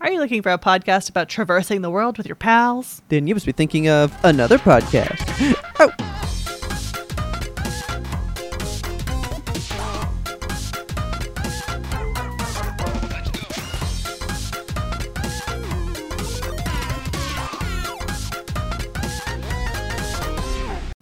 Are 0.00 0.10
you 0.10 0.18
looking 0.18 0.42
for 0.42 0.50
a 0.50 0.58
podcast 0.58 1.08
about 1.08 1.28
traversing 1.28 1.80
the 1.82 1.90
world 1.90 2.18
with 2.18 2.26
your 2.26 2.36
pals? 2.36 3.00
Then 3.08 3.26
you 3.26 3.34
must 3.34 3.46
be 3.46 3.52
thinking 3.52 3.88
of 3.88 4.12
another 4.24 4.58
podcast. 4.58 5.20
oh. 5.80 5.90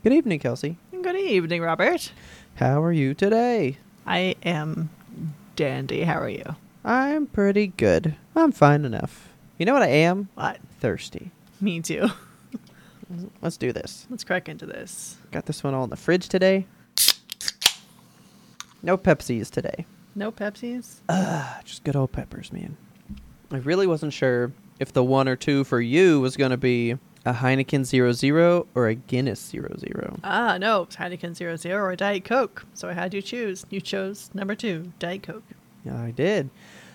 Good 0.02 0.12
evening, 0.12 0.40
Kelsey. 0.40 0.76
Good 0.90 1.16
evening, 1.16 1.62
Robert. 1.62 2.12
How 2.56 2.82
are 2.82 2.92
you 2.92 3.14
today? 3.14 3.78
I 4.06 4.36
am 4.44 4.90
dandy. 5.56 6.02
How 6.02 6.20
are 6.20 6.28
you? 6.28 6.56
I'm 6.84 7.26
pretty 7.26 7.68
good. 7.68 8.16
I'm 8.34 8.52
fine 8.52 8.84
enough. 8.84 9.28
You 9.58 9.66
know 9.66 9.72
what 9.74 9.82
I 9.82 9.88
am? 9.88 10.28
What? 10.34 10.58
Thirsty. 10.80 11.30
Me 11.60 11.80
too. 11.80 12.08
Let's 13.42 13.56
do 13.56 13.72
this. 13.72 14.06
Let's 14.10 14.24
crack 14.24 14.48
into 14.48 14.66
this. 14.66 15.16
Got 15.30 15.46
this 15.46 15.62
one 15.62 15.74
all 15.74 15.84
in 15.84 15.90
the 15.90 15.96
fridge 15.96 16.28
today. 16.28 16.66
No 18.82 18.98
Pepsis 18.98 19.50
today. 19.50 19.86
No 20.14 20.32
Pepsis? 20.32 21.00
Ah, 21.08 21.60
just 21.64 21.84
good 21.84 21.94
old 21.94 22.12
peppers, 22.12 22.52
man. 22.52 22.76
I 23.50 23.58
really 23.58 23.86
wasn't 23.86 24.12
sure 24.12 24.52
if 24.80 24.92
the 24.92 25.04
one 25.04 25.28
or 25.28 25.36
two 25.36 25.62
for 25.64 25.80
you 25.80 26.20
was 26.20 26.36
going 26.36 26.50
to 26.50 26.56
be 26.56 26.92
a 27.24 27.32
Heineken 27.32 27.84
Zero 27.84 28.12
Zero 28.12 28.66
or 28.74 28.88
a 28.88 28.94
Guinness 28.94 29.40
Zero 29.40 29.74
Zero. 29.78 30.18
Ah, 30.24 30.58
no. 30.58 30.82
It's 30.82 30.96
Heineken 30.96 31.36
Zero 31.36 31.54
Zero 31.56 31.84
or 31.84 31.94
Diet 31.94 32.24
Coke. 32.24 32.66
So 32.74 32.88
I 32.88 32.94
had 32.94 33.14
you 33.14 33.22
choose. 33.22 33.64
You 33.70 33.80
chose 33.80 34.30
number 34.34 34.54
two, 34.56 34.92
Diet 34.98 35.22
Coke. 35.22 35.44
Yeah, 35.84 36.02
I 36.02 36.10
did. 36.10 36.50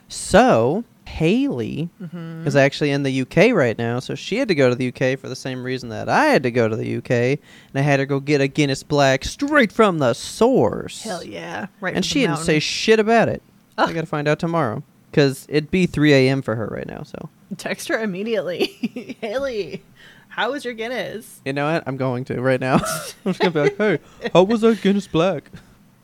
So, 0.08 0.83
Haley 1.05 1.89
Mm-hmm. 2.02 2.45
is 2.47 2.55
actually 2.55 2.91
in 2.91 3.03
the 3.03 3.22
UK 3.22 3.53
right 3.53 3.77
now, 3.77 4.00
so 4.00 4.14
she 4.16 4.38
had 4.38 4.47
to 4.49 4.55
go 4.55 4.69
to 4.69 4.75
the 4.75 4.88
UK 4.89 5.17
for 5.19 5.30
the 5.30 5.36
same 5.36 5.64
reason 5.64 5.89
that 5.89 6.09
I 6.09 6.25
had 6.25 6.44
to 6.44 6.52
go 6.52 6.67
to 6.67 6.75
the 6.75 6.97
UK, 6.97 7.11
and 7.11 7.75
I 7.75 7.81
had 7.81 7.99
her 7.99 8.05
go 8.05 8.19
get 8.19 8.41
a 8.41 8.47
Guinness 8.47 8.83
Black 8.83 9.23
straight 9.25 9.72
from 9.72 9.99
the 9.99 10.14
source. 10.14 11.02
Hell 11.03 11.23
yeah. 11.23 11.67
Right. 11.81 11.95
and 11.95 12.05
she 12.05 12.22
didn't 12.22 12.38
say 12.38 12.59
shit 12.59 12.99
about 12.99 13.30
it. 13.30 13.41
I 13.77 13.94
got 13.94 14.02
to 14.02 14.08
find 14.08 14.27
out 14.27 14.39
tomorrow. 14.39 14.83
Because 15.09 15.45
it'd 15.49 15.72
be 15.72 15.86
3 15.88 16.14
a.m. 16.14 16.42
for 16.42 16.55
her 16.55 16.67
right 16.67 16.86
now, 16.86 17.02
so. 17.03 17.30
Text 17.55 17.88
her 17.88 17.97
immediately. 17.99 18.66
Haley, 19.21 19.81
how 20.27 20.52
was 20.52 20.66
your 20.66 20.73
Guinness? 20.73 21.39
You 21.45 21.53
know 21.53 21.71
what? 21.71 21.83
I'm 21.88 21.95
going 21.97 22.25
to 22.25 22.39
right 22.42 22.59
now. 22.59 22.75
I'm 23.25 23.31
just 23.33 23.39
gonna 23.39 23.52
be 23.52 23.59
like, 23.61 23.77
"Hey, 23.77 23.99
how 24.33 24.44
was 24.44 24.61
that 24.61 24.81
Guinness 24.81 25.08
Black?" 25.08 25.49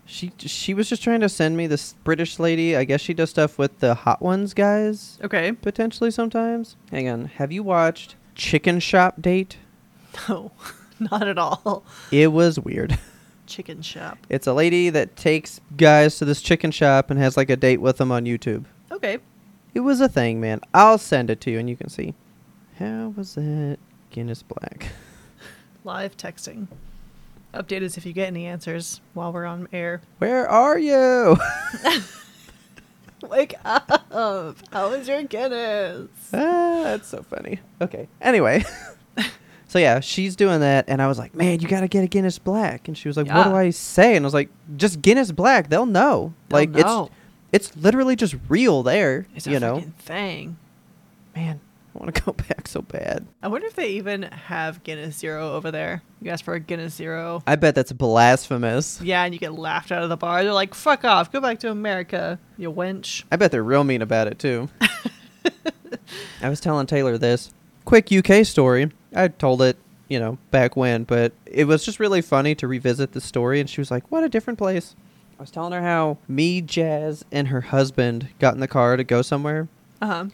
She 0.06 0.32
she 0.38 0.74
was 0.74 0.90
just 0.90 1.02
trying 1.04 1.22
to 1.22 1.30
send 1.30 1.56
me 1.58 1.66
this 1.68 1.94
British 2.04 2.38
lady. 2.40 2.76
I 2.76 2.84
guess 2.84 3.00
she 3.02 3.14
does 3.14 3.30
stuff 3.30 3.58
with 3.58 3.80
the 3.80 3.94
Hot 3.96 4.22
Ones 4.22 4.54
guys 4.54 5.18
Okay. 5.24 5.52
potentially 5.54 6.12
sometimes. 6.12 6.76
Hang 6.92 7.08
on, 7.08 7.26
have 7.26 7.52
you 7.52 7.64
watched 7.64 8.16
Chicken 8.36 8.80
Shop 8.80 9.22
Date? 9.22 9.58
No, 10.30 10.52
not 11.00 11.28
at 11.28 11.40
all. 11.40 11.84
It 12.12 12.32
was 12.32 12.60
weird. 12.60 13.00
Chicken 13.48 13.82
shop. 13.82 14.20
It's 14.30 14.46
a 14.48 14.54
lady 14.54 14.90
that 14.92 15.16
takes 15.16 15.60
guys 15.76 16.18
to 16.20 16.26
this 16.26 16.40
chicken 16.42 16.70
shop 16.72 17.10
and 17.10 17.20
has 17.20 17.36
like 17.36 17.50
a 17.50 17.56
date 17.58 17.82
with 17.82 17.98
them 17.98 18.12
on 18.12 18.24
YouTube. 18.26 18.66
Okay. 18.92 19.18
It 19.74 19.80
was 19.82 20.00
a 20.02 20.08
thing, 20.08 20.40
man. 20.40 20.62
I'll 20.74 20.98
send 21.00 21.30
it 21.32 21.42
to 21.42 21.52
you 21.52 21.58
and 21.60 21.68
you 21.70 21.76
can 21.76 21.90
see. 21.90 22.14
How 22.78 23.12
was 23.18 23.34
that 23.36 23.80
Guinness 24.12 24.44
Black? 24.44 24.88
Live 25.84 26.16
texting. 26.16 26.68
Update 27.54 27.84
us 27.84 27.98
if 27.98 28.06
you 28.06 28.14
get 28.14 28.28
any 28.28 28.46
answers 28.48 29.00
while 29.14 29.32
we're 29.32 29.46
on 29.46 29.68
air. 29.72 30.02
Where 30.18 30.50
are 30.50 30.78
you? 30.80 31.38
Wake 33.30 33.54
up! 33.64 34.58
How 34.72 34.90
was 34.90 35.08
your 35.08 35.24
Guinness? 35.24 36.10
Ah, 36.34 36.82
that's 36.84 37.08
so 37.08 37.24
funny. 37.24 37.60
Okay. 37.80 38.08
Anyway. 38.22 38.66
so 39.68 39.80
yeah, 39.80 40.00
she's 40.02 40.36
doing 40.36 40.60
that 40.60 40.86
and 40.88 41.02
I 41.02 41.08
was 41.08 41.18
like, 41.18 41.34
"Man, 41.36 41.60
you 41.60 41.68
got 41.68 41.82
to 41.82 41.88
get 41.88 42.04
a 42.04 42.08
Guinness 42.08 42.38
Black." 42.40 42.88
And 42.88 42.98
she 42.98 43.08
was 43.08 43.16
like, 43.16 43.28
"What 43.28 43.46
do 43.46 43.56
I 43.56 43.70
say?" 43.70 44.16
And 44.16 44.26
I 44.26 44.28
was 44.28 44.34
like, 44.34 44.50
"Just 44.76 45.02
Guinness 45.02 45.32
Black. 45.32 45.70
They'll 45.70 45.86
know." 45.86 46.34
They'll 46.50 46.60
like 46.60 46.70
know. 46.72 47.10
it's 47.54 47.70
it's 47.72 47.78
literally 47.78 48.16
just 48.16 48.36
real 48.50 48.84
there, 48.84 49.26
It's 49.36 49.46
you 49.48 49.58
a 49.58 49.60
know. 49.60 49.84
thing. 50.00 50.58
Man, 51.36 51.62
I 51.96 52.00
want 52.00 52.16
to 52.16 52.22
go 52.26 52.32
back 52.34 52.68
so 52.68 52.82
bad. 52.82 53.26
I 53.42 53.48
wonder 53.48 53.68
if 53.68 53.76
they 53.76 53.90
even 53.90 54.24
have 54.24 54.84
Guinness 54.84 55.18
Zero 55.18 55.52
over 55.54 55.72
there. 55.72 56.02
You 56.22 56.32
ask 56.32 56.44
for 56.44 56.54
a 56.56 56.60
Guinness 56.60 56.94
Zero. 56.96 57.44
I 57.46 57.56
bet 57.56 57.76
that's 57.76 57.92
blasphemous. 57.92 59.00
Yeah, 59.02 59.24
and 59.24 59.34
you 59.34 59.40
get 59.40 59.54
laughed 59.54 59.92
out 59.92 60.04
of 60.04 60.10
the 60.10 60.18
bar. 60.18 60.44
They're 60.44 60.54
like, 60.54 60.74
fuck 60.74 61.04
off. 61.06 61.32
Go 61.32 61.40
back 61.42 61.60
to 61.60 61.70
America, 61.72 62.40
you 62.58 62.72
wench. 62.72 63.24
I 63.32 63.36
bet 63.36 63.52
they're 63.52 63.64
real 63.64 63.84
mean 63.84 64.02
about 64.02 64.28
it 64.28 64.40
too. 64.40 64.70
I 66.42 66.50
was 66.50 66.60
telling 66.60 66.88
Taylor 66.88 67.18
this 67.18 67.52
quick 67.86 68.12
UK 68.12 68.46
story. 68.46 68.92
I 69.16 69.28
told 69.28 69.62
it, 69.62 69.78
you 70.08 70.20
know, 70.20 70.38
back 70.52 70.76
when, 70.76 71.04
but 71.04 71.34
it 71.46 71.66
was 71.66 71.86
just 71.86 72.00
really 72.00 72.22
funny 72.22 72.56
to 72.56 72.68
revisit 72.68 73.12
the 73.12 73.22
story. 73.22 73.60
And 73.60 73.70
she 73.70 73.82
was 73.82 73.92
like, 73.92 74.10
"What 74.12 74.24
a 74.24 74.30
different 74.30 74.58
place." 74.60 74.96
I 75.38 75.42
was 75.42 75.52
telling 75.52 75.74
her 75.74 75.82
how 75.82 76.18
me, 76.28 76.62
Jazz, 76.62 77.26
and 77.32 77.48
her 77.50 77.62
husband 77.62 78.30
got 78.40 78.54
in 78.54 78.60
the 78.60 78.68
car 78.68 78.98
to 78.98 79.04
go 79.04 79.22
somewhere, 79.22 79.68
Uh 80.02 80.06
huh. 80.08 80.26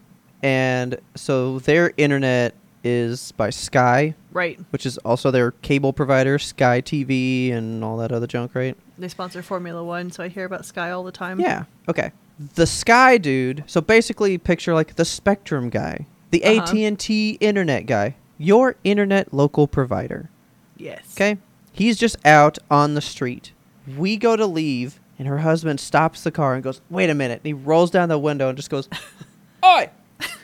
And 0.43 0.97
so 1.15 1.59
their 1.59 1.91
internet 1.97 2.53
is 2.83 3.33
by 3.33 3.49
Sky, 3.49 4.15
Right. 4.31 4.57
which 4.69 4.85
is 4.85 4.97
also 4.99 5.31
their 5.31 5.51
cable 5.51 5.91
provider, 5.91 6.39
Sky 6.39 6.79
TV, 6.81 7.51
and 7.51 7.83
all 7.83 7.97
that 7.97 8.11
other 8.11 8.27
junk, 8.27 8.55
right? 8.55 8.75
They 8.97 9.09
sponsor 9.09 9.41
Formula 9.41 9.83
One, 9.83 10.11
so 10.11 10.23
I 10.23 10.29
hear 10.29 10.45
about 10.45 10.65
Sky 10.65 10.91
all 10.91 11.03
the 11.03 11.11
time. 11.11 11.39
Yeah. 11.41 11.65
Okay. 11.89 12.11
The 12.55 12.65
Sky 12.65 13.17
dude. 13.17 13.63
So 13.67 13.81
basically, 13.81 14.37
picture 14.37 14.73
like 14.73 14.95
the 14.95 15.03
Spectrum 15.05 15.69
guy, 15.69 16.05
the 16.31 16.43
Uh-huh. 16.45 16.61
AT 16.63 16.73
and 16.85 16.97
T 16.97 17.31
internet 17.41 17.85
guy, 17.85 18.15
your 18.37 18.75
internet 18.85 19.33
local 19.33 19.67
provider. 19.67 20.29
Yes. 20.77 21.01
Okay. 21.17 21.37
He's 21.73 21.97
just 21.97 22.15
out 22.25 22.57
on 22.71 22.93
the 22.93 23.01
street. 23.01 23.51
We 23.97 24.15
go 24.15 24.37
to 24.37 24.45
leave, 24.45 24.99
and 25.17 25.27
her 25.27 25.39
husband 25.39 25.81
stops 25.81 26.23
the 26.23 26.31
car 26.31 26.53
and 26.53 26.63
goes, 26.63 26.79
"Wait 26.89 27.09
a 27.09 27.13
minute!" 27.15 27.41
And 27.43 27.47
he 27.47 27.53
rolls 27.53 27.91
down 27.91 28.07
the 28.07 28.17
window 28.19 28.47
and 28.47 28.57
just 28.57 28.69
goes, 28.69 28.87
"Oi!" 29.65 29.89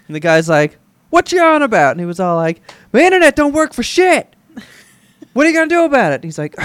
And 0.08 0.16
the 0.16 0.20
guy's 0.20 0.48
like, 0.50 0.78
"What 1.10 1.32
you 1.32 1.42
on 1.42 1.62
about?" 1.62 1.92
And 1.92 2.00
he 2.00 2.06
was 2.06 2.20
all 2.20 2.36
like, 2.36 2.62
"My 2.94 3.02
internet 3.02 3.36
don't 3.36 3.54
work 3.54 3.74
for 3.74 3.84
shit. 3.84 4.36
What 5.34 5.46
are 5.46 5.50
you 5.50 5.56
gonna 5.56 5.68
do 5.68 5.84
about 5.84 6.12
it?" 6.14 6.16
And 6.16 6.24
he's 6.24 6.38
like, 6.38 6.56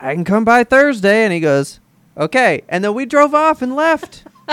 "I 0.00 0.14
can 0.14 0.24
come 0.24 0.44
by 0.44 0.62
Thursday." 0.64 1.24
And 1.24 1.32
he 1.32 1.40
goes, 1.40 1.80
"Okay." 2.16 2.62
And 2.68 2.84
then 2.84 2.94
we 2.94 3.06
drove 3.06 3.34
off 3.34 3.60
and 3.62 3.74
left. 3.74 4.24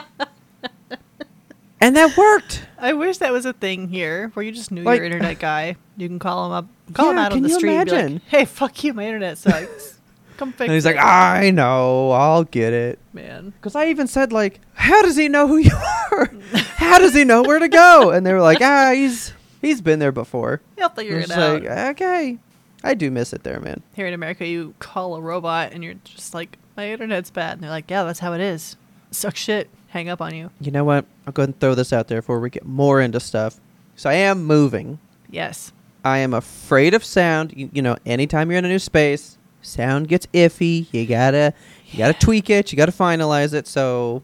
and 1.82 1.96
that 1.96 2.18
worked. 2.18 2.66
I 2.78 2.94
wish 2.94 3.18
that 3.20 3.32
was 3.32 3.46
a 3.46 3.54
thing 3.54 3.90
here 3.90 4.30
where 4.34 4.44
you 4.44 4.52
just 4.52 4.72
knew 4.72 4.84
Like- 4.84 4.98
your 4.98 5.06
internet 5.06 5.40
guy. 5.40 5.76
You 5.98 6.08
can 6.08 6.18
call 6.20 6.46
him 6.46 6.52
up, 6.54 6.66
call 6.94 7.12
him 7.12 7.18
out 7.18 7.34
on 7.34 7.42
the 7.42 7.50
street 7.50 7.76
and 7.76 7.90
be 7.90 7.96
like, 8.14 8.22
hey, 8.28 8.46
fuck 8.46 8.84
you, 8.84 8.94
my 8.94 9.06
internet 9.06 9.38
sucks. 9.38 9.96
Come 10.40 10.54
fix 10.54 10.62
And 10.68 10.74
he's 10.74 10.86
like, 10.86 10.98
"I 10.98 11.52
know, 11.52 12.12
I'll 12.12 12.46
get 12.46 12.74
it." 12.74 12.98
Man. 13.14 13.52
Because 13.52 13.76
I 13.76 13.88
even 13.90 14.08
said 14.08 14.32
like, 14.32 14.60
"How 14.74 15.02
does 15.02 15.16
he 15.18 15.28
know 15.28 15.48
who 15.48 15.58
you 15.58 15.76
are? 15.76 16.32
How 16.78 16.98
does 16.98 17.14
he 17.14 17.24
know 17.26 17.44
where 17.44 17.60
to 17.60 17.68
go?" 17.68 18.10
And 18.12 18.26
they 18.26 18.34
were 18.34 18.42
like, 18.42 18.62
"Ah, 18.62 18.92
he's 18.94 19.34
he's 19.62 19.82
been 19.82 20.00
there 20.00 20.12
before." 20.12 20.62
He'll 20.78 20.90
figure 20.90 21.20
it 21.20 21.30
out. 21.30 21.62
like, 21.64 21.70
"Okay, 21.92 22.38
I 22.84 22.94
do 22.96 23.12
miss 23.12 23.34
it 23.34 23.44
there, 23.44 23.60
man." 23.60 23.84
Here 23.94 24.08
in 24.08 24.14
America, 24.14 24.48
you 24.48 24.74
call 24.80 25.16
a 25.16 25.22
robot 25.22 25.74
and 25.74 25.84
you're 25.84 25.96
just 26.06 26.34
like, 26.34 26.58
my 26.80 26.90
internet's 26.92 27.30
bad. 27.30 27.54
And 27.54 27.64
they're 27.64 27.70
like, 27.70 27.92
yeah, 27.92 28.06
that's 28.06 28.20
how 28.20 28.32
it 28.32 28.40
is. 28.40 28.78
Suck 29.12 29.36
shit. 29.36 29.70
Hang 29.90 30.08
up 30.08 30.22
on 30.22 30.34
you. 30.34 30.50
You 30.62 30.72
know 30.72 30.86
what? 30.86 31.04
I'll 31.28 31.34
go 31.34 31.42
ahead 31.42 31.50
and 31.50 31.60
throw 31.60 31.76
this 31.76 31.92
out 31.92 32.08
there 32.08 32.22
before 32.22 32.40
we 32.40 32.50
get 32.50 32.66
more 32.66 33.02
into 33.02 33.20
stuff. 33.20 33.60
So 33.98 34.10
I 34.10 34.14
am 34.14 34.46
moving. 34.46 35.00
Yes. 35.30 35.74
I 36.06 36.20
am 36.20 36.34
afraid 36.34 36.94
of 36.94 37.04
sound. 37.04 37.54
You, 37.54 37.70
you 37.74 37.82
know, 37.82 37.98
anytime 38.06 38.50
you're 38.50 38.60
in 38.60 38.64
a 38.64 38.70
new 38.70 38.80
space, 38.80 39.38
sound 39.62 40.08
gets 40.08 40.26
iffy. 40.28 40.88
You 40.94 41.06
gotta 41.06 41.54
you 41.92 41.98
gotta 41.98 42.14
tweak 42.18 42.50
it. 42.50 42.72
You 42.72 42.78
gotta 42.78 42.92
finalize 42.92 43.54
it. 43.54 43.68
So 43.68 44.22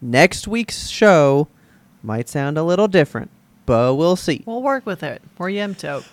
next 0.00 0.46
week's 0.48 0.88
show 0.88 1.48
might 2.02 2.28
sound 2.28 2.56
a 2.58 2.62
little 2.62 2.88
different, 2.88 3.30
but 3.66 3.94
we'll 3.96 4.16
see. 4.16 4.42
We'll 4.46 4.62
work 4.62 4.86
with 4.86 5.02
it. 5.02 5.22
We're 5.38 5.48
Yemto. 5.50 6.04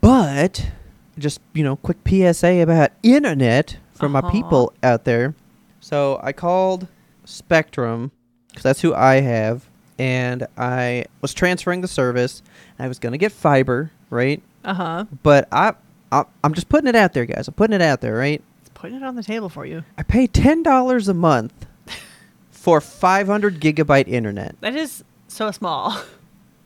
But 0.00 0.70
just 1.18 1.40
you 1.54 1.64
know, 1.64 1.76
quick 1.76 1.98
PSA 2.06 2.60
about 2.62 2.90
internet 3.02 3.76
for 3.94 4.08
my 4.08 4.20
Uh-huh. 4.20 4.30
people 4.30 4.72
out 4.82 5.04
there. 5.04 5.34
So 5.80 6.20
I 6.22 6.32
called 6.32 6.88
Spectrum 7.24 8.10
because 8.48 8.62
that's 8.62 8.80
who 8.80 8.94
I 8.94 9.20
have, 9.20 9.64
and 9.98 10.46
I 10.58 11.04
was 11.22 11.32
transferring 11.32 11.80
the 11.80 11.88
service. 11.88 12.42
I 12.78 12.88
was 12.88 12.98
gonna 12.98 13.18
get 13.18 13.32
fiber, 13.32 13.90
right? 14.10 14.42
Uh 14.64 14.74
huh. 14.74 15.04
But 15.22 15.48
I, 15.52 15.72
I, 16.12 16.24
I'm 16.42 16.54
just 16.54 16.68
putting 16.68 16.88
it 16.88 16.96
out 16.96 17.12
there, 17.12 17.24
guys. 17.26 17.48
I'm 17.48 17.54
putting 17.54 17.74
it 17.74 17.82
out 17.82 18.00
there, 18.00 18.14
right? 18.16 18.42
It's 18.60 18.70
putting 18.74 18.96
it 18.96 19.02
on 19.02 19.14
the 19.16 19.22
table 19.22 19.48
for 19.48 19.64
you. 19.66 19.84
I 19.96 20.02
pay 20.02 20.26
ten 20.26 20.62
dollars 20.62 21.08
a 21.08 21.14
month 21.14 21.66
for 22.50 22.80
500 22.80 23.60
gigabyte 23.60 24.08
internet. 24.08 24.56
That 24.60 24.74
is 24.76 25.04
so 25.28 25.50
small. 25.50 25.96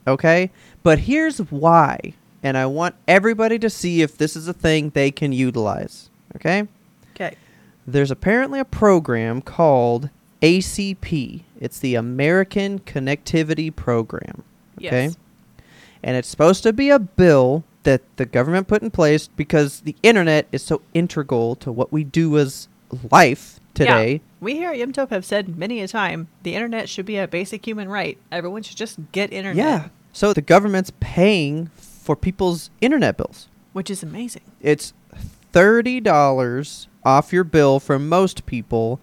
Okay, 0.06 0.50
but 0.82 0.98
here's 1.00 1.38
why, 1.50 1.98
and 2.42 2.58
I 2.58 2.66
want 2.66 2.94
everybody 3.08 3.58
to 3.60 3.70
see 3.70 4.02
if 4.02 4.18
this 4.18 4.36
is 4.36 4.46
a 4.48 4.52
thing 4.52 4.90
they 4.90 5.10
can 5.10 5.32
utilize. 5.32 6.10
Okay, 6.36 6.68
Okay. 7.14 7.36
there's 7.86 8.10
apparently 8.10 8.60
a 8.60 8.64
program 8.66 9.40
called 9.40 10.10
ACP. 10.42 11.42
It's 11.58 11.78
the 11.78 11.94
American 11.94 12.80
Connectivity 12.80 13.74
Program. 13.74 14.42
Okay. 14.78 15.04
Yes. 15.04 15.16
And 16.02 16.16
it's 16.18 16.28
supposed 16.28 16.62
to 16.64 16.72
be 16.74 16.90
a 16.90 16.98
bill 16.98 17.64
that 17.84 18.02
the 18.16 18.26
government 18.26 18.68
put 18.68 18.82
in 18.82 18.90
place 18.90 19.28
because 19.28 19.80
the 19.80 19.96
internet 20.02 20.46
is 20.52 20.62
so 20.62 20.82
integral 20.92 21.54
to 21.56 21.72
what 21.72 21.92
we 21.92 22.04
do 22.04 22.36
as 22.38 22.68
life 23.10 23.60
today. 23.74 24.12
Yeah. 24.12 24.18
We 24.40 24.54
here 24.54 24.70
at 24.72 24.78
YMTOP 24.78 25.10
have 25.10 25.24
said 25.24 25.56
many 25.56 25.80
a 25.80 25.88
time 25.88 26.28
the 26.42 26.54
internet 26.54 26.88
should 26.88 27.06
be 27.06 27.16
a 27.16 27.26
basic 27.26 27.66
human 27.66 27.88
right. 27.88 28.18
Everyone 28.30 28.62
should 28.62 28.76
just 28.76 28.98
get 29.12 29.32
internet. 29.32 29.56
Yeah. 29.56 29.88
So 30.12 30.32
the 30.32 30.42
government's 30.42 30.92
paying 31.00 31.70
for 31.76 32.14
people's 32.14 32.70
internet 32.80 33.16
bills. 33.16 33.48
Which 33.72 33.90
is 33.90 34.02
amazing. 34.02 34.42
It's 34.60 34.92
$30 35.52 36.86
off 37.04 37.32
your 37.32 37.44
bill 37.44 37.80
for 37.80 37.98
most 37.98 38.46
people. 38.46 39.00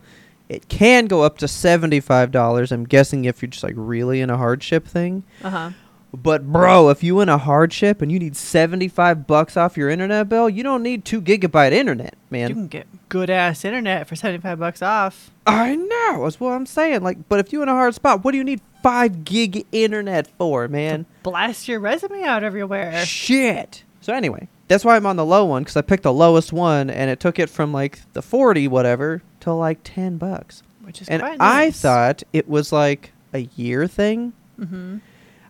It 0.48 0.68
can 0.68 1.08
go 1.08 1.24
up 1.24 1.38
to 1.40 1.46
$75. 1.46 2.72
I'm 2.72 2.86
guessing 2.86 3.26
if 3.26 3.42
you're 3.42 3.50
just 3.50 3.64
like 3.64 3.74
really 3.78 4.22
in 4.22 4.30
a 4.30 4.38
hardship 4.38 4.86
thing. 4.86 5.24
Uh 5.44 5.50
huh. 5.50 5.70
But 6.14 6.52
bro, 6.52 6.90
if 6.90 7.04
you 7.04 7.22
in 7.22 7.30
a 7.30 7.38
hardship 7.38 8.02
and 8.02 8.12
you 8.12 8.20
need 8.20 8.36
75 8.36 9.26
bucks 9.28 9.56
off 9.56 9.78
your 9.78 9.90
internet 9.90 10.28
bill, 10.28 10.50
you 10.50 10.62
don't 10.62 10.84
need 10.84 11.06
2 11.06 11.22
gigabyte 11.22 11.72
internet, 11.72 12.16
man. 12.30 12.50
You 12.50 12.56
can 12.56 12.68
get 12.68 12.88
good 13.08 13.30
ass 13.30 13.64
internet 13.64 14.08
for 14.08 14.16
75 14.16 14.60
bucks 14.60 14.82
off. 14.82 15.32
I 15.48 15.76
know. 15.76 16.24
That's 16.24 16.40
what 16.40 16.52
I'm 16.52 16.66
saying. 16.66 17.02
Like, 17.02 17.30
but 17.30 17.40
if 17.40 17.54
you 17.54 17.62
in 17.62 17.70
a 17.70 17.74
hard 17.74 17.96
spot, 17.96 18.26
what 18.26 18.32
do 18.32 18.38
you 18.38 18.44
need 18.44 18.60
5 18.84 19.24
gig 19.24 19.66
internet 19.72 20.28
for, 20.38 20.68
man? 20.68 21.06
Blast 21.24 21.70
your 21.70 21.80
resume 21.80 22.24
out 22.24 22.44
everywhere. 22.44 23.06
Shit. 23.06 23.84
So 24.02 24.14
anyway, 24.14 24.50
that's 24.68 24.84
why 24.84 24.98
I'm 24.98 25.06
on 25.06 25.16
the 25.16 25.26
low 25.26 25.46
one 25.46 25.64
because 25.64 25.78
I 25.78 25.82
picked 25.82 26.04
the 26.04 26.12
lowest 26.12 26.52
one 26.52 26.90
and 26.90 27.10
it 27.10 27.22
took 27.22 27.40
it 27.40 27.50
from 27.50 27.72
like 27.72 28.00
the 28.14 28.22
40 28.22 28.68
whatever 28.68 29.22
to 29.42 29.54
like 29.54 29.80
10 29.84 30.18
bucks. 30.18 30.64
Which 30.82 31.02
is 31.02 31.08
And 31.08 31.22
quite 31.22 31.38
I 31.40 31.72
thought 31.72 32.24
it 32.34 32.50
was 32.50 32.74
like 32.74 33.14
a 33.34 33.48
year 33.56 33.88
thing. 33.88 34.34
Mm-hmm. 34.60 34.98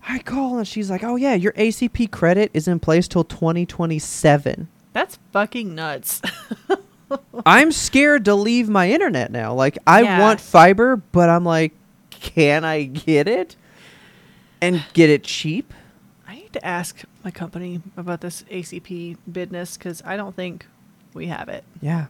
I 0.07 0.19
call 0.19 0.57
and 0.57 0.67
she's 0.67 0.89
like, 0.89 1.03
"Oh 1.03 1.15
yeah, 1.15 1.33
your 1.35 1.51
ACP 1.53 2.09
credit 2.11 2.51
is 2.53 2.67
in 2.67 2.79
place 2.79 3.07
till 3.07 3.23
2027." 3.23 4.67
That's 4.93 5.19
fucking 5.31 5.73
nuts. 5.75 6.21
I'm 7.45 7.71
scared 7.71 8.25
to 8.25 8.35
leave 8.35 8.69
my 8.69 8.89
internet 8.89 9.31
now. 9.31 9.53
Like 9.53 9.77
I 9.85 10.01
Yeah. 10.01 10.19
want 10.19 10.39
fiber, 10.41 10.95
but 10.97 11.29
I'm 11.29 11.43
like, 11.45 11.73
can 12.09 12.63
I 12.65 12.83
get 12.83 13.27
it 13.27 13.55
and 14.61 14.83
get 14.93 15.09
it 15.09 15.23
cheap? 15.23 15.73
I 16.27 16.35
need 16.35 16.53
to 16.53 16.65
ask 16.65 17.03
my 17.23 17.31
company 17.31 17.81
about 17.97 18.21
this 18.21 18.43
ACP 18.49 19.17
business 19.31 19.77
because 19.77 20.01
I 20.05 20.15
don't 20.17 20.35
think 20.35 20.65
we 21.13 21.27
have 21.27 21.49
it. 21.49 21.63
Yeah. 21.81 22.07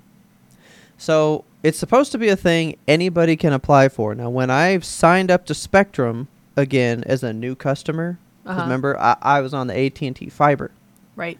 So 0.97 1.45
it's 1.63 1.79
supposed 1.79 2.11
to 2.11 2.17
be 2.19 2.29
a 2.29 2.35
thing 2.35 2.77
anybody 2.87 3.35
can 3.35 3.53
apply 3.53 3.89
for. 3.89 4.13
Now, 4.13 4.29
when 4.29 4.51
I 4.51 4.77
signed 4.79 5.31
up 5.31 5.45
to 5.47 5.55
Spectrum 5.55 6.27
again 6.57 7.03
as 7.05 7.23
a 7.23 7.33
new 7.33 7.55
customer, 7.55 8.17
Uh-huh. 8.45 8.61
remember 8.61 8.99
I, 8.99 9.15
I 9.21 9.41
was 9.41 9.53
on 9.53 9.67
the 9.67 9.77
AT 9.79 10.01
and 10.01 10.15
T 10.15 10.29
fiber. 10.29 10.71
Right. 11.15 11.37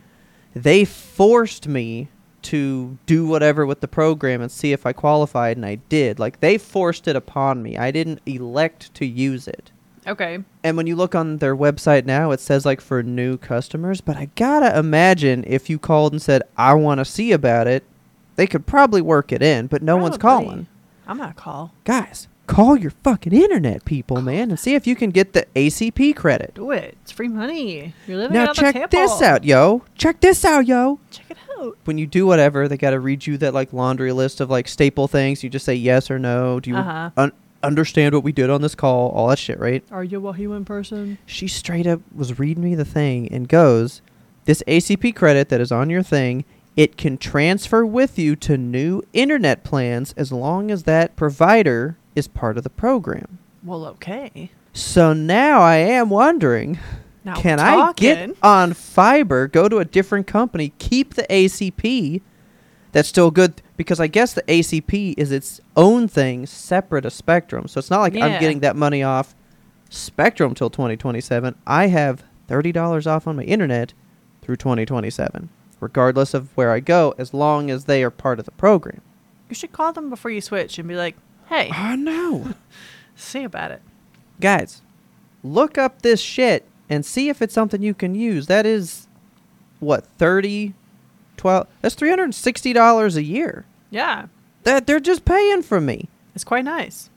They 0.56 0.86
forced 0.86 1.68
me 1.68 2.10
to 2.44 2.98
do 3.06 3.26
whatever 3.28 3.66
with 3.66 3.82
the 3.82 3.88
program 3.88 4.42
and 4.42 4.52
see 4.52 4.72
if 4.74 4.86
I 4.86 4.94
qualified, 4.94 5.58
and 5.58 5.66
I 5.66 5.76
did. 5.90 6.20
Like 6.20 6.40
they 6.40 6.58
forced 6.58 7.08
it 7.08 7.16
upon 7.16 7.62
me. 7.64 7.78
I 7.78 7.92
didn't 7.92 8.20
elect 8.26 8.94
to 8.96 9.06
use 9.06 9.48
it. 9.48 9.72
Okay. 10.08 10.40
And 10.64 10.76
when 10.78 10.88
you 10.88 10.96
look 10.96 11.14
on 11.14 11.38
their 11.38 11.56
website 11.56 12.06
now, 12.06 12.32
it 12.32 12.40
says 12.40 12.66
like 12.66 12.82
for 12.82 13.04
new 13.04 13.38
customers. 13.38 14.02
But 14.02 14.18
I 14.18 14.30
gotta 14.36 14.78
imagine 14.78 15.44
if 15.48 15.70
you 15.70 15.78
called 15.78 16.12
and 16.14 16.22
said, 16.22 16.42
I 16.58 16.74
want 16.74 16.98
to 16.98 17.06
see 17.06 17.32
about 17.32 17.68
it, 17.68 17.84
they 18.36 18.48
could 18.48 18.66
probably 18.66 19.02
work 19.02 19.32
it 19.32 19.44
in, 19.44 19.68
but 19.68 19.84
no 19.84 19.98
one's 19.98 20.18
calling. 20.18 20.66
I'm 21.08 21.18
gonna 21.20 21.34
call. 21.36 21.74
Guys, 21.84 22.28
call 22.52 22.78
your 22.78 22.92
fucking 23.04 23.34
internet 23.34 23.86
people, 23.86 24.22
man, 24.22 24.50
and 24.50 24.60
see 24.60 24.76
if 24.76 24.86
you 24.86 24.96
can 24.96 25.10
get 25.10 25.34
the 25.34 25.46
ACP 25.56 26.16
credit. 26.16 26.54
Do 26.56 26.72
it. 26.72 26.98
It's 27.02 27.12
free 27.12 27.28
money. 27.30 27.94
You're 28.08 28.18
living 28.18 28.34
Now 28.36 28.50
out 28.50 28.56
check 28.56 28.74
the 28.74 28.80
campus. 28.82 29.00
Check 29.00 29.10
this 29.10 29.22
out, 29.22 29.44
yo. 29.44 29.84
Check 29.98 30.20
this 30.20 30.44
out, 30.46 30.66
yo. 30.68 31.00
Check 31.12 31.26
it 31.32 31.38
out. 31.58 31.78
When 31.86 31.98
you 31.98 32.06
do 32.08 32.26
whatever, 32.26 32.68
they 32.68 32.78
gotta 32.78 33.00
read 33.00 33.26
you 33.26 33.38
that 33.38 33.54
like 33.54 33.72
laundry 33.74 34.12
list 34.12 34.42
of 34.42 34.50
like 34.50 34.68
staple 34.68 35.08
things. 35.08 35.44
You 35.44 35.50
just 35.50 35.66
say 35.66 35.76
yes 35.76 36.12
or 36.12 36.20
no. 36.20 36.60
Do 36.60 36.70
you 36.72 36.76
Uh-huh. 36.76 37.12
un- 37.18 37.32
understand 37.64 38.14
what 38.16 38.24
we 38.24 38.32
did 38.32 38.50
on 38.50 38.62
this 38.62 38.76
call? 38.76 39.10
All 39.12 39.28
that 39.28 39.38
shit, 39.40 39.60
right? 39.60 39.84
Are 39.92 40.04
you 40.04 40.28
a 40.28 40.34
human 40.34 40.66
person? 40.66 41.18
she 41.26 41.48
straight 41.48 41.88
up 41.88 42.02
was 42.14 42.38
reading 42.40 42.64
me 42.64 42.76
the 42.76 42.86
thing 42.86 43.32
and 43.32 43.48
goes, 43.48 44.02
This 44.46 44.64
ACP 44.68 45.14
credit 45.16 45.50
that 45.50 45.62
is 45.62 45.72
on 45.72 45.90
your 45.92 46.02
thing, 46.04 46.44
it 46.76 46.98
can 46.98 47.18
transfer 47.18 47.86
with 47.86 48.18
you 48.18 48.36
to 48.38 48.58
new 48.58 49.04
internet 49.14 49.64
plans 49.64 50.14
as 50.18 50.32
long 50.32 50.72
as 50.72 50.84
that 50.84 51.16
provider 51.16 51.96
is 52.16 52.28
part 52.28 52.58
of 52.58 52.64
the 52.64 52.70
program. 52.70 53.40
Well, 53.64 53.86
okay. 53.86 54.52
So 54.74 55.14
now 55.14 55.62
I 55.62 55.76
am 55.76 56.10
wondering 56.10 56.80
Now 57.24 57.36
can 57.36 57.60
I 57.60 57.94
get 57.94 58.36
on 58.42 58.74
fiber, 58.74 59.48
go 59.48 59.70
to 59.70 59.78
a 59.78 59.86
different 59.86 60.28
company, 60.28 60.74
keep 60.80 61.14
the 61.14 61.24
ACP 61.24 62.22
that's 62.92 63.08
still 63.08 63.32
good 63.32 63.62
because 63.78 64.00
I 64.00 64.08
guess 64.08 64.34
the 64.34 64.44
ACP 64.44 65.16
is 65.18 65.32
its 65.32 65.62
own 65.76 66.08
thing 66.08 66.46
separate 66.46 67.06
of 67.06 67.14
Spectrum. 67.14 67.68
So 67.68 67.80
it's 67.80 67.90
not 67.90 68.02
like 68.02 68.16
I'm 68.16 68.40
getting 68.40 68.60
that 68.62 68.76
money 68.76 69.04
off 69.04 69.36
Spectrum 69.90 70.54
till 70.56 70.70
2027. 70.70 71.56
I 71.66 71.88
have 71.88 72.24
$30 72.48 73.08
off 73.08 73.28
on 73.28 73.36
my 73.38 73.44
internet 73.44 73.94
through 74.42 74.58
2027, 74.58 75.50
regardless 75.80 76.34
of 76.34 76.56
where 76.58 76.72
I 76.72 76.80
go, 76.80 77.14
as 77.18 77.34
long 77.34 77.70
as 77.70 77.86
they 77.86 78.04
are 78.04 78.10
part 78.12 78.40
of 78.40 78.46
the 78.46 78.52
program. 78.52 79.02
You 79.50 79.56
should 79.56 79.72
call 79.72 79.94
them 79.94 80.10
before 80.10 80.32
you 80.32 80.42
switch 80.42 80.80
and 80.80 80.88
be 80.88 80.96
like, 80.96 81.16
"Hey, 81.52 81.70
Oh 81.76 81.96
no. 81.96 82.54
see 83.16 83.44
about 83.44 83.72
it." 83.72 83.82
Guys, 84.40 84.82
look 85.44 85.78
up 85.78 86.02
this 86.02 86.20
shit 86.22 86.66
and 86.90 87.06
see 87.06 87.30
if 87.30 87.42
it's 87.42 87.54
something 87.54 87.82
you 87.84 87.94
can 87.94 88.16
use. 88.16 88.48
That 88.48 88.66
is 88.66 89.08
what 89.80 90.06
30 90.18 90.74
12 91.38 91.68
That's 91.82 91.96
$360 91.96 93.16
a 93.16 93.24
year. 93.24 93.66
Yeah, 93.90 94.28
That 94.64 94.86
they're 94.88 95.00
just 95.00 95.26
paying 95.26 95.62
for 95.64 95.82
me. 95.82 96.08
it's 96.36 96.44
quite 96.44 96.66
nice. 96.66 97.10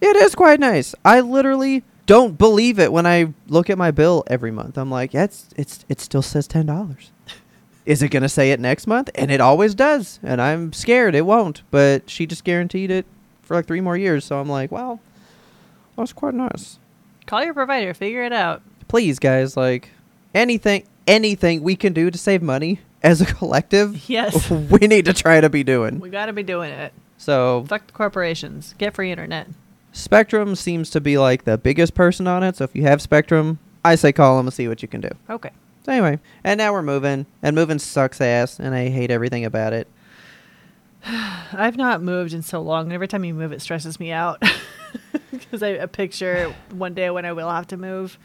It 0.00 0.16
is 0.16 0.34
quite 0.34 0.60
nice. 0.60 0.94
I 1.04 1.20
literally 1.20 1.82
don't 2.06 2.36
believe 2.38 2.78
it 2.78 2.92
when 2.92 3.06
I 3.06 3.32
look 3.48 3.70
at 3.70 3.78
my 3.78 3.90
bill 3.90 4.22
every 4.26 4.50
month. 4.50 4.76
I'm 4.78 4.90
like, 4.90 5.12
"That's 5.12 5.48
it's 5.56 5.84
it 5.88 6.00
still 6.00 6.22
says 6.22 6.46
$10." 6.48 7.10
Is 7.86 8.02
it 8.02 8.08
going 8.08 8.22
to 8.22 8.28
say 8.30 8.50
it 8.50 8.60
next 8.60 8.86
month? 8.86 9.10
And 9.14 9.30
it 9.30 9.40
always 9.42 9.74
does. 9.74 10.18
And 10.22 10.40
I'm 10.40 10.72
scared 10.72 11.14
it 11.14 11.26
won't, 11.26 11.62
but 11.70 12.08
she 12.08 12.24
just 12.26 12.42
guaranteed 12.44 12.90
it 12.90 13.04
for 13.44 13.54
like 13.56 13.66
3 13.66 13.80
more 13.80 13.96
years, 13.96 14.24
so 14.24 14.40
I'm 14.40 14.48
like, 14.48 14.72
"Well, 14.72 15.00
that's 15.96 16.12
quite 16.12 16.34
nice." 16.34 16.78
Call 17.26 17.44
your 17.44 17.54
provider. 17.54 17.94
Figure 17.94 18.24
it 18.24 18.32
out. 18.32 18.62
please 18.88 19.18
guys 19.18 19.56
like 19.56 19.90
anything 20.34 20.84
anything 21.06 21.62
we 21.62 21.74
can 21.76 21.92
do 21.92 22.10
to 22.10 22.18
save 22.18 22.42
money 22.42 22.80
as 23.02 23.20
a 23.20 23.26
collective 23.26 24.08
Yes. 24.08 24.50
we 24.70 24.80
need 24.86 25.04
to 25.06 25.12
try 25.14 25.40
to 25.40 25.48
be 25.48 25.62
doing 25.64 26.00
We 26.00 26.10
got 26.10 26.26
to 26.26 26.32
be 26.32 26.42
doing 26.42 26.70
it. 26.70 26.92
so 27.18 27.64
Fuck 27.68 27.86
the 27.86 27.92
corporations. 27.92 28.74
Get 28.78 28.94
free 28.94 29.10
internet. 29.10 29.48
spectrum 29.92 30.54
seems 30.54 30.90
to 30.90 31.00
be 31.00 31.16
like 31.18 31.44
the 31.44 31.56
biggest 31.58 31.94
person 31.94 32.26
on 32.26 32.42
it 32.42 32.56
so 32.56 32.64
if 32.64 32.74
you 32.76 32.82
have 32.82 33.00
spectrum 33.00 33.58
i 33.84 33.94
say 33.94 34.12
call 34.12 34.36
them 34.36 34.46
and 34.46 34.52
see 34.54 34.66
what 34.68 34.82
you 34.82 34.88
can 34.88 35.00
do 35.00 35.10
Okay. 35.30 35.50
so 35.84 35.92
anyway 35.92 36.18
and 36.42 36.58
now 36.58 36.72
we're 36.72 36.82
moving 36.82 37.26
and 37.42 37.54
moving 37.56 37.78
sucks 37.78 38.20
ass 38.20 38.58
and 38.58 38.74
i 38.74 38.88
hate 38.88 39.10
everything 39.10 39.44
about 39.44 39.72
it 39.72 39.86
I've 41.52 41.76
not 41.76 42.02
moved 42.02 42.32
in 42.32 42.42
so 42.42 42.60
long, 42.62 42.84
and 42.86 42.92
every 42.92 43.08
time 43.08 43.24
you 43.24 43.34
move, 43.34 43.52
it 43.52 43.60
stresses 43.62 43.98
me 44.00 44.10
out. 44.12 44.42
Because 45.30 45.64
I, 45.64 45.80
I 45.82 45.86
picture 45.86 46.54
one 46.70 46.94
day 46.94 47.10
when 47.10 47.24
I 47.24 47.32
will 47.32 47.50
have 47.50 47.66
to 47.68 47.76
move, 47.76 48.16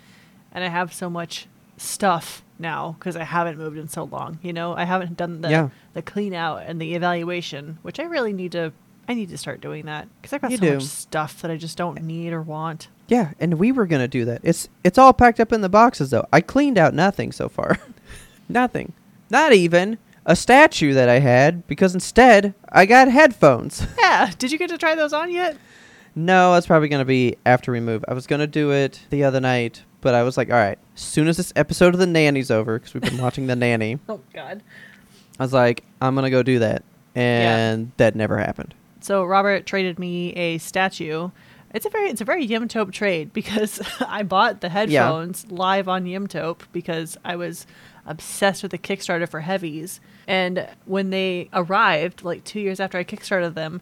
and 0.51 0.63
I 0.63 0.67
have 0.67 0.93
so 0.93 1.09
much 1.09 1.47
stuff 1.77 2.43
now 2.59 2.95
because 2.99 3.15
I 3.15 3.23
haven't 3.23 3.57
moved 3.57 3.77
in 3.79 3.87
so 3.87 4.03
long. 4.03 4.37
You 4.43 4.53
know, 4.53 4.75
I 4.75 4.83
haven't 4.83 5.17
done 5.17 5.41
the 5.41 5.49
Yeah. 5.49 5.69
the 5.95 6.03
clean 6.03 6.33
out 6.35 6.63
and 6.67 6.79
the 6.79 6.93
evaluation, 6.93 7.79
which 7.81 7.99
I 7.99 8.03
really 8.03 8.31
need 8.33 8.51
to. 8.51 8.71
I 9.07 9.15
need 9.15 9.29
to 9.29 9.37
start 9.39 9.59
doing 9.59 9.87
that 9.87 10.07
because 10.21 10.33
I've 10.33 10.41
got 10.41 10.51
You 10.51 10.57
so 10.57 10.65
do. 10.65 10.73
much 10.75 10.83
stuff 10.83 11.41
that 11.41 11.49
I 11.49 11.57
just 11.57 11.77
don't 11.77 12.03
need 12.03 12.31
or 12.31 12.43
want. 12.43 12.89
yeah 13.07 13.31
and 13.39 13.55
we 13.55 13.71
were 13.71 13.87
gonna 13.87 14.07
do 14.07 14.23
that 14.25 14.41
it's 14.43 14.69
it's 14.83 14.99
all 14.99 15.13
packed 15.13 15.39
up 15.39 15.51
in 15.51 15.61
the 15.61 15.69
boxes 15.69 16.11
though 16.11 16.27
i 16.31 16.41
cleaned 16.41 16.77
out 16.77 16.93
nothing 16.93 17.31
so 17.31 17.49
far 17.49 17.79
nothing 18.49 18.93
not 19.31 19.51
even 19.51 19.97
a 20.25 20.35
statue 20.35 20.93
that 20.93 21.09
i 21.09 21.19
had 21.19 21.65
because 21.67 21.93
instead 21.93 22.53
i 22.71 22.85
got 22.85 23.09
headphones 23.09 23.85
Yeah. 23.99 24.31
Did 24.37 24.51
you 24.51 24.57
get 24.57 24.69
to 24.69 24.77
try 24.77 24.95
those 24.95 25.13
on 25.13 25.31
yet? 25.31 25.55
No, 26.15 26.53
that's 26.53 26.65
probably 26.67 26.89
gonna 26.89 27.05
be 27.05 27.37
after 27.45 27.71
we 27.71 27.79
move. 27.79 28.03
I 28.07 28.13
was 28.13 28.25
gonna 28.27 28.47
do 28.47 28.71
it 28.71 28.99
the 29.11 29.23
other 29.23 29.39
night, 29.39 29.83
but 30.01 30.15
I 30.15 30.23
was 30.23 30.35
like, 30.37 30.49
all 30.49 30.55
right, 30.57 30.79
as 30.95 31.01
soon 31.01 31.27
as 31.27 31.37
this 31.37 31.53
episode 31.55 31.93
of 31.93 31.99
the 31.99 32.07
nanny's 32.07 32.49
over, 32.49 32.79
because 32.79 32.93
we've 32.93 33.03
been 33.03 33.17
watching 33.21 33.47
the 33.47 33.55
nanny, 33.55 33.99
Oh 34.09 34.19
God. 34.33 34.63
I 35.39 35.43
was 35.43 35.53
like, 35.53 35.83
I'm 36.01 36.15
gonna 36.15 36.29
go 36.31 36.41
do 36.43 36.59
that, 36.59 36.83
and 37.15 37.91
that 37.97 38.15
never 38.15 38.37
happened. 38.37 38.73
So 39.01 39.23
Robert 39.23 39.65
traded 39.65 39.99
me 39.99 40.33
a 40.33 40.57
statue. 40.57 41.29
It's 41.73 41.85
a 41.85 41.89
very 41.89 42.09
it's 42.09 42.21
a 42.21 42.25
very 42.25 42.47
Yimtope 42.47 42.91
trade 42.91 43.31
because 43.31 43.79
I 44.01 44.23
bought 44.23 44.61
the 44.61 44.69
headphones 44.69 45.49
live 45.51 45.87
on 45.87 46.05
Yimtope 46.05 46.61
because 46.73 47.15
I 47.23 47.35
was 47.35 47.67
obsessed 48.09 48.61
with 48.63 48.71
the 48.71 48.77
Kickstarter 48.77 49.27
for 49.29 49.41
Heavys. 49.41 49.99
And 50.27 50.67
when 50.85 51.09
they 51.11 51.49
arrived, 51.53 52.23
like 52.23 52.43
two 52.43 52.59
years 52.59 52.79
after 52.79 52.97
I 52.97 53.03
kickstarted 53.05 53.53
them, 53.53 53.81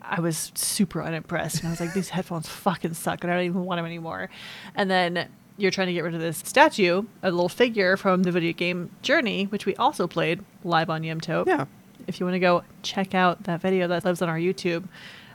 I 0.00 0.20
was 0.20 0.52
super 0.54 1.02
unimpressed. 1.02 1.58
And 1.58 1.68
I 1.68 1.70
was 1.72 1.80
like, 1.80 1.92
these 1.92 2.10
headphones 2.10 2.48
fucking 2.48 2.94
suck 2.94 3.22
and 3.24 3.32
I 3.32 3.36
don't 3.36 3.44
even 3.44 3.64
want 3.64 3.78
them 3.78 3.86
anymore. 3.86 4.30
And 4.74 4.90
then 4.90 5.28
you're 5.58 5.70
trying 5.70 5.88
to 5.88 5.92
get 5.92 6.04
rid 6.04 6.14
of 6.14 6.20
this 6.20 6.38
statue, 6.38 7.02
a 7.22 7.30
little 7.30 7.48
figure 7.48 7.96
from 7.96 8.22
the 8.22 8.30
video 8.30 8.52
game 8.52 8.90
Journey, 9.02 9.44
which 9.44 9.66
we 9.66 9.74
also 9.76 10.06
played 10.06 10.44
live 10.64 10.88
on 10.90 11.02
Yimtope 11.02 11.46
Yeah. 11.46 11.64
if 12.06 12.20
you 12.20 12.26
want 12.26 12.34
to 12.34 12.40
go 12.40 12.62
check 12.82 13.14
out 13.14 13.44
that 13.44 13.60
video 13.60 13.88
that 13.88 14.04
lives 14.04 14.22
on 14.22 14.28
our 14.28 14.38
YouTube 14.38 14.84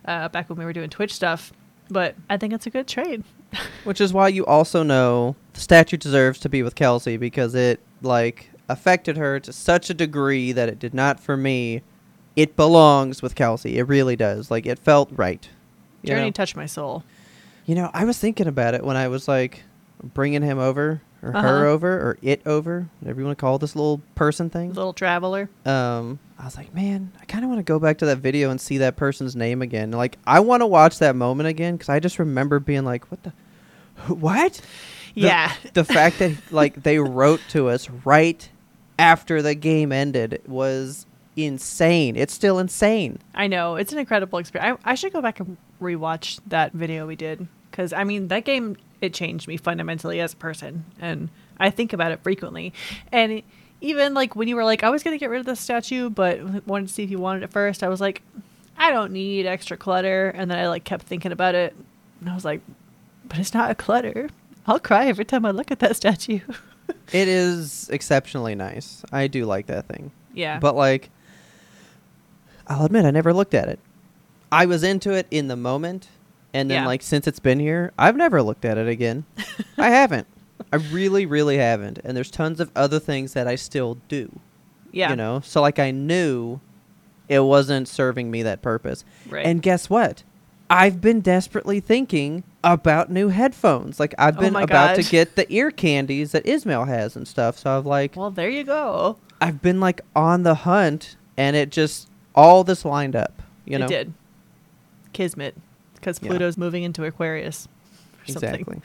uh, 0.06 0.30
back 0.30 0.50
when 0.50 0.58
we 0.58 0.66
were 0.66 0.74
doing 0.74 0.90
Twitch 0.90 1.14
stuff. 1.14 1.52
But 1.90 2.16
I 2.30 2.38
think 2.38 2.54
it's 2.54 2.66
a 2.66 2.70
good 2.70 2.88
trade. 2.88 3.24
Which 3.84 4.00
is 4.00 4.14
why 4.14 4.30
you 4.30 4.46
also 4.46 4.84
know 4.84 5.36
the 5.54 5.60
statue 5.60 5.98
deserves 5.98 6.40
to 6.40 6.50
be 6.50 6.64
with 6.64 6.76
Kelsey 6.76 7.18
because 7.18 7.54
it 7.56 7.82
like 8.02 8.50
affected 8.70 9.18
her 9.18 9.40
to 9.40 9.52
such 9.54 9.90
a 9.90 9.94
degree 9.94 10.52
that 10.52 10.70
it 10.70 10.80
did 10.80 10.94
not 10.94 11.20
for 11.20 11.36
me. 11.38 11.82
It 12.36 12.56
belongs 12.56 13.22
with 13.22 13.36
Kelsey. 13.36 13.78
It 13.78 13.84
really 13.84 14.16
does. 14.16 14.50
Like 14.50 14.66
it 14.66 14.80
felt 14.80 15.10
right. 15.12 15.48
Journey 16.06 16.26
know? 16.26 16.32
touched 16.32 16.56
my 16.56 16.66
soul. 16.66 17.04
You 17.66 17.76
know, 17.76 17.92
I 17.94 18.06
was 18.06 18.18
thinking 18.18 18.48
about 18.48 18.74
it 18.74 18.84
when 18.84 18.98
I 18.98 19.08
was 19.08 19.28
like 19.28 19.64
bringing 20.02 20.42
him 20.42 20.58
over 20.58 21.02
or 21.22 21.32
her 21.34 21.38
Uh-huh. 21.38 21.66
over 21.68 21.92
or 21.94 22.18
it 22.22 22.42
over, 22.48 22.90
whatever 23.00 23.20
you 23.20 23.26
want 23.26 23.38
to 23.38 23.42
call 23.42 23.60
this 23.60 23.76
little 23.76 24.02
person 24.16 24.50
thing. 24.50 24.74
Little 24.74 24.94
traveler. 24.94 25.50
Um, 25.66 26.18
I 26.40 26.46
was 26.46 26.58
like, 26.58 26.74
man, 26.74 27.12
I 27.22 27.26
kind 27.26 27.44
of 27.44 27.50
want 27.50 27.60
to 27.60 27.64
go 27.64 27.78
back 27.78 28.00
to 28.00 28.08
that 28.08 28.18
video 28.18 28.50
and 28.50 28.60
see 28.60 28.80
that 28.80 28.96
person's 28.96 29.36
name 29.36 29.62
again. 29.62 29.92
Like, 29.92 30.18
I 30.26 30.40
want 30.40 30.62
to 30.62 30.66
watch 30.68 30.98
that 31.00 31.16
moment 31.16 31.48
again 31.48 31.76
because 31.76 31.90
I 31.90 32.00
just 32.00 32.18
remember 32.18 32.60
being 32.60 32.84
like, 32.84 33.12
what 33.12 33.22
the, 33.22 33.34
what? 34.14 34.60
The- 35.16 35.22
yeah. 35.22 35.54
the 35.74 35.84
fact 35.84 36.20
that 36.20 36.36
like 36.52 36.84
they 36.84 37.00
wrote 37.00 37.42
to 37.50 37.70
us 37.70 37.90
right 37.90 38.48
after 39.00 39.42
the 39.42 39.56
game 39.56 39.92
ended 39.92 40.42
was 40.48 41.06
insane. 41.36 42.16
It's 42.16 42.34
still 42.34 42.60
insane. 42.60 43.20
I 43.34 43.48
know. 43.48 43.76
It's 43.76 43.94
an 43.94 44.00
incredible 44.00 44.40
experience. 44.40 44.80
I, 44.84 44.92
I 44.92 44.96
should 44.96 45.14
go 45.14 45.22
back 45.22 45.40
and 45.40 45.58
rewatch 45.82 46.40
that 46.48 46.74
video 46.74 47.08
we 47.08 47.16
did. 47.16 47.48
Because, 47.70 47.94
I 47.94 48.04
mean, 48.04 48.28
that 48.28 48.44
game, 48.44 48.78
it 49.00 49.14
changed 49.14 49.48
me 49.48 49.58
fundamentally 49.58 50.20
as 50.20 50.34
a 50.34 50.38
person. 50.38 50.86
And 51.00 51.30
I 51.58 51.70
think 51.70 51.94
about 51.94 52.12
it 52.12 52.22
frequently. 52.22 52.74
And 53.12 53.42
even 53.80 54.14
like 54.14 54.36
when 54.36 54.48
you 54.48 54.56
were 54.56 54.66
like, 54.66 54.84
I 54.84 54.90
was 54.90 55.04
going 55.04 55.16
to 55.16 55.20
get 55.20 55.30
rid 55.30 55.40
of 55.40 55.46
the 55.46 55.56
statue, 55.56 56.10
but 56.10 56.68
wanted 56.68 56.88
to 56.88 56.94
see 56.94 57.04
if 57.04 57.10
you 57.10 57.18
wanted 57.18 57.44
it 57.44 57.52
first, 57.52 57.82
I 57.84 57.90
was 57.90 58.02
like, 58.02 58.22
I 58.78 58.92
don't 58.92 59.12
need 59.14 59.46
extra 59.46 59.78
clutter. 59.78 60.30
And 60.30 60.52
then 60.52 60.60
I 60.60 60.68
like 60.68 60.84
kept 60.84 61.06
thinking 61.06 61.32
about 61.32 61.56
it. 61.56 61.76
And 62.20 62.30
I 62.30 62.36
was 62.36 62.46
like, 62.46 62.62
but 63.26 63.40
it's 63.40 63.54
not 63.54 63.72
a 63.72 63.76
clutter. 63.76 64.30
I'll 64.72 64.80
cry 64.80 65.08
every 65.08 65.26
time 65.26 65.46
I 65.46 65.52
look 65.52 65.70
at 65.72 65.80
that 65.80 65.96
statue. 66.02 66.40
It 67.12 67.28
is 67.28 67.90
exceptionally 67.92 68.56
nice. 68.56 69.04
I 69.12 69.28
do 69.28 69.46
like 69.46 69.68
that 69.68 69.88
thing. 69.88 70.12
yeah. 70.34 70.60
But 70.60 70.76
like, 70.76 71.10
I'll 72.68 72.86
admit, 72.86 73.06
I 73.06 73.12
never 73.12 73.34
looked 73.34 73.54
at 73.54 73.68
it. 73.70 73.80
I 74.52 74.66
was 74.66 74.84
into 74.84 75.12
it 75.12 75.28
in 75.32 75.48
the 75.48 75.56
moment, 75.56 76.08
and 76.54 76.70
then 76.70 76.84
Yeah. 76.84 76.88
like 76.88 77.02
since 77.02 77.28
it's 77.28 77.40
been 77.40 77.60
here, 77.60 77.92
I've 77.98 78.16
never 78.18 78.42
looked 78.42 78.66
at 78.66 78.78
it 78.78 78.88
again. 78.88 79.26
I 79.78 79.90
haven't. 80.00 80.28
I 80.72 80.78
really, 80.78 81.26
really 81.26 81.58
haven't. 81.58 82.00
And 82.04 82.16
there's 82.16 82.32
tons 82.32 82.60
of 82.60 82.72
other 82.76 83.00
things 83.00 83.34
that 83.34 83.48
I 83.48 83.56
still 83.56 83.98
do. 84.08 84.40
yeah. 84.92 85.10
You 85.10 85.16
know, 85.16 85.42
so 85.44 85.62
like 85.62 85.80
I 85.80 85.92
knew 85.92 86.60
it 87.28 87.40
wasn't 87.40 87.88
serving 87.88 88.30
me 88.32 88.44
that 88.44 88.62
purpose. 88.62 89.04
Right. 89.30 89.46
And 89.46 89.62
guess 89.62 89.90
what? 89.90 90.24
I've 90.70 91.02
been 91.02 91.20
desperately 91.22 91.80
thinking 91.80 92.44
about 92.64 93.10
new 93.12 93.30
headphones. 93.30 94.00
Like 94.00 94.14
I've 94.18 94.38
Oh 94.38 94.42
been 94.42 94.54
my 94.54 94.64
about 94.64 94.96
God. 94.96 95.04
to 95.04 95.10
get 95.10 95.36
the 95.36 95.52
ear 95.52 95.72
candies 95.72 96.32
that 96.34 96.46
Ismail 96.46 96.86
has 96.86 97.16
and 97.16 97.28
stuff. 97.28 97.58
So 97.58 97.78
I've 97.78 97.86
like 97.86 98.16
well, 98.16 98.32
there 98.32 98.50
you 98.50 98.64
go. 98.64 99.18
I've 99.40 99.62
been 99.62 99.80
like 99.80 100.02
on 100.16 100.44
the 100.44 100.54
hunt 100.56 101.16
and 101.38 101.56
it 101.56 101.70
just 101.72 102.10
all 102.36 102.64
this 102.64 102.86
lined 102.86 103.16
up, 103.16 103.42
you 103.66 103.78
know. 103.80 103.86
It 103.86 103.90
did. 103.90 104.14
Kismet. 105.14 105.56
Because 105.96 106.20
Yeah. 106.22 106.30
Pluto's 106.30 106.58
moving 106.58 106.84
into 106.84 107.04
Aquarius. 107.06 107.68
Or 108.24 108.32
something. 108.32 108.50
Exactly. 108.50 108.82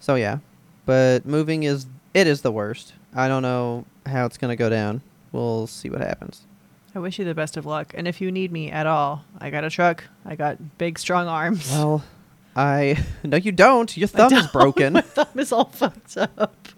So 0.00 0.14
yeah. 0.14 0.38
But 0.84 1.26
moving 1.26 1.62
is 1.62 1.86
it 2.14 2.26
is 2.26 2.42
the 2.42 2.52
worst. 2.52 2.92
I 3.14 3.28
don't 3.28 3.42
know 3.42 3.84
how 4.04 4.26
it's 4.26 4.38
going 4.38 4.50
to 4.50 4.56
go 4.56 4.68
down. 4.70 5.00
We'll 5.32 5.66
see 5.66 5.90
what 5.90 6.00
happens. 6.00 6.42
I 6.94 6.98
wish 6.98 7.18
you 7.18 7.24
the 7.24 7.34
best 7.34 7.56
of 7.56 7.66
luck. 7.66 7.92
And 7.94 8.06
if 8.08 8.20
you 8.20 8.30
need 8.30 8.52
me 8.52 8.70
at 8.70 8.86
all, 8.86 9.24
I 9.38 9.50
got 9.50 9.64
a 9.64 9.70
truck. 9.70 10.04
I 10.24 10.34
got 10.36 10.78
big, 10.78 10.98
strong 10.98 11.26
arms. 11.26 11.70
Well, 11.70 12.04
I 12.56 13.04
no 13.24 13.36
you 13.36 13.52
don't. 13.52 13.94
Your 13.96 14.08
thumb 14.08 14.32
is 14.32 14.46
broken. 14.52 14.94
My 14.94 15.00
thumb 15.02 15.38
is 15.38 15.52
all 15.52 15.66
fucked 15.66 16.16
up. 16.16 16.68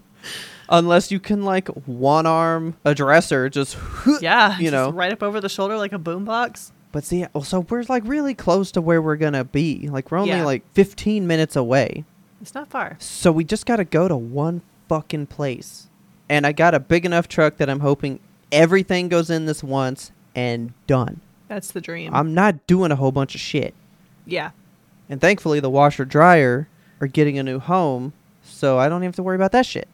Unless 0.71 1.11
you 1.11 1.19
can 1.19 1.43
like 1.43 1.67
one 1.87 2.25
arm 2.27 2.75
a 2.85 2.93
dresser 2.93 3.49
just 3.49 3.77
Yeah. 4.21 4.57
you 4.57 4.65
just 4.69 4.71
know. 4.73 4.91
Right 4.91 5.11
up 5.11 5.23
over 5.23 5.41
the 5.41 5.49
shoulder 5.49 5.77
like 5.77 5.93
a 5.93 5.99
boombox. 5.99 6.71
But 6.91 7.03
see, 7.03 7.25
well, 7.33 7.43
so 7.43 7.61
we're 7.61 7.83
like 7.89 8.03
really 8.05 8.33
close 8.33 8.71
to 8.73 8.81
where 8.81 9.01
we're 9.01 9.15
gonna 9.15 9.43
be. 9.45 9.87
Like 9.89 10.11
we're 10.11 10.17
only 10.19 10.31
Yeah. 10.31 10.43
like 10.45 10.63
15 10.73 11.25
minutes 11.25 11.55
away. 11.55 12.03
It's 12.41 12.53
not 12.53 12.69
far. 12.69 12.97
So 12.99 13.31
we 13.31 13.43
just 13.43 13.65
gotta 13.65 13.83
go 13.85 14.07
to 14.07 14.15
one 14.17 14.61
fucking 14.89 15.27
place. 15.27 15.87
And 16.29 16.45
I 16.45 16.51
got 16.51 16.75
a 16.75 16.79
big 16.79 17.05
enough 17.05 17.27
truck 17.27 17.57
that 17.57 17.69
I'm 17.69 17.79
hoping 17.79 18.19
everything 18.51 19.07
goes 19.09 19.29
in 19.29 19.45
this 19.45 19.63
once 19.63 20.11
and 20.35 20.73
done. 20.87 21.21
That's 21.47 21.71
the 21.71 21.81
dream. 21.81 22.13
I'm 22.13 22.33
not 22.35 22.67
doing 22.67 22.91
a 22.91 22.95
whole 22.95 23.11
bunch 23.11 23.33
of 23.33 23.41
shit. 23.41 23.73
yeah. 24.25 24.51
And 25.09 25.19
thankfully, 25.19 25.59
the 25.59 25.69
washer 25.69 26.05
dryer 26.05 26.67
are 27.01 27.07
getting 27.07 27.39
a 27.39 27.43
new 27.43 27.59
home, 27.59 28.13
so 28.43 28.77
I 28.77 28.87
don't 28.89 28.99
even 28.99 29.07
have 29.09 29.15
to 29.15 29.23
worry 29.23 29.35
about 29.35 29.51
that 29.53 29.65
shit. 29.65 29.87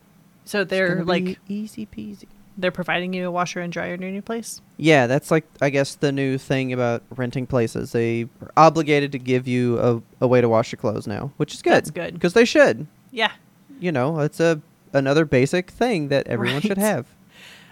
So 0.43 0.63
they're 0.63 1.03
like 1.03 1.39
easy 1.48 1.86
peasy. 1.88 2.25
they're 2.57 2.72
providing 2.72 3.13
you 3.13 3.27
a 3.27 3.31
washer 3.31 3.60
and 3.62 3.72
dryer 3.74 3.93
in 3.95 4.01
your 4.01 4.12
new 4.12 4.22
place. 4.22 4.62
Yeah, 4.77 5.07
that's 5.07 5.31
like 5.31 5.45
I 5.62 5.69
guess 5.69 5.95
the 5.95 6.12
new 6.12 6.38
thing 6.38 6.72
about 6.74 7.01
renting 7.15 7.48
places. 7.48 7.91
They 7.93 8.24
are 8.41 8.51
obligated 8.57 9.12
to 9.13 9.19
give 9.19 9.48
you 9.48 9.79
a, 9.79 10.01
a 10.22 10.27
way 10.27 10.41
to 10.41 10.50
wash 10.50 10.72
your 10.72 10.77
clothes 10.77 11.07
now, 11.07 11.31
which 11.38 11.53
is 11.53 11.62
good. 11.62 11.74
That's 11.74 11.91
good. 11.91 12.13
because 12.13 12.34
they 12.34 12.45
should. 12.45 12.86
Yeah. 13.12 13.31
You 13.79 13.91
know, 13.91 14.19
it's 14.19 14.39
a 14.39 14.62
another 14.93 15.25
basic 15.25 15.72
thing 15.72 16.10
that 16.10 16.27
everyone 16.27 16.62
should 16.62 16.77
have. 16.77 17.07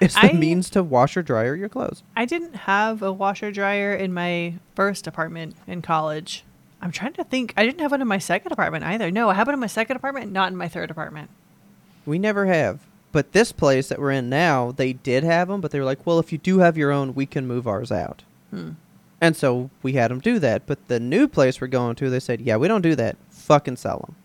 It's 0.02 0.16
the 0.16 0.32
I- 0.32 0.34
means 0.34 0.70
to 0.72 0.84
wash 0.84 1.16
or 1.16 1.22
dryer 1.22 1.56
your 1.56 1.70
clothes. 1.70 2.04
I 2.16 2.26
didn't 2.26 2.56
have 2.56 3.02
a 3.02 3.12
washer 3.14 3.52
dryer 3.52 3.94
in 3.94 4.14
my 4.14 4.56
first 4.76 5.08
apartment 5.08 5.56
in 5.68 5.82
college. 5.82 6.44
I'm 6.84 6.92
trying 6.92 7.14
to 7.14 7.24
think. 7.24 7.54
I 7.56 7.66
didn't 7.66 7.80
have 7.80 7.92
one 7.92 8.02
in 8.02 8.08
my 8.10 8.18
second 8.18 8.52
apartment 8.52 8.84
either. 8.84 9.10
No, 9.10 9.30
I 9.30 9.36
have 9.36 9.48
one 9.48 9.54
in 9.54 9.60
my 9.60 9.68
second 9.68 9.96
apartment, 9.96 10.34
not 10.34 10.52
in 10.52 10.58
my 10.58 10.68
third 10.68 10.92
apartment. 10.92 11.30
We 12.06 12.20
never 12.20 12.46
have. 12.46 12.82
But 13.14 13.32
this 13.32 13.54
place 13.54 13.88
that 13.88 14.00
we're 14.00 14.12
in 14.12 14.28
now, 14.30 14.72
they 14.74 14.92
did 14.92 15.24
have 15.24 15.48
them, 15.48 15.62
but 15.62 15.72
they 15.72 15.80
were 15.80 15.86
like, 15.86 16.06
well, 16.06 16.20
if 16.20 16.34
you 16.34 16.38
do 16.38 16.60
have 16.60 16.78
your 16.78 16.92
own, 16.92 17.16
we 17.16 17.26
can 17.26 17.48
move 17.48 17.68
ours 17.68 17.90
out. 17.90 18.24
Hmm. 18.50 18.72
And 19.22 19.38
so 19.38 19.70
we 19.82 19.94
had 19.94 20.12
them 20.12 20.20
do 20.20 20.40
that. 20.40 20.66
But 20.66 20.90
the 20.90 21.00
new 21.00 21.30
place 21.30 21.62
we're 21.62 21.68
going 21.68 21.96
to, 21.96 22.10
they 22.10 22.20
said, 22.20 22.42
yeah, 22.42 22.58
we 22.58 22.68
don't 22.68 22.82
do 22.82 22.96
that. 22.96 23.16
Fucking 23.30 23.78
sell 23.78 24.00
them. 24.00 24.16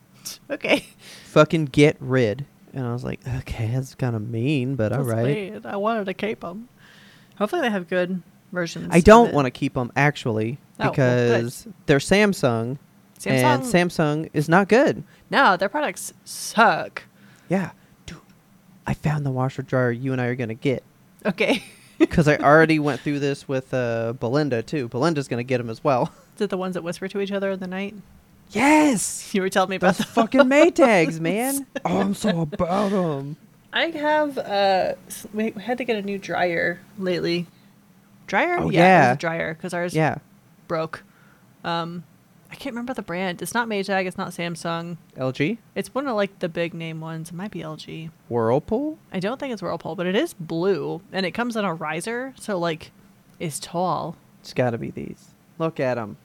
Okay. 0.51 0.85
Fucking 1.27 1.67
get 1.67 1.97
rid. 2.01 2.45
And 2.75 2.85
I 2.85 2.93
was 2.93 3.05
like, 3.05 3.21
okay, 3.39 3.69
that's 3.73 3.95
kind 3.95 4.15
of 4.17 4.29
mean, 4.29 4.75
but 4.75 4.93
all 4.93 5.05
That's 5.05 5.15
right. 5.15 5.23
weird. 5.25 5.65
I 5.67 5.77
wanted 5.77 6.05
to 6.07 6.15
keep 6.15 6.41
them. 6.41 6.69
Hopefully, 7.39 7.63
they 7.63 7.71
have 7.71 7.89
good 7.89 8.23
versions. 8.53 8.89
I 8.91 9.01
don't 9.01 9.33
want 9.33 9.47
to 9.47 9.51
keep 9.51 9.75
them 9.75 9.91
actually 9.97 10.59
Oh, 10.81 10.85
well, 10.85 10.91
because 10.93 11.67
they're 11.87 11.99
Samsung, 11.99 12.79
Samsung. 13.19 13.31
and 13.31 13.63
Samsung 13.65 14.31
is 14.33 14.49
not 14.49 14.69
good. 14.69 15.03
no, 15.31 15.57
their 15.57 15.69
products 15.69 16.13
suck. 16.25 17.03
Yeah, 17.49 17.71
dude, 18.07 18.19
I 18.87 18.95
found 18.95 19.27
the 19.27 19.31
washer 19.31 19.63
dryer 19.63 19.91
you 19.91 20.13
and 20.13 20.21
I 20.21 20.27
are 20.27 20.35
gonna 20.37 20.55
get 20.55 20.83
Okay. 21.27 21.65
because 21.99 22.29
I 22.29 22.37
already 22.37 22.79
went 22.79 23.01
through 23.01 23.19
this 23.19 23.49
with 23.49 23.75
uh, 23.75 24.13
Belinda 24.21 24.63
too. 24.63 24.87
Belinda's 24.89 25.27
gonna 25.29 25.43
get 25.43 25.59
them 25.59 25.69
as 25.71 25.83
well. 25.83 26.13
Is 26.37 26.43
it 26.43 26.51
the 26.51 26.57
ones 26.57 26.75
that 26.75 26.83
whisper 26.85 27.09
to 27.09 27.21
each 27.21 27.33
other 27.33 27.51
in 27.51 27.59
the 27.61 27.67
night? 27.67 27.95
Yes, 28.51 29.31
You 29.35 29.43
were 29.43 29.49
telling 29.51 29.71
me 29.71 29.77
about 29.77 29.97
the 29.97 30.05
fucking 30.05 30.41
Maytags, 30.45 31.19
man. 31.19 31.67
Oh, 31.85 32.01
I'm 32.01 32.15
so 32.15 32.43
about 32.43 32.91
them. 32.91 33.37
I 33.73 33.87
have 33.87 34.39
uh 34.39 34.95
we 35.35 35.51
had 35.51 35.77
to 35.79 35.85
get 35.85 35.97
a 35.97 36.03
new 36.03 36.17
dryer 36.19 36.81
lately. 36.99 37.47
Dryer? 38.27 38.59
Oh, 38.61 38.71
yeah, 38.71 38.81
yeah. 38.81 39.13
a 39.13 39.17
dryer 39.17 39.55
because 39.55 39.75
ours 39.75 39.95
Yeah, 39.95 40.19
broke. 40.69 41.03
Um 41.65 42.05
I 42.51 42.55
can't 42.55 42.73
remember 42.75 42.95
the 42.95 43.03
brand. 43.03 43.43
It's 43.43 43.53
not 43.53 43.69
Maytag, 43.69 44.07
it's 44.07 44.17
not 44.17 44.31
Samsung. 44.31 44.97
LG, 45.19 45.59
It's 45.75 45.95
one 45.95 46.07
of 46.09 46.17
like 46.17 46.39
the 46.39 46.49
big 46.49 46.73
name 46.73 47.01
ones. 47.01 47.29
It 47.29 47.35
might 47.35 47.51
be 47.51 47.61
LG. 47.61 48.11
Whirlpool. 48.29 48.99
I 49.13 49.21
don't 49.21 49.39
think 49.39 49.53
it's 49.53 49.61
Whirlpool, 49.63 49.97
but 49.97 50.07
it 50.07 50.15
is 50.17 50.33
blue 50.35 51.03
and 51.13 51.27
it 51.27 51.33
comes 51.33 51.57
on 51.57 51.65
a 51.67 51.75
riser, 51.75 52.33
so 52.39 52.59
like 52.59 52.93
it's 53.39 53.59
tall. 53.59 54.17
It's 54.41 54.55
got 54.55 54.71
to 54.71 54.79
be 54.79 54.91
these. 54.91 55.31
Look 55.59 55.79
at 55.81 55.97
them. 55.97 56.17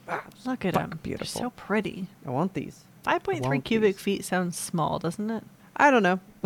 Look 0.45 0.63
at 0.63 0.75
them. 0.75 0.99
beautiful. 1.01 1.25
They're 1.41 1.47
so 1.47 1.49
pretty. 1.51 2.07
I 2.25 2.29
want 2.29 2.53
these. 2.53 2.85
5.3 3.05 3.63
cubic 3.63 3.95
these. 3.95 4.01
feet 4.03 4.25
sounds 4.25 4.57
small, 4.57 4.99
doesn't 4.99 5.29
it? 5.29 5.43
I 5.75 5.89
don't 5.91 6.03
know. 6.03 6.19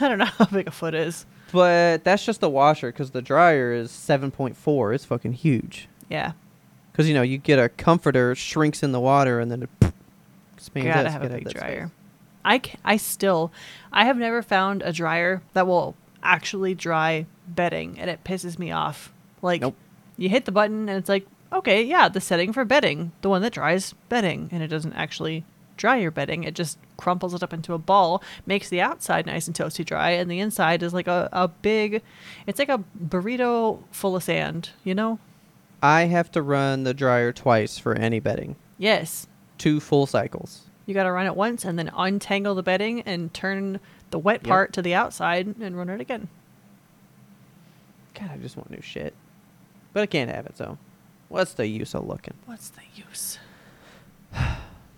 I 0.00 0.08
don't 0.08 0.18
know 0.18 0.24
how 0.26 0.44
big 0.46 0.66
a 0.66 0.70
foot 0.72 0.94
is. 0.94 1.24
But 1.52 2.04
that's 2.04 2.24
just 2.26 2.40
the 2.40 2.50
washer 2.50 2.92
because 2.92 3.12
the 3.12 3.22
dryer 3.22 3.72
is 3.72 3.90
7.4. 3.90 4.94
It's 4.94 5.04
fucking 5.04 5.32
huge. 5.34 5.88
Yeah. 6.10 6.32
Because, 6.98 7.06
you 7.08 7.14
know, 7.14 7.22
you 7.22 7.38
get 7.38 7.60
a 7.60 7.68
comforter, 7.68 8.34
shrinks 8.34 8.82
in 8.82 8.90
the 8.90 8.98
water, 8.98 9.38
and 9.38 9.52
then 9.52 9.62
it 9.62 9.92
expands 10.56 10.92
Gotta 10.96 11.10
have 11.10 11.22
a 11.22 11.28
big 11.28 11.48
dryer. 11.48 11.86
space. 11.86 11.94
I, 12.44 12.58
c- 12.58 12.74
I 12.84 12.96
still, 12.96 13.52
I 13.92 14.04
have 14.04 14.16
never 14.16 14.42
found 14.42 14.82
a 14.82 14.92
dryer 14.92 15.40
that 15.52 15.68
will 15.68 15.94
actually 16.24 16.74
dry 16.74 17.26
bedding, 17.46 18.00
and 18.00 18.10
it 18.10 18.24
pisses 18.24 18.58
me 18.58 18.72
off. 18.72 19.12
Like, 19.42 19.60
Nope. 19.60 19.76
you 20.16 20.28
hit 20.28 20.44
the 20.44 20.50
button, 20.50 20.88
and 20.88 20.98
it's 20.98 21.08
like, 21.08 21.24
okay, 21.52 21.84
yeah, 21.84 22.08
the 22.08 22.20
setting 22.20 22.52
for 22.52 22.64
bedding, 22.64 23.12
the 23.22 23.28
one 23.28 23.42
that 23.42 23.52
dries 23.52 23.94
bedding, 24.08 24.48
and 24.50 24.60
it 24.60 24.66
doesn't 24.66 24.94
actually 24.94 25.44
dry 25.76 25.98
your 25.98 26.10
bedding. 26.10 26.42
It 26.42 26.56
just 26.56 26.78
crumples 26.96 27.32
it 27.32 27.44
up 27.44 27.52
into 27.52 27.74
a 27.74 27.78
ball, 27.78 28.24
makes 28.44 28.68
the 28.68 28.80
outside 28.80 29.24
nice 29.24 29.46
and 29.46 29.54
toasty 29.56 29.84
dry, 29.84 30.10
and 30.10 30.28
the 30.28 30.40
inside 30.40 30.82
is 30.82 30.92
like 30.92 31.06
a, 31.06 31.28
a 31.32 31.46
big, 31.46 32.02
it's 32.48 32.58
like 32.58 32.68
a 32.68 32.82
burrito 33.00 33.84
full 33.92 34.16
of 34.16 34.24
sand, 34.24 34.70
you 34.82 34.96
know? 34.96 35.20
I 35.82 36.02
have 36.02 36.30
to 36.32 36.42
run 36.42 36.84
the 36.84 36.94
dryer 36.94 37.32
twice 37.32 37.78
for 37.78 37.94
any 37.94 38.20
bedding. 38.20 38.56
Yes. 38.78 39.26
Two 39.58 39.80
full 39.80 40.06
cycles. 40.06 40.62
You 40.86 40.94
got 40.94 41.04
to 41.04 41.12
run 41.12 41.26
it 41.26 41.36
once 41.36 41.64
and 41.64 41.78
then 41.78 41.90
untangle 41.96 42.54
the 42.54 42.62
bedding 42.62 43.02
and 43.02 43.32
turn 43.34 43.78
the 44.10 44.18
wet 44.18 44.40
Yep. 44.42 44.48
part 44.48 44.72
to 44.74 44.82
the 44.82 44.94
outside 44.94 45.46
and 45.60 45.76
run 45.76 45.90
it 45.90 46.00
again. 46.00 46.28
God, 48.14 48.30
I 48.32 48.36
just 48.38 48.56
want 48.56 48.70
new 48.70 48.80
shit. 48.80 49.14
But 49.92 50.02
I 50.02 50.06
can't 50.06 50.30
have 50.30 50.46
it, 50.46 50.56
so 50.56 50.78
what's 51.28 51.52
the 51.54 51.66
use 51.66 51.94
of 51.94 52.06
looking? 52.06 52.34
What's 52.46 52.70
the 52.70 52.82
use? 52.94 53.38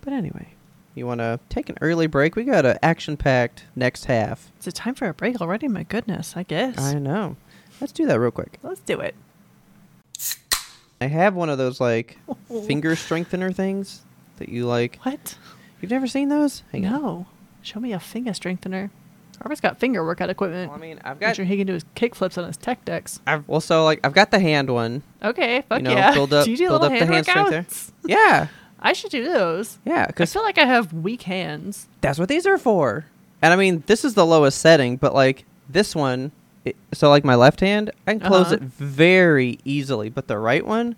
But 0.02 0.14
anyway, 0.14 0.54
you 0.94 1.06
want 1.06 1.20
to 1.20 1.38
take 1.50 1.68
an 1.68 1.76
early 1.82 2.06
break? 2.06 2.34
We 2.34 2.44
got 2.44 2.64
an 2.64 2.78
action 2.82 3.18
packed 3.18 3.64
next 3.76 4.06
half. 4.06 4.50
Is 4.58 4.66
it 4.66 4.74
time 4.74 4.94
for 4.94 5.06
a 5.08 5.12
break 5.12 5.38
already? 5.42 5.68
My 5.68 5.82
goodness, 5.82 6.32
I 6.38 6.42
guess. 6.42 6.78
I 6.78 6.94
know. 6.94 7.36
Let's 7.82 7.92
do 7.92 8.06
that 8.06 8.18
real 8.18 8.30
quick. 8.30 8.58
Let's 8.62 8.80
do 8.80 8.98
it. 9.00 9.14
I 11.00 11.06
have 11.06 11.34
one 11.34 11.48
of 11.48 11.58
those 11.58 11.80
like 11.80 12.18
finger 12.66 12.94
strengthener 12.96 13.52
things 13.52 14.02
that 14.36 14.48
you 14.48 14.66
like. 14.66 14.98
What? 15.02 15.36
You've 15.80 15.90
never 15.90 16.06
seen 16.06 16.28
those? 16.28 16.62
Hang 16.72 16.86
on. 16.86 16.92
no. 17.02 17.26
Show 17.62 17.80
me 17.80 17.92
a 17.92 18.00
finger 18.00 18.32
strengthener. 18.34 18.90
Robert's 19.42 19.60
got 19.60 19.78
finger 19.78 20.04
workout 20.04 20.28
equipment. 20.28 20.70
Well, 20.70 20.78
I 20.78 20.80
mean, 20.80 21.00
I've 21.04 21.18
got. 21.20 21.36
sure 21.36 21.44
he 21.46 21.56
can 21.56 21.66
do 21.66 21.72
his 21.74 21.84
kick 21.94 22.14
flips 22.14 22.36
on 22.36 22.46
his 22.46 22.56
tech 22.58 22.84
decks. 22.84 23.20
I've 23.26 23.46
well, 23.48 23.60
so 23.60 23.84
like 23.84 24.00
I've 24.04 24.12
got 24.12 24.30
the 24.30 24.38
hand 24.40 24.68
one. 24.70 25.02
Okay, 25.22 25.62
fuck 25.68 25.80
know, 25.82 25.92
yeah. 25.92 26.12
build 26.12 26.32
up- 26.34 26.44
do 26.46 26.50
you 26.50 26.56
do 26.58 26.68
build 26.68 26.82
little 26.82 26.94
up 26.94 26.98
the 27.00 27.06
hand 27.06 27.26
hand 27.26 27.26
strength 27.26 27.92
there. 28.02 28.16
Yeah, 28.18 28.48
I 28.80 28.92
should 28.92 29.10
do 29.10 29.24
those. 29.24 29.78
yeah, 29.86 30.06
I 30.14 30.26
feel 30.26 30.42
like 30.42 30.58
I 30.58 30.64
have 30.66 30.92
weak 30.92 31.22
hands. 31.22 31.88
that's 32.02 32.18
what 32.18 32.28
these 32.28 32.46
are 32.46 32.58
for. 32.58 33.06
And 33.42 33.52
I 33.54 33.56
mean, 33.56 33.82
this 33.86 34.04
is 34.04 34.12
the 34.14 34.26
lowest 34.26 34.58
setting, 34.58 34.96
but 34.98 35.14
like 35.14 35.44
this 35.68 35.94
one, 35.96 36.32
it, 36.64 36.76
so 36.92 37.08
like 37.08 37.24
my 37.24 37.34
left 37.34 37.60
hand, 37.60 37.90
I 38.06 38.12
can 38.12 38.20
close 38.20 38.46
Uh-huh. 38.46 38.56
it 38.56 38.62
very 38.62 39.58
easily, 39.64 40.08
but 40.10 40.28
the 40.28 40.38
right 40.38 40.66
one, 40.66 40.96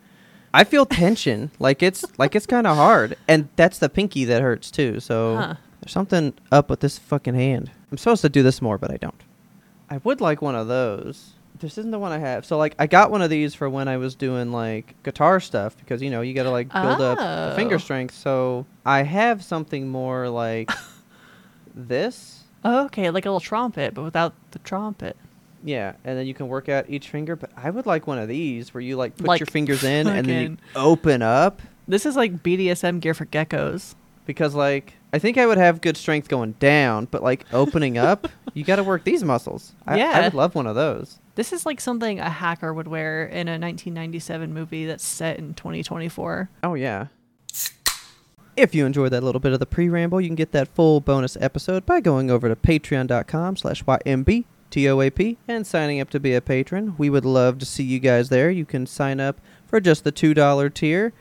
I 0.54 0.64
feel 0.64 0.84
tension. 0.86 1.50
like 1.58 1.82
it's 1.82 2.04
like 2.18 2.34
it's 2.34 2.46
kind 2.46 2.66
of 2.66 2.76
hard, 2.76 3.16
and 3.28 3.48
that's 3.56 3.78
the 3.78 3.88
pinky 3.88 4.24
that 4.26 4.42
hurts 4.42 4.70
too. 4.70 5.00
So 5.00 5.36
Huh. 5.36 5.54
there's 5.80 5.92
something 5.92 6.34
up 6.50 6.68
with 6.70 6.80
this 6.80 6.98
fucking 6.98 7.34
hand. 7.34 7.70
I'm 7.90 7.98
supposed 7.98 8.22
to 8.22 8.28
do 8.28 8.42
this 8.42 8.60
more, 8.62 8.78
but 8.78 8.90
I 8.90 8.96
don't. 8.96 9.20
I 9.90 9.98
would 10.04 10.20
like 10.20 10.40
one 10.42 10.54
of 10.54 10.66
those. 10.68 11.32
This 11.60 11.78
isn't 11.78 11.90
the 11.92 11.98
one 11.98 12.10
I 12.10 12.18
have. 12.18 12.44
So 12.44 12.58
like 12.58 12.74
I 12.78 12.86
got 12.88 13.10
one 13.12 13.22
of 13.22 13.30
these 13.30 13.54
for 13.54 13.70
when 13.70 13.86
I 13.86 13.96
was 13.98 14.14
doing 14.16 14.50
like 14.50 14.94
guitar 15.04 15.38
stuff 15.38 15.76
because 15.76 16.02
you 16.02 16.10
know 16.10 16.20
you 16.22 16.34
got 16.34 16.42
to 16.44 16.50
like 16.50 16.72
build 16.72 17.00
up 17.00 17.18
the 17.18 17.54
finger 17.56 17.76
Oh. 17.76 17.78
strength. 17.78 18.14
So 18.14 18.66
I 18.84 19.02
have 19.04 19.44
something 19.44 19.86
more 19.88 20.28
like 20.28 20.70
this. 21.74 22.44
Oh, 22.64 22.84
okay, 22.86 23.10
like 23.10 23.26
a 23.26 23.28
little 23.28 23.40
trumpet, 23.40 23.94
but 23.94 24.02
without 24.02 24.34
the 24.52 24.58
trumpet. 24.60 25.16
Yeah, 25.64 25.92
and 26.04 26.18
then 26.18 26.26
you 26.26 26.34
can 26.34 26.48
work 26.48 26.68
out 26.68 26.86
each 26.88 27.08
finger. 27.08 27.36
But 27.36 27.50
I 27.56 27.70
would 27.70 27.86
like 27.86 28.06
one 28.06 28.18
of 28.18 28.28
these 28.28 28.74
where 28.74 28.80
you 28.80 28.96
like 28.96 29.16
put 29.16 29.26
Like 29.26 29.40
your 29.40 29.46
fingers 29.46 29.84
in 29.84 30.06
and 30.06 30.26
then 30.28 30.42
you 30.50 30.56
fucking- 30.56 30.82
open 30.82 31.22
up 31.22 31.62
This 31.88 32.04
is 32.06 32.16
like 32.16 32.42
BDSM 32.42 33.00
gear 33.00 33.14
for 33.14 33.26
geckos. 33.26 33.94
because 34.26 34.54
like 34.54 34.94
I 35.12 35.18
think 35.18 35.36
I 35.36 35.46
would 35.46 35.58
have 35.58 35.80
good 35.82 35.96
strength 35.96 36.28
going 36.28 36.52
down, 36.52 37.06
but 37.10 37.22
like 37.22 37.44
opening 37.52 37.98
up, 37.98 38.28
you 38.54 38.64
got 38.64 38.76
to 38.76 38.84
work 38.84 39.04
these 39.04 39.22
muscles. 39.22 39.72
I, 39.86 39.94
I 39.94 39.96
Yeah. 39.98 40.20
would 40.24 40.34
love 40.34 40.54
one 40.54 40.66
of 40.66 40.74
those. 40.74 41.18
This 41.34 41.52
is 41.52 41.64
like 41.66 41.80
something 41.80 42.18
a 42.20 42.28
hacker 42.30 42.72
would 42.74 42.88
wear 42.88 43.24
in 43.24 43.46
a 43.48 43.52
1997 43.58 44.52
movie 44.54 44.86
that's 44.86 45.04
set 45.04 45.38
in 45.38 45.54
2024. 45.54 46.48
Oh 46.62 46.74
yeah. 46.74 47.06
If 48.54 48.74
you 48.74 48.84
enjoyed 48.84 49.12
that 49.12 49.22
little 49.22 49.40
bit 49.40 49.52
of 49.54 49.60
the 49.60 49.66
pre-ramble, 49.66 50.20
you 50.20 50.28
can 50.28 50.34
get 50.36 50.52
that 50.52 50.68
full 50.68 51.00
bonus 51.00 51.38
episode 51.40 51.86
by 51.86 52.00
going 52.00 52.30
over 52.30 52.48
to 52.50 52.56
patreon.com 52.56 53.56
slash 53.56 53.82
YMBTOAP 54.72 55.36
and 55.46 55.66
signing 55.66 56.00
up 56.00 56.10
to 56.10 56.20
be 56.20 56.34
a 56.34 56.40
patron. 56.40 56.94
We 56.98 57.10
would 57.10 57.24
love 57.24 57.58
to 57.58 57.66
see 57.66 57.82
you 57.82 57.98
guys 57.98 58.28
there. 58.28 58.50
You 58.50 58.64
can 58.64 58.86
sign 58.86 59.20
up 59.20 59.40
for 59.66 59.80
just 59.80 60.04
the 60.04 60.12
$2 60.12 60.74
tier, 60.74 61.12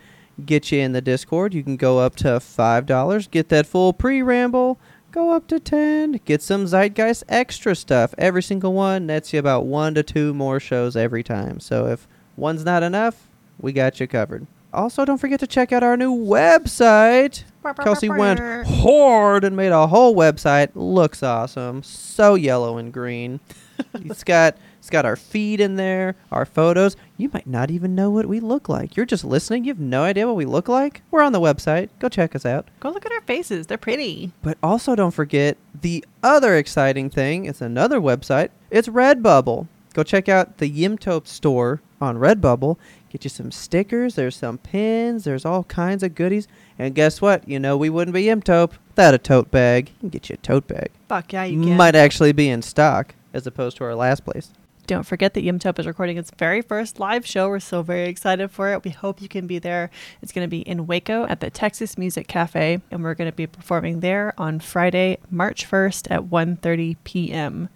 get 0.46 0.72
you 0.72 0.80
in 0.80 0.94
the 0.94 1.02
Discord. 1.02 1.54
You 1.54 1.64
can 1.64 1.78
go 1.78 2.00
up 2.00 2.16
to 2.18 2.28
$5, 2.28 3.32
get 3.32 3.50
that 3.50 3.66
full 3.66 3.94
pre-ramble, 3.94 4.80
go 5.12 5.32
up 5.32 5.48
to 5.48 5.60
10, 5.60 6.22
get 6.26 6.42
some 6.42 6.66
Zeitgeist 6.66 7.24
extra 7.30 7.76
stuff. 7.76 8.14
Every 8.18 8.44
single 8.44 8.74
one 8.74 9.06
nets 9.06 9.34
you 9.34 9.40
about 9.40 9.66
one 9.66 9.94
to 9.96 10.04
two 10.04 10.34
more 10.34 10.60
shows 10.60 10.96
every 10.96 11.24
time. 11.24 11.60
So 11.60 11.88
if 11.88 12.08
one's 12.36 12.66
not 12.66 12.84
enough, 12.84 13.28
we 13.60 13.74
got 13.74 14.00
you 14.00 14.08
covered. 14.08 14.48
Also, 14.74 15.06
don't 15.06 15.18
forget 15.18 15.40
to 15.42 15.48
check 15.48 15.72
out 15.72 15.84
our 15.84 15.98
new 15.98 16.16
website. 16.16 17.44
Kelsey 17.84 18.10
went 18.10 18.40
hard 18.66 19.44
and 19.44 19.56
made 19.56 19.72
a 19.72 19.88
whole 19.88 20.16
website. 20.16 20.70
Looks 20.76 21.22
awesome. 21.22 21.84
So 21.84 22.36
yellow 22.36 22.78
and 22.78 22.92
green. 22.94 23.40
it's 23.94 24.24
got 24.24 24.58
it's 24.80 24.90
got 24.90 25.06
our 25.06 25.16
feed 25.16 25.60
in 25.60 25.76
there, 25.76 26.16
our 26.32 26.46
photos. 26.46 26.96
You 27.18 27.30
might 27.32 27.46
not 27.46 27.70
even 27.70 27.94
know 27.94 28.10
what 28.10 28.26
we 28.26 28.40
look 28.40 28.68
like. 28.68 28.98
You're 28.98 29.06
just 29.06 29.24
listening. 29.24 29.64
You 29.64 29.72
have 29.72 29.80
no 29.80 30.04
idea 30.04 30.26
what 30.26 30.36
we 30.36 30.46
look 30.46 30.68
like. 30.68 31.04
We're 31.12 31.22
on 31.22 31.34
the 31.34 31.40
website. 31.40 31.90
Go 32.00 32.10
check 32.10 32.36
us 32.36 32.46
out. 32.48 32.68
Go 32.80 32.90
look 32.90 33.06
at 33.06 33.12
our 33.12 33.22
faces. 33.22 33.68
They're 33.68 33.78
pretty. 33.78 34.32
But 34.42 34.58
also 34.64 34.96
don't 34.96 35.12
forget 35.12 35.58
the 35.80 36.04
other 36.24 36.56
exciting 36.56 37.12
thing. 37.12 37.46
It's 37.46 37.62
another 37.62 38.00
website. 38.00 38.50
It's 38.72 38.88
Redbubble. 38.88 39.68
Go 39.94 40.04
check 40.04 40.30
out 40.30 40.58
the 40.58 40.72
Yimtope 40.72 41.28
store 41.28 41.82
on 42.00 42.18
Redbubble. 42.18 42.78
Get 43.12 43.26
you 43.26 43.30
some 43.30 43.52
stickers. 43.52 44.16
There's 44.16 44.38
some 44.38 44.58
pins. 44.58 45.26
There's 45.26 45.44
all 45.44 45.66
kinds 45.66 46.02
of 46.02 46.16
goodies. 46.16 46.48
And 46.80 46.96
guess 46.96 47.20
what? 47.20 47.46
You 47.46 47.60
know 47.60 47.76
we 47.76 47.90
wouldn't 47.90 48.16
be 48.16 48.24
Yimtope 48.24 48.72
without 48.88 49.14
a 49.14 49.18
tote 49.18 49.52
bag. 49.52 49.90
You 49.90 49.96
can 50.00 50.10
get 50.10 50.30
you 50.30 50.36
a 50.36 50.38
tote 50.38 50.68
bag. 50.68 50.92
Fuck 51.10 51.34
yeah, 51.34 51.44
you 51.44 51.62
can. 51.62 51.76
Might 51.76 51.96
actually 51.96 52.32
be 52.32 52.48
in 52.48 52.62
stock 52.62 53.14
as 53.34 53.46
opposed 53.46 53.76
to 53.78 53.84
our 53.84 53.96
last 53.96 54.24
place. 54.24 54.54
Don't 54.88 55.06
forget 55.06 55.34
that 55.34 55.44
Yimtope 55.44 55.78
is 55.78 55.86
recording 55.86 56.18
its 56.18 56.32
very 56.38 56.62
first 56.62 57.02
live 57.02 57.26
show. 57.26 57.50
We're 57.50 57.60
so 57.60 57.82
very 57.82 58.08
excited 58.08 58.50
for 58.50 58.72
it. 58.72 58.86
We 58.86 58.92
hope 58.92 59.22
you 59.22 59.28
can 59.28 59.46
be 59.46 59.60
there. 59.60 59.90
It's 60.22 60.32
going 60.32 60.46
to 60.46 60.50
be 60.50 60.62
in 60.62 60.88
Waco 60.88 61.26
at 61.28 61.42
the 61.42 61.50
Texas 61.50 61.98
Music 61.98 62.30
Cafe, 62.30 62.80
and 62.90 63.04
we're 63.04 63.14
going 63.14 63.30
to 63.30 63.36
be 63.36 63.46
performing 63.46 64.00
there 64.00 64.34
on 64.38 64.62
Friday, 64.62 65.18
March 65.30 65.70
1st 65.70 66.12
at 66.12 66.22
1.30 66.24 66.96
p.m. 67.04 67.68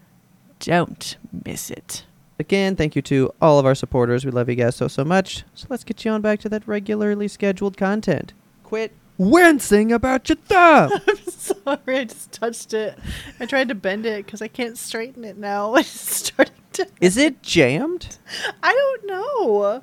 Don't 0.60 1.18
miss 1.46 1.70
it. 1.70 2.06
Again, 2.38 2.76
thank 2.76 2.96
you 2.96 3.02
to 3.04 3.32
all 3.42 3.60
of 3.60 3.66
our 3.66 3.76
supporters. 3.76 4.26
We 4.26 4.32
love 4.32 4.50
you 4.50 4.56
guys 4.56 4.76
so, 4.76 4.88
so 4.90 5.06
much. 5.06 5.44
So 5.54 5.68
let's 5.70 5.84
get 5.86 6.04
you 6.04 6.12
on 6.12 6.22
back 6.22 6.40
to 6.42 6.50
that 6.50 6.68
regularly 6.68 7.28
scheduled 7.30 7.78
content. 7.78 8.34
Quit 8.64 8.92
wincing 9.18 9.92
about 9.94 10.28
your 10.28 10.36
thumb. 10.36 10.92
I'm 11.08 11.18
sorry, 11.30 12.00
I 12.00 12.04
just 12.04 12.34
touched 12.34 12.74
it. 12.74 13.00
I 13.40 13.46
tried 13.46 13.70
to 13.70 13.76
bend 13.76 14.06
it 14.06 14.26
because 14.26 14.42
I 14.42 14.50
can't 14.50 14.78
straighten 14.78 15.24
it 15.24 15.38
now. 15.38 15.76
It's 15.78 15.88
starting 15.90 16.54
to. 16.74 16.88
Is 17.00 17.16
it 17.16 17.42
jammed? 17.42 18.18
I 18.62 18.74
don't 18.74 19.08
know. 19.08 19.82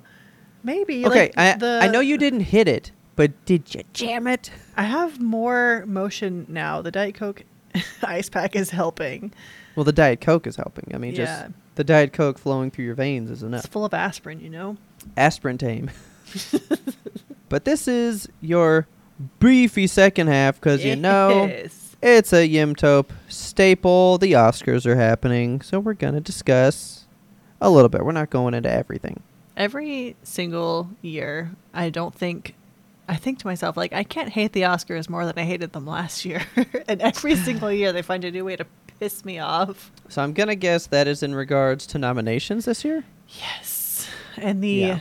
Maybe. 0.63 1.07
Okay, 1.07 1.33
like, 1.35 1.39
I, 1.39 1.57
the- 1.57 1.81
I 1.83 1.89
know 1.89 2.01
you 2.01 2.19
didn't 2.19 2.41
hit 2.41 2.69
it, 2.69 2.93
but 3.17 3.33
did 3.47 3.75
you 3.75 3.83
jam 3.95 4.27
it? 4.27 4.51
I 4.77 4.83
have 4.83 5.21
more 5.21 5.85
motion 5.87 6.45
now. 6.51 6.83
The 6.83 6.91
Diet 6.91 7.15
Coke 7.15 7.45
ice 8.03 8.29
pack 8.29 8.55
is 8.55 8.69
helping. 8.69 9.33
Well, 9.75 9.85
the 9.85 9.93
Diet 9.93 10.21
Coke 10.21 10.47
is 10.47 10.57
helping. 10.57 10.91
I 10.95 10.99
mean, 10.99 11.15
Yeah. 11.15 11.25
just 11.47 11.53
the 11.75 11.85
Diet 11.85 12.13
Coke 12.13 12.39
flowing 12.39 12.71
through 12.71 12.85
your 12.85 12.95
veins 12.95 13.31
is 13.31 13.43
enough. 13.43 13.65
It's 13.65 13.73
full 13.73 13.85
of 13.85 13.95
aspirin, 13.95 14.41
you 14.41 14.51
know? 14.51 14.77
Aspirin 15.17 15.59
tame. 15.59 15.91
but 17.49 17.65
this 17.65 17.87
is 17.89 18.29
your 18.41 18.87
beefy 19.39 19.87
second 19.87 20.29
half 20.29 20.59
because 20.61 20.85
you 20.85 20.97
know 20.97 21.47
Yes. 21.47 21.97
it's 22.03 22.33
a 22.33 22.49
Yimtope 22.49 23.11
staple. 23.29 24.19
The 24.19 24.33
Oscars 24.33 24.87
are 24.87 24.97
happening, 24.97 25.61
so 25.61 25.79
we're 25.79 25.95
going 25.95 26.15
to 26.15 26.21
discuss 26.21 27.07
a 27.61 27.71
little 27.71 27.89
bit. 27.89 28.05
We're 28.05 28.13
not 28.13 28.31
going 28.31 28.55
into 28.55 28.71
everything. 28.71 29.23
Every 29.57 30.17
single 30.23 30.91
year, 31.03 31.53
I 31.75 31.91
don't 31.91 32.15
think. 32.15 32.55
I 33.13 33.17
think 33.17 33.39
to 33.41 33.47
myself, 33.47 33.77
like, 33.77 33.93
I 33.93 34.05
can't 34.05 34.31
hate 34.31 34.53
the 34.53 34.63
Oscars 34.63 35.09
more 35.09 35.27
than 35.27 35.35
I 35.37 35.43
hated 35.43 35.73
them 35.73 35.87
last 35.87 36.25
year. 36.25 36.43
and 36.89 37.03
every 37.03 37.37
single 37.37 37.71
year, 37.71 37.93
they 37.93 38.01
find 38.03 38.25
a 38.25 38.31
new 38.31 38.45
way 38.45 38.57
to 38.57 38.67
piss 38.99 39.25
me 39.25 39.39
off. 39.39 39.93
So 40.09 40.23
I'm 40.23 40.33
going 40.33 40.49
to 40.49 40.55
guess 40.55 40.87
that 40.87 41.07
is 41.07 41.23
in 41.23 41.35
regards 41.35 41.87
to 41.89 41.99
nominations 41.99 42.65
this 42.65 42.85
year. 42.85 43.05
Yes. 43.29 44.09
And 44.37 44.65
the 44.65 44.69
Yeah. 44.71 45.01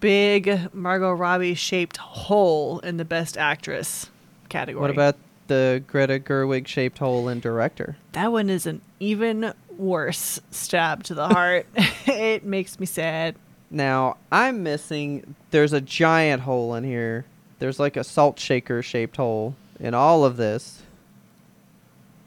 big 0.00 0.72
Margot 0.74 1.12
Robbie 1.12 1.54
shaped 1.54 1.98
hole 1.98 2.78
in 2.80 2.96
the 2.96 3.04
best 3.04 3.36
actress 3.36 4.08
category. 4.48 4.80
What 4.80 4.90
about 4.90 5.16
the 5.48 5.82
Greta 5.86 6.18
Gerwig 6.18 6.66
shaped 6.66 6.98
hole 6.98 7.28
in 7.28 7.40
director? 7.40 7.96
that 8.12 8.32
one? 8.32 8.48
Is 8.48 8.66
an 8.66 8.80
even 9.00 9.52
worse 9.76 10.40
stab 10.50 11.02
to 11.04 11.14
the 11.14 11.28
heart. 11.28 11.66
it 12.06 12.44
makes 12.44 12.80
me 12.80 12.86
sad. 12.86 13.34
Now, 13.70 14.16
I'm 14.30 14.62
missing 14.62 15.34
there's 15.50 15.72
a 15.72 15.80
giant 15.80 16.42
hole 16.42 16.74
in 16.74 16.84
here. 16.84 17.24
There's 17.62 17.78
like 17.78 17.96
a 17.96 18.02
salt 18.02 18.40
shaker 18.40 18.82
shaped 18.82 19.16
hole 19.18 19.54
in 19.78 19.94
all 19.94 20.24
of 20.24 20.36
this. 20.36 20.82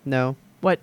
No. 0.05 0.37
What? 0.61 0.79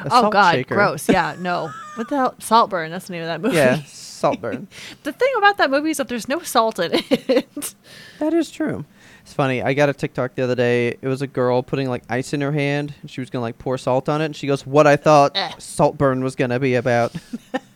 A 0.00 0.06
oh 0.06 0.08
salt 0.08 0.32
God, 0.32 0.52
shaker. 0.54 0.74
gross. 0.74 1.06
Yeah, 1.06 1.36
no. 1.40 1.70
What 1.96 2.08
the 2.08 2.16
hell? 2.16 2.34
Saltburn. 2.38 2.90
That's 2.90 3.08
the 3.08 3.12
name 3.12 3.20
of 3.24 3.28
that 3.28 3.42
movie. 3.42 3.56
Yeah, 3.56 3.82
Saltburn. 3.86 4.68
the 5.02 5.12
thing 5.12 5.28
about 5.36 5.58
that 5.58 5.70
movie 5.70 5.90
is 5.90 5.98
that 5.98 6.08
there's 6.08 6.28
no 6.28 6.38
salt 6.40 6.78
in 6.78 6.92
it. 6.94 7.74
that 8.20 8.32
is 8.32 8.50
true. 8.50 8.86
It's 9.20 9.34
funny. 9.34 9.60
I 9.60 9.74
got 9.74 9.90
a 9.90 9.92
TikTok 9.92 10.34
the 10.34 10.42
other 10.44 10.54
day. 10.54 10.96
It 11.02 11.06
was 11.06 11.20
a 11.20 11.26
girl 11.26 11.62
putting 11.62 11.90
like 11.90 12.04
ice 12.08 12.32
in 12.32 12.40
her 12.40 12.52
hand, 12.52 12.94
and 13.02 13.10
she 13.10 13.20
was 13.20 13.28
gonna 13.28 13.42
like 13.42 13.58
pour 13.58 13.76
salt 13.76 14.08
on 14.08 14.22
it. 14.22 14.24
And 14.24 14.34
she 14.36 14.46
goes, 14.46 14.64
"What 14.66 14.86
I 14.86 14.96
thought 14.96 15.32
Eh. 15.34 15.50
Saltburn 15.58 16.24
was 16.24 16.36
gonna 16.36 16.58
be 16.58 16.74
about." 16.76 17.14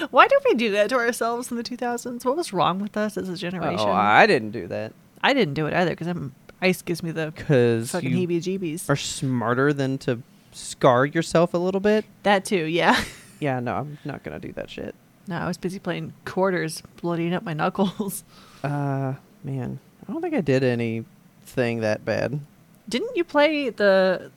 Why 0.10 0.26
did 0.26 0.38
we 0.44 0.54
do 0.54 0.70
that 0.72 0.88
to 0.90 0.96
ourselves 0.96 1.50
in 1.50 1.56
the 1.56 1.62
2000s? 1.62 2.24
What 2.24 2.36
was 2.36 2.52
wrong 2.52 2.78
with 2.80 2.96
us 2.96 3.16
as 3.16 3.28
a 3.28 3.36
generation? 3.36 3.86
oh, 3.88 3.92
I 3.92 4.26
didn't 4.26 4.50
do 4.50 4.66
that 4.68 4.92
I 5.22 5.32
didn't 5.32 5.54
do 5.54 5.66
it 5.66 5.72
either 5.72 5.90
because 5.90 6.06
I'm 6.06 6.34
ice 6.60 6.82
gives 6.82 7.02
me 7.02 7.10
the 7.10 7.32
because 7.34 7.90
fucking 7.90 8.10
heebie-jeebies. 8.12 8.88
are 8.90 8.96
smarter 8.96 9.72
than 9.72 9.96
to 9.98 10.20
scar 10.52 11.06
yourself 11.06 11.54
a 11.54 11.58
little 11.58 11.80
bit. 11.80 12.04
that 12.24 12.44
too, 12.44 12.64
yeah. 12.64 13.02
Yeah, 13.40 13.60
no, 13.60 13.74
I'm 13.74 13.98
not 14.04 14.22
gonna 14.22 14.38
do 14.38 14.52
that 14.52 14.70
shit. 14.70 14.94
no, 15.26 15.36
I 15.36 15.46
was 15.48 15.58
busy 15.58 15.78
playing 15.78 16.12
quarters, 16.24 16.82
bloodying 17.02 17.34
up 17.34 17.42
my 17.42 17.52
knuckles. 17.54 18.22
Uh, 18.62 19.12
man, 19.42 19.78
I 20.08 20.12
don't 20.12 20.22
think 20.22 20.32
I 20.32 20.40
did 20.40 20.64
anything 20.64 21.80
that 21.80 22.02
bad. 22.02 22.40
Didn't 22.88 23.14
you 23.14 23.22
play 23.22 23.68
the 23.68 24.30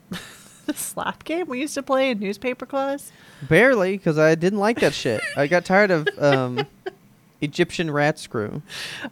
the 0.68 0.74
slap 0.78 1.24
game 1.24 1.48
we 1.48 1.60
used 1.60 1.74
to 1.74 1.82
play 1.82 2.10
in 2.10 2.20
newspaper 2.20 2.66
class? 2.66 3.10
Barely, 3.42 3.96
because 3.96 4.18
I 4.18 4.36
didn't 4.36 4.60
like 4.60 4.78
that 4.80 4.94
shit. 4.94 5.20
I 5.36 5.48
got 5.48 5.64
tired 5.64 5.90
of 5.90 6.08
um, 6.18 6.64
Egyptian 7.40 7.90
rat 7.90 8.18
screw. 8.18 8.62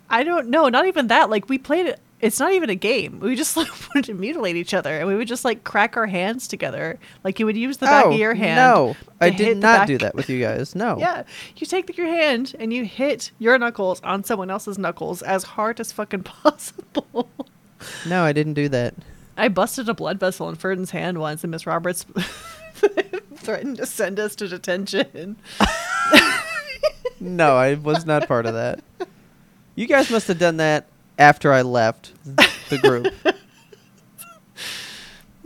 I 0.08 0.22
don't 0.22 0.48
know. 0.48 0.68
Not 0.68 0.86
even 0.86 1.08
that. 1.08 1.30
Like 1.30 1.48
we 1.48 1.58
played 1.58 1.86
it. 1.86 2.00
It's 2.18 2.40
not 2.40 2.52
even 2.52 2.70
a 2.70 2.74
game. 2.74 3.20
We 3.20 3.34
just 3.34 3.56
like 3.56 3.68
wanted 3.88 4.04
to 4.04 4.14
mutilate 4.14 4.56
each 4.56 4.74
other, 4.74 4.98
and 4.98 5.08
we 5.08 5.16
would 5.16 5.28
just 5.28 5.44
like 5.44 5.64
crack 5.64 5.96
our 5.96 6.06
hands 6.06 6.46
together. 6.46 6.98
Like 7.24 7.40
you 7.40 7.46
would 7.46 7.56
use 7.56 7.78
the 7.78 7.86
back 7.86 8.06
oh, 8.06 8.12
of 8.12 8.18
your 8.18 8.34
hand. 8.34 8.56
no, 8.56 8.96
I 9.20 9.30
did 9.30 9.58
not 9.58 9.86
do 9.86 9.98
that 9.98 10.14
with 10.14 10.30
you 10.30 10.40
guys. 10.40 10.74
No. 10.74 10.96
Yeah, 10.98 11.24
you 11.56 11.66
take 11.66 11.96
your 11.96 12.06
hand 12.06 12.54
and 12.58 12.72
you 12.72 12.84
hit 12.84 13.32
your 13.38 13.58
knuckles 13.58 14.00
on 14.02 14.24
someone 14.24 14.50
else's 14.50 14.78
knuckles 14.78 15.22
as 15.22 15.42
hard 15.44 15.80
as 15.80 15.92
fucking 15.92 16.22
possible. 16.22 17.28
No, 18.06 18.24
I 18.24 18.32
didn't 18.32 18.54
do 18.54 18.68
that. 18.70 18.94
I 19.36 19.48
busted 19.48 19.88
a 19.88 19.94
blood 19.94 20.18
vessel 20.18 20.48
in 20.48 20.54
Ferdinand's 20.56 20.90
hand 20.92 21.18
once, 21.18 21.44
and 21.44 21.50
Miss 21.50 21.66
Roberts 21.66 22.06
threatened 23.34 23.76
to 23.78 23.86
send 23.86 24.18
us 24.18 24.34
to 24.36 24.48
detention. 24.48 25.36
No, 27.20 27.56
I 27.56 27.74
was 27.74 28.04
not 28.06 28.28
part 28.28 28.46
of 28.46 28.54
that. 28.54 28.80
You 29.74 29.86
guys 29.86 30.10
must 30.10 30.28
have 30.28 30.38
done 30.38 30.58
that 30.58 30.86
after 31.18 31.52
I 31.52 31.62
left 31.62 32.12
the 32.70 32.78
group. 32.78 33.12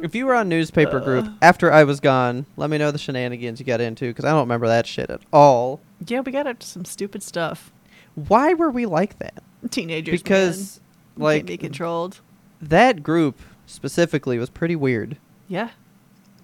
if 0.02 0.14
you 0.14 0.26
were 0.26 0.34
on 0.34 0.48
newspaper 0.48 0.98
uh. 0.98 1.04
group 1.04 1.28
after 1.42 1.72
I 1.72 1.84
was 1.84 2.00
gone, 2.00 2.46
let 2.56 2.70
me 2.70 2.78
know 2.78 2.90
the 2.90 2.98
shenanigans 2.98 3.60
you 3.60 3.66
got 3.66 3.80
into 3.80 4.08
because 4.08 4.24
I 4.24 4.30
don't 4.30 4.40
remember 4.40 4.66
that 4.68 4.86
shit 4.86 5.10
at 5.10 5.20
all. 5.32 5.80
Yeah, 6.06 6.20
we 6.20 6.32
got 6.32 6.46
up 6.46 6.58
to 6.60 6.66
some 6.66 6.84
stupid 6.84 7.22
stuff. 7.22 7.72
Why 8.14 8.54
were 8.54 8.70
we 8.70 8.86
like 8.86 9.18
that? 9.18 9.42
Teenagers, 9.70 10.22
Because 10.22 10.80
man. 11.16 11.24
Like 11.24 11.38
can't 11.40 11.46
be 11.48 11.56
controlled. 11.58 12.20
that 12.62 13.02
group 13.02 13.38
specifically 13.70 14.38
was 14.38 14.50
pretty 14.50 14.76
weird. 14.76 15.16
Yeah, 15.48 15.70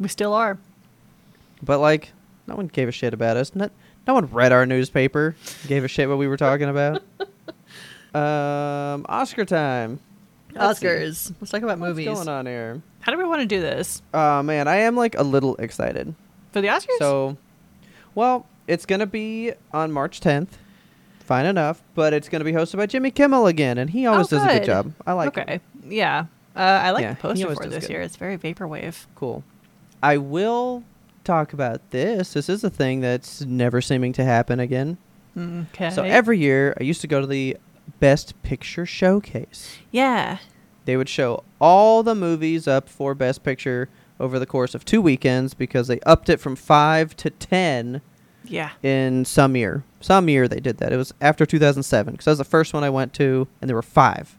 we 0.01 0.09
still 0.09 0.33
are. 0.33 0.59
But 1.63 1.79
like, 1.81 2.13
no 2.47 2.55
one 2.57 2.67
gave 2.69 2.89
a 2.89 2.93
shit 2.93 3.15
about 3.15 3.37
us. 3.37 3.55
No, 3.55 3.69
no 4.07 4.15
one 4.15 4.27
read 4.27 4.53
our 4.53 4.67
newspaper. 4.67 5.37
Gave 5.67 5.85
a 5.85 5.89
shit 5.89 6.09
what 6.09 6.19
we 6.19 6.29
were 6.29 6.37
talking 6.37 6.69
about. 6.69 7.03
um, 8.15 9.05
Oscar 9.09 9.45
time. 9.45 10.01
Let's 10.55 10.81
see. 10.81 10.87
Oscars. 10.87 11.35
Let's 11.41 11.51
talk 11.51 11.63
about 11.63 11.79
What's 11.79 11.89
movies. 11.91 12.09
What's 12.09 12.25
going 12.25 12.29
on 12.37 12.47
here? 12.47 12.83
How 13.01 13.13
do 13.13 13.19
we 13.19 13.25
want 13.25 13.41
to 13.41 13.47
do 13.47 13.61
this 13.61 14.03
Oh 14.13 14.43
man, 14.43 14.67
I 14.67 14.77
am 14.79 14.97
like 14.97 15.15
a 15.17 15.23
little 15.23 15.55
excited. 15.57 16.15
for 16.53 16.61
the 16.61 16.69
Oscars? 16.69 16.99
So, 16.99 17.37
well, 18.15 18.47
it's 18.67 18.87
gonna 18.87 19.07
be 19.07 19.53
on 19.73 19.93
March 19.93 20.21
10th. 20.21 20.49
Fine 21.21 21.47
enough, 21.47 21.83
but 21.95 22.13
it's 22.13 22.29
gonna 22.29 22.45
be 22.45 22.53
hosted 22.53 22.77
by 22.79 22.87
Jimmy 22.87 23.11
Kimmel 23.11 23.47
again, 23.47 23.79
and 23.79 23.91
he 23.91 24.07
always 24.07 24.33
Oh, 24.33 24.39
does 24.39 24.45
a 24.45 24.47
good 24.53 24.59
good. 24.61 24.67
job. 24.67 24.93
I 25.07 25.13
like 25.13 25.37
okay, 25.39 25.55
it. 25.57 25.63
yeah. 25.89 26.27
Uh, 26.57 26.61
I 26.61 26.91
like 26.93 27.03
Yeah, 27.03 27.11
the 27.15 27.21
poster 27.21 27.55
for 27.55 27.67
this 27.67 27.85
good. 27.87 27.91
year. 27.93 28.01
It's 28.03 28.17
very 28.17 28.39
vaporwave. 28.39 29.07
Cool. 29.15 29.45
I 30.03 30.17
will 30.17 30.85
talk 31.25 31.53
about 31.53 31.91
this. 31.91 32.33
This 32.33 32.49
is 32.49 32.63
a 32.65 32.71
thing 32.71 33.01
that's 33.01 33.43
never 33.43 33.81
seeming 33.81 34.13
to 34.15 34.25
happen 34.25 34.61
again. 34.61 34.99
Okay. 35.37 35.91
So 35.91 36.03
every 36.03 36.39
year, 36.39 36.75
I 36.81 36.85
used 36.85 37.01
to 37.03 37.07
go 37.07 37.21
to 37.21 37.27
the 37.27 37.57
Best 38.01 38.41
Picture 38.43 38.87
Showcase. 38.87 39.79
yeah, 39.91 40.39
They 40.87 40.97
would 40.97 41.09
show 41.09 41.43
all 41.61 42.03
the 42.03 42.15
movies 42.15 42.67
up 42.67 42.89
for 42.89 43.15
Best 43.15 43.43
Picture 43.43 43.89
over 44.19 44.39
the 44.39 44.47
course 44.47 44.75
of 44.75 44.85
two 44.85 45.03
weekends 45.03 45.53
because 45.53 45.89
they 45.89 46.01
upped 46.01 46.29
it 46.31 46.41
from 46.41 46.57
five 46.57 47.15
to 47.17 47.29
ten 47.31 48.01
yeah. 48.45 48.71
in 48.83 49.25
some 49.27 49.57
year. 49.57 49.85
Some 50.01 50.29
year 50.29 50.49
they 50.49 50.61
did 50.61 50.79
that. 50.79 50.93
It 50.93 50.97
was 50.97 51.13
after 51.21 51.45
2007 51.45 52.13
because 52.13 52.25
that 52.25 52.31
was 52.33 52.39
the 52.39 52.45
first 52.45 52.73
one 52.73 52.83
I 52.85 52.91
went 52.91 53.13
to, 53.15 53.47
and 53.61 53.69
there 53.69 53.75
were 53.77 53.83
five. 53.83 54.37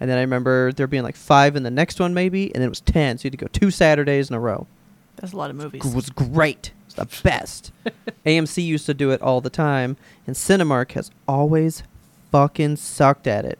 And 0.00 0.10
then 0.10 0.18
I 0.18 0.20
remember 0.20 0.72
there 0.72 0.86
being 0.86 1.02
like 1.02 1.16
five 1.16 1.56
in 1.56 1.62
the 1.62 1.70
next 1.70 1.98
one 2.00 2.12
maybe, 2.14 2.46
and 2.54 2.56
then 2.56 2.66
it 2.66 2.68
was 2.68 2.80
ten. 2.80 3.18
So 3.18 3.22
you 3.22 3.28
had 3.28 3.38
to 3.38 3.44
go 3.44 3.48
two 3.52 3.70
Saturdays 3.70 4.28
in 4.30 4.36
a 4.36 4.40
row. 4.40 4.66
That's 5.16 5.32
a 5.32 5.36
lot 5.36 5.50
of 5.50 5.56
movies. 5.56 5.84
It 5.84 5.94
was 5.94 6.10
great. 6.10 6.72
It's 6.84 6.94
the 6.94 7.08
best. 7.22 7.72
AMC 8.26 8.64
used 8.64 8.86
to 8.86 8.94
do 8.94 9.10
it 9.10 9.22
all 9.22 9.40
the 9.40 9.50
time, 9.50 9.96
and 10.26 10.36
Cinemark 10.36 10.92
has 10.92 11.10
always 11.26 11.82
fucking 12.30 12.76
sucked 12.76 13.26
at 13.26 13.44
it. 13.46 13.58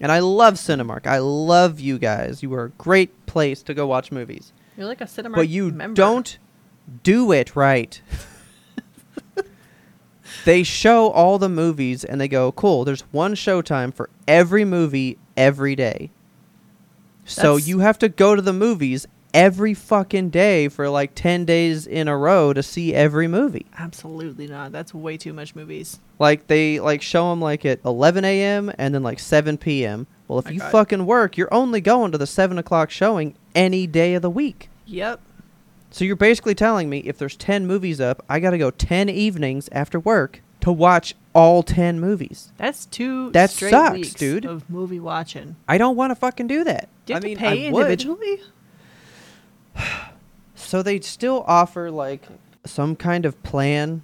And 0.00 0.12
I 0.12 0.20
love 0.20 0.54
Cinemark. 0.54 1.06
I 1.06 1.18
love 1.18 1.80
you 1.80 1.98
guys. 1.98 2.42
You 2.42 2.52
are 2.54 2.64
a 2.64 2.70
great 2.70 3.26
place 3.26 3.62
to 3.62 3.74
go 3.74 3.86
watch 3.86 4.12
movies. 4.12 4.52
You're 4.76 4.86
like 4.86 5.00
a 5.00 5.06
cinema. 5.06 5.36
but 5.36 5.48
you 5.48 5.70
member. 5.70 5.94
don't 5.96 6.38
do 7.02 7.32
it 7.32 7.56
right. 7.56 8.00
they 10.44 10.62
show 10.62 11.10
all 11.10 11.38
the 11.38 11.48
movies 11.48 12.04
and 12.04 12.20
they 12.20 12.28
go, 12.28 12.52
cool, 12.52 12.84
there's 12.84 13.02
one 13.12 13.34
showtime 13.34 13.94
for 13.94 14.10
every 14.28 14.64
movie 14.64 15.16
every 15.36 15.74
day. 15.76 16.10
So 17.24 17.54
That's- 17.54 17.68
you 17.68 17.78
have 17.80 17.98
to 18.00 18.08
go 18.08 18.34
to 18.34 18.42
the 18.42 18.52
movies 18.52 19.06
every 19.32 19.74
fucking 19.74 20.30
day 20.30 20.68
for 20.68 20.88
like 20.88 21.12
10 21.14 21.44
days 21.44 21.86
in 21.86 22.06
a 22.06 22.16
row 22.16 22.52
to 22.52 22.62
see 22.62 22.94
every 22.94 23.26
movie. 23.26 23.66
Absolutely 23.78 24.46
not. 24.46 24.70
That's 24.72 24.94
way 24.94 25.16
too 25.16 25.32
much 25.32 25.56
movies. 25.56 25.98
Like 26.18 26.46
they 26.46 26.78
like 26.78 27.02
show 27.02 27.30
them 27.30 27.40
like 27.40 27.64
at 27.64 27.80
11 27.84 28.24
a.m. 28.24 28.70
and 28.78 28.94
then 28.94 29.02
like 29.02 29.18
7 29.18 29.58
p.m. 29.58 30.06
Well, 30.28 30.38
if 30.38 30.44
My 30.46 30.50
you 30.52 30.58
God. 30.60 30.70
fucking 30.72 31.06
work, 31.06 31.36
you're 31.36 31.52
only 31.52 31.80
going 31.80 32.12
to 32.12 32.18
the 32.18 32.26
7 32.26 32.58
o'clock 32.58 32.90
showing 32.90 33.34
any 33.54 33.86
day 33.86 34.14
of 34.14 34.22
the 34.22 34.30
week. 34.30 34.68
Yep. 34.86 35.20
So 35.90 36.04
you're 36.04 36.16
basically 36.16 36.54
telling 36.54 36.88
me 36.88 36.98
if 37.00 37.18
there's 37.18 37.36
10 37.36 37.66
movies 37.66 38.00
up, 38.00 38.24
I 38.28 38.40
got 38.40 38.50
to 38.50 38.58
go 38.58 38.70
10 38.70 39.08
evenings 39.08 39.68
after 39.72 39.98
work 39.98 40.42
to 40.64 40.72
watch 40.72 41.14
all 41.34 41.62
10 41.62 42.00
movies. 42.00 42.52
That's 42.56 42.86
two 42.86 43.30
That 43.32 43.50
straight 43.50 43.70
sucks, 43.70 43.92
weeks 43.92 44.14
dude. 44.14 44.44
of 44.44 44.68
movie 44.70 45.00
watching. 45.00 45.56
I 45.68 45.76
don't 45.78 45.96
want 45.96 46.10
to 46.10 46.14
fucking 46.14 46.46
do 46.46 46.64
that. 46.64 46.88
Do 47.06 47.12
you 47.12 47.16
I 47.18 47.20
mean, 47.20 47.36
pay 47.36 47.64
I 47.64 47.68
individually? 47.68 48.40
So 50.56 50.82
they 50.82 51.00
still 51.00 51.44
offer 51.46 51.90
like 51.90 52.22
some 52.64 52.96
kind 52.96 53.26
of 53.26 53.40
plan. 53.42 54.02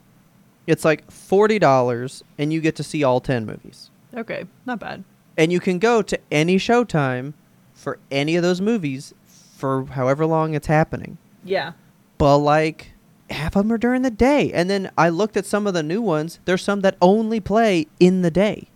It's 0.66 0.85
like 0.85 1.07
$40 1.09 2.23
and 2.38 2.53
you 2.53 2.61
get 2.61 2.77
to 2.77 2.83
see 2.83 3.03
all 3.03 3.20
10 3.20 3.46
movies. 3.46 3.90
Okay, 4.14 4.44
not 4.66 4.79
bad. 4.79 5.05
And 5.38 5.51
you 5.51 5.59
can 5.59 5.79
go 5.79 6.03
to 6.03 6.18
any 6.31 6.57
showtime 6.59 7.33
for 7.73 7.99
any 8.11 8.37
of 8.37 8.42
those 8.42 8.61
movies 8.61 9.14
for 9.57 9.87
however 9.87 10.27
long 10.27 10.55
it's 10.55 10.66
happening. 10.66 11.16
Yeah. 11.44 11.73
but 12.18 12.38
like 12.38 12.92
half 13.31 13.57
of 13.57 13.64
them 13.64 13.73
are 13.73 13.79
during 13.79 14.03
the 14.03 14.11
day. 14.11 14.53
And 14.53 14.69
then 14.69 14.90
I 14.99 15.09
looked 15.09 15.37
at 15.37 15.47
some 15.47 15.66
of 15.66 15.75
the 15.75 15.83
new 15.83 16.03
ones. 16.03 16.40
There's 16.45 16.62
some 16.62 16.81
that 16.81 16.97
only 17.01 17.40
play 17.40 17.87
in 17.99 18.23
the 18.23 18.31
day, 18.31 18.69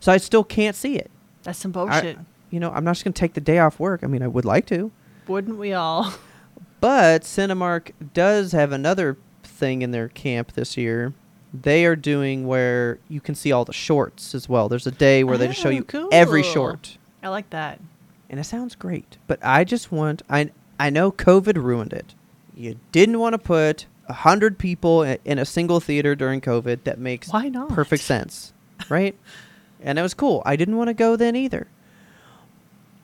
so 0.00 0.12
I 0.12 0.16
still 0.18 0.44
can't 0.44 0.76
see 0.76 0.96
it. 0.96 1.10
That's 1.42 1.58
some 1.58 1.70
I- 1.70 1.72
bullshit. 1.72 2.18
you 2.50 2.60
know, 2.60 2.70
I'm 2.72 2.84
not 2.84 2.92
just 2.94 3.04
gonna 3.04 3.12
take 3.14 3.34
the 3.34 3.40
day 3.40 3.58
off 3.58 3.78
work. 3.80 4.00
I 4.02 4.06
mean, 4.06 4.22
I 4.22 4.28
would 4.28 4.44
like 4.44 4.66
to, 4.66 4.90
Wouldn't 5.26 5.58
we 5.58 5.72
all? 5.72 6.12
but 6.80 7.22
Cinemark 7.22 7.90
does 8.14 8.52
have 8.52 8.72
another 8.72 9.16
thing 9.42 9.82
in 9.82 9.90
their 9.90 10.08
camp 10.08 10.52
this 10.52 10.76
year. 10.76 11.14
They 11.54 11.86
are 11.86 11.96
doing 11.96 12.46
where 12.46 12.98
you 13.08 13.20
can 13.20 13.34
see 13.34 13.50
all 13.50 13.64
the 13.64 13.72
shorts 13.72 14.34
as 14.34 14.48
well. 14.48 14.68
There's 14.68 14.86
a 14.86 14.90
day 14.90 15.24
where 15.24 15.38
they 15.38 15.46
just 15.48 15.60
show 15.60 15.68
Oh, 15.70 15.72
you 15.72 16.08
every 16.12 16.42
short, 16.42 16.98
I 17.22 17.28
like 17.28 17.48
that. 17.50 17.80
and 18.28 18.38
it 18.38 18.44
sounds 18.44 18.74
great. 18.74 19.16
But 19.26 19.38
I 19.42 19.64
just 19.64 19.90
want 19.90 20.22
I 20.28 20.50
I 20.78 20.90
know 20.90 21.10
COVID 21.10 21.56
ruined 21.56 21.92
it. 21.94 22.14
You 22.56 22.80
didn't 22.90 23.18
want 23.18 23.34
to 23.34 23.38
put 23.38 23.86
a 24.08 24.12
hundred 24.12 24.58
people 24.58 25.02
in 25.02 25.38
a 25.38 25.44
single 25.44 25.78
theater 25.78 26.14
during 26.14 26.40
COVID. 26.40 26.84
That 26.84 26.98
makes 26.98 27.28
Why 27.28 27.48
not? 27.48 27.68
perfect 27.68 28.02
sense, 28.02 28.52
right? 28.88 29.14
and 29.80 29.98
it 29.98 30.02
was 30.02 30.14
cool. 30.14 30.42
I 30.46 30.56
didn't 30.56 30.76
want 30.76 30.88
to 30.88 30.94
go 30.94 31.16
then 31.16 31.36
either. 31.36 31.68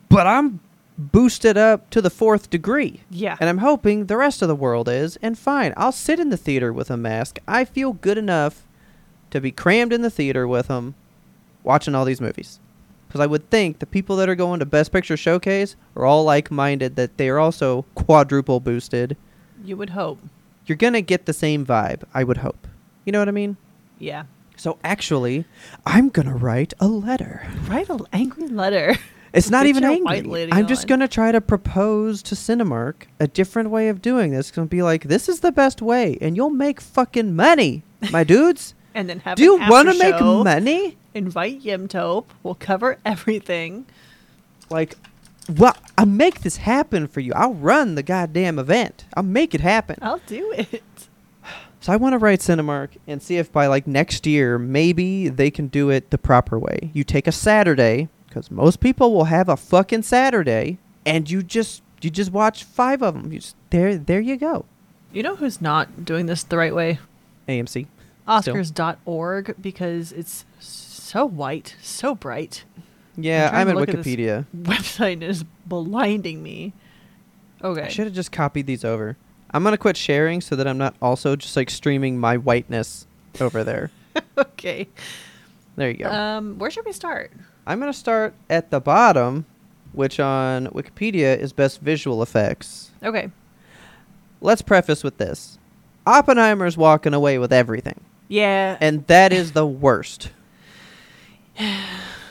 But 0.08 0.26
I'm 0.26 0.60
boosted 0.98 1.56
up 1.56 1.90
to 1.90 2.00
the 2.00 2.10
fourth 2.10 2.50
degree. 2.50 3.00
Yeah. 3.10 3.36
And 3.40 3.48
I'm 3.48 3.58
hoping 3.58 4.06
the 4.06 4.16
rest 4.16 4.42
of 4.42 4.48
the 4.48 4.54
world 4.54 4.88
is. 4.88 5.16
And 5.22 5.38
fine, 5.38 5.72
I'll 5.76 5.92
sit 5.92 6.20
in 6.20 6.30
the 6.30 6.36
theater 6.36 6.72
with 6.72 6.90
a 6.90 6.96
mask. 6.96 7.38
I 7.46 7.64
feel 7.64 7.92
good 7.92 8.18
enough 8.18 8.66
to 9.30 9.40
be 9.40 9.50
crammed 9.50 9.92
in 9.92 10.02
the 10.02 10.10
theater 10.10 10.46
with 10.46 10.68
them 10.68 10.94
watching 11.62 11.94
all 11.94 12.04
these 12.04 12.20
movies. 12.20 12.60
Because 13.08 13.20
I 13.20 13.26
would 13.26 13.50
think 13.50 13.78
the 13.78 13.86
people 13.86 14.16
that 14.16 14.28
are 14.28 14.34
going 14.34 14.60
to 14.60 14.66
Best 14.66 14.92
Picture 14.92 15.16
Showcase 15.16 15.76
are 15.96 16.06
all 16.06 16.24
like 16.24 16.50
minded 16.50 16.96
that 16.96 17.16
they 17.18 17.28
are 17.28 17.38
also 17.38 17.82
quadruple 17.94 18.60
boosted. 18.60 19.16
You 19.64 19.76
would 19.76 19.90
hope. 19.90 20.20
You're 20.66 20.76
going 20.76 20.92
to 20.92 21.02
get 21.02 21.26
the 21.26 21.32
same 21.32 21.66
vibe, 21.66 22.02
I 22.14 22.24
would 22.24 22.38
hope. 22.38 22.66
You 23.04 23.12
know 23.12 23.18
what 23.18 23.28
I 23.28 23.32
mean? 23.32 23.56
Yeah. 23.98 24.24
So 24.56 24.78
actually, 24.84 25.44
I'm 25.84 26.08
going 26.08 26.28
to 26.28 26.34
write 26.34 26.72
a 26.78 26.86
letter. 26.86 27.46
Write 27.68 27.88
an 27.88 28.06
angry 28.12 28.48
letter. 28.48 28.96
It's 29.32 29.48
not 29.48 29.64
even 29.64 29.82
angry. 29.82 30.52
I'm 30.52 30.66
just 30.66 30.86
gonna 30.86 31.08
try 31.08 31.32
to 31.32 31.40
propose 31.40 32.22
to 32.24 32.34
Cinemark 32.34 33.06
a 33.18 33.26
different 33.26 33.70
way 33.70 33.88
of 33.88 34.02
doing 34.02 34.30
this. 34.30 34.50
Gonna 34.50 34.66
be 34.66 34.82
like, 34.82 35.04
this 35.04 35.28
is 35.28 35.40
the 35.40 35.52
best 35.52 35.80
way, 35.80 36.18
and 36.20 36.36
you'll 36.36 36.50
make 36.50 36.80
fucking 36.80 37.34
money, 37.34 37.82
my 38.10 38.24
dudes. 38.34 38.74
And 38.94 39.08
then 39.08 39.20
have 39.20 39.38
Do 39.38 39.42
you 39.42 39.56
want 39.56 39.90
to 39.90 39.98
make 39.98 40.20
money? 40.20 40.98
Invite 41.14 41.62
Yimtope. 41.62 42.26
We'll 42.42 42.56
cover 42.56 42.98
everything. 43.06 43.86
Like, 44.68 44.96
well, 45.58 45.76
I'll 45.98 46.06
make 46.06 46.40
this 46.40 46.58
happen 46.58 47.06
for 47.06 47.20
you. 47.20 47.32
I'll 47.34 47.54
run 47.54 47.94
the 47.94 48.02
goddamn 48.02 48.58
event. 48.58 49.04
I'll 49.14 49.22
make 49.22 49.54
it 49.54 49.60
happen. 49.60 49.98
I'll 50.02 50.20
do 50.26 50.52
it. 50.52 50.82
So 51.80 51.92
I 51.92 51.96
want 51.96 52.12
to 52.12 52.18
write 52.18 52.38
Cinemark 52.38 52.90
and 53.08 53.20
see 53.20 53.38
if 53.38 53.50
by 53.50 53.66
like 53.66 53.88
next 53.88 54.24
year, 54.24 54.56
maybe 54.56 55.28
they 55.28 55.50
can 55.50 55.66
do 55.66 55.90
it 55.90 56.10
the 56.10 56.18
proper 56.18 56.56
way. 56.56 56.90
You 56.92 57.02
take 57.02 57.26
a 57.26 57.32
Saturday, 57.32 58.08
because 58.28 58.50
most 58.50 58.80
people 58.80 59.12
will 59.12 59.24
have 59.24 59.48
a 59.48 59.56
fucking 59.56 60.02
Saturday, 60.02 60.78
and 61.04 61.28
you 61.28 61.42
just 61.42 61.82
you 62.00 62.08
just 62.10 62.32
watch 62.32 62.64
five 62.64 63.02
of 63.02 63.14
them. 63.14 63.32
You 63.32 63.40
just, 63.40 63.56
there, 63.70 63.96
there 63.96 64.20
you 64.20 64.36
go. 64.36 64.64
You 65.12 65.22
know 65.22 65.36
who's 65.36 65.60
not 65.60 66.04
doing 66.04 66.26
this 66.26 66.42
the 66.42 66.56
right 66.56 66.74
way? 66.74 66.98
AMC. 67.48 67.86
Oscars.org 68.26 69.56
because 69.60 70.12
it's 70.12 70.44
so 70.60 71.26
white, 71.26 71.76
so 71.82 72.14
bright. 72.14 72.64
Yeah, 73.16 73.50
I'm 73.52 73.68
look 73.68 73.88
at 73.88 73.96
Wikipedia. 73.96 74.46
Website 74.56 75.22
is 75.22 75.44
blinding 75.66 76.42
me. 76.42 76.72
Okay. 77.62 77.82
I 77.82 77.88
should 77.88 78.06
have 78.06 78.14
just 78.14 78.32
copied 78.32 78.66
these 78.66 78.84
over. 78.84 79.16
I'm 79.50 79.62
gonna 79.62 79.76
quit 79.78 79.96
sharing 79.96 80.40
so 80.40 80.56
that 80.56 80.66
I'm 80.66 80.78
not 80.78 80.94
also 81.02 81.36
just 81.36 81.56
like 81.56 81.70
streaming 81.70 82.18
my 82.18 82.36
whiteness 82.36 83.06
over 83.40 83.62
there. 83.62 83.90
okay. 84.38 84.88
There 85.76 85.90
you 85.90 85.98
go. 85.98 86.10
Um, 86.10 86.58
where 86.58 86.70
should 86.70 86.86
we 86.86 86.92
start? 86.92 87.32
I'm 87.66 87.78
gonna 87.78 87.92
start 87.92 88.34
at 88.48 88.70
the 88.70 88.80
bottom, 88.80 89.44
which 89.92 90.18
on 90.18 90.68
Wikipedia 90.68 91.38
is 91.38 91.52
best 91.52 91.80
visual 91.80 92.22
effects. 92.22 92.90
Okay. 93.02 93.30
Let's 94.40 94.62
preface 94.62 95.04
with 95.04 95.18
this: 95.18 95.58
Oppenheimer's 96.06 96.76
walking 96.76 97.14
away 97.14 97.38
with 97.38 97.52
everything, 97.52 98.00
Yeah. 98.28 98.78
and 98.80 99.06
that 99.06 99.32
is 99.32 99.52
the 99.52 99.66
worst. 99.66 100.30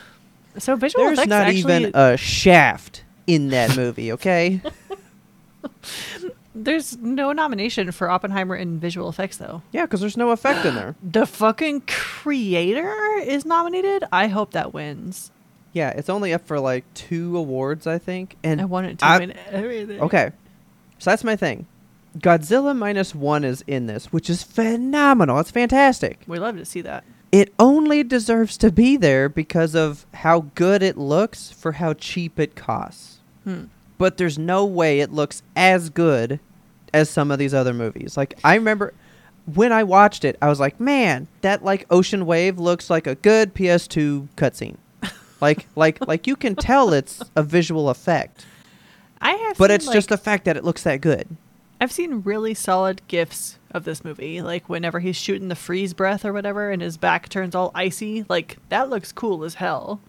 so 0.58 0.76
visual 0.76 1.04
effects. 1.06 1.16
There's 1.16 1.18
effects 1.18 1.28
not 1.28 1.46
actually, 1.46 1.76
even 1.86 1.90
a 1.94 2.16
shaft 2.16 3.04
in 3.26 3.48
that 3.48 3.76
movie. 3.76 4.12
Okay. 4.12 4.60
there's 6.54 6.96
no 6.98 7.32
nomination 7.32 7.92
for 7.92 8.10
Oppenheimer 8.10 8.54
in 8.56 8.78
visual 8.78 9.08
effects 9.08 9.38
though. 9.38 9.62
yeah, 9.72 9.82
because 9.86 10.00
there's 10.00 10.16
no 10.16 10.30
effect 10.30 10.64
in 10.66 10.74
there. 10.74 10.94
The 11.02 11.26
fucking 11.26 11.82
creator 11.82 12.94
is 13.24 13.44
nominated. 13.44 14.04
I 14.12 14.28
hope 14.28 14.52
that 14.52 14.72
wins. 14.74 15.30
Yeah, 15.72 15.88
it's 15.90 16.10
only 16.10 16.34
up 16.34 16.46
for 16.46 16.60
like 16.60 16.84
two 16.94 17.36
awards, 17.36 17.86
I 17.86 17.98
think. 17.98 18.36
And 18.44 18.60
I 18.60 18.64
want 18.66 18.86
it 18.88 18.98
to 18.98 19.06
I- 19.06 19.18
win 19.18 19.34
everything. 19.50 20.00
Okay. 20.00 20.32
So 20.98 21.10
that's 21.10 21.24
my 21.24 21.36
thing. 21.36 21.66
Godzilla 22.18 22.76
minus 22.76 23.14
one 23.14 23.42
is 23.42 23.64
in 23.66 23.86
this, 23.86 24.12
which 24.12 24.28
is 24.28 24.42
phenomenal. 24.42 25.38
It's 25.40 25.50
fantastic. 25.50 26.20
We 26.26 26.38
love 26.38 26.58
to 26.58 26.64
see 26.66 26.82
that. 26.82 27.04
It 27.32 27.54
only 27.58 28.04
deserves 28.04 28.58
to 28.58 28.70
be 28.70 28.98
there 28.98 29.30
because 29.30 29.74
of 29.74 30.04
how 30.12 30.50
good 30.54 30.82
it 30.82 30.98
looks 30.98 31.50
for 31.50 31.72
how 31.72 31.94
cheap 31.94 32.38
it 32.38 32.54
costs. 32.54 33.20
Hmm. 33.44 33.64
But 33.96 34.18
there's 34.18 34.38
no 34.38 34.66
way 34.66 35.00
it 35.00 35.10
looks 35.10 35.42
as 35.56 35.88
good 35.88 36.40
as 36.92 37.08
some 37.08 37.30
of 37.30 37.38
these 37.38 37.54
other 37.54 37.72
movies. 37.72 38.16
Like 38.18 38.38
I 38.44 38.54
remember 38.54 38.92
when 39.46 39.72
I 39.72 39.82
watched 39.82 40.24
it, 40.24 40.36
I 40.42 40.48
was 40.48 40.60
like, 40.60 40.78
"Man, 40.78 41.26
that 41.40 41.64
like 41.64 41.86
Ocean 41.90 42.26
Wave 42.26 42.58
looks 42.58 42.90
like 42.90 43.06
a 43.06 43.14
good 43.14 43.54
PS2 43.54 44.28
cutscene." 44.36 44.76
like 45.40 45.66
like 45.74 46.06
like 46.06 46.26
you 46.26 46.36
can 46.36 46.54
tell 46.54 46.92
it's 46.92 47.22
a 47.34 47.42
visual 47.42 47.88
effect. 47.88 48.44
I 49.20 49.32
have 49.32 49.56
But 49.56 49.70
it's 49.70 49.88
just 49.88 50.08
the 50.08 50.18
fact 50.18 50.44
that 50.44 50.56
it 50.56 50.64
looks 50.64 50.82
that 50.82 51.00
good. 51.00 51.28
I've 51.82 51.90
seen 51.90 52.22
really 52.22 52.54
solid 52.54 53.02
gifs 53.08 53.58
of 53.72 53.82
this 53.82 54.04
movie. 54.04 54.40
Like 54.40 54.68
whenever 54.68 55.00
he's 55.00 55.16
shooting 55.16 55.48
the 55.48 55.56
freeze 55.56 55.92
breath 55.94 56.24
or 56.24 56.32
whatever 56.32 56.70
and 56.70 56.80
his 56.80 56.96
back 56.96 57.28
turns 57.28 57.56
all 57.56 57.72
icy, 57.74 58.24
like 58.28 58.58
that 58.68 58.88
looks 58.88 59.10
cool 59.10 59.42
as 59.42 59.54
hell. 59.54 60.00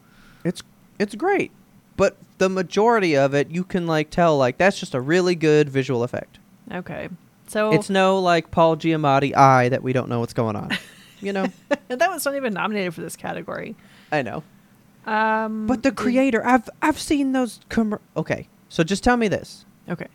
It's 0.46 0.62
it's 1.00 1.16
great. 1.16 1.52
But 1.98 2.16
the 2.38 2.48
majority 2.48 3.18
of 3.18 3.34
it 3.34 3.50
you 3.50 3.64
can 3.64 3.88
like 3.88 4.12
tell 4.12 4.38
like 4.38 4.60
that's 4.60 4.80
just 4.80 4.94
a 4.94 5.02
really 5.02 5.34
good 5.34 5.68
visual 5.68 6.04
effect. 6.04 6.38
Okay. 6.72 7.10
So 7.48 7.72
It's 7.74 7.90
no 7.90 8.20
like 8.20 8.52
Paul 8.52 8.78
Giamatti 8.78 9.36
eye 9.36 9.70
that 9.70 9.82
we 9.82 9.94
don't 9.94 10.10
know 10.10 10.20
what's 10.20 10.34
going 10.34 10.56
on. 10.56 10.78
you 11.22 11.34
know? 11.34 11.48
And 11.90 12.00
that 12.00 12.12
was 12.12 12.24
not 12.24 12.36
even 12.36 12.54
nominated 12.54 12.94
for 12.94 13.02
this 13.02 13.16
category. 13.16 13.76
I 14.12 14.22
know. 14.22 14.44
Um 15.08 15.66
But 15.66 15.82
the 15.82 15.92
creator, 15.92 16.46
I've 16.46 16.70
I've 16.84 17.00
seen 17.00 17.32
those 17.32 17.62
commer- 17.72 18.00
Okay. 18.16 18.48
So 18.70 18.84
just 18.84 19.04
tell 19.04 19.18
me 19.18 19.28
this. 19.28 19.66
Okay. 19.90 20.06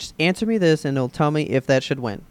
Just 0.00 0.14
answer 0.18 0.46
me 0.46 0.56
this 0.58 0.84
and 0.86 0.96
it'll 0.96 1.10
tell 1.10 1.30
me 1.30 1.42
if 1.42 1.66
that 1.66 1.82
should 1.82 2.00
win. 2.00 2.22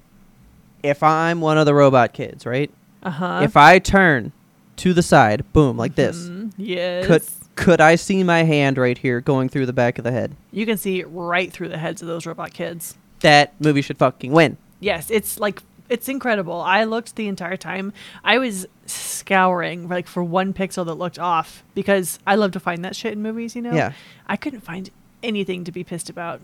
If 0.82 1.04
I'm 1.04 1.40
one 1.40 1.58
of 1.60 1.66
the 1.68 1.74
robot 1.76 2.14
kids, 2.14 2.46
right? 2.46 2.72
Uh-huh. 3.04 3.42
If 3.44 3.56
I 3.56 3.78
turn 3.80 4.32
to 4.78 4.94
the 4.94 5.04
side, 5.04 5.44
boom, 5.54 5.78
like 5.78 5.94
this. 5.96 6.18
Mhm. 6.18 6.52
Yes. 6.58 7.06
Could 7.06 7.24
could 7.56 7.82
I 7.82 7.96
see 7.96 8.24
my 8.24 8.44
hand 8.44 8.78
right 8.78 8.98
here 8.98 9.20
going 9.22 9.50
through 9.50 9.66
the 9.68 9.74
back 9.74 9.98
of 9.98 10.04
the 10.04 10.12
head? 10.12 10.36
you 10.52 10.66
can 10.66 10.78
see 10.78 11.04
right 11.04 11.52
through 11.52 11.68
the 11.70 11.78
heads 11.78 12.02
of 12.02 12.08
those 12.08 12.26
robot 12.26 12.54
kids. 12.54 12.96
That 13.20 13.54
movie 13.60 13.82
should 13.82 13.98
fucking 13.98 14.32
win. 14.32 14.58
Yes, 14.80 15.12
it's 15.12 15.40
like 15.40 15.62
it's 15.90 16.08
incredible. 16.10 16.60
I 16.62 16.86
looked 16.86 17.16
the 17.18 17.28
entire 17.28 17.58
time. 17.58 17.94
I 18.24 18.38
was 18.40 18.66
scouring 18.86 19.88
like 19.90 20.08
for 20.08 20.24
one 20.24 20.54
pixel 20.54 20.86
that 20.86 20.96
looked 20.96 21.20
off 21.20 21.64
because 21.76 22.18
I 22.26 22.34
love 22.36 22.52
to 22.54 22.60
find 22.60 22.84
that 22.86 22.96
shit 22.96 23.14
in 23.14 23.22
movies, 23.22 23.56
you 23.56 23.62
know? 23.62 23.74
Yeah. 23.74 23.94
I 24.28 24.38
couldn't 24.38 24.62
find 24.62 24.90
anything 25.22 25.64
to 25.66 25.72
be 25.72 25.84
pissed 25.84 26.10
about. 26.10 26.42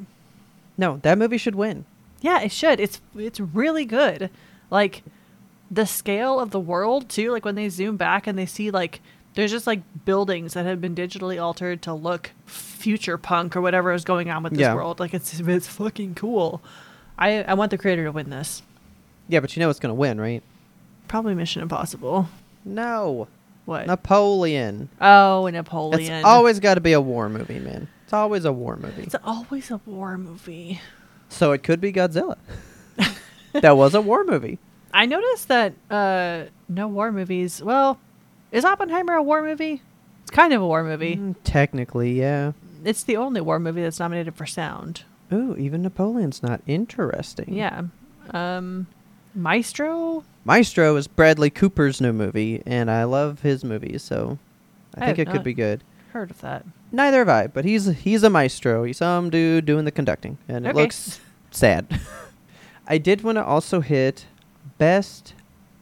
No, 0.77 0.97
that 1.03 1.17
movie 1.17 1.37
should 1.37 1.55
win. 1.55 1.85
Yeah, 2.21 2.41
it 2.41 2.51
should. 2.51 2.79
It's 2.79 3.01
it's 3.17 3.39
really 3.39 3.85
good. 3.85 4.29
Like 4.69 5.03
the 5.71 5.85
scale 5.85 6.39
of 6.39 6.51
the 6.51 6.59
world 6.59 7.09
too, 7.09 7.31
like 7.31 7.45
when 7.45 7.55
they 7.55 7.69
zoom 7.69 7.97
back 7.97 8.27
and 8.27 8.37
they 8.37 8.45
see 8.45 8.71
like 8.71 9.01
there's 9.35 9.51
just 9.51 9.67
like 9.67 9.81
buildings 10.05 10.53
that 10.53 10.65
have 10.65 10.79
been 10.79 10.95
digitally 10.95 11.41
altered 11.41 11.81
to 11.83 11.93
look 11.93 12.31
future 12.45 13.17
punk 13.17 13.55
or 13.55 13.61
whatever 13.61 13.91
is 13.91 14.03
going 14.03 14.29
on 14.29 14.43
with 14.43 14.53
this 14.53 14.61
Yeah. 14.61 14.75
world. 14.75 14.99
Like 14.99 15.13
it's 15.13 15.39
it's 15.39 15.67
fucking 15.67 16.15
cool. 16.15 16.61
I 17.17 17.43
I 17.43 17.53
want 17.53 17.71
the 17.71 17.77
creator 17.77 18.03
to 18.05 18.11
win 18.11 18.29
this. 18.29 18.61
Yeah, 19.27 19.39
but 19.39 19.55
you 19.55 19.59
know 19.59 19.69
it's 19.69 19.79
gonna 19.79 19.93
win, 19.93 20.19
right? 20.19 20.43
Probably 21.07 21.35
Mission 21.35 21.61
Impossible. 21.61 22.27
No. 22.63 23.27
What? 23.65 23.87
Napoleon. 23.87 24.89
oh, 25.01 25.47
Napoleon. 25.51 26.11
It's 26.13 26.25
always 26.25 26.59
got 26.59 26.75
to 26.75 26.81
be 26.81 26.93
a 26.93 27.01
war 27.01 27.29
movie, 27.29 27.59
man. 27.59 27.87
Always 28.15 28.45
a 28.45 28.53
war 28.53 28.77
movie. 28.77 29.03
It's 29.03 29.15
always 29.23 29.69
a 29.69 29.81
war 29.85 30.17
movie. 30.17 30.79
So 31.27 31.51
it 31.51 31.63
could 31.63 31.81
be 31.81 31.91
Godzilla. 31.91 32.37
that 33.53 33.75
was 33.75 33.93
a 33.93 33.99
war 34.01 34.23
movie. 34.23 34.57
I 34.93 35.05
noticed 35.05 35.49
that 35.49 35.73
uh 35.91 36.45
no 36.69 36.87
war 36.87 37.11
movies. 37.11 37.61
Well, 37.61 37.99
is 38.53 38.63
Oppenheimer 38.63 39.13
a 39.13 39.21
war 39.23 39.43
movie? 39.43 39.81
It's 40.21 40.31
kind 40.31 40.53
of 40.53 40.61
a 40.61 40.65
war 40.65 40.83
movie. 40.83 41.17
Mm, 41.17 41.35
technically, 41.43 42.13
yeah. 42.13 42.53
It's 42.85 43.03
the 43.03 43.17
only 43.17 43.41
war 43.41 43.59
movie 43.59 43.81
that's 43.81 43.99
nominated 43.99 44.35
for 44.35 44.45
sound. 44.45 45.03
Ooh, 45.33 45.55
even 45.57 45.81
Napoleon's 45.81 46.41
not 46.41 46.61
interesting. 46.65 47.53
Yeah. 47.53 47.83
Um 48.31 48.87
Maestro? 49.33 50.23
Maestro 50.45 50.95
is 50.95 51.07
Bradley 51.07 51.49
Cooper's 51.49 51.99
new 51.99 52.13
movie, 52.13 52.63
and 52.65 52.89
I 52.89 53.03
love 53.03 53.41
his 53.41 53.65
movies, 53.65 54.03
so 54.03 54.39
I, 54.95 55.03
I 55.03 55.05
think 55.07 55.19
it 55.19 55.29
could 55.29 55.43
be 55.43 55.53
good. 55.53 55.83
Heard 56.15 56.31
of 56.31 56.39
that. 56.39 56.65
Neither 56.93 57.17
have 57.19 57.27
I, 57.27 57.47
but 57.47 57.65
he's 57.65 57.87
he's 57.87 58.23
a 58.23 58.29
maestro. 58.29 58.85
He's 58.85 58.99
some 58.99 59.29
dude 59.29 59.65
doing 59.65 59.83
the 59.83 59.91
conducting, 59.91 60.37
and 60.47 60.65
it 60.65 60.69
Okay. 60.69 60.81
looks 60.83 61.19
sad. 61.51 61.99
I 62.87 62.97
did 62.99 63.21
want 63.21 63.35
to 63.37 63.43
also 63.43 63.81
hit 63.81 64.25
best 64.77 65.33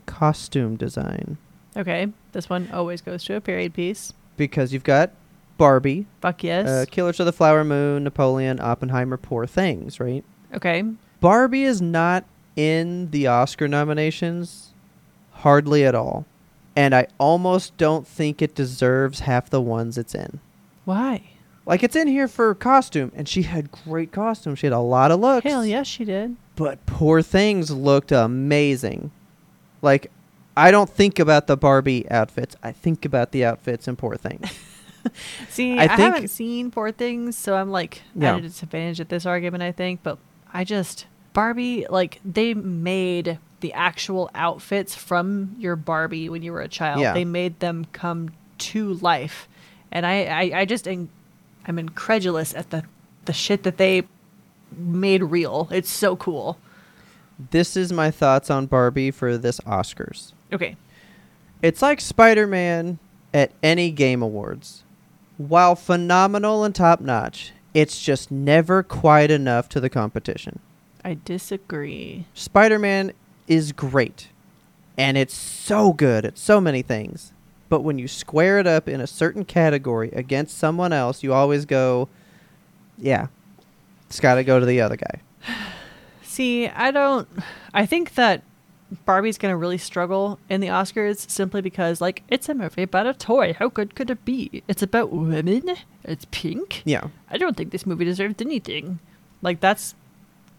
costume 0.08 0.76
design 0.76 1.38
Okay. 1.78 2.08
This 2.32 2.50
one 2.50 2.68
always 2.74 3.00
goes 3.02 3.24
to 3.26 3.36
a 3.36 3.42
period 3.42 3.76
piece. 3.76 4.12
because 4.36 4.74
you've 4.74 4.84
got 4.84 5.12
Barbie, 5.60 6.08
Fuck 6.22 6.44
yes. 6.44 6.68
uh, 6.68 6.86
Killers 6.90 7.20
of 7.20 7.28
the 7.28 7.32
Flower 7.32 7.64
Moon, 7.64 8.04
Napoleon, 8.04 8.60
Oppenheimer, 8.60 9.18
Poor 9.18 9.46
Things, 9.46 10.00
right? 10.00 10.24
okay. 10.56 10.84
Barbie 11.22 11.64
is 11.64 11.80
not 11.80 12.26
in 12.56 13.12
the 13.12 13.28
Oscar 13.28 13.68
nominations 13.68 14.74
hardly 15.32 15.86
at 15.86 15.94
all. 15.94 16.26
And 16.76 16.96
I 16.96 17.08
almost 17.20 17.78
don't 17.78 18.08
think 18.08 18.42
it 18.42 18.56
deserves 18.56 19.22
half 19.22 19.50
the 19.50 19.62
ones 19.62 19.98
it's 19.98 20.16
in. 20.16 20.40
Why? 20.86 21.24
Like 21.66 21.84
it's 21.84 21.96
in 21.96 22.08
here 22.08 22.28
for 22.28 22.54
costume 22.56 23.12
and 23.16 23.28
she 23.30 23.44
had 23.44 23.72
great 23.72 24.12
costume. 24.12 24.56
She 24.56 24.66
had 24.66 24.74
a 24.74 24.80
lot 24.80 25.12
of 25.12 25.20
looks. 25.20 25.44
Hell 25.46 25.66
yes, 25.66 25.88
she 25.88 26.04
did. 26.04 26.36
But 26.56 26.86
Poor 26.86 27.22
Things 27.22 27.72
looked 27.72 28.12
amazing. 28.12 29.12
Like 29.82 30.12
I 30.58 30.72
don't 30.72 30.90
think 30.90 31.20
about 31.20 31.48
the 31.48 31.56
Barbie 31.58 32.10
outfits. 32.12 32.56
I 32.62 32.72
think 32.72 33.06
about 33.06 33.32
the 33.32 33.46
outfits 33.46 33.88
in 33.88 33.96
Poor 33.96 34.16
Things. 34.18 34.52
See, 35.50 35.78
I 35.78 35.84
I, 35.84 35.88
haven't 35.96 36.30
seen 36.30 36.70
Poor 36.72 36.92
Things, 36.92 37.38
so 37.38 37.56
I'm 37.56 37.70
like 37.72 38.02
Yeah. 38.16 38.34
at 38.34 38.40
a 38.40 38.42
disadvantage 38.42 39.00
at 39.00 39.10
this 39.10 39.26
argument. 39.26 39.64
I 39.64 39.72
think, 39.72 40.02
but 40.04 40.18
I 40.54 40.64
just 40.64 41.06
Barbie 41.34 41.86
like 41.90 42.20
they 42.26 42.54
made 42.54 43.40
the 43.64 43.74
actual 43.74 44.30
outfits 44.36 44.94
from 44.94 45.56
your 45.58 45.76
Barbie 45.76 46.30
when 46.30 46.44
you 46.44 46.52
were 46.52 46.62
a 46.62 46.68
child. 46.68 47.00
Yeah. 47.02 47.14
They 47.14 47.26
made 47.26 47.60
them 47.62 47.88
come 47.94 48.32
to 48.60 48.94
life, 48.96 49.48
and 49.92 50.06
I 50.06 50.26
I, 50.26 50.60
I 50.60 50.66
just 50.66 50.86
in, 50.86 51.10
I'm 51.66 51.80
incredulous 51.80 52.54
at 52.54 52.70
the 52.70 52.84
the 53.26 53.34
shit 53.34 53.64
that 53.64 53.78
they 53.78 54.04
made 54.78 55.24
real. 55.24 55.68
It's 55.72 55.90
so 55.90 56.16
cool. 56.16 56.58
this 57.52 57.76
is 57.76 57.92
my 57.92 58.12
thoughts 58.12 58.50
on 58.52 58.66
Barbie 58.68 59.12
for 59.12 59.38
this 59.38 59.60
Oscars. 59.62 60.34
Okay, 60.52 60.76
It's 61.62 61.82
like 61.82 62.00
Spider 62.02 62.46
Man 62.46 63.00
at 63.34 63.52
any 63.64 63.90
game 63.92 64.22
awards. 64.22 64.84
While 65.38 65.76
phenomenal 65.76 66.64
and 66.64 66.76
top 66.76 67.00
notch, 67.02 67.54
it's 67.74 68.00
just 68.04 68.30
never 68.30 68.84
quite 68.84 69.32
enough 69.32 69.68
to 69.70 69.80
the 69.80 69.90
competition. 69.90 70.60
I 71.04 71.18
disagree. 71.26 72.26
Spider 72.34 72.78
Man 72.80 73.14
is 73.54 73.72
great, 73.72 74.30
and 74.98 75.18
it's 75.18 75.36
so 75.36 75.94
good 75.94 76.26
at 76.26 76.38
so 76.38 76.60
many 76.60 76.82
things. 76.82 77.32
But 77.70 77.82
when 77.82 77.98
you 77.98 78.08
square 78.08 78.60
it 78.60 78.68
up 78.68 78.88
in 78.88 79.02
a 79.02 79.08
certain 79.08 79.46
category 79.46 80.10
against 80.12 80.58
someone 80.58 80.94
else, 80.94 81.24
you 81.24 81.34
always 81.34 81.66
go, 81.66 82.08
yeah, 82.98 83.28
it's 84.08 84.20
got 84.20 84.36
to 84.36 84.44
go 84.44 84.60
to 84.60 84.66
the 84.66 84.82
other 84.82 84.98
guy. 84.98 85.22
See, 86.24 86.68
I 86.68 86.92
don't. 86.92 87.28
I 87.74 87.86
think 87.86 88.16
that 88.16 88.44
Barbie's 89.06 89.38
gonna 89.38 89.58
really 89.58 89.78
struggle 89.78 90.40
in 90.50 90.62
the 90.62 90.68
Oscars 90.68 91.30
simply 91.30 91.62
because, 91.62 92.02
like, 92.02 92.24
it's 92.28 92.50
a 92.50 92.54
movie 92.54 92.84
about 92.84 93.08
a 93.08 93.14
toy. 93.14 93.54
How 93.54 93.70
good 93.70 93.96
could 93.96 94.10
it 94.10 94.26
be? 94.26 94.64
It's 94.68 94.82
about 94.82 95.12
women. 95.12 95.76
It's 96.04 96.26
pink. 96.32 96.82
Yeah. 96.86 97.08
I 97.30 97.38
don't 97.38 97.56
think 97.56 97.72
this 97.72 97.86
movie 97.86 98.06
deserved 98.06 98.42
anything. 98.42 99.00
Like, 99.42 99.60
that's 99.60 99.96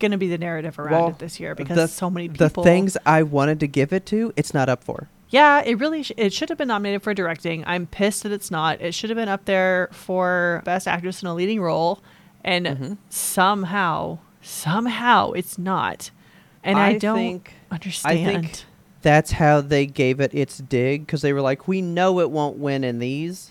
gonna 0.09 0.19
be 0.19 0.29
the 0.29 0.39
narrative 0.39 0.79
around 0.79 0.93
Well, 0.93 1.09
it 1.09 1.19
this 1.19 1.39
year 1.41 1.55
because 1.55 1.77
the- 1.77 1.89
so 1.89 2.09
many 2.11 2.29
The 2.29 2.49
things 2.51 2.97
I 3.07 3.23
wanted 3.23 3.61
to 3.61 3.67
give 3.67 3.93
it 3.93 4.07
to, 4.07 4.33
it's 4.37 4.53
not 4.55 4.69
up 4.69 4.85
for. 4.85 5.09
Yeah, 5.31 5.63
it 5.65 5.79
really 5.79 6.03
sh- 6.05 6.13
it 6.17 6.33
should 6.33 6.49
have 6.51 6.59
been 6.59 6.69
nominated 6.69 7.03
for 7.03 7.13
directing. 7.15 7.65
I'm 7.67 7.87
pissed 7.87 8.23
that 8.23 8.31
it's 8.33 8.51
not. 8.51 8.81
It 8.81 8.95
should 8.95 9.11
have 9.11 9.17
been 9.17 9.29
up 9.29 9.47
there 9.47 9.89
for 9.93 10.63
best 10.65 10.87
actress 10.87 11.23
in 11.23 11.29
a 11.29 11.35
leading 11.35 11.61
role, 11.61 12.01
and 12.45 12.67
Mhm. 12.67 12.97
somehow, 13.09 14.19
somehow, 14.43 15.33
it's 15.33 15.59
not. 15.59 16.11
And 16.63 16.79
I, 16.79 16.89
I 16.91 16.99
don't 16.99 17.17
think- 17.19 17.55
understand. 17.71 18.19
I 18.19 18.25
think 18.25 18.65
that's 19.03 19.33
how 19.33 19.61
they 19.61 19.87
gave 19.87 20.21
it 20.21 20.33
its 20.35 20.59
dig 20.59 21.07
because 21.07 21.23
they 21.23 21.33
were 21.33 21.41
like, 21.43 21.67
we 21.67 21.83
know 21.83 22.21
it 22.21 22.31
won't 22.31 22.57
win 22.59 22.85
in 22.85 23.01
these, 23.01 23.51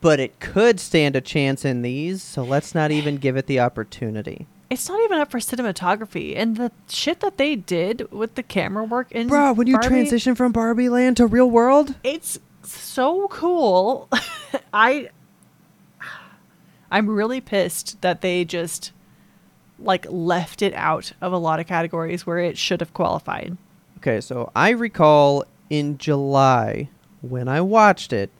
but 0.00 0.18
it 0.20 0.40
could 0.40 0.80
stand 0.80 1.14
a 1.16 1.20
chance 1.20 1.64
in 1.64 1.82
these, 1.82 2.22
so 2.22 2.42
let's 2.42 2.74
not 2.74 2.90
even 2.90 3.16
give 3.24 3.36
it 3.36 3.46
the 3.46 3.60
opportunity. 3.60 4.46
It's 4.74 4.88
not 4.88 5.00
even 5.04 5.18
up 5.18 5.30
for 5.30 5.38
cinematography, 5.38 6.36
and 6.36 6.56
the 6.56 6.72
shit 6.88 7.20
that 7.20 7.38
they 7.38 7.56
did 7.56 8.10
with 8.12 8.34
the 8.34 8.42
camera 8.42 8.84
work 8.84 9.10
in 9.12 9.28
Bro, 9.28 9.54
when 9.54 9.66
you 9.66 9.74
Barbie, 9.74 9.88
transition 9.88 10.34
from 10.34 10.52
Barbie 10.52 10.88
Land 10.88 11.16
to 11.18 11.26
real 11.26 11.48
world, 11.48 11.94
it's 12.02 12.38
so 12.62 13.28
cool. 13.28 14.08
I 14.74 15.08
I'm 16.90 17.08
really 17.08 17.40
pissed 17.40 18.00
that 18.02 18.20
they 18.20 18.44
just 18.44 18.92
like 19.78 20.06
left 20.08 20.62
it 20.62 20.74
out 20.74 21.12
of 21.20 21.32
a 21.32 21.38
lot 21.38 21.60
of 21.60 21.66
categories 21.66 22.26
where 22.26 22.38
it 22.38 22.58
should 22.58 22.80
have 22.80 22.92
qualified. 22.92 23.56
Okay, 23.98 24.20
so 24.20 24.50
I 24.54 24.70
recall 24.70 25.44
in 25.70 25.98
July 25.98 26.88
when 27.22 27.48
I 27.48 27.60
watched 27.60 28.12
it, 28.12 28.30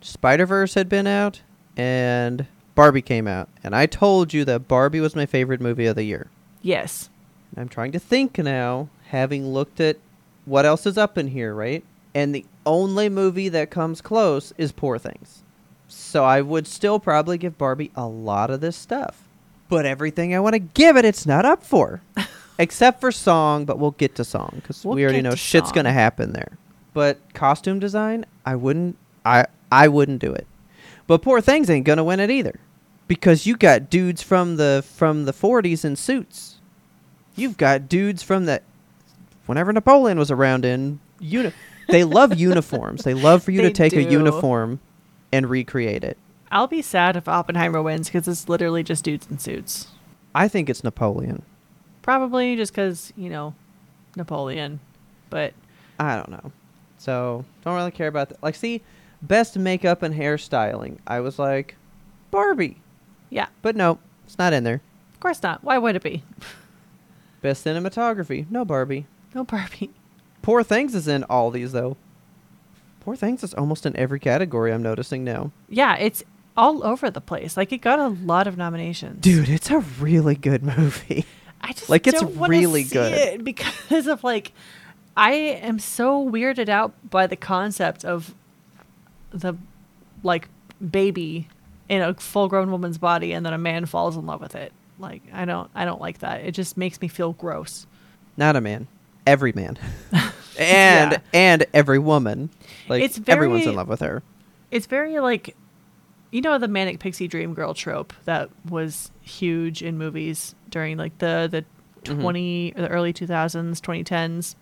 Spider 0.00 0.46
Verse 0.46 0.74
had 0.74 0.88
been 0.88 1.06
out 1.06 1.42
and 1.76 2.46
Barbie 2.74 3.02
came 3.02 3.26
out, 3.26 3.48
and 3.62 3.74
I 3.74 3.86
told 3.86 4.32
you 4.32 4.44
that 4.46 4.68
Barbie 4.68 5.00
was 5.00 5.14
my 5.14 5.26
favorite 5.26 5.60
movie 5.60 5.86
of 5.86 5.96
the 5.96 6.04
year. 6.04 6.28
Yes. 6.62 7.10
I'm 7.56 7.68
trying 7.68 7.92
to 7.92 7.98
think 7.98 8.38
now, 8.38 8.88
having 9.08 9.52
looked 9.52 9.80
at 9.80 9.98
what 10.44 10.64
else 10.64 10.86
is 10.86 10.96
up 10.96 11.18
in 11.18 11.28
here, 11.28 11.54
right? 11.54 11.84
And 12.14 12.34
the 12.34 12.46
only 12.64 13.08
movie 13.08 13.48
that 13.50 13.70
comes 13.70 14.00
close 14.00 14.52
is 14.56 14.72
Poor 14.72 14.98
Things. 14.98 15.42
So 15.88 16.24
I 16.24 16.40
would 16.40 16.66
still 16.66 16.98
probably 16.98 17.36
give 17.36 17.58
Barbie 17.58 17.90
a 17.94 18.06
lot 18.06 18.50
of 18.50 18.60
this 18.60 18.76
stuff. 18.76 19.22
But 19.68 19.86
everything 19.86 20.34
I 20.34 20.40
want 20.40 20.54
to 20.54 20.58
give 20.58 20.96
it, 20.96 21.04
it's 21.04 21.26
not 21.26 21.44
up 21.44 21.62
for. 21.62 22.00
Except 22.58 23.00
for 23.00 23.12
song, 23.12 23.64
but 23.64 23.78
we'll 23.78 23.92
get 23.92 24.14
to 24.16 24.24
song 24.24 24.52
because 24.56 24.84
We'll 24.84 24.94
we 24.94 25.04
already 25.04 25.22
know 25.22 25.34
shit's 25.34 25.72
going 25.72 25.86
to 25.86 25.92
happen 25.92 26.32
there. 26.32 26.58
But 26.94 27.18
costume 27.32 27.78
design, 27.78 28.26
I 28.44 28.56
wouldn't 28.56 28.96
I 29.24 29.46
I 29.70 29.88
wouldn't 29.88 30.20
do 30.20 30.32
it. 30.32 30.46
But 31.06 31.22
Poor 31.22 31.40
Things 31.40 31.68
ain't 31.68 31.86
to 31.86 32.04
win 32.04 32.20
it 32.20 32.30
either. 32.30 32.58
Because 33.08 33.46
you 33.46 33.56
got 33.56 33.90
dudes 33.90 34.22
from 34.22 34.56
the 34.56 34.84
from 34.86 35.24
the 35.24 35.32
40s 35.32 35.84
in 35.84 35.96
suits. 35.96 36.56
You've 37.36 37.56
got 37.56 37.88
dudes 37.88 38.22
from 38.22 38.46
the 38.46 38.62
whenever 39.46 39.72
Napoleon 39.72 40.18
was 40.18 40.30
around 40.30 40.64
in 40.64 41.00
uni- 41.18 41.52
they 41.88 42.04
love 42.04 42.34
uniforms. 42.38 43.04
They 43.04 43.14
love 43.14 43.42
for 43.42 43.50
you 43.50 43.60
They 43.62 43.68
to 43.68 43.74
take 43.74 43.92
a 43.94 44.02
uniform 44.02 44.80
and 45.32 45.48
recreate 45.48 46.04
it. 46.04 46.16
I'll 46.50 46.66
be 46.66 46.82
sad 46.82 47.16
if 47.16 47.28
Oppenheimer 47.28 47.82
wins 47.82 48.08
because 48.08 48.28
it's 48.28 48.48
literally 48.48 48.82
just 48.82 49.04
dudes 49.04 49.26
in 49.30 49.38
suits. 49.38 49.88
I 50.34 50.48
think 50.48 50.68
it's 50.68 50.84
Napoleon. 50.84 51.42
Probably 52.02 52.56
just 52.56 52.72
because, 52.72 53.12
you 53.16 53.30
know, 53.30 53.54
Napoleon. 54.16 54.80
But 55.30 55.54
I 55.98 56.16
don't 56.16 56.30
know. 56.30 56.52
So 56.98 57.44
don't 57.64 57.74
really 57.74 57.90
care 57.90 58.08
about 58.08 58.28
that. 58.28 58.42
Like, 58.42 58.54
see, 58.54 58.82
best 59.22 59.56
makeup 59.58 60.02
and 60.02 60.14
hairstyling. 60.14 60.98
I 61.06 61.20
was 61.20 61.38
like, 61.38 61.76
Barbie, 62.30 62.78
yeah, 63.30 63.46
but 63.62 63.76
no, 63.76 63.98
it's 64.26 64.38
not 64.38 64.52
in 64.52 64.64
there. 64.64 64.80
of 65.14 65.20
course 65.20 65.42
not. 65.42 65.62
Why 65.64 65.78
would 65.78 65.96
it 65.96 66.02
be? 66.02 66.22
Best 67.40 67.64
cinematography, 67.64 68.48
no 68.50 68.64
Barbie. 68.64 69.06
No 69.34 69.44
Barbie. 69.44 69.90
Poor 70.42 70.62
Things 70.62 70.94
is 70.94 71.08
in 71.08 71.24
all 71.24 71.50
these 71.50 71.72
though. 71.72 71.96
Poor 73.00 73.16
Things 73.16 73.42
is 73.42 73.52
almost 73.54 73.84
in 73.86 73.96
every 73.96 74.20
category. 74.20 74.72
I'm 74.72 74.82
noticing 74.82 75.24
now. 75.24 75.50
Yeah, 75.68 75.96
it's 75.96 76.22
all 76.56 76.84
over 76.86 77.10
the 77.10 77.20
place. 77.20 77.56
Like, 77.56 77.72
it 77.72 77.78
got 77.78 77.98
a 77.98 78.08
lot 78.08 78.46
of 78.46 78.56
nominations. 78.56 79.20
Dude, 79.22 79.48
it's 79.48 79.70
a 79.70 79.78
really 79.78 80.34
good 80.36 80.62
movie. 80.62 81.24
I 81.60 81.72
just 81.72 81.88
Like, 81.88 82.06
it's 82.06 82.22
really 82.22 82.84
see 82.84 82.94
good. 82.94 83.12
it 83.12 83.44
because 83.44 84.06
of 84.06 84.22
like 84.22 84.52
I 85.16 85.32
am 85.32 85.78
so 85.78 86.28
weirded 86.28 86.68
out 86.68 86.92
by 87.08 87.26
the 87.26 87.36
concept 87.36 88.04
of 88.04 88.34
the 89.32 89.54
like 90.22 90.48
baby 90.90 91.48
in 91.88 92.00
a 92.02 92.14
full 92.14 92.48
grown 92.48 92.70
woman's 92.70 92.98
body 92.98 93.32
and 93.32 93.44
then 93.44 93.52
a 93.52 93.58
man 93.58 93.86
falls 93.86 94.16
in 94.16 94.26
love 94.26 94.40
with 94.40 94.54
it. 94.54 94.72
Like 94.98 95.22
I 95.32 95.44
don't 95.44 95.70
I 95.74 95.84
don't 95.84 96.00
like 96.00 96.18
that. 96.20 96.40
It 96.42 96.52
just 96.52 96.76
makes 96.76 97.00
me 97.00 97.08
feel 97.08 97.32
gross. 97.32 97.86
Not 98.36 98.56
a 98.56 98.60
man. 98.60 98.86
Every 99.26 99.52
man. 99.52 99.78
and 100.58 101.12
Yeah. 101.12 101.18
and 101.32 101.66
every 101.74 101.98
woman. 101.98 102.50
Like 102.88 103.02
It's 103.02 103.20
everyone's 103.26 103.66
in 103.66 103.74
love 103.74 103.88
with 103.88 104.00
her. 104.00 104.22
It's 104.70 104.86
very 104.86 105.18
like 105.20 105.56
you 106.30 106.40
know 106.40 106.56
the 106.58 106.68
manic 106.68 106.98
pixie 106.98 107.28
dream 107.28 107.52
girl 107.54 107.74
trope 107.74 108.12
that 108.24 108.48
was 108.68 109.10
huge 109.20 109.82
in 109.82 109.98
movies 109.98 110.54
during 110.70 110.96
like 110.96 111.18
the 111.18 111.48
the 111.50 111.64
Mhm. 112.10 112.20
20 112.20 112.72
the 112.76 112.88
early 112.88 113.12
2000s 113.12 113.80
2010s 113.80 114.56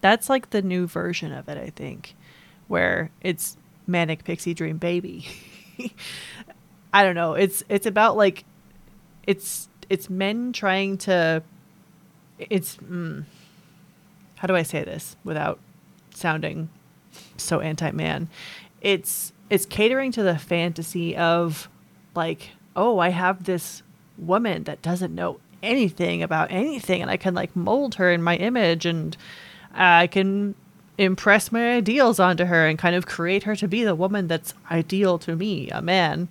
that's 0.00 0.30
like 0.30 0.48
the 0.48 0.62
new 0.62 0.86
version 0.86 1.30
of 1.30 1.46
it 1.46 1.58
i 1.58 1.68
think 1.68 2.14
where 2.68 3.10
it's 3.20 3.58
manic 3.86 4.24
pixie 4.24 4.54
dream 4.54 4.78
baby. 4.78 5.26
I 6.92 7.02
don't 7.02 7.14
know. 7.14 7.34
It's 7.34 7.62
it's 7.68 7.86
about 7.86 8.16
like 8.16 8.44
it's 9.26 9.68
it's 9.88 10.08
men 10.08 10.52
trying 10.52 10.98
to 10.98 11.42
it's 12.38 12.76
mm, 12.76 13.24
how 14.36 14.46
do 14.46 14.54
i 14.54 14.62
say 14.62 14.84
this 14.84 15.16
without 15.24 15.58
sounding 16.14 16.68
so 17.36 17.60
anti-man? 17.60 18.28
It's 18.80 19.32
it's 19.50 19.66
catering 19.66 20.12
to 20.12 20.22
the 20.22 20.38
fantasy 20.38 21.16
of 21.16 21.68
like 22.14 22.50
oh 22.74 22.98
i 22.98 23.10
have 23.10 23.44
this 23.44 23.82
woman 24.18 24.64
that 24.64 24.82
doesn't 24.82 25.14
know 25.14 25.38
anything 25.62 26.22
about 26.22 26.50
anything 26.50 27.02
and 27.02 27.10
i 27.10 27.16
can 27.16 27.34
like 27.34 27.54
mold 27.54 27.96
her 27.96 28.10
in 28.10 28.22
my 28.22 28.36
image 28.36 28.86
and 28.86 29.16
i 29.74 30.06
can 30.06 30.54
impress 30.98 31.52
my 31.52 31.74
ideals 31.74 32.18
onto 32.18 32.44
her 32.44 32.66
and 32.66 32.78
kind 32.78 32.96
of 32.96 33.06
create 33.06 33.42
her 33.42 33.54
to 33.56 33.68
be 33.68 33.84
the 33.84 33.94
woman 33.94 34.26
that's 34.28 34.54
ideal 34.70 35.18
to 35.18 35.36
me 35.36 35.68
a 35.70 35.82
man 35.82 36.30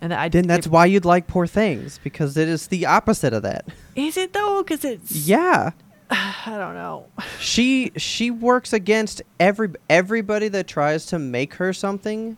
and 0.00 0.12
i 0.12 0.28
Then 0.28 0.46
that's 0.46 0.66
why 0.66 0.86
you'd 0.86 1.04
like 1.04 1.26
Poor 1.26 1.46
Things 1.46 1.98
because 2.02 2.36
it 2.36 2.48
is 2.48 2.68
the 2.68 2.86
opposite 2.86 3.32
of 3.32 3.42
that. 3.42 3.66
is 3.96 4.16
it 4.16 4.32
though 4.32 4.62
because 4.62 4.84
it's 4.84 5.14
Yeah. 5.14 5.70
I 6.10 6.56
don't 6.58 6.74
know. 6.74 7.06
she 7.40 7.92
she 7.96 8.30
works 8.30 8.72
against 8.72 9.22
every 9.40 9.70
everybody 9.88 10.48
that 10.48 10.66
tries 10.66 11.06
to 11.06 11.18
make 11.18 11.54
her 11.54 11.72
something 11.72 12.36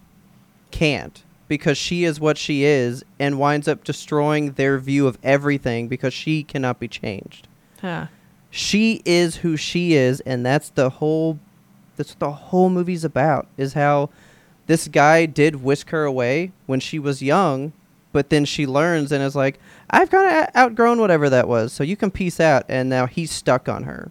can't 0.70 1.22
because 1.48 1.78
she 1.78 2.04
is 2.04 2.20
what 2.20 2.36
she 2.38 2.64
is 2.64 3.04
and 3.18 3.38
winds 3.38 3.68
up 3.68 3.84
destroying 3.84 4.52
their 4.52 4.78
view 4.78 5.06
of 5.06 5.18
everything 5.22 5.88
because 5.88 6.12
she 6.12 6.42
cannot 6.42 6.78
be 6.78 6.88
changed. 6.88 7.46
Huh. 7.80 8.06
She 8.56 9.02
is 9.04 9.36
who 9.36 9.56
she 9.56 9.94
is 9.94 10.20
and 10.20 10.44
that's 10.44 10.70
the 10.70 10.88
whole 10.88 11.38
that's 11.96 12.12
what 12.12 12.20
the 12.20 12.32
whole 12.32 12.70
movie's 12.70 13.04
about 13.04 13.46
is 13.56 13.74
how 13.74 14.08
this 14.66 14.88
guy 14.88 15.26
did 15.26 15.56
whisk 15.62 15.90
her 15.90 16.04
away 16.04 16.52
when 16.66 16.80
she 16.80 16.98
was 16.98 17.22
young 17.22 17.72
but 18.12 18.30
then 18.30 18.46
she 18.46 18.66
learns 18.66 19.12
and 19.12 19.22
is 19.22 19.36
like 19.36 19.58
I've 19.90 20.10
kind 20.10 20.34
of 20.48 20.56
outgrown 20.56 20.98
whatever 21.00 21.28
that 21.28 21.48
was 21.48 21.70
so 21.72 21.84
you 21.84 21.96
can 21.96 22.10
peace 22.10 22.40
out 22.40 22.64
and 22.68 22.88
now 22.88 23.04
he's 23.06 23.30
stuck 23.30 23.68
on 23.68 23.84
her. 23.84 24.10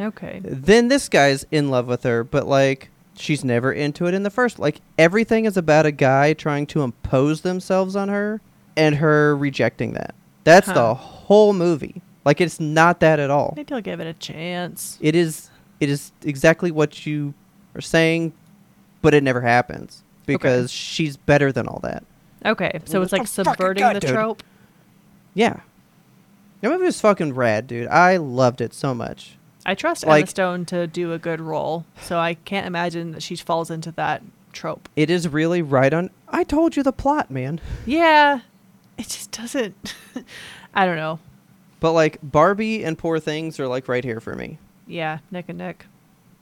Okay. 0.00 0.40
Then 0.42 0.88
this 0.88 1.08
guy's 1.10 1.44
in 1.50 1.70
love 1.70 1.86
with 1.86 2.02
her, 2.04 2.24
but 2.24 2.46
like 2.46 2.88
she's 3.14 3.44
never 3.44 3.70
into 3.70 4.06
it 4.06 4.14
in 4.14 4.22
the 4.22 4.30
first. 4.30 4.58
Like 4.58 4.80
everything 4.98 5.44
is 5.44 5.58
about 5.58 5.84
a 5.84 5.92
guy 5.92 6.32
trying 6.32 6.66
to 6.68 6.80
impose 6.82 7.42
themselves 7.42 7.94
on 7.94 8.08
her 8.08 8.40
and 8.74 8.96
her 8.96 9.36
rejecting 9.36 9.92
that. 9.92 10.14
That's 10.44 10.68
Huh. 10.68 10.72
the 10.74 10.94
whole 10.94 11.52
movie. 11.52 12.00
Like 12.24 12.40
it's 12.40 12.60
not 12.60 13.00
that 13.00 13.18
at 13.18 13.30
all. 13.30 13.54
Maybe 13.56 13.74
I'll 13.74 13.80
give 13.80 14.00
it 14.00 14.06
a 14.06 14.14
chance. 14.14 14.98
It 15.00 15.14
is 15.16 15.50
it 15.80 15.88
is 15.90 16.12
exactly 16.24 16.70
what 16.70 17.04
you 17.06 17.34
are 17.74 17.80
saying, 17.80 18.32
but 19.00 19.14
it 19.14 19.22
never 19.22 19.40
happens 19.40 20.04
because 20.26 20.70
she's 20.70 21.16
better 21.16 21.50
than 21.52 21.66
all 21.66 21.80
that. 21.82 22.04
Okay, 22.44 22.80
so 22.84 22.94
Well, 22.98 23.02
it's 23.04 23.12
like 23.12 23.22
what 23.22 23.28
the 23.30 23.44
fuck, 23.44 23.56
subverting 23.56 23.80
God, 23.82 23.96
the 23.96 24.00
dude. 24.00 24.10
trope. 24.10 24.42
Yeah. 25.34 25.60
That 26.60 26.70
movie 26.70 26.84
was 26.84 27.00
fucking 27.00 27.34
rad, 27.34 27.66
dude. 27.66 27.88
I 27.88 28.16
loved 28.18 28.60
it 28.60 28.72
so 28.74 28.94
much. 28.94 29.36
I 29.66 29.74
trust 29.74 30.06
Like- 30.06 30.22
Emma 30.22 30.26
Stone 30.28 30.64
to 30.66 30.86
do 30.86 31.12
a 31.12 31.18
good 31.18 31.40
role, 31.40 31.84
so 32.00 32.18
I 32.18 32.34
can't 32.34 32.66
imagine 32.66 33.12
that 33.12 33.22
she 33.22 33.34
falls 33.36 33.70
into 33.70 33.90
that 33.92 34.22
trope. 34.52 34.88
It 34.96 35.10
is 35.10 35.28
really 35.28 35.62
right 35.62 35.92
on 35.92 36.10
I 36.28 36.44
told 36.44 36.76
you 36.76 36.82
the 36.82 36.92
plot, 36.92 37.30
man. 37.30 37.60
Yeah, 37.86 38.40
it 38.98 39.08
just 39.08 39.30
doesn't. 39.32 39.94
I 40.74 40.86
don't 40.86 40.96
know. 40.96 41.18
But 41.82 41.92
like 41.92 42.18
Barbie 42.22 42.84
and 42.84 42.96
Poor 42.96 43.18
Things 43.18 43.58
are 43.60 43.66
like 43.66 43.88
right 43.88 44.04
here 44.04 44.20
for 44.20 44.34
me. 44.34 44.58
Yeah, 44.86 45.18
neck 45.30 45.46
and 45.48 45.58
neck. 45.58 45.86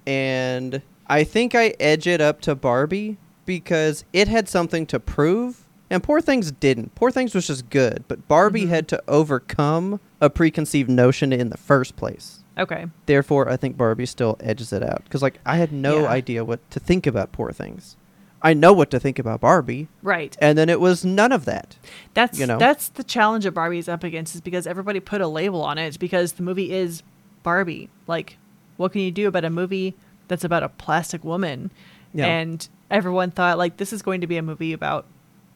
and 0.06 0.82
I 1.06 1.24
think 1.24 1.54
I 1.54 1.74
edge 1.80 2.06
it 2.06 2.20
up 2.20 2.40
to 2.42 2.54
Barbie 2.54 3.16
because 3.46 4.04
it 4.12 4.28
had 4.28 4.48
something 4.48 4.86
to 4.86 5.00
prove, 5.00 5.66
and 5.90 6.02
Poor 6.02 6.20
Things 6.20 6.52
didn't. 6.52 6.94
Poor 6.94 7.10
Things 7.10 7.34
was 7.34 7.46
just 7.48 7.68
good, 7.70 8.04
but 8.06 8.28
Barbie 8.28 8.66
Mhm. 8.66 8.68
had 8.68 8.88
to 8.88 9.02
overcome 9.08 9.98
a 10.20 10.30
preconceived 10.30 10.88
notion 10.90 11.32
in 11.32 11.48
the 11.50 11.56
first 11.56 11.96
place. 11.96 12.44
Okay. 12.58 12.86
Therefore, 13.06 13.48
I 13.48 13.56
think 13.56 13.76
Barbie 13.76 14.06
still 14.06 14.36
edges 14.40 14.72
it 14.72 14.82
out 14.82 15.02
because, 15.04 15.22
like, 15.22 15.40
I 15.46 15.56
had 15.56 15.72
no 15.72 16.00
Yeah. 16.02 16.08
idea 16.08 16.44
what 16.44 16.60
to 16.70 16.78
think 16.80 17.06
about 17.06 17.32
Poor 17.32 17.50
Things. 17.52 17.96
I 18.42 18.54
know 18.54 18.72
what 18.72 18.90
to 18.92 19.00
think 19.00 19.18
about 19.18 19.40
Barbie, 19.40 19.88
Right. 20.02 20.36
and 20.40 20.56
then 20.56 20.68
it 20.68 20.80
was 20.80 21.04
none 21.04 21.30
of 21.32 21.44
that. 21.44 21.76
That's 22.14 22.38
you 22.38 22.46
know? 22.46 22.58
that's 22.58 22.88
the 22.88 23.04
challenge 23.04 23.44
that 23.44 23.52
Barbie's 23.52 23.88
up 23.88 24.02
against 24.02 24.34
is 24.34 24.40
because 24.40 24.66
everybody 24.66 24.98
put 25.00 25.20
a 25.20 25.26
label 25.28 25.62
on 25.62 25.76
it 25.78 25.98
because 25.98 26.32
the 26.32 26.42
movie 26.42 26.72
is 26.72 27.02
Barbie. 27.42 27.90
Like, 28.06 28.38
what 28.76 28.92
can 28.92 29.02
you 29.02 29.10
do 29.10 29.28
about 29.28 29.44
a 29.44 29.50
movie 29.50 29.94
that's 30.28 30.44
about 30.44 30.62
a 30.62 30.68
plastic 30.70 31.22
woman? 31.22 31.70
Yeah. 32.14 32.26
And 32.26 32.66
everyone 32.90 33.30
thought 33.30 33.58
like 33.58 33.76
this 33.76 33.92
is 33.92 34.00
going 34.02 34.20
to 34.22 34.26
be 34.26 34.36
a 34.38 34.42
movie 34.42 34.72
about 34.72 35.04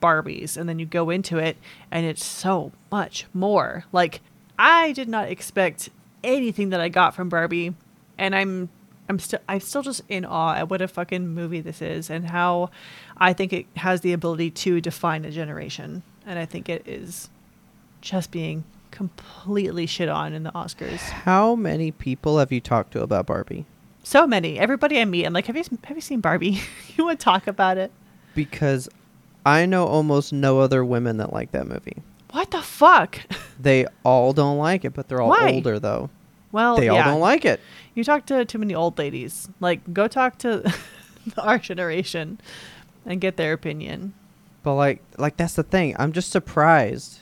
Barbies, 0.02 0.56
and 0.58 0.68
then 0.68 0.78
you 0.78 0.84
go 0.84 1.08
into 1.08 1.38
it 1.38 1.56
and 1.90 2.04
it's 2.04 2.24
so 2.24 2.72
much 2.92 3.24
more. 3.32 3.84
Like, 3.92 4.20
I 4.58 4.92
did 4.92 5.08
not 5.08 5.28
expect 5.30 5.88
anything 6.22 6.68
that 6.70 6.80
I 6.80 6.90
got 6.90 7.14
from 7.14 7.28
Barbie, 7.30 7.74
and 8.18 8.34
I'm 8.34 8.68
I'm 9.08 9.18
still 9.18 9.40
I'm 9.48 9.60
still 9.60 9.82
just 9.82 10.02
in 10.08 10.24
awe 10.24 10.54
at 10.54 10.70
what 10.70 10.80
a 10.80 10.88
fucking 10.88 11.28
movie 11.28 11.60
this 11.60 11.82
is 11.82 12.10
and 12.10 12.30
how 12.30 12.70
I 13.16 13.32
think 13.32 13.52
it 13.52 13.66
has 13.76 14.00
the 14.00 14.12
ability 14.12 14.50
to 14.50 14.80
define 14.80 15.24
a 15.24 15.30
generation. 15.30 16.02
And 16.26 16.38
I 16.38 16.46
think 16.46 16.68
it 16.68 16.86
is 16.86 17.28
just 18.00 18.30
being 18.30 18.64
completely 18.90 19.86
shit 19.86 20.08
on 20.08 20.32
in 20.32 20.44
the 20.44 20.52
Oscars. 20.52 21.00
How 21.00 21.54
many 21.54 21.90
people 21.90 22.38
have 22.38 22.52
you 22.52 22.60
talked 22.60 22.92
to 22.92 23.02
about 23.02 23.26
Barbie? 23.26 23.66
So 24.02 24.26
many. 24.26 24.58
Everybody 24.58 25.00
I 25.00 25.04
meet, 25.04 25.24
I'm 25.24 25.32
like, 25.32 25.46
have 25.46 25.56
you 25.56 25.64
have 25.84 25.96
you 25.96 26.00
seen 26.00 26.20
Barbie? 26.20 26.60
you 26.96 27.04
want 27.04 27.18
to 27.18 27.24
talk 27.24 27.46
about 27.46 27.76
it? 27.76 27.90
Because 28.34 28.88
I 29.44 29.66
know 29.66 29.86
almost 29.86 30.32
no 30.32 30.60
other 30.60 30.84
women 30.84 31.18
that 31.18 31.32
like 31.32 31.52
that 31.52 31.66
movie. 31.66 32.02
What 32.30 32.50
the 32.50 32.62
fuck? 32.62 33.20
They 33.60 33.86
all 34.02 34.32
don't 34.32 34.58
like 34.58 34.84
it, 34.84 34.94
but 34.94 35.08
they're 35.08 35.20
all 35.20 35.30
Why? 35.30 35.52
older 35.52 35.78
though. 35.78 36.10
Well, 36.50 36.76
they 36.76 36.88
all 36.88 37.02
don't 37.02 37.20
like 37.20 37.44
it. 37.44 37.60
You 37.94 38.04
talk 38.04 38.26
to 38.26 38.44
too 38.44 38.58
many 38.58 38.74
old 38.74 38.98
ladies. 38.98 39.48
Like, 39.60 39.92
go 39.94 40.08
talk 40.08 40.38
to 40.38 40.72
our 41.38 41.58
generation 41.58 42.40
and 43.06 43.20
get 43.20 43.36
their 43.36 43.52
opinion. 43.52 44.14
But 44.62 44.74
like 44.74 45.02
like 45.18 45.36
that's 45.36 45.54
the 45.54 45.62
thing. 45.62 45.94
I'm 45.98 46.12
just 46.12 46.30
surprised 46.30 47.20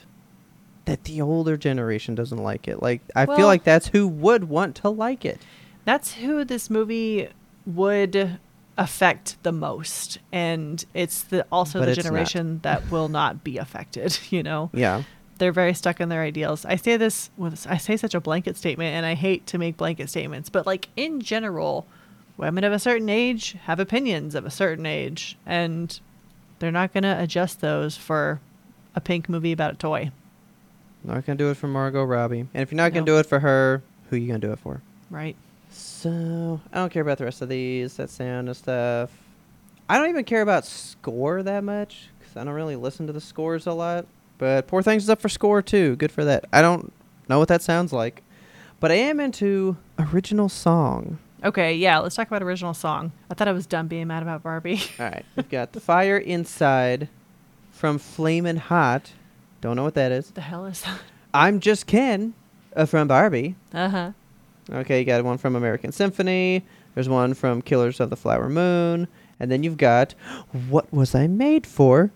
that 0.85 1.03
the 1.05 1.21
older 1.21 1.57
generation 1.57 2.15
doesn't 2.15 2.41
like 2.41 2.67
it. 2.67 2.81
Like 2.81 3.01
I 3.15 3.25
Well- 3.25 3.37
feel 3.37 3.47
like 3.47 3.63
that's 3.63 3.87
who 3.87 4.07
would 4.07 4.45
want 4.49 4.75
to 4.77 4.89
like 4.89 5.25
it. 5.25 5.39
That's 5.85 6.13
who 6.13 6.45
this 6.45 6.69
movie 6.69 7.27
would 7.65 8.39
affect 8.77 9.35
the 9.43 9.51
most, 9.51 10.17
and 10.31 10.83
it's 10.93 11.21
the 11.23 11.45
also 11.51 11.79
But 11.79 11.85
the 11.85 11.91
it's 11.91 11.97
not. 11.97 12.03
generation 12.05 12.59
that 12.63 12.89
will 12.89 13.09
not 13.09 13.43
be 13.43 13.57
affected. 13.57 14.17
You 14.31 14.41
know, 14.43 14.69
Yeah. 14.73 15.03
They're 15.37 15.51
very 15.51 15.73
stuck 15.73 15.99
in 15.99 16.09
their 16.09 16.21
ideals. 16.21 16.65
I 16.65 16.75
say 16.75 16.97
this 16.97 17.29
with 17.37 17.65
I 17.69 17.77
say 17.77 17.97
such 17.97 18.13
a 18.13 18.19
blanket 18.21 18.57
statement, 18.57 18.95
and 18.95 19.05
I 19.05 19.15
hate 19.15 19.45
to 19.47 19.57
make 19.57 19.77
blanket 19.77 20.09
statements, 20.09 20.49
but 20.49 20.65
like 20.65 20.89
in 20.95 21.21
general, 21.21 21.85
women 22.37 22.63
of 22.63 22.73
a 22.73 22.79
certain 22.79 23.09
age 23.09 23.55
have 23.63 23.79
opinions 23.79 24.35
of 24.35 24.45
a 24.45 24.51
certain 24.51 24.85
age, 24.85 25.37
and 25.45 25.99
they're 26.59 26.71
not 26.71 26.93
gonna 26.93 27.17
adjust 27.19 27.61
those 27.61 27.97
for 27.97 28.39
a 28.95 29.01
pink 29.01 29.27
movie 29.27 29.51
about 29.51 29.73
a 29.73 29.77
toy, 29.77 30.11
Not 31.03 31.25
gonna 31.25 31.37
do 31.37 31.49
it 31.49 31.57
for 31.57 31.67
Margot 31.67 32.03
Robbie. 32.03 32.41
And 32.53 32.61
if 32.61 32.71
you're 32.71 32.77
not 32.77 32.93
gonna 32.93 33.05
do 33.05 33.17
it 33.17 33.25
for 33.25 33.39
her, 33.39 33.81
who 34.09 34.15
are 34.15 34.19
you 34.19 34.27
gonna 34.27 34.39
do 34.39 34.51
it 34.53 34.59
for? 34.59 34.81
right? 35.09 35.35
So 35.69 36.59
I 36.71 36.77
don't 36.77 36.91
care 36.91 37.01
about 37.01 37.17
the 37.17 37.23
rest 37.25 37.41
of 37.41 37.49
these, 37.49 37.97
that 37.97 38.09
sound 38.09 38.47
and 38.47 38.55
stuff. 38.57 39.11
I 39.89 39.97
don't 39.97 40.09
even 40.09 40.23
care 40.23 40.41
about 40.41 40.65
score 40.65 41.43
that 41.43 41.63
much 41.63 42.09
because 42.19 42.37
I 42.37 42.43
don't 42.43 42.53
really 42.53 42.75
listen 42.75 43.07
to 43.07 43.13
the 43.13 43.21
scores 43.21 43.65
a 43.67 43.73
lot. 43.73 44.05
But 44.43 44.67
Poor 44.67 44.81
Things 44.83 45.03
is 45.03 45.09
up 45.09 45.21
for 45.21 45.29
score 45.29 45.61
too. 45.61 45.95
Good 45.95 46.11
for 46.11 46.25
that. 46.25 46.43
I 46.51 46.61
don't 46.61 46.91
know 47.29 47.39
what 47.39 47.47
that 47.47 47.61
sounds 47.61 47.93
like, 47.93 48.23
but 48.81 48.91
I 48.91 48.95
am 48.95 49.21
into 49.21 49.77
original 49.97 50.49
song. 50.49 51.17
Okay, 51.45 51.73
yeah, 51.75 51.99
let's 51.99 52.17
talk 52.17 52.27
about 52.27 52.43
original 52.43 52.73
song. 52.73 53.13
I 53.31 53.35
thought 53.35 53.47
I 53.47 53.53
was 53.53 53.65
done 53.65 53.87
being 53.87 54.07
mad 54.07 54.21
about 54.21 54.43
Barbie. 54.43 54.81
All 54.99 55.05
right, 55.05 55.23
we've 55.37 55.47
got 55.47 55.71
"The 55.71 55.79
Fire 55.79 56.17
Inside" 56.17 57.07
from 57.71 57.97
Flamin' 57.97 58.57
Hot. 58.57 59.13
Don't 59.61 59.77
know 59.77 59.83
what 59.85 59.93
that 59.93 60.11
is. 60.11 60.31
the 60.31 60.41
hell 60.41 60.65
is 60.65 60.81
that? 60.81 60.99
I'm 61.33 61.61
Just 61.61 61.87
Ken 61.87 62.33
uh, 62.75 62.85
from 62.85 63.07
Barbie. 63.07 63.55
Uh 63.73 63.87
huh. 63.87 64.11
Okay, 64.69 64.99
you 64.99 65.05
got 65.05 65.23
one 65.23 65.37
from 65.37 65.55
American 65.55 65.93
Symphony. 65.93 66.63
There's 66.95 67.07
one 67.07 67.33
from 67.33 67.61
Killers 67.61 68.01
of 68.01 68.09
the 68.09 68.17
Flower 68.17 68.49
Moon. 68.49 69.07
And 69.39 69.49
then 69.49 69.63
you've 69.63 69.77
got 69.77 70.15
What 70.69 70.91
Was 70.93 71.15
I 71.15 71.27
Made 71.27 71.65
For? 71.65 72.11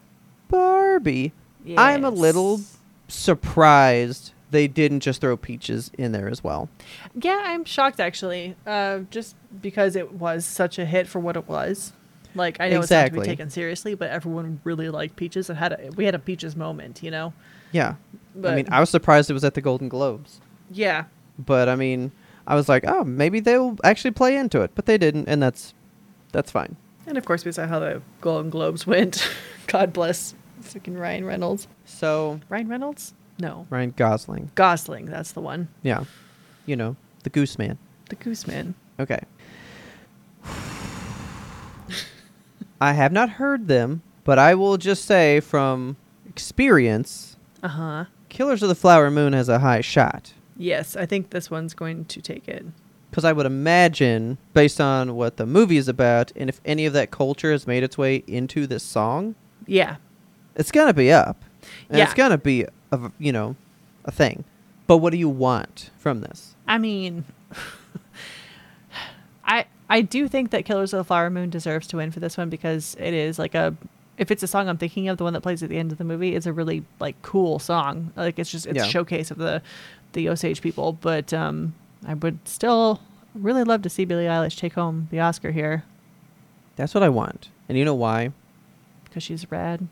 Barbie. 0.49 1.31
I'm 1.75 2.05
a 2.05 2.09
little 2.09 2.61
surprised 3.07 4.31
they 4.51 4.67
didn't 4.67 5.01
just 5.01 5.21
throw 5.21 5.35
Peaches 5.35 5.91
in 5.97 6.11
there 6.13 6.29
as 6.29 6.43
well. 6.43 6.69
Yeah, 7.15 7.43
I'm 7.45 7.65
shocked 7.65 7.99
actually. 7.99 8.55
Uh, 8.65 8.99
just 9.11 9.35
because 9.61 9.95
it 9.95 10.13
was 10.13 10.45
such 10.45 10.79
a 10.79 10.85
hit 10.85 11.07
for 11.07 11.19
what 11.19 11.35
it 11.35 11.47
was. 11.47 11.93
Like 12.35 12.59
I 12.59 12.69
know 12.69 12.81
it's 12.81 12.91
not 12.91 13.07
to 13.07 13.11
be 13.13 13.21
taken 13.21 13.49
seriously, 13.49 13.95
but 13.95 14.09
everyone 14.09 14.61
really 14.63 14.89
liked 14.89 15.15
Peaches. 15.15 15.49
It 15.49 15.55
had 15.55 15.73
a, 15.73 15.89
we 15.95 16.05
had 16.05 16.15
a 16.15 16.19
Peaches 16.19 16.55
moment, 16.55 17.01
you 17.01 17.09
know. 17.11 17.33
Yeah. 17.71 17.95
But 18.35 18.53
I 18.53 18.55
mean, 18.55 18.67
I 18.71 18.79
was 18.79 18.89
surprised 18.89 19.29
it 19.29 19.33
was 19.33 19.43
at 19.43 19.55
the 19.55 19.61
Golden 19.61 19.89
Globes. 19.89 20.39
yeah, 20.71 21.05
But 21.39 21.67
I 21.67 21.75
mean, 21.75 22.11
I 22.45 22.53
was 22.55 22.69
like, 22.69 22.83
oh, 22.87 23.03
maybe 23.03 23.39
they'll 23.39 23.77
actually 23.83 24.11
play 24.11 24.37
into 24.37 24.61
it. 24.61 24.71
But 24.75 24.85
they 24.85 24.97
didn't, 24.99 25.27
and 25.27 25.41
that's 25.41 25.73
that's 26.31 26.51
fine. 26.51 26.75
and 27.07 27.17
of 27.17 27.25
course 27.25 27.43
we 27.43 27.51
saw 27.51 27.65
how 27.65 27.79
the 27.79 28.01
Golden 28.21 28.49
Globes 28.51 28.85
went. 28.93 29.27
God 29.65 29.91
bless 29.91 30.35
freaking 30.67 30.99
Ryan 30.99 31.25
Reynolds. 31.25 31.67
So, 31.85 32.39
Ryan 32.49 32.67
Reynolds? 32.67 33.13
No, 33.39 33.67
Ryan 33.69 33.93
Gosling. 33.95 34.51
Gosling. 34.55 35.05
That's 35.05 35.31
the 35.31 35.41
one. 35.41 35.67
Yeah. 35.83 36.03
You 36.65 36.75
know, 36.75 36.95
the 37.23 37.29
Goose 37.29 37.57
Man. 37.57 37.77
The 38.09 38.15
Gooseman. 38.15 38.73
Okay. 38.99 39.19
I 42.79 42.93
have 42.93 43.11
not 43.11 43.29
heard 43.31 43.67
them, 43.67 44.01
but 44.23 44.37
I 44.37 44.53
will 44.55 44.77
just 44.77 45.05
say 45.05 45.39
from 45.39 45.97
experience, 46.27 47.37
Uh 47.63 47.67
huh. 47.69 48.05
Killers 48.29 48.61
of 48.61 48.69
the 48.69 48.75
Flower 48.75 49.09
Moon 49.09 49.33
has 49.33 49.49
a 49.49 49.59
high 49.59 49.81
shot. 49.81 50.33
Yes, 50.57 50.95
I 50.95 51.05
think 51.05 51.29
this 51.29 51.49
one's 51.49 51.73
going 51.73 52.05
to 52.05 52.21
take 52.21 52.47
it. 52.47 52.65
Because 53.09 53.23
I 53.25 53.31
would 53.33 53.45
imagine, 53.45 54.37
based 54.53 54.81
on 54.81 55.15
what 55.15 55.37
the 55.37 55.45
movie 55.45 55.77
is 55.77 55.87
about, 55.87 56.31
and 56.35 56.49
if 56.49 56.59
any 56.65 56.85
of 56.85 56.93
that 56.93 57.09
culture 57.09 57.51
has 57.51 57.65
made 57.65 57.83
its 57.83 57.97
way 57.97 58.23
into 58.27 58.67
this 58.67 58.83
song, 58.83 59.35
Yeah. 59.65 59.95
It's 60.57 60.71
gonna 60.71 60.93
be 60.93 61.11
up, 61.11 61.41
and 61.89 61.99
it's 62.01 62.13
gonna 62.13 62.37
be, 62.37 62.65
a, 62.91 63.11
you 63.19 63.31
know, 63.31 63.55
a 64.03 64.11
thing. 64.11 64.43
But 64.87 64.97
what 64.97 65.11
do 65.11 65.17
you 65.17 65.29
want 65.29 65.89
from 65.97 66.19
this? 66.21 66.55
I 66.67 66.77
mean, 66.77 67.23
I 69.45 69.65
I 69.89 70.01
do 70.01 70.27
think 70.27 70.51
that 70.51 70.65
Killers 70.65 70.93
of 70.93 70.97
the 70.97 71.03
Flower 71.03 71.29
Moon 71.29 71.49
deserves 71.49 71.87
to 71.87 71.97
win 71.97 72.11
for 72.11 72.19
this 72.19 72.37
one 72.37 72.49
because 72.49 72.95
it 72.99 73.13
is 73.13 73.39
like 73.39 73.55
a 73.55 73.75
if 74.17 74.31
it's 74.31 74.41
a 74.43 74.47
song 74.47 74.67
I'm 74.67 74.77
thinking 74.77 75.09
of, 75.09 75.17
the 75.19 75.23
one 75.23 75.33
that 75.33 75.41
plays 75.41 75.61
at 75.61 75.69
the 75.69 75.77
end 75.77 75.91
of 75.91 75.99
the 75.99 76.03
movie, 76.03 76.35
it's 76.35 76.47
a 76.47 76.53
really 76.53 76.83
like 76.99 77.21
cool 77.21 77.59
song. 77.59 78.11
Like 78.15 78.39
it's 78.39 78.49
just 78.51 78.65
it's 78.65 78.77
Yeah. 78.77 78.85
a 78.85 78.89
showcase 78.89 79.31
of 79.31 79.37
the 79.37 79.61
the 80.13 80.27
Osage 80.29 80.61
people. 80.61 80.93
But 80.93 81.33
um, 81.33 81.75
I 82.05 82.13
would 82.15 82.39
still 82.47 82.99
really 83.35 83.63
love 83.63 83.83
to 83.83 83.89
see 83.89 84.05
Billie 84.05 84.25
Eilish 84.25 84.57
take 84.57 84.73
home 84.73 85.07
the 85.11 85.19
Oscar 85.19 85.51
here 85.51 85.83
That's 86.75 86.93
what 86.95 87.03
I 87.03 87.09
want. 87.09 87.49
And 87.69 87.77
you 87.77 87.85
know 87.85 87.93
why? 87.95 88.31
because 89.03 89.23
she's 89.23 89.49
rad. 89.51 89.87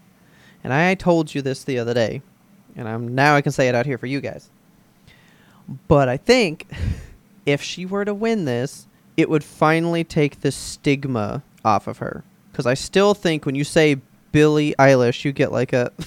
And 0.65 0.73
I 0.73 0.95
told 0.95 1.35
you 1.35 1.43
this 1.43 1.63
the 1.63 1.77
other 1.77 1.93
day, 1.93 2.23
and 2.75 2.89
I'm 2.89 3.13
now 3.13 3.35
I 3.35 3.41
can 3.41 3.51
say 3.51 3.69
it 3.69 3.75
out 3.75 3.85
here 3.85 3.99
for 3.99 4.07
you 4.07 4.19
guys. 4.19 4.49
But 5.87 6.09
I 6.09 6.17
think 6.17 6.65
if 7.45 7.61
she 7.61 7.85
were 7.85 8.03
to 8.03 8.15
win 8.15 8.45
this, 8.45 8.87
it 9.15 9.29
would 9.29 9.43
finally 9.43 10.03
take 10.03 10.41
the 10.41 10.51
stigma 10.51 11.43
off 11.63 11.85
of 11.85 11.99
her. 11.99 12.23
Because 12.51 12.65
I 12.65 12.73
still 12.73 13.13
think 13.13 13.45
when 13.45 13.53
you 13.53 13.63
say 13.63 13.97
Billie 14.31 14.73
Eilish, 14.79 15.23
you 15.23 15.33
get 15.33 15.51
like 15.51 15.71
a 15.71 15.91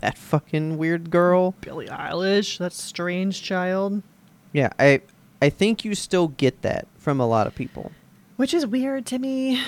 that 0.00 0.16
fucking 0.16 0.78
weird 0.78 1.10
girl. 1.10 1.56
Billie 1.60 1.88
Eilish, 1.88 2.58
that 2.58 2.72
strange 2.72 3.42
child. 3.42 4.04
Yeah, 4.52 4.70
I 4.78 5.00
I 5.42 5.50
think 5.50 5.84
you 5.84 5.96
still 5.96 6.28
get 6.28 6.62
that 6.62 6.86
from 6.96 7.18
a 7.18 7.26
lot 7.26 7.48
of 7.48 7.56
people. 7.56 7.90
Which 8.36 8.54
is 8.54 8.68
weird 8.68 9.04
to 9.06 9.18
me. 9.18 9.60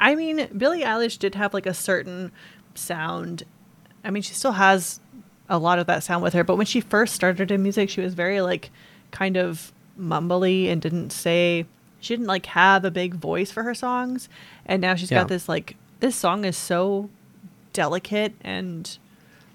I 0.00 0.16
mean, 0.16 0.48
Billie 0.56 0.80
Eilish 0.80 1.16
did 1.16 1.36
have 1.36 1.54
like 1.54 1.66
a 1.66 1.74
certain 1.74 2.32
sound. 2.74 3.44
I 4.04 4.10
mean, 4.10 4.22
she 4.22 4.34
still 4.34 4.52
has 4.52 5.00
a 5.48 5.58
lot 5.58 5.78
of 5.78 5.86
that 5.86 6.02
sound 6.02 6.22
with 6.22 6.32
her, 6.34 6.44
but 6.44 6.56
when 6.56 6.66
she 6.66 6.80
first 6.80 7.14
started 7.14 7.50
in 7.50 7.62
music, 7.62 7.90
she 7.90 8.00
was 8.00 8.14
very 8.14 8.40
like 8.40 8.70
kind 9.10 9.36
of 9.36 9.72
mumbly 10.00 10.70
and 10.70 10.80
didn't 10.80 11.10
say 11.10 11.66
she 12.00 12.14
didn't 12.14 12.26
like 12.26 12.46
have 12.46 12.84
a 12.84 12.90
big 12.90 13.14
voice 13.14 13.50
for 13.52 13.62
her 13.62 13.74
songs. 13.74 14.28
And 14.66 14.80
now 14.80 14.94
she's 14.94 15.10
Yeah. 15.10 15.20
got 15.20 15.28
this 15.28 15.48
like 15.48 15.76
this 16.00 16.16
song 16.16 16.44
is 16.44 16.56
so 16.56 17.10
delicate 17.72 18.34
and 18.42 18.98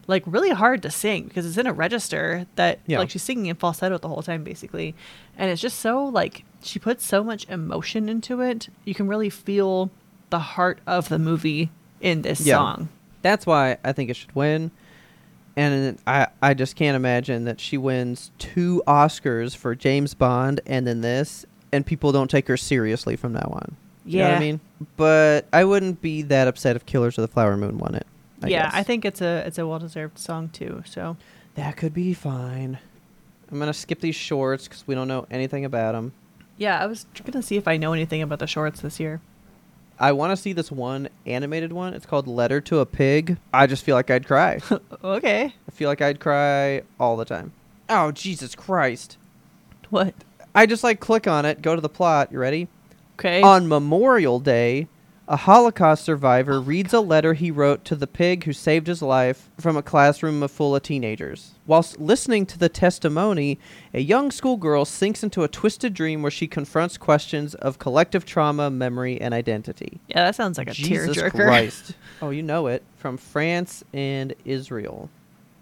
like 0.07 0.23
really 0.25 0.51
hard 0.51 0.81
to 0.83 0.89
sing 0.89 1.25
because 1.25 1.45
it's 1.45 1.57
in 1.57 1.67
a 1.67 1.73
register 1.73 2.45
that 2.55 2.79
Yeah. 2.87 2.99
like 2.99 3.09
she's 3.09 3.21
singing 3.23 3.47
in 3.47 3.55
falsetto 3.57 3.97
the 3.97 4.07
whole 4.07 4.23
time 4.23 4.43
basically 4.43 4.95
and 5.37 5.51
it's 5.51 5.61
just 5.61 5.79
so 5.79 6.05
like 6.05 6.43
she 6.63 6.79
puts 6.79 7.05
so 7.05 7.23
much 7.23 7.47
emotion 7.49 8.07
into 8.09 8.41
it 8.41 8.69
you 8.85 8.95
can 8.95 9.07
really 9.07 9.29
feel 9.29 9.91
the 10.29 10.39
heart 10.39 10.79
of 10.87 11.09
the 11.09 11.19
movie 11.19 11.69
in 12.01 12.21
this 12.21 12.39
Yeah. 12.41 12.55
song 12.55 12.89
That's 13.27 13.45
why 13.45 13.77
I 13.83 13.91
think 13.91 14.09
it 14.09 14.15
should 14.15 14.33
win. 14.35 14.71
And 15.55 15.97
I, 16.05 16.27
I 16.41 16.53
just 16.53 16.75
can't 16.75 16.95
imagine 16.95 17.45
that 17.45 17.59
she 17.59 17.77
wins 17.77 18.31
two 18.37 18.83
Oscars 18.87 19.55
for 19.55 19.73
James 19.75 20.13
Bond 20.13 20.61
and 20.67 20.85
then 20.85 21.01
this, 21.01 21.45
and 21.71 21.85
people 21.85 22.11
don't 22.11 22.29
take 22.29 22.47
her 22.47 22.57
seriously 22.57 23.15
from 23.15 23.33
now 23.33 23.49
on. 23.51 23.75
You 24.05 24.19
know 24.19 24.23
what 24.25 24.29
Yeah. 24.31 24.37
I 24.37 24.39
mean? 24.39 24.59
But 24.97 25.47
I 25.51 25.65
wouldn't 25.65 25.99
be 26.01 26.21
that 26.23 26.47
upset 26.47 26.75
if 26.75 26.85
Killers 26.85 27.17
of 27.17 27.23
the 27.23 27.27
Flower 27.27 27.57
Moon 27.57 27.77
won 27.79 27.95
it. 27.95 28.05
I 28.43 28.49
yeah 28.49 28.65
guess. 28.65 28.73
i 28.75 28.83
think 28.83 29.03
it's 29.03 29.19
a 29.19 29.43
it's 29.47 29.57
a 29.57 29.65
well-deserved 29.65 30.19
song 30.19 30.49
too 30.49 30.83
so 30.85 31.17
that 31.55 31.75
could 31.75 31.91
be 31.91 32.13
fine. 32.13 32.77
I'm 33.51 33.57
gonna 33.57 33.73
skip 33.73 33.99
these 33.99 34.13
shorts 34.15 34.67
because 34.67 34.85
we 34.85 34.93
don't 34.93 35.07
know 35.07 35.25
anything 35.31 35.65
about 35.65 35.93
them. 35.93 36.13
yeah 36.55 36.79
i 36.79 36.85
was 36.85 37.07
gonna 37.25 37.41
see 37.41 37.57
if 37.57 37.67
i 37.67 37.77
know 37.77 37.93
anything 37.93 38.21
about 38.21 38.37
the 38.37 38.45
shorts 38.45 38.81
this 38.81 38.99
year 38.99 39.21
I 39.99 40.11
want 40.11 40.31
to 40.31 40.37
see 40.37 40.53
this 40.53 40.71
one 40.71 41.09
animated 41.25 41.73
one. 41.73 41.93
It's 41.93 42.05
called 42.05 42.27
Letter 42.27 42.61
to 42.61 42.79
a 42.79 42.85
Pig. 42.85 43.37
I 43.51 43.65
just 43.65 43.83
feel 43.83 43.95
like 43.95 44.11
I'd 44.11 44.27
cry. 44.27 44.59
okay 45.03 45.53
I 45.67 45.71
feel 45.71 45.89
like 45.89 46.01
I'd 46.01 46.19
cry 46.19 46.83
all 46.99 47.17
the 47.17 47.25
time. 47.25 47.51
Oh 47.89 48.11
Jesus 48.11 48.53
Christ! 48.55 49.17
what 49.89 50.13
I 50.53 50.65
just 50.65 50.83
like 50.83 50.99
click 50.99 51.27
on 51.27 51.45
it, 51.45 51.61
go 51.61 51.75
to 51.75 51.81
the 51.81 51.89
plot. 51.89 52.31
You 52.31 52.39
ready? 52.39 52.67
okay 53.15 53.41
On 53.41 53.67
Memorial 53.67 54.39
Day, 54.39 54.87
a 55.29 55.35
Holocaust 55.35 56.05
survivor 56.05 56.61
reads 56.61 56.93
a 56.93 57.01
letter 57.01 57.33
he 57.33 57.51
wrote 57.51 57.83
to 57.85 57.95
the 57.95 58.07
pig 58.07 58.45
who 58.45 58.53
saved 58.53 58.87
his 58.87 59.01
life 59.01 59.49
from 59.59 59.75
a 59.75 59.83
classroom 59.83 60.47
full 60.47 60.75
of 60.75 60.83
teenagers. 60.83 61.51
Whilst 61.65 61.99
listening 61.99 62.45
to 62.45 62.57
the 62.57 62.69
testimony, 62.69 63.59
a 63.93 63.99
young 63.99 64.31
schoolgirl 64.31 64.85
sinks 64.85 65.23
into 65.23 65.43
a 65.43 65.49
twisted 65.49 65.93
dream 65.93 66.21
where 66.21 66.31
she 66.31 66.47
confronts 66.47 66.97
questions 66.97 67.55
of 67.55 67.77
collective 67.77 68.25
trauma, 68.25 68.69
memory, 68.69 69.19
and 69.19 69.33
identity. 69.33 69.99
yeah 70.07 70.23
that 70.23 70.35
sounds 70.35 70.57
like 70.57 70.69
a 70.69 70.73
Jesus 70.73 71.17
tearjerker 71.17 71.31
Christ. 71.31 71.93
oh, 72.21 72.29
you 72.29 72.41
know 72.41 72.67
it. 72.67 72.83
From 72.95 73.17
France 73.17 73.83
and 73.93 74.33
Israel. 74.45 75.09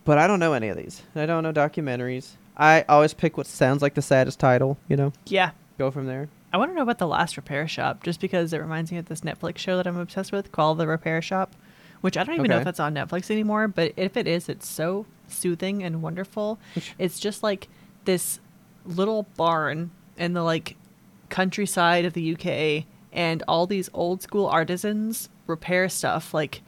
But 0.03 0.20
I 0.20 0.28
don't 0.28 0.39
know 0.39 0.53
any 0.53 0.68
of 0.68 0.78
these. 0.78 1.01
I 1.16 1.26
don't 1.26 1.41
know 1.41 1.51
documentaries. 1.51 2.34
I 2.55 2.86
always 2.88 3.16
pick 3.16 3.36
what 3.36 3.47
sounds 3.47 3.82
like 3.82 3.95
the 3.95 4.01
saddest 4.03 4.39
title, 4.39 4.78
you 4.88 4.95
know? 4.95 5.11
yeah 5.26 5.51
Go 5.78 5.91
from 5.91 6.05
there. 6.05 6.30
I 6.56 6.58
want 6.58 6.72
to 6.72 6.76
know 6.76 6.84
about 6.84 6.99
the 6.99 7.08
last 7.08 7.36
repair 7.36 7.68
shop, 7.68 8.01
just 8.01 8.22
because 8.22 8.53
it 8.53 8.60
reminds 8.60 8.89
me 8.89 8.97
of 8.97 9.08
this 9.08 9.20
Netflix 9.20 9.58
show 9.58 9.76
that 9.76 9.86
I'm 9.86 9.97
obsessed 9.97 10.32
with 10.32 10.53
called 10.53 10.78
The 10.78 10.88
Repair 10.88 11.22
Shop, 11.22 11.53
which 11.99 12.16
I 12.16 12.24
don't 12.24 12.36
even 12.36 12.47
know 12.47 12.60
if 12.60 12.64
that's 12.64 12.80
on 12.80 12.93
Netflix 12.93 13.30
anymore. 13.30 13.68
But 13.68 13.91
if 13.97 14.16
it 14.16 14.26
is, 14.26 14.47
it's 14.47 14.66
so 14.66 15.06
soothing 15.28 15.84
and 15.84 16.01
wonderful. 16.01 16.58
It's 16.97 17.20
just 17.20 17.43
like 17.43 17.68
this 18.06 18.39
little 18.86 19.24
barn 19.36 19.91
in 20.18 20.32
the 20.32 20.43
like 20.43 20.78
countryside 21.28 22.06
of 22.06 22.14
the 22.14 22.34
UK, 22.34 22.86
and 23.12 23.43
all 23.49 23.68
these 23.68 23.89
old 23.93 24.22
school 24.22 24.47
artisans 24.47 25.28
repair 25.47 25.89
stuff 25.89 26.34
like 26.34 26.62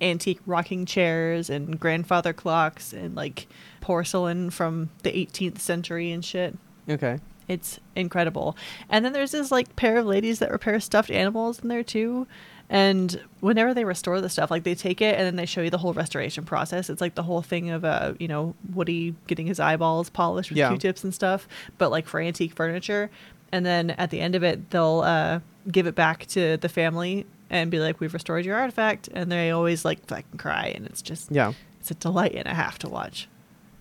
antique 0.00 0.40
rocking 0.46 0.84
chairs 0.84 1.48
and 1.48 1.78
grandfather 1.78 2.32
clocks 2.32 2.92
and 2.92 3.14
like 3.14 3.46
porcelain 3.80 4.50
from 4.50 4.90
the 5.04 5.12
18th 5.12 5.60
century 5.60 6.10
and 6.10 6.24
shit. 6.24 6.58
Okay. 6.90 7.20
It's 7.48 7.80
incredible. 7.96 8.56
And 8.90 9.04
then 9.04 9.12
there's 9.12 9.30
this 9.32 9.50
like 9.50 9.74
pair 9.74 9.96
of 9.98 10.06
ladies 10.06 10.38
that 10.40 10.50
repair 10.52 10.78
stuffed 10.80 11.10
animals 11.10 11.58
in 11.60 11.68
there 11.68 11.82
too. 11.82 12.26
And 12.70 13.18
whenever 13.40 13.72
they 13.72 13.86
restore 13.86 14.20
the 14.20 14.28
stuff, 14.28 14.50
like 14.50 14.64
they 14.64 14.74
take 14.74 15.00
it 15.00 15.14
and 15.16 15.24
then 15.24 15.36
they 15.36 15.46
show 15.46 15.62
you 15.62 15.70
the 15.70 15.78
whole 15.78 15.94
restoration 15.94 16.44
process. 16.44 16.90
It's 16.90 17.00
like 17.00 17.14
the 17.14 17.22
whole 17.22 17.40
thing 17.40 17.70
of 17.70 17.84
uh, 17.84 18.12
you 18.18 18.28
know, 18.28 18.54
Woody 18.74 19.14
getting 19.26 19.46
his 19.46 19.58
eyeballs 19.58 20.10
polished 20.10 20.50
with 20.50 20.58
Yeah. 20.58 20.68
Q-tips 20.68 21.02
and 21.02 21.14
stuff, 21.14 21.48
but 21.78 21.90
like 21.90 22.06
for 22.06 22.20
antique 22.20 22.54
furniture. 22.54 23.10
And 23.50 23.64
then 23.64 23.90
at 23.92 24.10
the 24.10 24.20
end 24.20 24.34
of 24.34 24.42
it, 24.42 24.68
they'll 24.68 25.00
uh, 25.00 25.40
give 25.72 25.86
it 25.86 25.94
back 25.94 26.26
to 26.26 26.58
the 26.58 26.68
family 26.68 27.24
and 27.48 27.70
be 27.70 27.78
like, 27.80 27.98
"We've 27.98 28.12
restored 28.12 28.44
your 28.44 28.58
artifact," 28.58 29.08
and 29.14 29.32
they 29.32 29.50
always 29.50 29.86
like 29.86 30.04
fucking 30.06 30.36
cry, 30.36 30.66
and 30.76 30.84
it's 30.84 31.00
just 31.00 31.30
Yeah. 31.32 31.54
it's 31.80 31.90
a 31.90 31.94
delight 31.94 32.34
and 32.34 32.46
a 32.46 32.52
half 32.52 32.78
to 32.80 32.90
watch. 32.90 33.26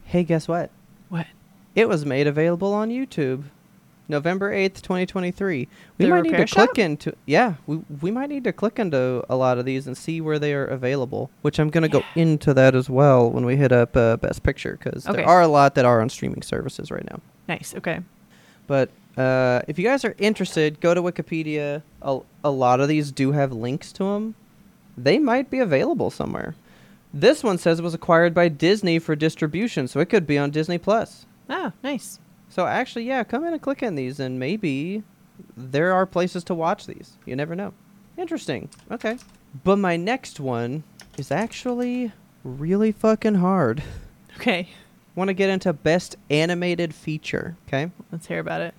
Hey, 0.05 0.23
guess 0.23 0.47
what? 0.47 0.71
What? 1.09 1.27
It 1.75 1.89
was 1.89 2.05
made 2.05 2.27
available 2.27 2.73
on 2.73 2.87
YouTube. 2.91 3.43
November 4.09 4.51
8th, 4.53 4.81
2023. 4.81 5.67
We 5.97 6.05
The 6.05 6.09
might 6.09 6.21
need 6.23 6.29
to 6.31 6.37
repair 6.37 6.45
click 6.47 6.77
into 6.79 7.13
Yeah, 7.25 7.55
we 7.65 7.81
we 8.01 8.11
might 8.11 8.29
need 8.29 8.43
to 8.45 8.53
click 8.53 8.79
into 8.79 9.23
a 9.29 9.35
lot 9.35 9.57
of 9.57 9.65
these 9.65 9.85
and 9.87 9.97
see 9.97 10.21
where 10.21 10.39
they 10.39 10.53
are 10.53 10.65
available, 10.65 11.29
which 11.41 11.59
I'm 11.59 11.69
going 11.69 11.83
to 11.83 11.89
go 11.89 12.03
into 12.15 12.53
that 12.53 12.73
as 12.75 12.89
well 12.89 13.29
when 13.29 13.45
we 13.45 13.55
hit 13.57 13.71
up 13.71 13.95
uh, 13.97 14.17
best 14.17 14.43
picture 14.43 14.77
cuz 14.77 15.05
Okay. 15.07 15.17
there 15.17 15.27
are 15.27 15.41
a 15.41 15.47
lot 15.47 15.75
that 15.75 15.85
are 15.85 16.01
on 16.01 16.09
streaming 16.09 16.41
services 16.41 16.89
right 16.91 17.05
now. 17.09 17.19
Nice. 17.47 17.73
Okay. 17.75 17.99
But 18.67 18.89
uh, 19.17 19.61
if 19.67 19.79
you 19.79 19.85
guys 19.85 20.05
are 20.05 20.15
interested, 20.19 20.79
go 20.79 20.93
to 20.93 21.01
Wikipedia. 21.01 21.81
A, 22.01 22.19
a 22.43 22.51
lot 22.51 22.79
of 22.79 22.87
these 22.87 23.11
do 23.11 23.31
have 23.31 23.51
links 23.51 23.91
to 23.93 24.03
them. 24.03 24.35
They 24.97 25.17
might 25.19 25.49
be 25.49 25.59
available 25.59 26.09
somewhere. 26.11 26.55
This 27.13 27.43
one 27.43 27.57
says 27.57 27.79
it 27.79 27.83
was 27.83 27.93
acquired 27.93 28.33
by 28.33 28.47
Disney 28.49 28.99
for 28.99 29.15
distribution, 29.15 29.87
so 29.87 29.99
it 29.99 30.09
could 30.09 30.27
be 30.27 30.37
on 30.37 30.51
Disney 30.51 30.77
Plus. 30.77 31.25
Ah, 31.49 31.71
nice. 31.83 32.19
So 32.49 32.65
actually, 32.65 33.03
yeah, 33.05 33.23
come 33.23 33.43
in 33.45 33.53
and 33.53 33.61
click 33.61 33.83
on 33.83 33.95
these, 33.95 34.19
and 34.19 34.39
maybe 34.39 35.03
there 35.55 35.93
are 35.93 36.05
places 36.05 36.43
to 36.45 36.53
watch 36.55 36.85
these. 36.87 37.17
You 37.25 37.35
never 37.35 37.55
know. 37.55 37.73
Interesting. 38.17 38.69
Okay. 38.91 39.17
But 39.63 39.77
my 39.77 39.95
next 39.97 40.39
one 40.39 40.83
is 41.17 41.31
actually 41.31 42.11
really 42.43 42.91
fucking 42.91 43.35
hard. 43.35 43.83
Okay. 44.39 44.69
Want 45.15 45.29
to 45.29 45.33
get 45.33 45.49
into 45.49 45.73
best 45.73 46.15
animated 46.29 46.93
feature? 46.93 47.57
Okay. 47.67 47.89
Let's 48.11 48.27
hear 48.27 48.37
about 48.39 48.61
it. 48.61 48.75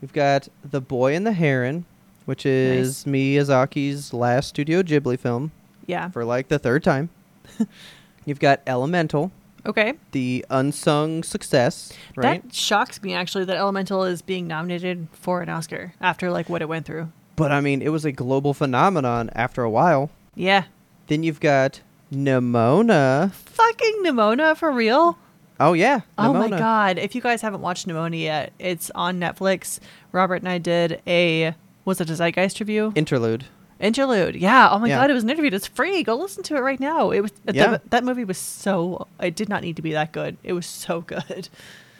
We've 0.00 0.10
got 0.12 0.48
The 0.64 0.80
Boy 0.80 1.14
and 1.14 1.26
the 1.26 1.32
Heron, 1.34 1.84
which 2.24 2.46
is 2.46 3.04
Miyazaki's 3.04 4.14
last 4.14 4.48
Studio 4.48 4.82
Ghibli 4.82 5.18
film 5.18 5.52
Yeah. 5.86 6.08
for 6.08 6.24
like 6.24 6.48
the 6.48 6.58
third 6.58 6.82
time. 6.82 7.10
You've 8.24 8.40
got 8.40 8.62
Elemental, 8.66 9.32
Okay. 9.64 9.94
the 10.10 10.44
unsung 10.50 11.22
success, 11.22 11.92
right? 12.16 12.42
That 12.42 12.54
shocks 12.54 13.02
me 13.02 13.14
actually 13.14 13.44
that 13.44 13.56
Elemental 13.56 14.04
is 14.04 14.20
being 14.22 14.46
nominated 14.48 15.06
for 15.12 15.40
an 15.42 15.48
Oscar 15.48 15.94
after 16.00 16.30
like 16.30 16.48
what 16.48 16.62
it 16.62 16.68
went 16.68 16.84
through. 16.86 17.12
but 17.36 17.52
I 17.52 17.60
mean, 17.60 17.80
it 17.82 17.90
was 17.90 18.04
a 18.04 18.12
global 18.12 18.54
phenomenon 18.54 19.30
after 19.34 19.62
a 19.62 19.70
while. 19.70 20.10
Yeah. 20.34 20.64
Then 21.06 21.22
you've 21.22 21.40
got 21.40 21.80
Nimona. 22.12 23.32
Fucking 23.32 24.02
Nimona 24.04 24.56
for 24.56 24.70
real? 24.72 25.18
Oh 25.60 25.74
yeah, 25.74 26.00
Oh 26.18 26.32
my 26.32 26.48
god. 26.48 26.98
If 26.98 27.14
you 27.14 27.20
guys 27.20 27.40
haven't 27.42 27.60
watched 27.60 27.86
Nimona 27.86 28.20
yet, 28.20 28.52
it's 28.58 28.90
on 28.96 29.20
Netflix. 29.20 29.78
Robert 30.10 30.36
and 30.42 30.48
I 30.48 30.58
did 30.58 31.00
a 31.06 31.54
was 31.84 32.00
it 32.00 32.10
a 32.10 32.14
Zeitgeist 32.14 32.58
review? 32.60 32.92
Interlude. 32.96 33.44
Interlude. 33.82 34.36
Yeah. 34.36 34.68
Oh 34.70 34.78
my 34.78 34.88
Yeah. 34.88 34.96
god, 35.00 35.10
it 35.10 35.14
was 35.14 35.24
an 35.24 35.30
interview. 35.30 35.50
It's 35.52 35.66
free. 35.66 36.02
Go 36.02 36.14
listen 36.16 36.42
to 36.44 36.56
it 36.56 36.60
right 36.60 36.80
now. 36.80 37.10
It 37.10 37.20
was 37.20 37.32
Yeah. 37.52 37.72
the, 37.72 37.82
that 37.90 38.04
movie 38.04 38.24
was 38.24 38.38
so 38.38 39.06
it 39.20 39.34
did 39.36 39.48
not 39.48 39.62
need 39.62 39.76
to 39.76 39.82
be 39.82 39.92
that 39.92 40.12
good. 40.12 40.36
It 40.44 40.52
was 40.54 40.64
so 40.66 41.00
good. 41.02 41.48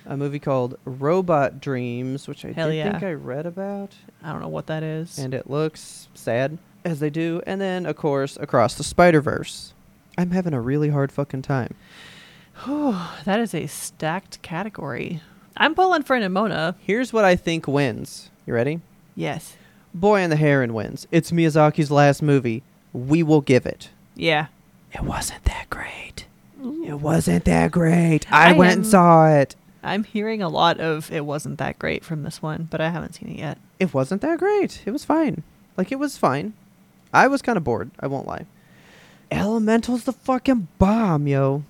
a 0.06 0.16
movie 0.16 0.38
called 0.38 0.78
Robot 0.84 1.60
Dreams, 1.60 2.26
which 2.26 2.44
I 2.44 2.52
Hell 2.52 2.72
yeah. 2.72 2.90
think 2.92 3.02
I 3.04 3.12
read 3.12 3.46
about, 3.46 3.90
I 4.22 4.32
don't 4.32 4.40
know 4.40 4.48
what 4.48 4.66
that 4.68 4.82
is. 4.82 5.18
and 5.18 5.34
it 5.34 5.50
looks 5.50 6.08
sad 6.14 6.58
as 6.84 6.98
they 7.00 7.10
do. 7.10 7.40
And 7.46 7.60
then, 7.60 7.84
of 7.86 7.96
course, 7.96 8.36
Across 8.40 8.76
the 8.76 8.84
Spider 8.84 9.20
Verse. 9.20 9.74
I'm 10.18 10.30
having 10.32 10.54
a 10.54 10.60
really 10.60 10.90
hard 10.90 11.10
fucking 11.12 11.42
time. 11.42 11.74
Whew, 12.64 12.96
that 13.24 13.40
is 13.40 13.54
a 13.54 13.66
stacked 13.66 14.40
category. 14.42 15.20
I'm 15.56 15.74
pulling 15.74 16.02
for 16.02 16.16
Nimona. 16.18 16.74
Here's 16.80 17.12
what 17.12 17.24
I 17.24 17.36
think 17.36 17.66
wins. 17.66 18.30
You 18.46 18.54
ready? 18.54 18.80
Yes. 19.14 19.56
Boy 19.94 20.20
and 20.20 20.32
the 20.32 20.36
Heron 20.36 20.74
wins. 20.74 21.06
It's 21.10 21.30
Miyazaki's 21.32 21.90
last 21.90 22.22
movie. 22.22 22.62
We 22.92 23.22
will 23.22 23.40
give 23.40 23.66
it. 23.66 23.90
Yeah. 24.14 24.46
It 24.92 25.02
wasn't 25.02 25.44
that 25.44 25.68
great. 25.70 26.26
It 26.62 27.00
wasn't 27.00 27.44
that 27.46 27.70
great. 27.72 28.30
I, 28.32 28.50
I 28.50 28.52
went 28.52 28.72
am- 28.72 28.78
and 28.78 28.86
saw 28.86 29.28
it. 29.28 29.56
I'm 29.82 30.04
hearing 30.04 30.42
a 30.42 30.48
lot 30.48 30.78
of 30.78 31.10
it 31.10 31.24
wasn't 31.26 31.58
that 31.58 31.78
great 31.78 32.04
from 32.04 32.22
this 32.22 32.40
one, 32.40 32.68
but 32.70 32.80
I 32.80 32.90
haven't 32.90 33.14
seen 33.14 33.28
it 33.30 33.38
yet. 33.38 33.58
It 33.80 33.92
wasn't 33.92 34.20
that 34.22 34.38
great. 34.38 34.82
It 34.86 34.92
was 34.92 35.04
fine. 35.04 35.42
Like 35.76 35.90
it 35.90 35.98
was 35.98 36.16
fine. 36.16 36.52
I 37.12 37.26
was 37.26 37.42
kind 37.42 37.56
of 37.56 37.64
bored. 37.64 37.90
I 37.98 38.06
won't 38.06 38.28
lie. 38.28 38.46
Elemental's 39.30 40.04
the 40.04 40.12
fucking 40.12 40.68
bomb, 40.78 41.26
yo. 41.26 41.64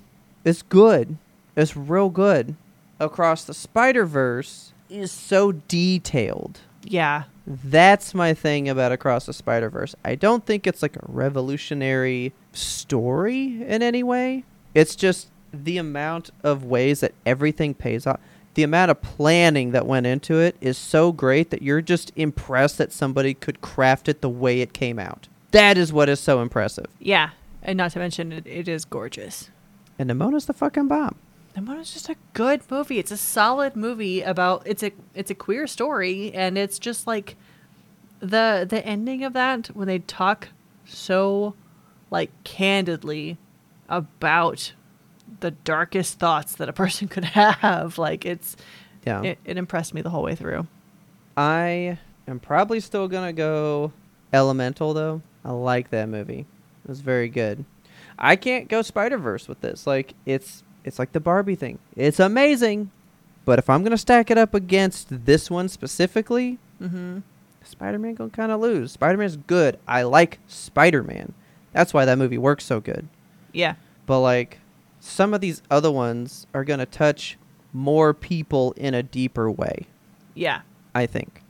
It's 0.45 0.63
good. 0.63 1.17
It's 1.57 1.77
real 1.77 2.11
good. 2.11 2.55
Across 3.01 3.45
the 3.45 3.55
Spider 3.55 4.05
Verse 4.05 4.73
is 4.91 5.11
so 5.13 5.53
detailed. 5.53 6.61
Yeah. 6.85 7.25
That's 7.47 8.15
my 8.15 8.35
thing 8.35 8.69
about 8.69 8.93
Across 8.93 9.27
the 9.27 9.33
Spider 9.33 9.69
Verse. 9.69 9.95
I 10.05 10.15
don't 10.15 10.47
think 10.47 10.67
it's 10.67 10.83
like 10.83 10.97
a 10.97 11.05
revolutionary 11.07 12.33
story 12.53 13.63
in 13.63 13.83
any 13.83 14.03
way. 14.03 14.45
It's 14.75 14.95
just 14.95 15.29
the 15.53 15.79
amount 15.79 16.31
of 16.43 16.65
ways 16.65 17.01
that 17.01 17.15
everything 17.27 17.75
pays 17.75 18.07
off. 18.07 18.21
The 18.55 18.63
amount 18.63 18.91
of 18.91 19.03
planning 19.03 19.73
that 19.73 19.87
went 19.87 20.07
into 20.07 20.39
it 20.39 20.57
is 20.61 20.77
so 20.77 21.11
great 21.11 21.51
that 21.51 21.63
you're 21.63 21.81
just 21.81 22.13
impressed 22.17 22.79
that 22.79 22.93
somebody 22.93 23.35
could 23.35 23.61
craft 23.61 24.09
it 24.09 24.21
the 24.21 24.29
way 24.29 24.61
it 24.61 24.73
came 24.73 24.99
out. 24.99 25.29
That 25.53 25.79
is 25.79 25.93
what 25.93 26.09
is 26.09 26.21
so 26.21 26.41
impressive. 26.41 26.87
Yeah. 26.99 27.31
And 27.63 27.77
not 27.77 27.93
to 27.93 27.99
mention, 27.99 28.33
it, 28.33 28.47
it 28.47 28.69
is 28.69 28.85
gorgeous. 28.85 29.51
And 29.99 30.11
Nimona's 30.11 30.47
the 30.47 30.53
fucking 30.53 30.89
bomb. 30.89 31.17
Nimona's 31.57 31.93
just 31.93 32.09
a 32.09 32.17
good 32.33 32.63
movie. 32.71 32.99
It's 32.99 33.11
a 33.11 33.17
solid 33.17 33.77
movie 33.77 34.23
about 34.23 34.63
it's 34.67 34.83
a 34.83 34.93
it's 35.15 35.31
a 35.31 35.35
queer 35.35 35.67
story, 35.67 36.33
and 36.33 36.57
it's 36.57 36.79
just 36.79 37.07
like 37.07 37.37
the 38.21 38.67
the 38.69 38.85
ending 38.87 39.23
of 39.25 39.33
that 39.35 39.67
when 39.69 39.87
they 39.89 39.99
talk 40.01 40.49
so 40.87 41.55
like 42.11 42.31
candidly 42.45 43.37
about 43.89 44.73
the 45.41 45.51
darkest 45.51 46.19
thoughts 46.19 46.55
that 46.57 46.69
a 46.69 46.73
person 46.73 47.09
could 47.15 47.25
have. 47.25 47.99
Like 47.99 48.25
it's 48.25 48.57
Yeah. 49.05 49.23
it, 49.23 49.39
it 49.45 49.57
impressed 49.59 49.93
me 49.95 50.01
the 50.03 50.11
whole 50.11 50.23
way 50.23 50.35
through. 50.35 50.67
I 51.37 51.99
am 52.27 52.39
probably 52.41 52.81
still 52.81 53.09
gonna 53.09 53.33
go 53.33 53.93
Elemental 54.33 54.95
though. 54.95 55.21
I 55.45 55.51
like 55.51 55.91
that 55.91 56.09
movie. 56.09 56.47
It 56.85 56.89
was 56.89 57.01
very 57.01 57.29
good. 57.29 57.65
I 58.19 58.37
can't 58.37 58.69
go 58.69 58.81
Spider 58.83 59.19
Verse 59.19 59.49
with 59.49 59.61
this. 59.61 59.87
Like 59.87 60.15
it's 60.25 60.63
it's 60.85 60.99
like 60.99 61.13
the 61.13 61.21
Barbie 61.21 61.55
thing. 61.55 61.79
It's 61.97 62.21
amazing, 62.21 62.91
but 63.45 63.59
if 63.59 63.69
I'm 63.71 63.83
gonna 63.83 63.99
stack 63.99 64.31
it 64.31 64.39
up 64.39 64.55
against 64.55 65.25
this 65.27 65.51
one 65.51 65.69
specifically, 65.69 66.59
Mm-hmm. 66.81 67.19
Spider 67.65 67.99
Man 67.99 68.15
gonna 68.15 68.31
kind 68.31 68.51
of 68.51 68.61
lose. 68.61 68.91
Spider 68.93 69.17
Man's 69.19 69.37
good. 69.37 69.79
I 69.87 70.03
like 70.03 70.41
Spider 70.49 71.03
Man. 71.05 71.33
That's 71.73 71.95
why 71.95 72.05
that 72.05 72.19
movie 72.19 72.39
works 72.39 72.65
so 72.65 72.81
good. 72.81 73.07
Yeah. 73.53 73.75
But 74.07 74.21
like 74.21 74.59
some 74.99 75.33
of 75.33 75.41
these 75.41 75.63
other 75.71 75.91
ones 75.91 76.47
are 76.53 76.65
gonna 76.65 76.87
touch 76.87 77.39
more 77.73 78.13
people 78.13 78.73
in 78.77 78.95
a 78.95 79.03
deeper 79.03 79.51
way. 79.51 79.87
Yeah. 80.35 80.63
I 80.95 81.07
think. 81.07 81.43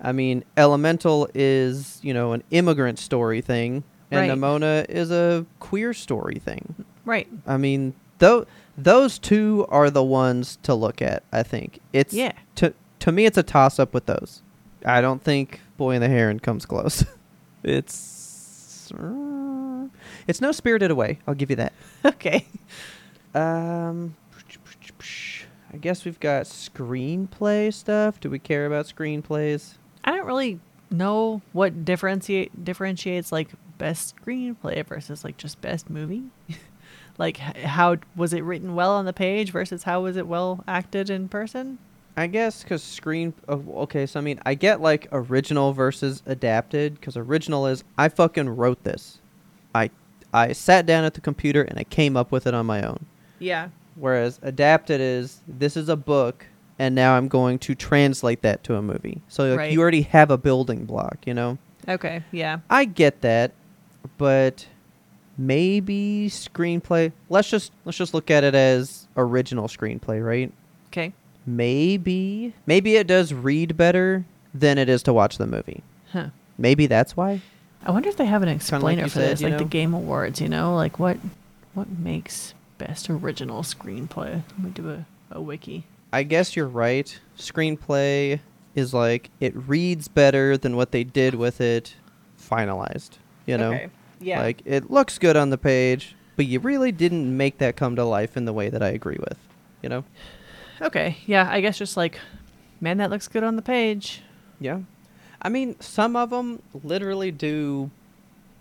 I 0.00 0.12
mean, 0.12 0.44
Elemental 0.56 1.28
is, 1.34 1.98
you 2.02 2.12
know, 2.14 2.32
an 2.32 2.42
immigrant 2.50 2.98
story 2.98 3.40
thing, 3.40 3.82
and 4.10 4.28
Right. 4.28 4.30
Nimona 4.30 4.86
is 4.88 5.10
a 5.10 5.46
queer 5.60 5.92
story 5.94 6.38
thing. 6.38 6.84
Right. 7.04 7.28
I 7.46 7.56
mean, 7.56 7.94
though 8.18 8.46
those 8.76 9.18
two 9.18 9.66
are 9.70 9.90
the 9.90 10.04
ones 10.04 10.58
to 10.62 10.74
look 10.74 11.02
at, 11.02 11.22
I 11.32 11.42
think. 11.42 11.80
It's 11.92 12.14
Yeah. 12.14 12.32
to 12.56 12.74
to 13.00 13.12
me 13.12 13.26
it's 13.26 13.38
a 13.38 13.42
toss 13.42 13.78
up 13.78 13.92
with 13.94 14.06
those. 14.06 14.42
I 14.84 15.00
don't 15.00 15.22
think 15.22 15.60
Boy 15.76 15.94
and 15.94 16.02
the 16.02 16.08
Heron 16.08 16.38
comes 16.40 16.64
close. 16.66 17.04
it's 17.64 18.90
uh, 18.92 19.86
it's 20.26 20.40
no 20.40 20.52
spirited 20.52 20.90
away, 20.90 21.18
I'll 21.26 21.34
give 21.34 21.50
you 21.50 21.56
that. 21.56 21.72
Okay. 22.04 22.46
Um, 23.34 24.16
I 25.72 25.76
guess 25.76 26.04
we've 26.04 26.18
got 26.20 26.44
screenplay 26.46 27.72
stuff. 27.74 28.18
Do 28.20 28.30
we 28.30 28.38
care 28.38 28.64
about 28.66 28.86
screenplays? 28.86 29.74
I 30.04 30.12
don't 30.12 30.26
really 30.26 30.60
know 30.90 31.42
what 31.52 31.84
differentiate 31.84 32.64
differentiates 32.64 33.30
like 33.30 33.48
best 33.76 34.14
screenplay 34.16 34.84
versus 34.86 35.24
like 35.24 35.36
just 35.36 35.60
best 35.60 35.90
movie. 35.90 36.22
like 37.18 37.36
how 37.36 37.96
was 38.16 38.32
it 38.32 38.42
written 38.44 38.74
well 38.74 38.92
on 38.92 39.04
the 39.04 39.12
page 39.12 39.50
versus 39.50 39.82
how 39.82 40.02
was 40.02 40.16
it 40.16 40.26
well 40.26 40.64
acted 40.66 41.10
in 41.10 41.28
person? 41.28 41.78
I 42.16 42.26
guess 42.26 42.62
because 42.62 42.82
screen. 42.82 43.32
Oh, 43.48 43.62
okay, 43.82 44.06
so 44.06 44.18
I 44.18 44.22
mean, 44.22 44.40
I 44.44 44.54
get 44.54 44.80
like 44.80 45.06
original 45.12 45.72
versus 45.72 46.22
adapted 46.26 46.94
because 46.94 47.16
original 47.16 47.66
is 47.66 47.84
I 47.96 48.08
fucking 48.08 48.48
wrote 48.56 48.82
this. 48.84 49.18
I 49.74 49.90
I 50.32 50.52
sat 50.52 50.84
down 50.86 51.04
at 51.04 51.14
the 51.14 51.20
computer 51.20 51.62
and 51.62 51.78
I 51.78 51.84
came 51.84 52.16
up 52.16 52.32
with 52.32 52.46
it 52.46 52.54
on 52.54 52.66
my 52.66 52.82
own. 52.82 53.06
Yeah. 53.38 53.68
Whereas 53.94 54.38
adapted 54.42 55.00
is 55.00 55.40
this 55.46 55.76
is 55.76 55.88
a 55.88 55.96
book 55.96 56.46
and 56.78 56.94
now 56.94 57.16
I'm 57.16 57.28
going 57.28 57.58
to 57.60 57.74
translate 57.74 58.42
that 58.42 58.62
to 58.64 58.76
a 58.76 58.82
movie. 58.82 59.20
So 59.28 59.48
like, 59.50 59.58
Right. 59.58 59.72
you 59.72 59.80
already 59.80 60.02
have 60.02 60.30
a 60.30 60.38
building 60.38 60.84
block, 60.84 61.18
you 61.26 61.34
know. 61.34 61.58
Okay. 61.88 62.22
Yeah. 62.30 62.60
I 62.70 62.84
get 62.84 63.20
that, 63.22 63.52
but 64.18 64.66
maybe 65.38 66.28
screenplay. 66.28 67.12
Let's 67.30 67.48
just 67.48 67.72
let's 67.84 67.96
just 67.96 68.12
look 68.12 68.30
at 68.30 68.44
it 68.44 68.54
as 68.54 69.06
original 69.16 69.68
screenplay, 69.68 70.24
right? 70.24 70.52
Okay. 70.88 71.12
Maybe 71.46 72.52
maybe 72.66 72.96
it 72.96 73.06
does 73.06 73.32
read 73.32 73.76
better 73.76 74.26
than 74.52 74.76
it 74.76 74.88
is 74.88 75.02
to 75.04 75.12
watch 75.12 75.38
the 75.38 75.46
movie. 75.46 75.82
Huh. 76.12 76.28
Maybe 76.58 76.86
that's 76.86 77.16
why. 77.16 77.40
I 77.86 77.92
wonder 77.92 78.08
if 78.08 78.16
they 78.16 78.26
have 78.26 78.42
an 78.42 78.48
explainer 78.48 79.04
you 79.04 79.08
for 79.08 79.20
said, 79.20 79.30
this, 79.30 79.40
you 79.40 79.48
like 79.48 79.58
the? 79.58 79.64
Game 79.64 79.94
Awards. 79.94 80.40
You 80.40 80.48
know, 80.48 80.74
like 80.74 80.98
what 80.98 81.16
what 81.74 81.88
makes 81.98 82.54
best 82.76 83.08
original 83.08 83.62
screenplay? 83.62 84.42
Let 84.50 84.58
me 84.58 84.70
do 84.70 84.90
a, 84.90 85.06
a 85.30 85.40
wiki. 85.40 85.84
I 86.12 86.22
guess 86.24 86.56
you're 86.56 86.66
right. 86.66 87.18
Screenplay 87.38 88.40
is 88.74 88.92
like 88.92 89.30
it 89.40 89.54
reads 89.54 90.08
better 90.08 90.56
than 90.56 90.76
what 90.76 90.92
they 90.92 91.04
did 91.04 91.34
with 91.34 91.60
it 91.60 91.94
finalized. 92.40 93.12
You 93.46 93.56
know, 93.58 93.72
Okay. 93.72 93.88
Yeah. 94.20 94.40
like 94.40 94.62
it 94.64 94.90
looks 94.90 95.18
good 95.18 95.36
on 95.36 95.50
the 95.50 95.58
page, 95.58 96.14
but 96.36 96.46
you 96.46 96.60
really 96.60 96.92
didn't 96.92 97.36
make 97.36 97.58
that 97.58 97.76
come 97.76 97.96
to 97.96 98.04
life 98.04 98.36
in 98.36 98.44
the 98.44 98.52
way 98.52 98.68
that 98.70 98.82
I 98.82 98.88
agree 98.88 99.18
with. 99.18 99.38
You 99.82 99.88
know. 99.88 100.04
okay. 100.80 101.16
Yeah. 101.26 101.48
I 101.50 101.60
guess 101.60 101.78
just 101.78 101.96
like, 101.96 102.18
man, 102.80 102.98
that 102.98 103.10
looks 103.10 103.28
good 103.28 103.42
on 103.44 103.56
the 103.56 103.62
page. 103.62 104.22
Yeah. 104.60 104.80
I 105.40 105.48
mean, 105.48 105.76
some 105.80 106.16
of 106.16 106.30
them 106.30 106.60
literally 106.82 107.30
do 107.30 107.90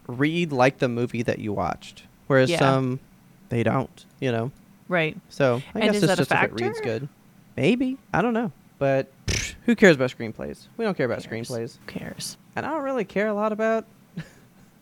read 0.08 0.52
like 0.52 0.78
the 0.78 0.88
movie 0.88 1.24
that 1.24 1.40
you 1.40 1.52
watched, 1.54 2.04
whereas 2.28 2.50
Yeah. 2.52 2.60
some 2.60 3.00
they 3.50 3.64
don't, 3.64 4.06
you 4.20 4.32
know. 4.32 4.52
Right. 4.88 5.18
So 5.30 5.62
I 5.74 5.80
And 5.80 5.92
guess 5.94 6.04
it's 6.04 6.16
just 6.16 6.32
if 6.32 6.44
it 6.44 6.54
reads 6.54 6.80
good. 6.82 7.10
Maybe. 7.56 7.98
I 8.14 8.22
don't 8.22 8.34
know. 8.34 8.52
But 8.80 9.12
who 9.66 9.76
cares 9.76 9.96
about 9.96 10.12
screenplays? 10.16 10.68
We 10.78 10.86
don't 10.86 10.96
care 10.96 11.08
about 11.08 11.24
cares? 11.24 11.50
screenplays. 11.50 11.78
Who 11.80 12.00
cares? 12.00 12.38
And 12.56 12.66
I 12.66 12.70
don't 12.70 12.84
really 12.84 13.06
care 13.06 13.28
a 13.28 13.34
lot 13.34 13.52
about 13.52 13.86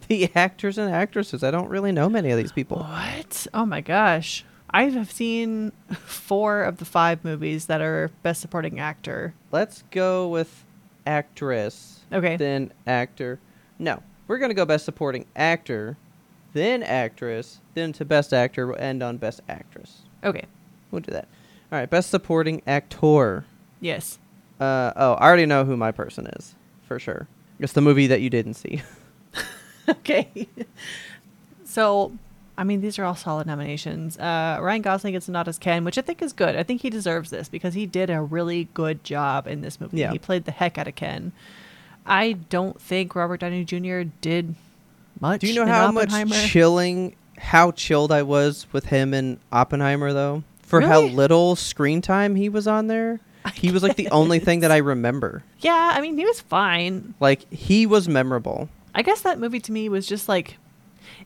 the 0.08 0.30
actors 0.36 0.78
and 0.78 0.94
actresses. 0.94 1.44
I 1.44 1.52
don't 1.52 1.70
really 1.70 1.92
know 1.92 2.10
many 2.10 2.32
of 2.32 2.38
these 2.38 2.52
people. 2.52 2.80
What? 2.80 3.48
Oh 3.54 3.66
my 3.66 3.82
gosh. 3.82 4.46
I 4.70 4.90
have 4.90 5.12
seen 5.12 5.72
four 6.06 6.64
of 6.64 6.78
the 6.78 6.86
five 6.86 7.24
movies 7.24 7.68
that 7.68 7.82
are 7.82 8.12
best 8.24 8.42
supporting 8.42 8.80
actor. 8.80 9.34
Let's 9.52 9.84
go 9.92 10.28
with 10.28 10.66
actress. 11.06 12.02
Okay. 12.12 12.36
then 12.38 12.72
actor. 12.86 13.40
No, 13.80 14.02
we're 14.28 14.38
gonna 14.38 14.54
go 14.54 14.66
best 14.66 14.86
supporting 14.86 15.26
actor, 15.36 15.98
then 16.54 16.84
actress, 16.84 17.60
then 17.74 17.94
to 17.94 18.06
best 18.06 18.34
actor. 18.34 18.68
We'll 18.68 18.80
end 18.80 19.04
on 19.04 19.18
best 19.18 19.42
actress. 19.50 20.02
Okay. 20.24 20.46
We'll 20.92 21.02
do 21.02 21.12
that. 21.12 21.28
All 21.72 21.80
right, 21.80 21.90
best 21.90 22.10
supporting 22.10 22.62
actor. 22.68 23.46
Yes. 23.82 24.20
Uh 24.60 24.94
oh, 24.96 25.14
I 25.14 25.26
already 25.28 25.46
know 25.46 25.66
who 25.66 25.76
my 25.76 25.92
person 25.92 26.28
is 26.28 26.56
for 26.88 27.00
sure. 27.00 27.28
It's 27.60 27.74
the 27.74 27.82
movie 27.82 28.08
that 28.08 28.22
you 28.22 28.30
didn't 28.30 28.56
see. 28.56 28.82
okay. 29.90 30.48
so, 31.66 32.12
I 32.58 32.64
mean, 32.64 32.82
these 32.82 32.98
are 33.00 33.04
all 33.04 33.16
solid 33.16 33.48
nominations. 33.48 34.18
Uh, 34.18 34.60
Ryan 34.62 34.82
Gosling 34.82 35.14
gets 35.14 35.28
a 35.28 35.32
nod 35.32 35.48
as 35.48 35.58
Ken, 35.58 35.84
which 35.84 35.98
I 35.98 36.02
think 36.02 36.22
is 36.22 36.34
good. 36.34 36.56
I 36.56 36.64
think 36.64 36.82
he 36.82 36.90
deserves 36.90 37.30
this 37.30 37.50
because 37.50 37.74
he 37.74 37.86
did 37.86 38.10
a 38.10 38.22
really 38.22 38.70
good 38.74 39.04
job 39.04 39.48
in 39.48 39.62
this 39.62 39.80
movie. 39.80 39.98
Yeah. 39.98 40.12
He 40.12 40.20
played 40.20 40.46
the 40.46 40.52
heck 40.52 40.78
out 40.78 40.88
of 40.88 40.96
Ken. 40.96 41.32
I 42.06 42.34
don't 42.34 42.80
think 42.80 43.16
Robert 43.16 43.40
Downey 43.40 43.66
Jr. 43.66 44.10
did 44.22 44.56
much. 45.20 45.42
Do 45.42 45.48
you 45.48 45.56
know 45.56 45.66
how 45.66 45.92
much 45.92 46.12
chilling, 46.48 47.16
how 47.38 47.72
chilled 47.72 48.12
I 48.12 48.22
was 48.22 48.68
with 48.72 48.86
him 48.86 49.14
in 49.14 49.40
Oppenheimer 49.52 50.14
though? 50.14 50.44
for 50.66 50.82
how 50.82 51.02
little 51.02 51.56
screen 51.56 52.02
time 52.02 52.36
he 52.36 52.50
was 52.50 52.68
on 52.68 52.88
there. 52.88 53.20
I 53.44 53.52
He 53.52 53.72
was 53.72 53.84
like 53.84 53.96
the 53.96 54.10
only 54.10 54.40
thing 54.40 54.62
that 54.62 54.72
I 54.72 54.78
remember. 54.78 55.44
Yeah, 55.60 55.94
I 55.96 56.02
mean, 56.02 56.18
he 56.18 56.26
was 56.26 56.42
fine. 56.42 57.14
Like 57.20 57.52
he 57.52 57.86
was 57.86 58.08
memorable. 58.08 58.70
I 58.96 59.02
guess 59.02 59.22
that 59.22 59.40
movie 59.40 59.60
to 59.60 59.72
me 59.74 59.90
was 59.90 60.08
just 60.08 60.30
like, 60.30 60.58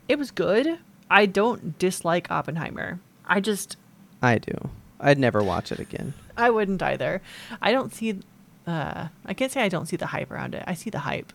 it 0.08 0.18
was 0.18 0.32
good. 0.32 0.78
I 1.08 1.26
don't 1.26 1.78
dislike 1.78 2.30
Oppenheimer. 2.30 3.00
I 3.24 3.40
just, 3.40 3.76
I 4.20 4.38
do. 4.38 4.70
I'd 4.98 5.18
never 5.18 5.42
watch 5.42 5.70
it 5.70 5.78
again. 5.78 6.12
I 6.36 6.50
wouldn't 6.50 6.82
either. 6.82 7.22
I 7.62 7.70
don't 7.70 7.94
see, 7.94 8.18
uh, 8.66 9.06
I 9.24 9.34
can't 9.34 9.52
say 9.52 9.62
I 9.62 9.68
don't 9.68 9.86
see 9.86 9.96
the 9.96 10.06
hype 10.06 10.30
around 10.30 10.54
it. 10.54 10.64
I 10.66 10.74
see 10.74 10.90
the 10.90 10.98
hype. 10.98 11.32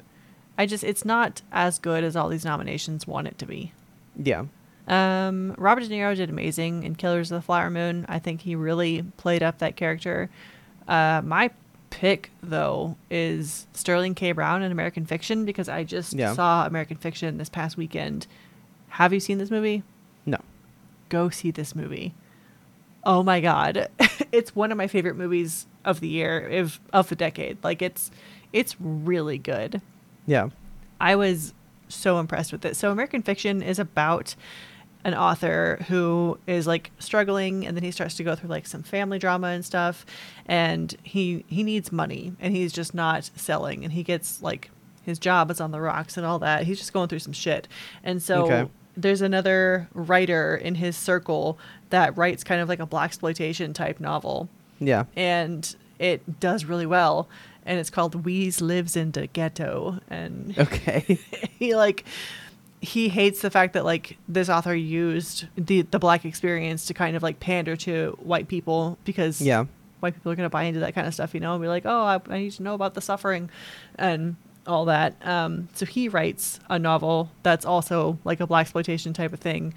I 0.58 0.66
just, 0.66 0.84
it's 0.84 1.06
not 1.06 1.42
as 1.52 1.80
good 1.80 2.04
as 2.04 2.16
all 2.16 2.30
these 2.30 2.46
nominations 2.46 3.08
want 3.08 3.28
it 3.28 3.38
to 3.40 3.46
be. 3.46 3.72
Yeah. 4.22 4.46
Um, 4.88 5.56
Robert 5.58 5.84
De 5.84 5.90
Niro 5.90 6.16
did 6.16 6.30
amazing 6.30 6.84
in 6.84 6.96
Killers 6.96 7.32
of 7.32 7.38
the 7.38 7.46
Flower 7.46 7.70
Moon. 7.70 8.06
I 8.10 8.20
think 8.20 8.42
he 8.42 8.56
really 8.56 9.04
played 9.18 9.42
up 9.42 9.60
that 9.60 9.78
character. 9.78 10.30
Uh, 10.88 11.22
my 11.24 11.50
pick 11.96 12.30
though 12.44 12.98
is 13.10 13.68
Sterling 13.72 14.16
K. 14.16 14.34
Brown 14.34 14.62
in 14.62 14.70
American 14.72 15.06
Fiction 15.06 15.46
because 15.46 15.70
I 15.70 15.86
just 15.86 16.12
Yeah. 16.14 16.34
saw 16.34 16.66
American 16.68 16.98
Fiction 16.98 17.38
this 17.38 17.48
past 17.48 17.78
weekend. 17.78 18.28
Have 18.90 19.14
you 19.14 19.22
seen 19.22 19.38
this 19.38 19.50
movie? 19.50 19.82
No. 20.26 20.38
Go 21.08 21.30
see 21.30 21.52
this 21.52 21.74
movie. 21.74 22.14
Oh 23.06 23.24
my 23.24 23.40
god, 23.40 23.88
it's 24.34 24.54
one 24.56 24.72
of 24.74 24.78
my 24.78 24.88
favorite 24.88 25.16
movies 25.16 25.68
of 25.86 26.02
the 26.02 26.08
year, 26.10 26.46
if 26.50 26.82
of 26.92 27.08
the 27.08 27.16
decade. 27.16 27.64
Like 27.64 27.82
it's, 27.82 28.12
it's 28.52 28.76
really 28.80 29.38
good. 29.38 29.82
Yeah. 30.28 30.50
I 31.00 31.16
was 31.16 31.54
so 31.88 32.20
impressed 32.20 32.52
with 32.52 32.66
it. 32.66 32.76
So 32.76 32.92
American 32.92 33.22
Fiction 33.22 33.62
is 33.62 33.80
about 33.80 34.36
an 35.06 35.14
author 35.14 35.78
who 35.88 36.38
is 36.48 36.68
like 36.68 36.92
struggling 37.00 37.66
and 37.66 37.78
then 37.78 37.84
he 37.84 37.92
starts 37.92 38.16
to 38.16 38.24
go 38.24 38.36
through 38.36 38.50
like 38.50 38.68
some 38.68 38.84
family 38.84 39.18
drama 39.20 39.48
and 39.48 39.64
stuff 39.64 40.06
and 40.48 40.96
he 41.04 41.46
he 41.48 41.64
needs 41.64 41.92
money 41.92 42.34
and 42.40 42.54
he's 42.56 42.74
just 42.74 42.94
not 42.94 43.30
selling 43.36 43.84
and 43.86 43.94
he 43.94 44.04
gets 44.04 44.42
like 44.42 44.70
his 45.04 45.18
job 45.20 45.50
is 45.52 45.62
on 45.62 45.70
the 45.72 45.80
rocks 45.80 46.18
and 46.18 46.26
all 46.26 46.40
that. 46.40 46.64
He's 46.64 46.80
just 46.80 46.92
going 46.92 47.08
through 47.08 47.20
some 47.20 47.34
shit. 47.34 47.68
And 48.04 48.22
so 48.22 48.46
Okay. 48.46 48.70
there's 48.98 49.22
another 49.22 49.88
writer 49.94 50.56
in 50.56 50.74
his 50.76 50.98
circle 50.98 51.60
that 51.92 52.18
writes 52.18 52.44
kind 52.44 52.60
of 52.60 52.68
like 52.68 52.80
a 52.80 52.88
blaxploitation 52.88 53.74
type 53.76 54.00
novel 54.00 54.50
Yeah. 54.80 55.06
and 55.16 55.76
it 56.00 56.40
does 56.40 56.66
really 56.66 56.88
well 56.88 57.30
and 57.68 57.80
it's 57.80 57.90
called 57.92 58.26
We's 58.26 58.60
Lives 58.62 58.96
in 58.96 59.12
the 59.12 59.28
Ghetto 59.28 60.00
and 60.10 60.58
Okay. 60.58 61.20
he 61.60 61.76
like 61.76 62.04
he 62.86 63.10
hates 63.10 63.42
the 63.42 63.50
fact 63.50 63.74
that 63.74 63.84
like 63.86 64.18
this 64.28 64.50
author 64.50 64.76
used 64.76 65.48
the 65.58 65.82
the 65.84 66.00
black 66.00 66.26
experience 66.26 66.86
to 66.86 66.94
kind 66.94 67.16
of 67.16 67.24
like 67.24 67.40
pander 67.40 67.76
to 67.76 68.18
white 68.22 68.48
people 68.48 68.98
because 69.06 69.42
yeah. 69.42 69.66
white 70.00 70.14
people 70.14 70.32
are 70.32 70.36
going 70.36 70.46
to 70.46 70.50
buy 70.50 70.64
into 70.64 70.80
that 70.80 70.94
kind 70.96 71.08
of 71.08 71.14
stuff 71.14 71.34
you 71.34 71.40
know 71.40 71.54
and 71.54 71.62
be 71.62 71.68
like 71.68 71.86
oh 71.86 72.04
I, 72.04 72.20
I 72.30 72.38
need 72.40 72.52
to 72.54 72.64
know 72.64 72.74
about 72.74 72.94
the 72.94 73.02
suffering 73.02 73.50
and 73.98 74.36
all 74.68 74.86
that 74.86 75.16
um 75.28 75.68
so 75.74 75.86
he 75.86 76.10
writes 76.10 76.60
a 76.70 76.80
novel 76.80 77.30
that's 77.44 77.66
also 77.66 78.18
like 78.24 78.40
a 78.42 78.48
blaxploitation 78.48 79.14
type 79.14 79.32
of 79.34 79.40
thing 79.40 79.74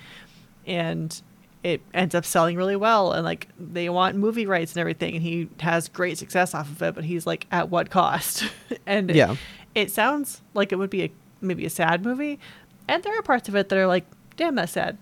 and 0.66 1.20
it 1.62 1.80
ends 1.92 2.14
up 2.14 2.24
selling 2.24 2.56
really 2.56 2.76
well 2.76 3.12
and 3.12 3.24
like 3.24 3.48
they 3.58 3.88
want 3.88 4.16
movie 4.16 4.46
rights 4.46 4.72
and 4.72 4.80
everything 4.80 5.14
and 5.14 5.22
he 5.22 5.48
has 5.60 5.88
great 5.88 6.16
success 6.16 6.54
off 6.54 6.70
of 6.70 6.80
it 6.82 6.94
but 6.94 7.04
he's 7.04 7.26
like 7.26 7.46
at 7.50 7.68
what 7.68 7.90
cost 7.90 8.44
and 8.86 9.10
Yeah. 9.10 9.36
it 9.74 9.90
sounds 9.90 10.40
like 10.54 10.72
it 10.72 10.76
would 10.76 10.90
be 10.90 11.02
a 11.04 11.10
maybe 11.40 11.64
a 11.66 11.70
sad 11.70 12.04
movie 12.04 12.38
and 12.88 13.02
there 13.02 13.16
are 13.18 13.22
parts 13.22 13.48
of 13.48 13.54
it 13.54 13.68
that 13.68 13.78
are 13.78 13.86
like 13.86 14.04
damn 14.36 14.54
that's 14.54 14.72
sad. 14.72 14.96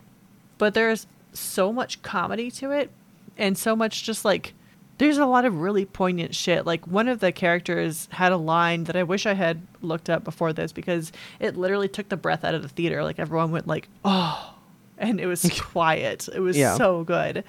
But 0.58 0.74
there's 0.74 1.06
so 1.32 1.72
much 1.72 2.02
comedy 2.02 2.50
to 2.50 2.70
it 2.70 2.90
and 3.38 3.56
so 3.56 3.76
much 3.76 4.02
just 4.04 4.24
like 4.24 4.54
there's 4.98 5.18
a 5.18 5.26
lot 5.26 5.44
of 5.44 5.60
really 5.60 5.84
poignant 5.84 6.34
shit. 6.34 6.64
Like 6.64 6.86
one 6.86 7.06
of 7.08 7.20
the 7.20 7.30
characters 7.30 8.08
had 8.12 8.32
a 8.32 8.38
line 8.38 8.84
that 8.84 8.96
i 8.96 9.02
wish 9.02 9.26
i 9.26 9.34
had 9.34 9.60
looked 9.82 10.08
up 10.08 10.24
before 10.24 10.54
this 10.54 10.72
because 10.72 11.12
it 11.38 11.54
literally 11.56 11.88
took 11.88 12.08
the 12.08 12.16
breath 12.16 12.44
out 12.44 12.54
of 12.54 12.62
the 12.62 12.68
theater. 12.68 13.02
Like 13.04 13.18
everyone 13.18 13.50
went 13.50 13.66
like 13.66 13.88
oh. 14.04 14.54
And 14.98 15.20
it 15.20 15.26
was 15.26 15.42
quiet. 15.60 16.26
It 16.34 16.40
was 16.40 16.56
Yeah. 16.56 16.76
so 16.76 17.04
good. 17.04 17.44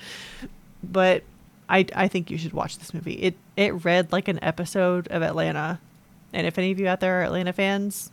But 0.83 1.23
I, 1.69 1.85
I 1.95 2.07
think 2.09 2.29
you 2.29 2.37
should 2.37 2.51
watch 2.53 2.77
this 2.77 2.93
movie. 2.93 3.13
It 3.13 3.35
it 3.55 3.85
read 3.85 4.11
like 4.11 4.27
an 4.27 4.39
episode 4.43 5.07
of 5.07 5.21
Atlanta, 5.21 5.79
and 6.33 6.45
if 6.45 6.57
any 6.57 6.71
of 6.71 6.79
you 6.79 6.87
out 6.89 6.99
there 6.99 7.21
are 7.21 7.23
Atlanta 7.23 7.53
fans, 7.53 8.11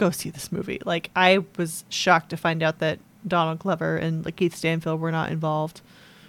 go 0.00 0.10
see 0.10 0.30
this 0.30 0.50
movie. 0.50 0.80
Like 0.84 1.10
I 1.14 1.44
was 1.58 1.84
shocked 1.90 2.30
to 2.30 2.36
find 2.36 2.62
out 2.62 2.78
that 2.78 2.98
Donald 3.28 3.58
Glover 3.58 3.96
and 3.96 4.24
like 4.24 4.36
Keith 4.36 4.56
Stanfield 4.56 4.98
were 4.98 5.12
not 5.12 5.30
involved. 5.30 5.82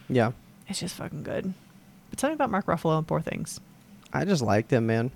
Yeah. 0.10 0.34
It's 0.68 0.82
just 0.82 0.96
fucking 0.96 1.24
good. 1.24 1.54
But 2.10 2.20
tell 2.20 2.30
me 2.30 2.34
about 2.34 2.52
Mark 2.52 2.66
Ruffalo 2.66 2.98
and 2.98 3.08
Poor 3.08 3.22
Things. 3.22 3.62
I 4.12 4.26
just 4.26 4.42
liked 4.42 4.72
him, 4.72 4.88
man. 4.88 5.12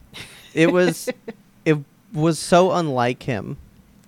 It 0.54 0.72
was 0.72 1.10
it 1.66 1.78
was 2.14 2.40
so 2.40 2.72
unlike 2.72 3.24
him 3.24 3.58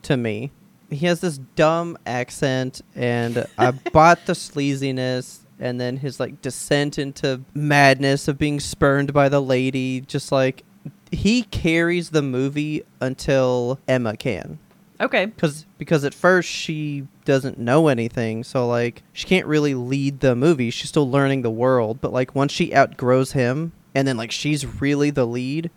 to 0.04 0.16
me. 0.16 0.52
He 0.90 1.06
has 1.08 1.20
this 1.20 1.38
dumb 1.58 1.98
accent 2.06 2.80
and 2.96 3.46
I 3.58 3.72
bought 3.72 4.26
the 4.26 4.34
sleaziness 4.34 5.40
and 5.60 5.82
then 5.82 5.98
his 5.98 6.22
like 6.22 6.42
descent 6.42 6.98
into 6.98 7.42
madness 7.54 8.30
of 8.30 8.38
being 8.38 8.62
spurned 8.62 9.12
by 9.12 9.28
the 9.28 9.42
lady 9.42 10.00
just 10.02 10.32
like 10.32 10.64
he 11.12 11.44
carries 11.44 12.10
the 12.12 12.22
movie 12.22 12.84
until 13.02 13.80
Emma 13.88 14.16
can. 14.18 14.60
Okay. 15.00 15.28
Cause 15.38 15.66
because 15.78 16.04
at 16.04 16.14
first 16.14 16.50
she 16.50 17.08
doesn't 17.26 17.60
know 17.60 17.88
anything, 17.88 18.44
so 18.44 18.68
like 18.68 19.04
she 19.14 19.28
can't 19.28 19.46
really 19.46 19.76
lead 19.76 20.22
the 20.22 20.36
movie. 20.36 20.70
She's 20.72 20.90
still 20.90 21.10
learning 21.10 21.44
the 21.44 21.52
world, 21.52 22.00
but 22.02 22.12
like 22.12 22.34
once 22.34 22.52
she 22.52 22.74
outgrows 22.74 23.34
him, 23.34 23.74
and 23.94 24.08
then 24.08 24.18
like 24.18 24.32
she's 24.32 24.66
really 24.82 25.10
the 25.12 25.26
lead, 25.28 25.70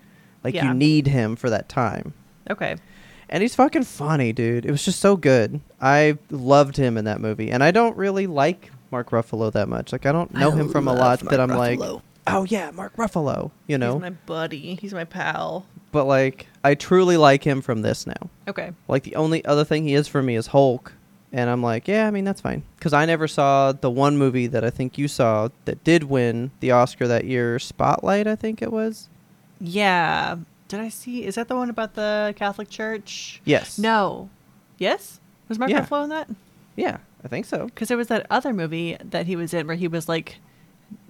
like 0.43 0.55
Yeah. 0.55 0.68
you 0.68 0.74
need 0.74 1.07
him 1.07 1.37
for 1.37 1.51
that 1.51 1.68
time. 1.68 2.14
Okay. 2.49 2.76
And 3.28 3.43
he's 3.43 3.55
fucking 3.55 3.85
funny, 3.85 4.33
dude. 4.33 4.64
It 4.64 4.70
was 4.72 4.85
just 4.85 4.99
so 5.01 5.16
good. 5.16 5.61
I 5.81 6.18
loved 6.31 6.76
him 6.76 6.97
in 6.97 7.05
that 7.05 7.20
movie, 7.20 7.51
and 7.51 7.62
I 7.62 7.70
don't 7.70 7.97
really 7.97 8.26
like 8.26 8.70
Mark 8.91 9.11
Ruffalo 9.11 9.53
that 9.53 9.68
much. 9.68 9.93
Like 9.93 10.07
I 10.07 10.12
don't 10.12 10.33
know 10.35 10.51
him 10.51 10.68
from 10.70 10.89
a 10.89 10.93
lot 10.95 11.20
that 11.20 11.39
I'm 11.41 11.51
like, 11.51 11.78
oh 12.26 12.44
yeah, 12.44 12.70
Mark 12.70 12.96
Ruffalo, 12.96 13.50
you 13.66 13.78
know. 13.78 13.94
He's 13.94 14.00
my 14.02 14.10
buddy. 14.10 14.74
He's 14.80 14.94
my 14.94 15.04
pal. 15.04 15.66
but 15.92 16.04
like 16.04 16.46
I 16.64 16.74
truly 16.74 17.16
like 17.16 17.44
him 17.44 17.60
from 17.62 17.82
this 17.82 18.06
now. 18.06 18.30
Okay. 18.48 18.72
Like 18.88 19.02
the 19.04 19.16
only 19.16 19.44
other 19.44 19.64
thing 19.64 19.84
he 19.86 19.94
is 19.94 20.06
for 20.08 20.22
me 20.22 20.36
is 20.36 20.48
Hulk, 20.48 20.92
and 21.32 21.48
I'm 21.50 21.62
like, 21.62 21.88
yeah, 21.88 22.06
I 22.06 22.10
mean 22.10 22.24
that's 22.24 22.40
fine 22.40 22.62
because 22.76 22.92
I 22.92 23.06
never 23.06 23.26
saw 23.28 23.72
the 23.72 23.90
one 23.90 24.16
movie 24.18 24.46
that 24.48 24.64
I 24.64 24.70
think 24.70 24.98
you 24.98 25.08
saw 25.08 25.48
that 25.64 25.82
did 25.84 26.04
win 26.04 26.50
the 26.60 26.70
Oscar 26.72 27.06
that 27.08 27.24
year, 27.24 27.58
Spotlight, 27.58 28.26
I 28.26 28.36
think 28.36 28.62
it 28.62 28.72
was. 28.72 29.08
Yeah. 29.60 30.36
Did 30.68 30.80
I 30.80 30.88
see? 30.88 31.24
Is 31.24 31.34
that 31.34 31.48
the 31.48 31.56
one 31.56 31.68
about 31.68 31.94
the 31.94 32.32
Catholic 32.36 32.70
Church? 32.70 33.40
Yes. 33.44 33.76
No. 33.78 34.30
Yes. 34.78 35.18
Was 35.48 35.58
Mark 35.58 35.70
Yeah. 35.70 35.84
Ruffalo 35.84 36.04
in 36.04 36.10
that? 36.10 36.30
Yeah, 36.76 36.98
I 37.24 37.28
think 37.28 37.44
so. 37.46 37.66
because 37.66 37.88
there 37.88 37.96
was 37.96 38.06
that 38.06 38.24
other 38.30 38.52
movie 38.52 38.96
that 39.04 39.26
he 39.26 39.34
was 39.36 39.52
in 39.52 39.66
where 39.66 39.76
he 39.76 39.88
was 39.88 40.08
like 40.08 40.38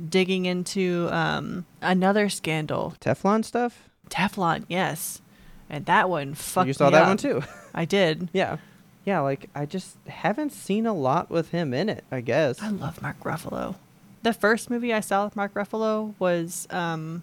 digging 0.09 0.47
into 0.47 1.09
um, 1.11 1.67
another 1.81 2.29
scandal, 2.29 2.95
Teflon 3.01 3.45
stuff. 3.45 3.89
Teflon. 4.09 4.65
Yes, 4.69 5.21
and 5.69 5.87
that 5.87 6.09
one 6.09 6.35
fucked. 6.35 6.67
you 6.67 6.73
saw 6.73 6.91
that 6.91 7.03
up. 7.03 7.09
one 7.09 7.17
too. 7.17 7.43
I 7.75 7.85
did. 7.85 8.29
yeah. 8.33 8.59
Yeah, 9.07 9.21
like 9.21 9.49
I 9.55 9.65
just 9.65 9.97
haven't 10.07 10.53
seen 10.53 10.87
a 10.87 10.93
lot 10.93 11.31
with 11.31 11.51
him 11.51 11.73
in 11.73 11.89
it. 11.89 12.05
I 12.11 12.21
guess. 12.21 12.63
I 12.63 12.69
love 12.69 13.01
Mark 13.01 13.19
Ruffalo. 13.21 13.77
The 14.23 14.35
first 14.35 14.69
movie 14.69 14.93
I 14.93 15.01
saw 15.01 15.25
with 15.25 15.35
Mark 15.37 15.55
Ruffalo 15.55 16.15
was 16.19 16.67
um, 16.69 17.23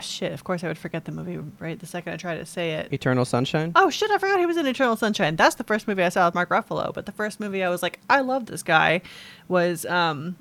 shit. 0.00 0.32
Of 0.32 0.44
course, 0.44 0.64
I 0.64 0.68
would 0.68 0.78
forget 0.78 1.04
the 1.04 1.12
movie 1.12 1.38
right 1.58 1.78
the 1.78 1.86
second 1.86 2.14
I 2.14 2.16
try 2.16 2.36
to 2.36 2.46
say 2.46 2.72
it. 2.72 2.92
Eternal 2.92 3.24
Sunshine. 3.24 3.72
Oh 3.76 3.90
shit! 3.90 4.10
I 4.10 4.18
forgot 4.18 4.38
he 4.38 4.46
was 4.46 4.56
in 4.56 4.66
Eternal 4.66 4.96
Sunshine. 4.96 5.36
That's 5.36 5.56
the 5.56 5.64
first 5.64 5.86
movie 5.86 6.02
I 6.02 6.08
saw 6.08 6.26
with 6.26 6.34
Mark 6.34 6.48
Ruffalo. 6.48 6.92
But 6.94 7.06
the 7.06 7.12
first 7.12 7.38
movie 7.40 7.62
I 7.62 7.68
was 7.68 7.82
like, 7.82 8.00
I 8.08 8.20
love 8.20 8.46
this 8.46 8.62
guy, 8.62 9.02
was 9.48 9.84
um, 9.86 10.36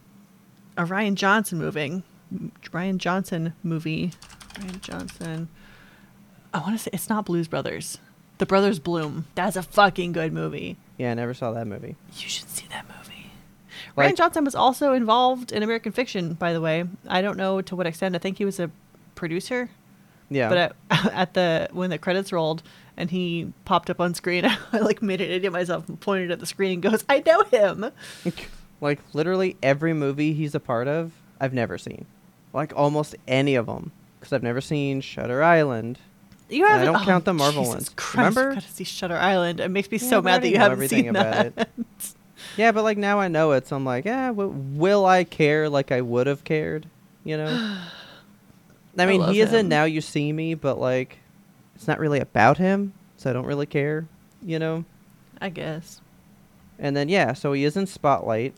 a 0.79 0.83
Rian 0.83 1.15
Johnson 1.15 1.59
moving, 1.59 2.03
Rian 2.33 2.97
Johnson 2.97 3.53
movie. 3.63 4.13
Rian 4.53 4.79
Johnson. 4.79 5.49
I 6.53 6.59
want 6.59 6.77
to 6.77 6.77
say 6.79 6.89
it's 6.93 7.09
not 7.09 7.25
Blues 7.25 7.49
Brothers. 7.49 7.97
The 8.37 8.45
Brothers 8.45 8.79
Bloom. 8.79 9.25
That's 9.35 9.57
a 9.57 9.61
fucking 9.61 10.13
good 10.13 10.31
movie. 10.31 10.77
Yeah, 10.97 11.11
I 11.11 11.15
never 11.15 11.33
saw 11.33 11.51
that 11.51 11.67
movie. 11.67 11.97
You 12.15 12.29
should 12.29 12.47
see 12.49 12.65
that 12.69 12.85
movie. 12.87 13.31
Rian 13.97 14.15
Johnson 14.15 14.45
was 14.45 14.55
also 14.55 14.93
involved 14.93 15.51
in 15.51 15.63
American 15.63 15.91
Fiction, 15.91 16.33
by 16.33 16.53
the 16.53 16.61
way. 16.61 16.85
I 17.09 17.21
don't 17.21 17.35
know 17.35 17.61
to 17.61 17.75
what 17.75 17.85
extent. 17.85 18.15
I 18.15 18.19
think 18.19 18.37
he 18.37 18.45
was 18.45 18.57
a 18.57 18.71
producer. 19.15 19.69
Yeah. 20.29 20.47
But 20.47 20.57
at, 20.57 20.75
at 21.13 21.33
the 21.33 21.67
when 21.73 21.89
the 21.89 21.97
credits 21.97 22.31
rolled 22.31 22.63
and 22.95 23.11
he 23.11 23.51
popped 23.65 23.89
up 23.89 23.99
on 23.99 24.13
screen, 24.13 24.45
I 24.71 24.77
like 24.77 25.01
made 25.01 25.19
an 25.19 25.27
idiot 25.27 25.45
of 25.45 25.53
myself 25.53 25.89
and 25.89 25.99
pointed 25.99 26.31
at 26.31 26.39
the 26.39 26.45
screen 26.45 26.73
and 26.73 26.81
goes, 26.81 27.03
"I 27.09 27.21
know 27.25 27.43
him." 27.43 27.91
like 28.81 28.99
literally 29.13 29.57
every 29.61 29.93
movie 29.93 30.33
he's 30.33 30.55
a 30.55 30.59
part 30.59 30.87
of, 30.87 31.11
I've 31.39 31.53
never 31.53 31.77
seen. 31.77 32.05
Like 32.53 32.73
almost 32.75 33.15
any 33.27 33.55
of 33.55 33.65
them, 33.67 33.91
because 34.19 34.33
I've 34.33 34.43
never 34.43 34.61
seen 34.61 35.01
Shutter 35.01 35.43
Island. 35.43 35.99
You 36.49 36.65
I 36.65 36.69
haven't. 36.71 36.87
I 36.87 36.91
don't 36.91 37.05
count 37.05 37.25
the 37.25 37.31
oh, 37.31 37.35
Marvel 37.35 37.61
Jesus 37.63 37.75
ones. 37.75 37.89
Christ, 37.95 38.17
Remember? 38.17 38.53
Got 38.55 38.63
to 38.63 38.71
see 38.71 38.83
Shutter 38.83 39.17
Island. 39.17 39.59
It 39.59 39.69
makes 39.69 39.91
me 39.91 39.97
Yeah, 39.99 40.09
so 40.09 40.21
mad 40.21 40.41
that 40.41 40.49
you 40.49 40.57
haven't 40.57 40.87
seen 40.89 41.13
that. 41.13 41.69
Yeah, 42.57 42.71
but 42.71 42.83
like 42.83 42.97
now 42.97 43.19
I 43.19 43.27
know 43.27 43.51
it, 43.51 43.67
so 43.67 43.75
I'm 43.75 43.85
like, 43.85 44.05
yeah, 44.05 44.27
w- 44.27 44.49
will 44.49 45.05
I 45.05 45.23
care 45.23 45.69
like 45.69 45.91
I 45.91 46.01
would 46.01 46.25
have 46.27 46.43
cared? 46.43 46.87
You 47.23 47.37
know. 47.37 47.47
I 48.97 49.03
I 49.03 49.05
mean, 49.05 49.21
love 49.21 49.33
he 49.33 49.41
is 49.41 49.53
in. 49.53 49.69
Now 49.69 49.83
You 49.83 50.01
See 50.01 50.33
Me, 50.33 50.55
but 50.55 50.79
like, 50.79 51.19
it's 51.75 51.87
not 51.87 51.99
really 51.99 52.19
about 52.19 52.57
him, 52.57 52.93
so 53.17 53.29
I 53.29 53.33
don't 53.33 53.45
really 53.45 53.65
care. 53.65 54.07
You 54.41 54.57
know. 54.59 54.85
I 55.39 55.49
guess. 55.49 56.01
And 56.77 56.95
then 56.97 57.07
yeah, 57.07 57.33
so 57.33 57.53
he 57.53 57.63
is 57.63 57.77
in 57.77 57.85
Spotlight. 57.85 58.53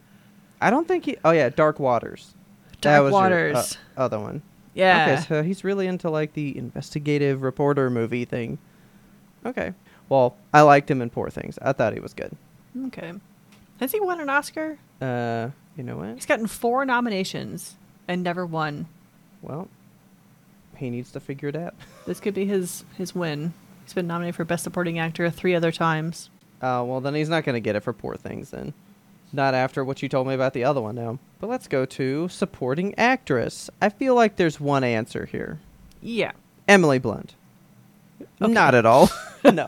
I 0.62 0.70
don't 0.70 0.88
think 0.88 1.06
he. 1.06 1.18
Oh 1.26 1.32
yeah, 1.32 1.50
Dark 1.50 1.80
Waters. 1.80 2.34
That 2.82 3.00
Dark 3.00 3.04
was 3.04 3.12
your, 3.12 3.20
uh, 3.20 3.54
Waters. 3.54 3.78
other 3.98 4.20
one. 4.20 4.42
yeah. 4.74 5.14
Okay, 5.18 5.26
so 5.28 5.44
he's 5.44 5.64
really 5.64 5.88
into 5.88 6.10
like 6.10 6.34
the 6.34 6.58
investigative 6.58 7.42
reporter 7.42 7.90
movie 7.90 8.26
thing. 8.26 8.58
Okay. 9.46 9.74
Well, 10.10 10.36
I 10.54 10.62
liked 10.62 10.90
him 10.92 11.02
in 11.02 11.10
Poor 11.10 11.30
Things. 11.30 11.58
I 11.62 11.72
thought 11.74 11.94
he 11.94 12.00
was 12.00 12.14
good. 12.14 12.36
okay. 12.88 13.14
Has 13.80 13.92
he 13.92 14.00
won 14.00 14.20
an 14.20 14.30
Oscar? 14.30 14.78
Uh, 15.02 15.50
you 15.76 15.84
know 15.84 15.98
what? 15.98 16.14
He's 16.16 16.26
gotten 16.26 16.46
four 16.48 16.86
nominations 16.86 17.76
and 18.08 18.22
never 18.24 18.46
won. 18.46 18.88
Well, 19.42 19.68
he 20.76 20.90
needs 20.90 21.12
to 21.14 21.20
figure 21.20 21.50
it 21.50 21.56
out. 21.56 21.74
This 22.06 22.20
could 22.20 22.34
be 22.34 22.46
his 22.46 22.84
his 22.98 23.14
win. 23.16 23.54
He's 23.84 23.94
been 23.94 24.08
nominated 24.08 24.36
for 24.36 24.44
Best 24.46 24.64
Supporting 24.64 24.98
Actor 25.00 25.30
three 25.30 25.54
other 25.56 25.72
times. 25.72 26.30
Uh, 26.62 26.84
well, 26.86 27.00
then 27.02 27.14
he's 27.16 27.30
not 27.30 27.44
going 27.44 27.54
to 27.56 27.60
get 27.60 27.76
it 27.76 27.82
for 27.82 27.94
Poor 27.94 28.16
Things 28.16 28.50
then. 28.52 28.74
Not 29.34 29.54
after 29.54 29.84
what 29.84 30.02
you 30.02 30.10
told 30.10 30.28
me 30.28 30.34
about 30.34 30.54
the 30.54 30.64
other 30.64 30.82
one 30.82 30.96
now. 30.96 31.20
But 31.40 31.50
let's 31.50 31.68
go 31.68 31.86
to 31.86 32.28
supporting 32.30 32.94
actress. 32.98 33.70
I 33.82 33.90
feel 33.90 34.14
like 34.16 34.36
there's 34.36 34.60
one 34.60 34.84
answer 34.84 35.26
here. 35.26 35.60
Yeah. 36.02 36.32
Emily 36.68 37.00
Blunt. 37.00 37.36
Okay. 38.42 38.52
Not 38.52 38.76
at 38.76 38.86
all. 38.86 39.10
no. 39.44 39.68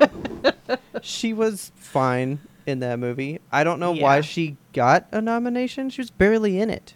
she 1.01 1.34
was 1.34 1.72
fine 1.76 2.39
in 2.66 2.80
that 2.80 2.99
movie. 2.99 3.39
I 3.51 3.64
don't 3.64 3.80
know 3.80 3.91
why 3.91 4.22
she 4.22 4.57
got 4.74 5.07
a 5.11 5.22
nomination. 5.22 5.89
She 5.89 6.01
was 6.01 6.11
barely 6.11 6.59
in 6.59 6.70
it. 6.70 6.93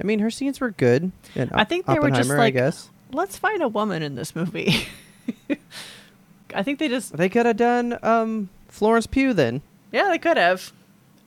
I 0.00 0.04
mean, 0.06 0.20
her 0.20 0.30
scenes 0.30 0.60
were 0.60 0.70
good. 0.70 1.12
I 1.36 1.64
think 1.64 1.86
they 1.86 1.98
were 1.98 2.10
just 2.10 2.30
like, 2.30 2.56
let's 3.12 3.36
find 3.36 3.62
a 3.62 3.68
woman 3.68 4.02
in 4.02 4.14
this 4.14 4.34
movie. 4.34 4.86
I 6.54 6.62
think 6.62 6.78
they 6.78 6.88
just 6.88 7.16
They 7.16 7.28
could 7.28 7.46
have 7.46 7.56
done 7.56 7.98
um, 8.02 8.48
Florence 8.68 9.06
Pugh 9.06 9.34
then. 9.34 9.62
yeah 9.92 10.08
they 10.08 10.18
could 10.18 10.36
have, 10.36 10.72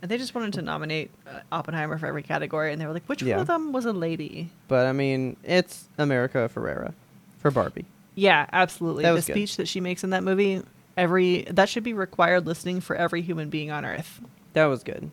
and 0.03 0.11
they 0.11 0.17
just 0.19 0.35
wanted 0.35 0.53
to 0.53 0.61
nominate 0.61 1.09
uh, 1.25 1.39
Oppenheimer 1.51 1.97
for 1.97 2.05
every 2.05 2.21
category, 2.21 2.71
and 2.71 2.79
they 2.79 2.85
were 2.85 2.93
like, 2.93 3.05
which 3.07 3.23
Yeah. 3.23 3.37
one 3.37 3.41
of 3.41 3.47
them 3.47 3.71
was 3.71 3.85
a 3.85 3.93
lady? 3.93 4.49
But 4.67 4.85
I 4.85 4.91
mean, 4.91 5.37
it's 5.43 5.87
America 5.97 6.47
Ferrera 6.53 6.93
for 7.39 7.49
Barbie. 7.49 7.85
Yeah, 8.13 8.45
absolutely. 8.53 9.03
That 9.03 9.09
the 9.11 9.15
was 9.15 9.25
good. 9.25 9.33
speech 9.33 9.57
that 9.57 9.67
she 9.67 9.79
makes 9.79 10.03
in 10.03 10.11
that 10.11 10.23
movie, 10.23 10.61
every 10.97 11.43
that 11.49 11.69
should 11.69 11.83
be 11.83 11.93
required 11.93 12.45
listening 12.45 12.81
for 12.81 12.95
every 12.95 13.21
human 13.23 13.49
being 13.49 13.71
on 13.71 13.85
Earth. 13.85 14.21
That 14.53 14.65
was 14.65 14.83
good. 14.83 15.09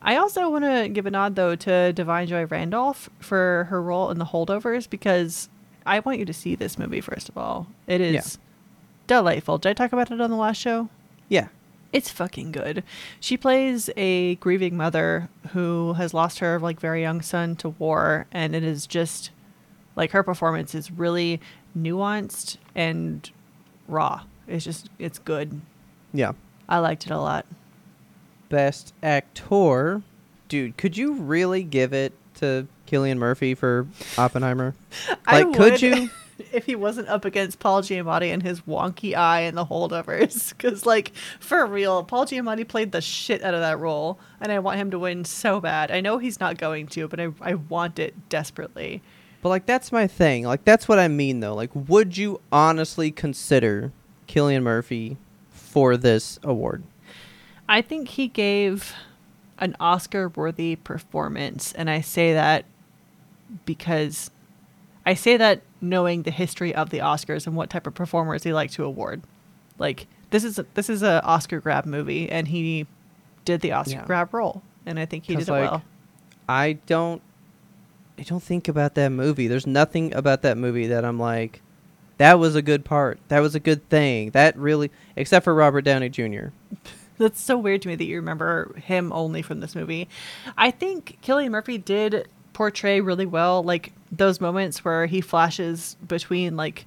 I 0.00 0.16
also 0.16 0.48
want 0.50 0.64
to 0.64 0.88
give 0.88 1.04
a 1.06 1.10
nod 1.10 1.34
though 1.36 1.54
to 1.56 1.70
Da'Vine 1.94 2.26
Joy 2.28 2.46
Randolph 2.46 3.10
for 3.20 3.64
her 3.70 3.82
role 3.82 4.10
in 4.10 4.18
The 4.18 4.24
Holdovers 4.26 4.88
because 4.88 5.48
I 5.84 5.98
want 6.00 6.18
you 6.20 6.24
to 6.24 6.32
see 6.32 6.54
this 6.54 6.78
movie 6.78 7.00
first 7.00 7.28
of 7.28 7.36
all. 7.36 7.66
It 7.86 8.00
is 8.00 8.14
Yeah. 8.14 8.42
delightful. 9.08 9.58
Did 9.58 9.70
I 9.70 9.72
talk 9.74 9.92
about 9.92 10.10
it 10.10 10.20
on 10.20 10.30
the 10.30 10.36
last 10.36 10.56
show? 10.58 10.88
Yeah. 11.28 11.48
It's 11.92 12.08
fucking 12.08 12.52
good. 12.52 12.82
She 13.20 13.36
plays 13.36 13.90
a 13.96 14.36
grieving 14.36 14.76
mother 14.76 15.28
who 15.50 15.92
has 15.94 16.14
lost 16.14 16.38
her 16.38 16.58
like 16.58 16.80
very 16.80 17.02
young 17.02 17.20
son 17.20 17.54
to 17.56 17.70
war 17.70 18.26
and 18.32 18.56
it 18.56 18.64
is 18.64 18.86
just 18.86 19.30
like 19.94 20.12
her 20.12 20.22
performance 20.22 20.74
is 20.74 20.90
really 20.90 21.40
nuanced 21.76 22.56
and 22.74 23.30
raw. 23.88 24.22
It's 24.48 24.64
just 24.64 24.88
it's 24.98 25.18
good. 25.18 25.60
Yeah. 26.14 26.32
I 26.68 26.78
liked 26.78 27.04
it 27.04 27.12
a 27.12 27.18
lot. 27.18 27.44
Best 28.48 28.94
actor. 29.02 30.02
Dude, 30.48 30.76
could 30.76 30.96
you 30.96 31.14
really 31.14 31.62
give 31.62 31.92
it 31.92 32.12
to 32.36 32.66
Cillian 32.86 33.18
Murphy 33.18 33.54
for 33.54 33.86
Oppenheimer? 34.16 34.74
I 35.26 35.42
Like, 35.42 35.56
could 35.56 35.82
you? 35.82 36.10
if 36.52 36.66
he 36.66 36.74
wasn't 36.74 37.08
up 37.08 37.24
against 37.24 37.58
Paul 37.58 37.82
Giamatti 37.82 38.32
and 38.32 38.42
his 38.42 38.62
wonky 38.62 39.14
eye 39.16 39.40
and 39.40 39.56
the 39.56 39.66
holdovers. 39.66 40.52
Because, 40.62 40.86
like, 40.86 41.12
for 41.40 41.66
real, 41.66 42.04
Paul 42.04 42.26
Giamatti 42.26 42.66
played 42.66 42.92
the 42.92 43.00
shit 43.00 43.42
out 43.42 43.54
of 43.54 43.60
that 43.60 43.78
role, 43.78 44.20
and 44.40 44.52
I 44.52 44.60
want 44.60 44.78
him 44.78 44.90
to 44.92 44.98
win 44.98 45.24
so 45.24 45.60
bad. 45.60 45.90
I 45.90 46.00
know 46.00 46.18
he's 46.18 46.38
not 46.38 46.56
going 46.56 46.86
to, 46.88 47.08
but 47.08 47.18
I, 47.18 47.28
I 47.40 47.54
want 47.54 47.98
it 47.98 48.28
desperately. 48.28 49.02
But 49.42 49.48
like 49.48 49.66
that's 49.66 49.90
my 49.90 50.06
thing. 50.06 50.44
Like 50.44 50.64
that's 50.64 50.88
what 50.88 51.00
I 51.00 51.08
mean 51.08 51.40
though. 51.40 51.54
Like 51.54 51.70
would 51.74 52.16
you 52.16 52.40
honestly 52.52 53.10
consider 53.10 53.92
Cillian 54.28 54.62
Murphy 54.62 55.18
for 55.50 55.96
this 55.96 56.38
award? 56.44 56.84
I 57.68 57.82
think 57.82 58.08
he 58.10 58.28
gave 58.28 58.94
an 59.58 59.76
Oscar 59.80 60.28
worthy 60.28 60.76
performance, 60.76 61.72
and 61.72 61.90
I 61.90 62.00
say 62.00 62.32
that 62.32 62.64
because 63.66 64.30
I 65.04 65.14
say 65.14 65.36
that 65.36 65.62
knowing 65.82 66.22
the 66.22 66.30
history 66.30 66.74
of 66.74 66.90
the 66.90 66.98
Oscars 66.98 67.46
and 67.46 67.54
what 67.56 67.68
type 67.68 67.86
of 67.86 67.94
performers 67.94 68.42
they 68.44 68.52
like 68.52 68.70
to 68.72 68.84
award. 68.84 69.22
Like 69.78 70.06
this 70.30 70.44
is 70.44 70.58
a, 70.58 70.66
this 70.74 70.88
is 70.88 71.02
a 71.02 71.22
Oscar 71.24 71.60
grab 71.60 71.84
movie, 71.84 72.30
and 72.30 72.48
he 72.48 72.86
did 73.44 73.60
the 73.60 73.72
Oscar 73.72 73.96
Yeah. 73.96 74.06
grab 74.06 74.32
role, 74.32 74.62
and 74.86 74.98
I 74.98 75.04
think 75.06 75.24
he 75.24 75.34
did 75.36 75.48
it 75.48 75.50
like, 75.50 75.70
well. 75.70 75.82
I 76.48 76.74
don't 76.86 77.20
I 78.18 78.22
don't 78.22 78.42
think 78.42 78.68
about 78.68 78.94
that 78.94 79.10
movie. 79.10 79.48
There's 79.48 79.66
nothing 79.66 80.14
about 80.14 80.42
that 80.42 80.56
movie 80.56 80.86
that 80.86 81.04
I'm 81.04 81.18
like 81.18 81.60
that 82.18 82.38
was 82.38 82.54
a 82.54 82.62
good 82.62 82.84
part. 82.84 83.18
That 83.28 83.40
was 83.40 83.54
a 83.54 83.60
good 83.60 83.88
thing. 83.88 84.30
That 84.30 84.56
really 84.56 84.90
except 85.16 85.44
for 85.44 85.54
Robert 85.54 85.82
Downey 85.82 86.08
Jr. 86.08 86.48
That's 87.18 87.40
so 87.40 87.58
weird 87.58 87.82
to 87.82 87.88
me 87.88 87.94
that 87.96 88.04
you 88.04 88.16
remember 88.16 88.74
him 88.78 89.12
only 89.12 89.42
from 89.42 89.60
this 89.60 89.74
movie. 89.74 90.08
I 90.56 90.70
think 90.70 91.18
Cillian 91.22 91.50
Murphy 91.50 91.78
did 91.78 92.28
portray 92.52 93.00
really 93.00 93.26
well, 93.26 93.62
like 93.62 93.92
those 94.10 94.40
moments 94.40 94.84
where 94.84 95.06
he 95.06 95.20
flashes 95.20 95.96
between 96.06 96.56
like, 96.56 96.86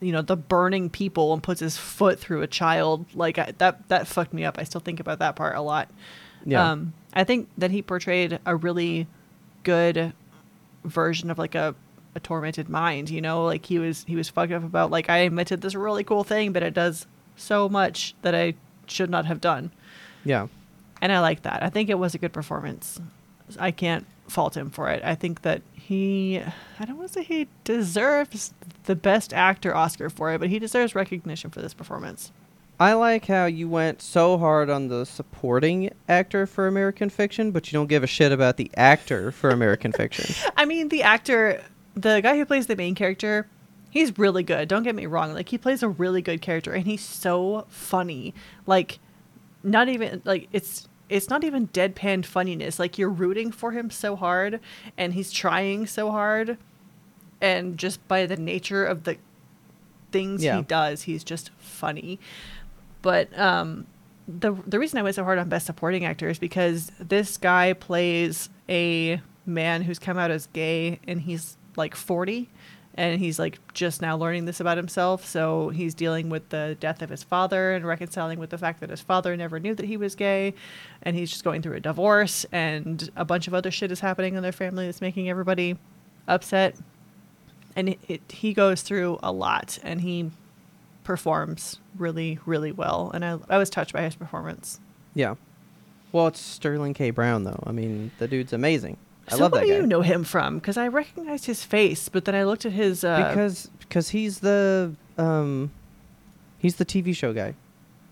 you 0.00 0.12
know, 0.12 0.22
the 0.22 0.36
burning 0.36 0.88
people 0.90 1.32
and 1.32 1.42
puts 1.42 1.60
his 1.60 1.76
foot 1.76 2.18
through 2.18 2.42
a 2.42 2.46
child. 2.46 3.04
Like 3.14 3.38
I, 3.38 3.52
that, 3.58 3.88
that 3.88 4.06
fucked 4.06 4.32
me 4.32 4.44
up. 4.44 4.58
I 4.58 4.64
still 4.64 4.80
think 4.80 5.00
about 5.00 5.18
that 5.18 5.36
part 5.36 5.56
a 5.56 5.60
lot. 5.60 5.88
Yeah. 6.44 6.70
Um, 6.70 6.92
I 7.12 7.24
think 7.24 7.48
that 7.58 7.70
he 7.70 7.82
portrayed 7.82 8.38
a 8.46 8.54
really 8.56 9.06
good 9.64 10.12
version 10.84 11.30
of 11.30 11.38
like 11.38 11.54
a, 11.54 11.74
a 12.14 12.20
tormented 12.20 12.68
mind. 12.68 13.10
You 13.10 13.20
know, 13.20 13.44
like 13.44 13.66
he 13.66 13.78
was 13.78 14.04
he 14.06 14.16
was 14.16 14.28
fucked 14.28 14.52
up 14.52 14.64
about 14.64 14.90
like 14.90 15.10
I 15.10 15.18
invented 15.18 15.60
this 15.60 15.74
really 15.74 16.04
cool 16.04 16.24
thing, 16.24 16.52
but 16.52 16.62
it 16.62 16.74
does 16.74 17.06
so 17.36 17.68
much 17.68 18.14
that 18.22 18.34
I 18.34 18.54
should 18.86 19.10
not 19.10 19.26
have 19.26 19.40
done. 19.40 19.70
yeah. 20.24 20.46
And 21.00 21.12
I 21.12 21.20
like 21.20 21.42
that. 21.42 21.62
I 21.62 21.68
think 21.70 21.90
it 21.90 21.98
was 21.98 22.16
a 22.16 22.18
good 22.18 22.32
performance. 22.32 23.00
I 23.56 23.70
can't 23.70 24.04
fault 24.28 24.56
him 24.56 24.70
for 24.70 24.90
it. 24.90 25.02
I 25.04 25.14
think 25.14 25.42
that 25.42 25.62
he, 25.72 26.40
I 26.78 26.84
don't 26.84 26.96
want 26.96 27.08
to 27.08 27.14
say 27.14 27.24
he 27.24 27.48
deserves 27.64 28.52
the 28.84 28.94
best 28.94 29.32
actor 29.32 29.74
Oscar 29.74 30.10
for 30.10 30.32
it, 30.32 30.38
but 30.38 30.48
he 30.48 30.58
deserves 30.58 30.94
recognition 30.94 31.50
for 31.50 31.60
this 31.62 31.74
performance. 31.74 32.32
I 32.80 32.92
like 32.92 33.26
how 33.26 33.46
you 33.46 33.68
went 33.68 34.00
so 34.00 34.38
hard 34.38 34.70
on 34.70 34.86
the 34.86 35.04
supporting 35.04 35.90
actor 36.08 36.46
for 36.46 36.68
American 36.68 37.10
Fiction, 37.10 37.50
but 37.50 37.66
you 37.66 37.76
don't 37.76 37.88
give 37.88 38.04
a 38.04 38.06
shit 38.06 38.30
about 38.30 38.56
the 38.56 38.70
actor 38.76 39.32
for 39.32 39.50
American 39.50 39.90
Fiction. 39.90 40.32
I 40.56 40.64
mean, 40.64 40.88
the 40.88 41.02
actor, 41.02 41.62
the 41.94 42.20
guy 42.20 42.36
who 42.36 42.44
plays 42.44 42.68
the 42.68 42.76
main 42.76 42.94
character, 42.94 43.48
he's 43.90 44.16
really 44.16 44.44
good. 44.44 44.68
Don't 44.68 44.84
get 44.84 44.94
me 44.94 45.06
wrong. 45.06 45.32
Like, 45.32 45.48
he 45.48 45.58
plays 45.58 45.82
a 45.82 45.88
really 45.88 46.22
good 46.22 46.40
character, 46.40 46.72
and 46.72 46.86
he's 46.86 47.00
so 47.00 47.66
funny. 47.68 48.32
Like, 48.66 49.00
not 49.64 49.88
even, 49.88 50.22
like, 50.24 50.48
it's. 50.52 50.88
It's 51.08 51.28
not 51.30 51.44
even 51.44 51.68
deadpan 51.68 52.24
funniness. 52.24 52.78
Like 52.78 52.98
you're 52.98 53.08
rooting 53.08 53.50
for 53.50 53.72
him 53.72 53.90
so 53.90 54.16
hard, 54.16 54.60
and 54.96 55.14
he's 55.14 55.32
trying 55.32 55.86
so 55.86 56.10
hard, 56.10 56.58
and 57.40 57.78
just 57.78 58.06
by 58.08 58.26
the 58.26 58.36
nature 58.36 58.84
of 58.84 59.04
the 59.04 59.16
things 60.10 60.42
Yeah. 60.42 60.58
he 60.58 60.62
does, 60.62 61.02
he's 61.02 61.24
just 61.24 61.50
funny. 61.58 62.18
But 63.02 63.36
um, 63.38 63.86
the 64.26 64.52
the 64.66 64.78
reason 64.78 64.98
I 64.98 65.02
went 65.02 65.14
so 65.16 65.24
hard 65.24 65.38
on 65.38 65.48
best 65.48 65.66
supporting 65.66 66.04
actor 66.04 66.28
is 66.28 66.38
because 66.38 66.92
this 66.98 67.36
guy 67.36 67.72
plays 67.72 68.50
a 68.68 69.20
man 69.46 69.82
who's 69.82 69.98
come 69.98 70.18
out 70.18 70.30
as 70.30 70.46
gay 70.48 71.00
and 71.06 71.22
he's 71.22 71.56
like 71.76 71.94
40 71.94 72.50
and 72.98 73.20
he's 73.20 73.38
like 73.38 73.58
just 73.72 74.02
now 74.02 74.16
learning 74.16 74.44
this 74.44 74.60
about 74.60 74.76
himself 74.76 75.24
so 75.24 75.68
he's 75.70 75.94
dealing 75.94 76.28
with 76.28 76.46
the 76.50 76.76
death 76.80 77.00
of 77.00 77.08
his 77.08 77.22
father 77.22 77.72
and 77.72 77.86
reconciling 77.86 78.38
with 78.38 78.50
the 78.50 78.58
fact 78.58 78.80
that 78.80 78.90
his 78.90 79.00
father 79.00 79.36
never 79.36 79.58
knew 79.58 79.74
that 79.74 79.86
he 79.86 79.96
was 79.96 80.14
gay 80.14 80.52
and 81.02 81.16
he's 81.16 81.30
just 81.30 81.44
going 81.44 81.62
through 81.62 81.76
a 81.76 81.80
divorce 81.80 82.44
and 82.52 83.10
a 83.16 83.24
bunch 83.24 83.46
of 83.46 83.54
other 83.54 83.70
shit 83.70 83.92
is 83.92 84.00
happening 84.00 84.34
in 84.34 84.42
their 84.42 84.52
family 84.52 84.84
that's 84.84 85.00
making 85.00 85.30
everybody 85.30 85.78
upset 86.26 86.74
and 87.76 87.90
it, 87.90 87.98
it, 88.08 88.20
he 88.30 88.52
goes 88.52 88.82
through 88.82 89.18
a 89.22 89.32
lot 89.32 89.78
and 89.82 90.00
he 90.00 90.30
performs 91.04 91.78
really 91.96 92.38
really 92.44 92.72
well 92.72 93.10
and 93.14 93.24
I, 93.24 93.38
I 93.48 93.58
was 93.58 93.70
touched 93.70 93.92
by 93.92 94.02
his 94.02 94.14
performance 94.14 94.80
yeah. 95.14 95.34
Well, 96.12 96.28
it's 96.28 96.40
Sterling 96.40 96.94
K. 96.94 97.10
Brown 97.10 97.42
though. 97.42 97.62
I 97.66 97.72
mean, 97.72 98.12
the 98.18 98.28
dude's 98.28 98.52
amazing. 98.52 98.96
I 99.32 99.36
so 99.36 99.42
love 99.42 99.52
that 99.52 99.62
do 99.62 99.68
guy. 99.68 99.76
you 99.76 99.86
know 99.86 100.02
him 100.02 100.24
from 100.24 100.58
because 100.58 100.76
i 100.76 100.88
recognized 100.88 101.46
his 101.46 101.62
face 101.64 102.08
but 102.08 102.24
then 102.24 102.34
i 102.34 102.44
looked 102.44 102.64
at 102.66 102.72
his 102.72 103.04
uh, 103.04 103.28
because 103.28 103.70
because 103.80 104.10
he's 104.10 104.40
the 104.40 104.92
um 105.16 105.70
he's 106.58 106.76
the 106.76 106.84
TV 106.84 107.14
show 107.14 107.32
guy. 107.32 107.54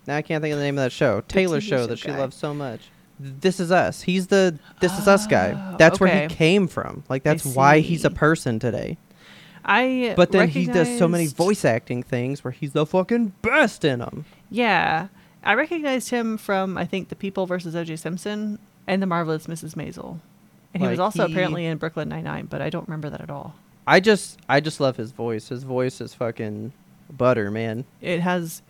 Now 0.06 0.16
I 0.16 0.22
can't 0.22 0.40
think 0.42 0.52
of 0.52 0.58
the 0.58 0.64
name 0.64 0.78
of 0.78 0.84
that 0.84 0.92
show. 0.92 1.20
Taylor's 1.22 1.64
TV 1.64 1.68
show, 1.68 1.76
show 1.78 1.86
that 1.88 1.98
she 1.98 2.08
guy. 2.08 2.18
loves 2.18 2.36
so 2.36 2.54
much. 2.54 2.88
This 3.18 3.60
Is 3.60 3.72
Us. 3.72 4.02
He's 4.02 4.28
the 4.28 4.58
This 4.80 4.96
Is 4.98 5.08
Us 5.08 5.26
guy. 5.26 5.52
Oh, 5.72 5.76
That's 5.78 5.98
where 6.00 6.28
he 6.28 6.34
came 6.34 6.68
from. 6.68 7.02
Like 7.08 7.22
that's 7.22 7.44
why 7.44 7.80
he's 7.80 8.04
a 8.04 8.10
person 8.10 8.58
today. 8.58 8.98
I 9.64 10.14
But 10.16 10.30
then 10.32 10.48
he 10.48 10.66
does 10.66 10.96
so 10.98 11.08
many 11.08 11.26
voice 11.26 11.64
acting 11.64 12.02
things 12.02 12.44
where 12.44 12.52
he's 12.52 12.72
the 12.72 12.86
fucking 12.86 13.32
best 13.42 13.84
in 13.84 13.98
them. 13.98 14.24
Yeah, 14.48 15.08
I 15.42 15.54
recognized 15.54 16.10
him 16.10 16.36
from 16.38 16.78
I 16.78 16.84
think 16.84 17.08
The 17.08 17.16
People 17.16 17.46
versus 17.46 17.74
O.J. 17.74 17.96
Simpson 17.96 18.58
and 18.86 19.02
The 19.02 19.06
Marvelous 19.06 19.46
Mrs. 19.48 19.74
Maisel, 19.74 20.20
and 20.76 20.82
he 20.84 20.88
was 20.88 21.00
also 21.00 21.26
he- 21.26 21.32
apparently 21.32 21.66
in 21.66 21.78
Brooklyn 21.78 22.08
Nine 22.08 22.24
Nine, 22.24 22.46
but 22.46 22.60
I 22.62 22.70
don't 22.70 22.86
remember 22.88 23.10
that 23.10 23.20
at 23.20 23.30
all. 23.30 23.54
I 23.86 24.00
just 24.00 24.38
I 24.48 24.60
just 24.60 24.80
love 24.80 24.96
his 24.96 25.12
voice. 25.12 25.48
His 25.48 25.62
voice 25.62 26.00
is 26.00 26.14
fucking 26.14 26.72
butter, 27.10 27.50
man. 27.50 27.84
It 28.00 28.20
has 28.20 28.62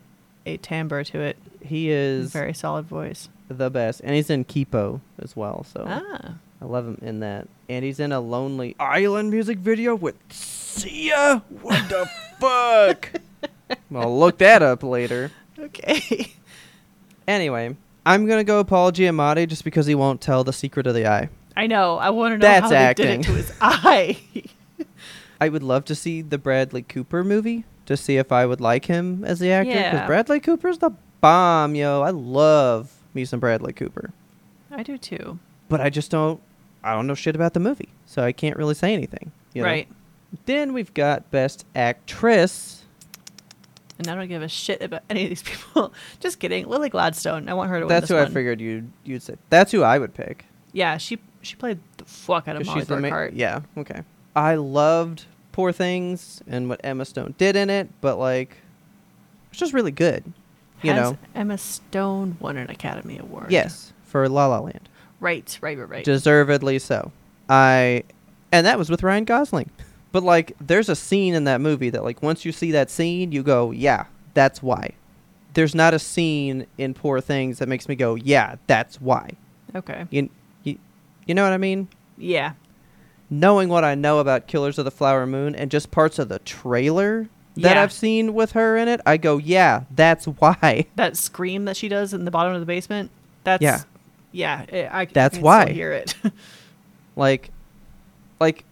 a 0.45 0.57
timbre 0.59 1.03
to 1.05 1.21
it, 1.21 1.37
He 1.65 1.91
is 1.91 2.33
very 2.33 2.53
solid 2.55 2.87
voice. 2.87 3.29
the 3.49 3.71
best, 3.71 4.01
and 4.05 4.15
he's 4.15 4.31
in 4.31 4.45
Kipo 4.45 5.01
as 5.19 5.35
well. 5.35 5.65
So 5.65 5.85
Ah, 5.89 6.35
I 6.61 6.65
love 6.65 6.87
him 6.87 6.99
in 7.03 7.21
that. 7.21 7.49
And 7.69 7.85
he's 7.85 7.99
in 7.99 8.13
a 8.13 8.21
Lonely 8.21 8.77
Island 8.79 9.31
music 9.31 9.59
video 9.59 9.95
with 9.97 10.15
Sia. 10.31 11.43
What 11.63 11.89
the 11.89 12.09
fuck? 12.39 13.21
I'll 13.95 14.17
look 14.19 14.39
that 14.39 14.63
up 14.63 14.83
later. 14.85 15.33
okay. 15.59 16.31
Anyway, 17.27 17.75
I'm 18.05 18.27
gonna 18.27 18.45
go 18.45 18.63
Paul 18.63 18.93
Giamatti 18.93 19.49
just 19.49 19.65
because 19.65 19.87
he 19.87 19.95
won't 19.97 20.21
tell 20.21 20.45
the 20.45 20.53
secret 20.53 20.87
of 20.87 20.95
the 20.95 21.07
eye. 21.09 21.29
I 21.57 21.67
know. 21.67 21.97
I 21.99 22.11
want 22.11 22.33
to 22.35 22.39
know 22.39 22.43
That's 22.47 22.65
how 22.65 22.69
they 22.89 22.95
did 22.95 23.21
it 23.21 23.23
to 23.25 23.33
his 23.33 23.53
eye. 23.61 24.19
I 25.41 25.49
would 25.49 25.63
love 25.63 25.85
to 25.87 25.95
see 25.95 26.23
the 26.23 26.39
Bradley 26.39 26.83
Cooper 26.83 27.25
movie 27.25 27.65
to 27.87 27.97
see 27.97 28.17
if 28.17 28.33
I 28.33 28.47
would 28.47 28.61
like 28.61 28.87
him 28.87 29.25
as 29.25 29.39
the 29.39 29.53
actor 29.53 29.71
because 29.73 29.83
Yeah. 29.93 30.07
Bradley 30.07 30.41
Cooper's 30.41 30.79
the 30.79 30.91
bomb, 31.21 31.75
yo. 31.75 32.03
I 32.03 32.11
love 32.11 32.93
me 33.15 33.25
some 33.25 33.41
Bradley 33.41 33.73
Cooper, 33.73 34.13
I 34.71 34.83
do 34.83 34.99
too. 34.99 35.39
but 35.69 35.81
I 35.81 35.89
just 35.91 36.11
don't. 36.11 36.41
I 36.85 36.95
don't 36.95 37.07
know 37.07 37.15
shit 37.15 37.35
about 37.35 37.53
the 37.55 37.61
movie, 37.61 37.89
so 38.07 38.23
I 38.23 38.33
can't 38.33 38.57
really 38.57 38.75
say 38.75 38.93
anything. 38.95 39.33
you 39.55 39.63
know? 39.63 39.69
Right. 39.69 39.89
Then 40.45 40.73
we've 40.73 40.93
got 40.95 41.31
Best 41.31 41.65
Actress. 41.75 42.85
And 43.99 44.07
I 44.09 44.15
don't 44.15 44.29
give 44.29 44.43
a 44.43 44.49
shit 44.49 44.83
about 44.83 45.03
any 45.09 45.23
of 45.25 45.31
these 45.31 45.43
people. 45.43 45.93
Just 46.21 46.39
kidding. 46.39 46.69
Lily 46.69 46.91
Gladstone. 46.91 47.49
I 47.49 47.55
want 47.55 47.71
her 47.71 47.81
to 47.81 47.87
win 47.87 47.89
That's 47.89 48.09
who 48.11 48.19
I 48.19 48.27
figured 48.27 48.61
you'd 48.61 48.91
you'd 49.05 49.23
say. 49.23 49.37
That's 49.49 49.73
who 49.73 49.83
I 49.83 49.99
would 49.99 50.13
pick. 50.15 50.45
Yeah, 50.73 50.99
she 50.99 51.19
she 51.47 51.57
played 51.57 51.79
the 51.97 52.05
fuck 52.05 52.49
out 52.49 52.57
of 52.57 52.67
Molly 52.67 52.81
she's 52.81 52.89
the 52.89 53.01
ma- 53.01 53.29
Yeah. 53.33 53.61
Okay. 53.77 54.03
I 54.35 54.57
loved 54.57 55.25
Poor 55.53 55.73
Things 55.73 56.43
and 56.47 56.69
what 56.69 56.81
Emma 56.85 57.05
Stone 57.05 57.35
did 57.39 57.57
in 57.57 57.71
it, 57.71 57.89
but 58.01 58.19
like, 58.19 58.57
it's 59.51 59.59
just 59.59 59.73
really 59.73 59.93
good. 59.93 60.25
You 60.83 60.93
Has 60.93 61.13
know. 61.13 61.19
Emma 61.35 61.57
Stone 61.57 62.37
won 62.41 62.57
an 62.59 62.69
Academy 62.69 63.19
Award. 63.19 63.51
Yes, 63.51 63.93
for 64.05 64.29
La 64.29 64.47
La 64.47 64.59
Land. 64.61 64.89
Right, 65.21 65.59
right, 65.63 65.79
right, 65.79 65.89
right. 65.89 66.05
Deservedly 66.05 66.79
so. 66.79 67.11
I, 67.49 68.05
and 68.53 68.67
that 68.67 68.79
was 68.79 68.91
with 68.91 69.03
Ryan 69.03 69.25
Gosling. 69.25 69.71
But 70.13 70.23
like, 70.23 70.53
there's 70.61 70.89
a 70.89 70.97
scene 70.97 71.35
in 71.35 71.45
that 71.45 71.61
movie 71.61 71.91
that 71.91 72.05
like 72.05 72.23
once 72.23 72.45
you 72.45 72.53
see 72.53 72.73
that 72.73 72.91
scene, 72.91 73.33
you 73.33 73.43
go, 73.43 73.71
yeah, 73.71 74.07
that's 74.35 74.63
why. 74.63 74.91
There's 75.55 75.75
not 75.75 75.95
a 75.95 75.99
scene 75.99 76.67
in 76.77 76.93
Poor 76.93 77.21
Things 77.23 77.59
that 77.61 77.69
makes 77.69 77.89
me 77.89 77.95
go, 77.95 78.15
yeah, 78.15 78.57
that's 78.67 79.01
why. 79.01 79.31
okay. 79.75 80.07
You, 80.11 80.29
you, 81.27 81.35
know 81.35 81.43
what 81.43 81.53
I 81.53 81.59
mean? 81.59 81.89
Yeah. 82.17 82.53
Knowing 83.29 83.69
what 83.69 83.85
I 83.85 83.95
know 83.95 84.21
about 84.21 84.47
Killers 84.47 84.79
of 84.79 84.85
the 84.85 84.91
Flower 84.91 85.27
Moon 85.27 85.55
and 85.55 85.71
just 85.71 85.91
parts 85.91 86.19
of 86.19 86.29
the 86.29 86.39
trailer 86.41 87.29
that 87.57 87.77
Yeah. 87.77 87.83
I've 87.83 87.93
seen 87.93 88.35
with 88.35 88.53
her 88.53 88.77
in 88.77 88.89
it, 88.89 89.01
I 89.05 89.17
go, 89.17 89.39
yeah, 89.39 89.83
that's 89.91 90.25
why. 90.41 90.87
That 90.97 91.17
scream 91.17 91.65
that 91.67 91.77
she 91.77 91.89
does 91.89 92.15
in 92.15 92.25
the 92.25 92.31
bottom 92.31 92.55
of 92.55 92.61
the 92.61 92.67
basement. 92.67 93.11
That's 93.45 93.63
Yeah. 93.63 93.83
Yeah. 94.33 94.65
I, 94.73 95.01
I 95.03 95.05
That's 95.07 95.37
can 95.37 95.43
why. 95.45 95.71
Hear 95.73 95.93
it. 95.93 96.15
Like, 97.17 97.51
like 98.39 98.65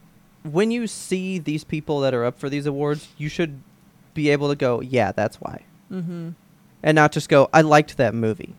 when 0.43 0.71
you 0.71 0.87
see 0.87 1.39
these 1.39 1.65
people 1.65 2.01
that 2.01 2.13
are 2.13 2.25
up 2.27 2.39
for 2.39 2.51
these 2.51 2.67
awards, 2.67 3.09
you 3.17 3.31
should 3.31 3.61
be 4.13 4.29
able 4.29 4.51
to 4.51 4.55
go, 4.55 4.81
yeah, 4.81 5.13
that's 5.13 5.41
why, 5.41 5.65
mm-hmm. 5.91 6.31
and 6.83 6.95
not 6.95 7.11
just 7.13 7.29
go, 7.31 7.49
I 7.53 7.63
liked 7.63 7.97
that 7.97 8.15
movie. 8.15 8.55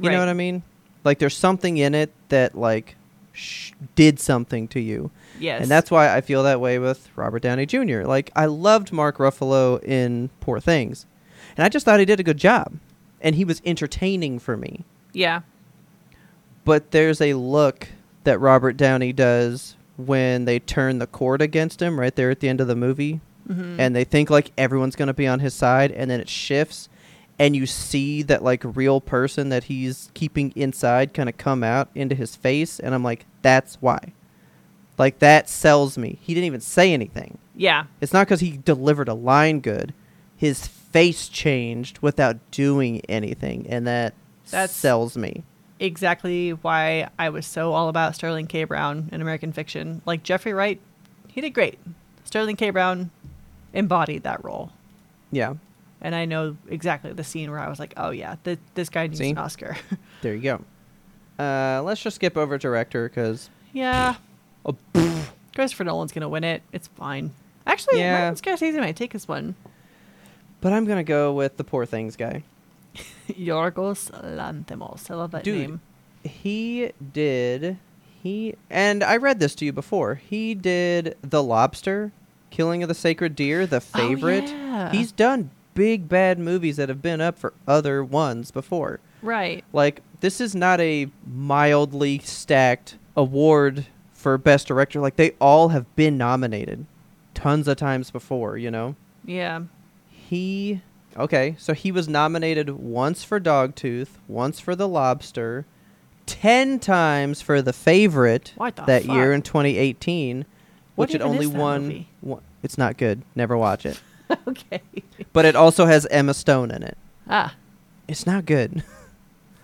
You 0.00 0.10
know 0.10 0.18
what 0.18 0.28
I 0.28 0.32
mean? 0.32 0.62
Like, 1.04 1.18
there's 1.18 1.36
something 1.36 1.76
in 1.76 1.94
it 1.94 2.12
that 2.30 2.54
like 2.56 2.96
sh- 3.38 3.72
did 3.94 4.18
something 4.20 4.68
to 4.68 4.80
you, 4.80 5.10
Yes. 5.38 5.62
and 5.62 5.70
that's 5.70 5.90
why 5.90 6.14
I 6.14 6.20
feel 6.20 6.42
that 6.42 6.60
way 6.60 6.78
with 6.78 7.08
Robert 7.16 7.42
Downey 7.42 7.64
Jr. 7.66 8.02
Like, 8.02 8.30
I 8.36 8.46
loved 8.46 8.92
Mark 8.92 9.18
Ruffalo 9.18 9.82
in 9.82 10.30
Poor 10.40 10.60
Things, 10.60 11.06
and 11.56 11.64
I 11.64 11.68
just 11.68 11.84
thought 11.84 12.00
he 12.00 12.04
did 12.06 12.20
a 12.20 12.24
good 12.24 12.36
job, 12.38 12.74
and 13.20 13.34
he 13.36 13.44
was 13.44 13.62
entertaining 13.64 14.38
for 14.38 14.56
me. 14.56 14.84
yeah. 15.12 15.40
but 16.64 16.90
there's 16.90 17.20
a 17.20 17.34
look 17.34 17.88
that 18.24 18.38
Robert 18.40 18.76
Downey 18.76 19.12
does 19.12 19.74
when 19.96 20.44
they 20.44 20.58
turn 20.58 20.98
the 20.98 21.06
court 21.06 21.40
against 21.42 21.80
him 21.82 21.98
right 21.98 22.14
there 22.14 22.30
at 22.30 22.40
the 22.40 22.48
end 22.48 22.60
of 22.60 22.66
the 22.66 22.76
movie 22.76 23.20
Mm-hmm. 23.48 23.80
and 23.80 23.96
they 23.96 24.04
think 24.04 24.28
like 24.28 24.52
everyone's 24.58 24.94
going 24.94 25.06
to 25.06 25.14
be 25.14 25.26
on 25.26 25.40
his 25.40 25.54
side 25.54 25.90
and 25.92 26.10
then 26.10 26.20
it 26.20 26.28
shifts 26.28 26.90
and 27.38 27.54
you 27.54 27.66
see 27.66 28.22
that 28.22 28.42
like 28.42 28.62
real 28.64 29.00
person 29.00 29.48
that 29.50 29.64
he's 29.64 30.10
keeping 30.14 30.52
inside 30.56 31.14
kind 31.14 31.28
of 31.28 31.36
come 31.36 31.62
out 31.62 31.88
into 31.94 32.14
his 32.14 32.36
face 32.36 32.78
and 32.80 32.94
I'm 32.94 33.04
like 33.04 33.26
that's 33.42 33.76
why 33.80 34.12
like 34.98 35.18
that 35.20 35.48
sells 35.48 35.96
me 35.96 36.18
he 36.20 36.34
didn't 36.34 36.46
even 36.46 36.60
say 36.60 36.92
anything 36.92 37.38
yeah. 37.54 37.84
it's 38.00 38.12
not 38.12 38.28
cuz 38.28 38.40
he 38.40 38.56
delivered 38.56 39.08
a 39.08 39.14
line 39.14 39.60
good 39.60 39.94
his 40.36 40.66
face 40.66 41.28
changed 41.28 41.98
without 42.00 42.38
doing 42.50 43.00
anything 43.08 43.66
and 43.68 43.86
that 43.86 44.14
that 44.50 44.70
sells 44.70 45.16
me 45.16 45.44
Exactly 45.80 46.50
why 46.50 47.08
I 47.18 47.28
was 47.28 47.46
so 47.46 47.72
all 47.72 47.88
about 47.88 48.16
Sterling 48.16 48.48
K. 48.48 48.64
Brown 48.64 49.08
in 49.12 49.20
American 49.20 49.52
fiction. 49.52 50.02
Like 50.04 50.24
Jeffrey 50.24 50.52
Wright, 50.52 50.80
he 51.28 51.40
did 51.40 51.50
great. 51.50 51.78
Sterling 52.24 52.56
K. 52.56 52.70
Brown 52.70 53.10
embodied 53.72 54.24
that 54.24 54.42
role. 54.44 54.72
yeah 55.30 55.54
And 56.00 56.14
I 56.14 56.24
know 56.26 56.56
exactly 56.68 57.12
the 57.12 57.24
scene 57.24 57.50
where 57.50 57.58
I 57.60 57.68
was 57.68 57.78
like, 57.80 57.92
oh, 57.96 58.10
yeah, 58.10 58.36
th- 58.44 58.58
this 58.74 58.88
guy 58.88 59.06
needs 59.08 59.18
See? 59.18 59.30
an 59.30 59.38
Oscar. 59.38 59.76
There 60.22 60.34
you 60.34 60.42
go. 60.42 61.42
Uh, 61.42 61.80
let's 61.84 62.02
just 62.02 62.16
skip 62.16 62.36
over 62.36 62.58
director 62.58 63.08
because 63.08 63.50
yeah. 63.72 64.16
Christopher 65.54 65.84
Nolan's 65.84 66.12
going 66.12 66.22
to 66.22 66.28
win 66.28 66.44
it. 66.44 66.62
It's 66.72 66.88
fine. 66.88 67.32
Actually, 67.66 67.98
Yeah. 68.00 68.30
Martin 68.30 68.36
Scorsese 68.56 68.78
might 68.78 68.96
take 68.96 69.12
this 69.12 69.28
one. 69.28 69.54
but 70.60 70.72
I'm 70.72 70.84
gonna 70.86 71.04
go 71.04 71.32
with 71.32 71.56
the 71.56 71.64
poor 71.64 71.84
things 71.86 72.16
guy. 72.16 72.42
Yorgos 73.28 74.10
Lanthimos. 74.10 75.10
I 75.10 75.14
love 75.14 75.30
that 75.32 75.44
Dude. 75.44 75.58
name. 75.58 75.80
He 76.24 76.90
did 77.12 77.78
he 78.22 78.54
and 78.68 79.04
I 79.04 79.16
read 79.18 79.38
this 79.38 79.54
to 79.56 79.64
you 79.64 79.72
before. 79.72 80.16
He 80.16 80.54
did 80.54 81.16
The 81.22 81.42
Lobster, 81.42 82.10
Killing 82.50 82.82
of 82.82 82.88
the 82.88 82.94
Sacred 82.94 83.36
Deer, 83.36 83.66
The 83.66 83.80
Favorite. 83.80 84.44
Oh, 84.48 84.56
yeah. 84.56 84.90
He's 84.90 85.12
done 85.12 85.50
big 85.78 86.08
bad 86.08 86.40
movies 86.40 86.76
that 86.76 86.88
have 86.88 87.00
been 87.00 87.20
up 87.20 87.38
for 87.38 87.54
other 87.68 88.02
ones 88.02 88.50
before. 88.50 88.98
Right. 89.22 89.64
Like 89.72 90.02
this 90.18 90.40
is 90.40 90.52
not 90.52 90.80
a 90.80 91.08
mildly 91.24 92.18
stacked 92.18 92.96
award 93.16 93.86
for 94.12 94.36
best 94.38 94.66
director. 94.66 94.98
Like 94.98 95.14
they 95.14 95.36
all 95.40 95.68
have 95.68 95.94
been 95.94 96.18
nominated 96.18 96.84
tons 97.32 97.68
of 97.68 97.76
times 97.76 98.10
before, 98.10 98.58
you 98.58 98.72
know. 98.72 98.96
Yeah. 99.24 99.62
He 100.10 100.82
okay, 101.16 101.54
so 101.58 101.74
he 101.74 101.92
was 101.92 102.08
nominated 102.08 102.70
once 102.70 103.22
for 103.22 103.38
Dogtooth, 103.38 104.08
once 104.26 104.58
for 104.58 104.74
The 104.74 104.88
Lobster, 104.88 105.64
ten 106.26 106.80
times 106.80 107.40
for 107.40 107.62
The 107.62 107.72
Favorite 107.72 108.52
the 108.58 108.82
that 108.84 109.04
year 109.04 109.32
in 109.32 109.42
2018, 109.42 110.44
What 110.96 111.08
which 111.10 111.14
it 111.14 111.22
only 111.22 111.46
that 111.46 111.56
won. 111.56 112.06
It's 112.64 112.76
not 112.76 112.96
good. 112.96 113.22
Never 113.36 113.56
watch 113.56 113.86
it. 113.86 114.00
okay. 114.48 114.82
But 115.32 115.44
it 115.44 115.56
also 115.56 115.86
has 115.86 116.06
Emma 116.06 116.34
Stone 116.34 116.70
in 116.70 116.82
it. 116.82 116.96
Ah. 117.28 117.54
It's 118.06 118.26
not 118.26 118.46
good. 118.46 118.82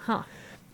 Huh. 0.01 0.23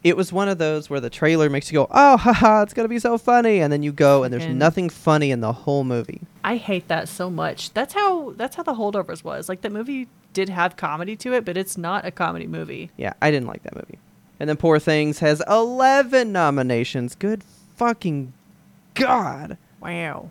It 0.03 0.17
was 0.17 0.33
one 0.33 0.49
of 0.49 0.59
those 0.59 0.89
where 0.89 0.99
the 1.01 1.11
trailer 1.11 1.51
makes 1.51 1.71
you 1.71 1.77
go, 1.77 1.87
"Oh, 1.91 2.17
haha, 2.17 2.63
it's 2.63 2.73
gonna 2.75 2.89
be 2.89 2.99
so 2.99 3.19
funny," 3.19 3.61
and 3.61 3.73
then 3.73 3.83
you 3.83 3.93
go, 3.93 4.25
and 4.25 4.33
there's 4.33 4.45
Fucking- 4.45 4.59
nothing 4.59 4.89
funny 4.89 5.31
in 5.31 5.41
the 5.41 5.53
whole 5.53 5.85
movie. 5.85 6.23
I 6.43 6.57
hate 6.57 6.89
that 6.89 7.07
so 7.09 7.29
much. 7.31 7.73
That's 7.75 7.93
how 7.95 8.33
that's 8.37 8.57
how 8.57 8.63
the 8.63 8.75
holdovers 8.75 9.23
was. 9.23 9.49
Like 9.49 9.61
the 9.61 9.69
movie 9.71 10.09
did 10.33 10.49
have 10.49 10.77
comedy 10.77 11.17
to 11.17 11.35
it, 11.35 11.45
but 11.45 11.57
it's 11.57 11.77
not 11.77 12.07
a 12.07 12.11
comedy 12.11 12.47
movie. 12.47 12.91
Yeah, 12.97 13.13
I 13.21 13.31
didn't 13.31 13.47
like 13.49 13.63
that 13.65 13.75
movie. 13.77 13.99
And 14.41 14.49
then 14.49 14.57
Poor 14.57 14.79
Things 14.79 15.19
has 15.19 15.43
11 15.47 16.33
nominations. 16.33 17.15
Good 17.15 17.45
fucking 17.77 18.33
god. 18.95 19.59
Wow. 19.81 20.31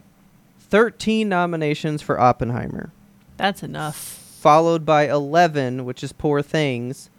13 0.59 1.29
nominations 1.29 2.01
for 2.01 2.19
Oppenheimer, 2.19 2.91
That's 3.39 3.63
enough. 3.63 3.95
followed 3.95 4.85
by 4.85 5.09
11, 5.09 5.85
which 5.85 6.03
is 6.03 6.11
Poor 6.13 6.41
Things, 6.41 7.09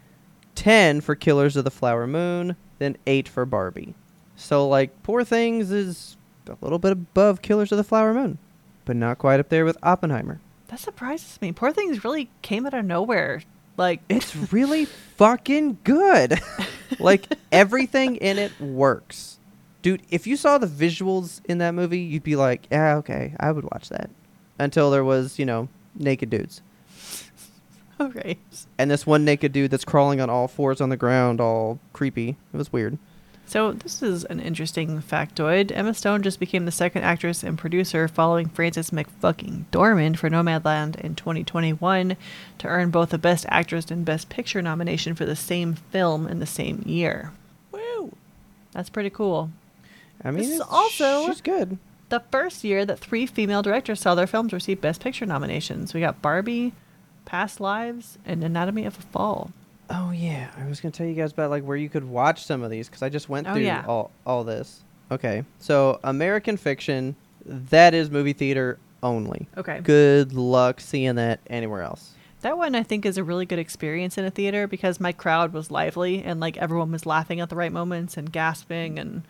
10 0.54 1.00
for 1.00 1.14
Killers 1.14 1.56
of 1.56 1.64
the 1.64 1.70
Flower 1.70 2.06
Moon, 2.06 2.56
then 2.78 2.96
8 3.06 3.26
for 3.28 3.44
Barbie. 3.44 3.94
So 4.36 4.68
like 4.68 5.02
Poor 5.02 5.24
Things 5.24 5.70
is 5.70 6.16
a 6.46 6.56
little 6.60 6.78
bit 6.78 6.92
above 6.92 7.42
Killers 7.42 7.72
of 7.72 7.78
the 7.78 7.84
Flower 7.84 8.12
Moon, 8.14 8.38
but 8.84 8.96
not 8.96 9.18
quite 9.18 9.40
up 9.40 9.48
there 9.48 9.64
with 9.64 9.76
Oppenheimer. 9.82 10.40
That 10.68 10.78
surprises 10.78 11.40
me. 11.42 11.52
Poor 11.52 11.72
things 11.72 12.04
really 12.04 12.30
came 12.42 12.64
out 12.66 12.74
of 12.74 12.84
nowhere. 12.84 13.42
Like 13.76 14.00
It's 14.08 14.36
really 14.52 14.84
fucking 15.16 15.78
good. 15.84 16.38
like 17.00 17.26
everything 17.50 18.16
in 18.16 18.38
it 18.38 18.58
works. 18.60 19.38
Dude, 19.82 20.02
if 20.10 20.26
you 20.26 20.36
saw 20.36 20.58
the 20.58 20.66
visuals 20.66 21.40
in 21.46 21.58
that 21.58 21.72
movie, 21.72 22.00
you'd 22.00 22.22
be 22.22 22.36
like, 22.36 22.66
"Yeah, 22.70 22.96
okay, 22.96 23.34
I 23.40 23.50
would 23.50 23.64
watch 23.64 23.88
that." 23.88 24.10
Until 24.58 24.90
there 24.90 25.02
was, 25.04 25.38
you 25.38 25.46
know, 25.46 25.68
naked 25.94 26.30
dudes. 26.30 26.62
Okay. 28.00 28.38
And 28.78 28.90
this 28.90 29.06
one 29.06 29.24
naked 29.24 29.52
dude 29.52 29.70
that's 29.70 29.84
crawling 29.84 30.20
on 30.20 30.30
all 30.30 30.48
fours 30.48 30.80
on 30.80 30.88
the 30.88 30.96
ground, 30.96 31.40
all 31.40 31.78
creepy. 31.92 32.30
It 32.52 32.56
was 32.56 32.72
weird. 32.72 32.98
So 33.44 33.72
this 33.72 34.00
is 34.00 34.24
an 34.26 34.38
interesting 34.40 35.02
factoid. 35.02 35.72
Emma 35.74 35.92
Stone 35.92 36.22
just 36.22 36.38
became 36.38 36.64
the 36.66 36.70
second 36.70 37.02
actress 37.02 37.42
and 37.42 37.58
producer 37.58 38.06
following 38.06 38.48
Frances 38.48 38.90
McFucking 38.90 39.64
Dormand 39.72 40.18
for 40.18 40.30
Nomadland 40.30 40.96
in 41.00 41.16
2021 41.16 42.16
to 42.58 42.68
earn 42.68 42.90
both 42.90 43.12
a 43.12 43.18
Best 43.18 43.44
Actress 43.48 43.90
and 43.90 44.04
Best 44.04 44.28
Picture 44.28 44.62
nomination 44.62 45.16
for 45.16 45.26
the 45.26 45.34
same 45.34 45.74
film 45.74 46.28
in 46.28 46.38
the 46.38 46.46
same 46.46 46.82
year. 46.86 47.32
Woo! 47.72 48.12
That's 48.72 48.88
pretty 48.88 49.10
cool. 49.10 49.50
I 50.24 50.30
mean, 50.30 50.44
it's- 50.44 50.60
also- 50.60 51.26
she's 51.26 51.40
good. 51.40 51.76
The 52.10 52.20
first 52.30 52.62
year 52.64 52.84
that 52.84 52.98
three 52.98 53.24
female 53.26 53.62
directors 53.62 54.00
saw 54.00 54.14
their 54.14 54.26
films 54.26 54.52
receive 54.52 54.80
Best 54.80 55.00
Picture 55.00 55.26
nominations. 55.26 55.94
We 55.94 56.00
got 56.00 56.20
Barbie, 56.22 56.72
Past 57.24 57.60
Lives, 57.60 58.18
and 58.26 58.42
Anatomy 58.44 58.84
of 58.84 58.98
a 58.98 59.02
Fall. 59.02 59.52
Oh 59.88 60.10
yeah, 60.10 60.50
I 60.56 60.66
was 60.68 60.80
gonna 60.80 60.92
tell 60.92 61.06
you 61.06 61.14
guys 61.14 61.32
about 61.32 61.50
like 61.50 61.64
where 61.64 61.76
you 61.76 61.88
could 61.88 62.04
watch 62.04 62.44
some 62.44 62.62
of 62.62 62.70
these 62.70 62.88
because 62.88 63.02
I 63.02 63.08
just 63.08 63.28
went 63.28 63.48
Oh, 63.48 63.54
through 63.54 63.62
yeah. 63.62 63.84
all 63.88 64.10
all 64.26 64.44
this. 64.44 64.82
Okay, 65.10 65.44
so 65.58 65.98
American 66.04 66.56
Fiction, 66.56 67.16
that 67.44 67.94
is 67.94 68.10
movie 68.10 68.32
theater 68.32 68.78
only. 69.02 69.48
Okay. 69.56 69.80
Good 69.82 70.32
luck 70.32 70.80
seeing 70.80 71.14
that 71.16 71.40
anywhere 71.48 71.82
else. 71.82 72.12
That 72.42 72.56
one 72.56 72.74
I 72.74 72.82
think 72.84 73.04
is 73.06 73.18
a 73.18 73.24
really 73.24 73.46
good 73.46 73.58
experience 73.58 74.16
in 74.18 74.24
a 74.24 74.30
theater 74.30 74.66
because 74.68 75.00
my 75.00 75.12
crowd 75.12 75.52
was 75.52 75.70
lively 75.70 76.22
and 76.22 76.38
like 76.40 76.56
everyone 76.56 76.92
was 76.92 77.04
laughing 77.06 77.40
at 77.40 77.48
the 77.50 77.56
right 77.56 77.72
moments 77.72 78.16
and 78.16 78.30
gasping 78.32 78.98
and 78.98 79.22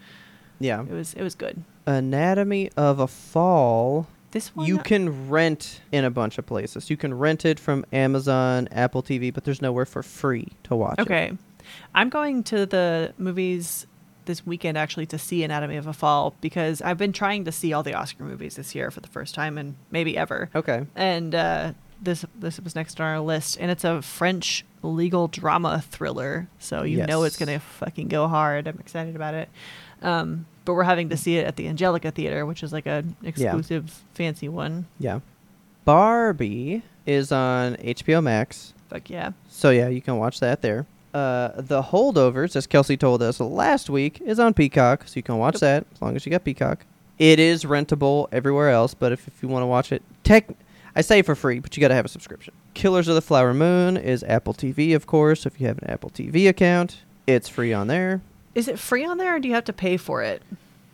Yeah. 0.58 0.82
it 0.82 0.90
was 0.92 1.14
it 1.14 1.22
was 1.22 1.34
good. 1.34 1.62
Anatomy 1.90 2.70
of 2.76 3.00
a 3.00 3.06
Fall. 3.08 4.06
This 4.30 4.54
one 4.54 4.66
You 4.66 4.78
can 4.78 5.28
rent 5.28 5.80
in 5.90 6.04
a 6.04 6.10
bunch 6.10 6.38
of 6.38 6.46
places. 6.46 6.88
You 6.88 6.96
can 6.96 7.12
rent 7.12 7.44
it 7.44 7.58
from 7.58 7.84
Amazon, 7.92 8.68
Apple 8.70 9.02
TV, 9.02 9.34
but 9.34 9.44
there's 9.44 9.60
nowhere 9.60 9.84
for 9.84 10.02
free 10.02 10.48
to 10.64 10.76
watch 10.76 10.98
it. 10.98 11.02
Okay. 11.02 11.32
I'm 11.94 12.08
going 12.08 12.44
to 12.44 12.64
the 12.64 13.12
movies 13.18 13.86
this 14.26 14.46
weekend 14.46 14.78
actually 14.78 15.06
to 15.06 15.18
see 15.18 15.42
Anatomy 15.42 15.76
of 15.76 15.88
a 15.88 15.92
Fall 15.92 16.36
because 16.40 16.80
I've 16.80 16.98
been 16.98 17.12
trying 17.12 17.44
to 17.46 17.52
see 17.52 17.72
all 17.72 17.82
the 17.82 17.94
Oscar 17.94 18.22
movies 18.22 18.54
this 18.54 18.72
year 18.74 18.92
for 18.92 19.00
the 19.00 19.08
first 19.08 19.34
time 19.34 19.58
and 19.58 19.74
maybe 19.90 20.16
ever. 20.16 20.48
Okay. 20.54 20.86
And 20.94 21.34
uh, 21.34 21.72
this 22.00 22.24
this 22.36 22.60
was 22.60 22.76
next 22.76 23.00
on 23.00 23.06
our 23.06 23.20
list, 23.20 23.58
and 23.60 23.70
it's 23.70 23.84
a 23.84 24.00
French 24.00 24.64
legal 24.82 25.28
drama 25.28 25.82
thriller, 25.90 26.48
so 26.58 26.82
you 26.82 27.04
know 27.04 27.24
it's 27.24 27.36
gonna 27.36 27.58
fucking 27.60 28.08
go 28.08 28.28
hard. 28.28 28.66
I'm 28.66 28.78
excited 28.78 29.16
about 29.16 29.34
it. 29.34 29.48
Um, 30.02 30.46
but 30.70 30.74
we're 30.74 30.84
having 30.84 31.08
to 31.08 31.16
see 31.16 31.36
it 31.36 31.44
at 31.44 31.56
the 31.56 31.66
Angelica 31.66 32.12
Theater, 32.12 32.46
which 32.46 32.62
is 32.62 32.72
like 32.72 32.86
an 32.86 33.16
exclusive, 33.24 33.90
fancy 34.14 34.48
one. 34.48 34.86
Yeah. 35.00 35.18
Barbie 35.84 36.84
is 37.06 37.32
on 37.32 37.74
HBO 37.74 38.22
Max. 38.22 38.72
Fuck 38.88 39.10
yeah! 39.10 39.32
So 39.48 39.70
yeah, 39.70 39.88
you 39.88 40.00
can 40.00 40.16
watch 40.16 40.38
that 40.38 40.62
there. 40.62 40.86
Uh, 41.12 41.50
the 41.56 41.82
Holdovers, 41.82 42.54
as 42.54 42.68
Kelsey 42.68 42.96
told 42.96 43.20
us 43.20 43.40
last 43.40 43.90
week, 43.90 44.20
is 44.20 44.38
on 44.38 44.54
Peacock, 44.54 45.08
so 45.08 45.14
you 45.16 45.24
can 45.24 45.38
watch 45.38 45.58
that 45.58 45.86
as 45.92 46.00
long 46.00 46.14
as 46.14 46.24
you 46.24 46.30
got 46.30 46.44
Peacock. 46.44 46.86
It 47.18 47.40
is 47.40 47.64
rentable 47.64 48.28
everywhere 48.30 48.70
else, 48.70 48.94
but 48.94 49.10
if, 49.10 49.26
if 49.26 49.42
you 49.42 49.48
want 49.48 49.64
to 49.64 49.66
watch 49.66 49.90
it, 49.90 50.02
tech, 50.22 50.50
I 50.94 51.00
say 51.00 51.22
for 51.22 51.34
free, 51.34 51.58
but 51.58 51.76
you 51.76 51.80
got 51.80 51.88
to 51.88 51.94
have 51.94 52.04
a 52.04 52.08
subscription. 52.08 52.54
Killers 52.74 53.08
of 53.08 53.16
the 53.16 53.22
Flower 53.22 53.52
Moon 53.52 53.96
is 53.96 54.22
Apple 54.22 54.54
TV, 54.54 54.94
of 54.94 55.08
course. 55.08 55.46
If 55.46 55.60
you 55.60 55.66
have 55.66 55.78
an 55.78 55.90
Apple 55.90 56.10
TV 56.10 56.48
account, 56.48 56.98
it's 57.26 57.48
free 57.48 57.72
on 57.72 57.88
there. 57.88 58.20
Is 58.54 58.68
it 58.68 58.78
free 58.78 59.04
on 59.04 59.18
there, 59.18 59.36
or 59.36 59.38
do 59.40 59.48
you 59.48 59.54
have 59.54 59.64
to 59.64 59.72
pay 59.72 59.96
for 59.96 60.22
it? 60.22 60.42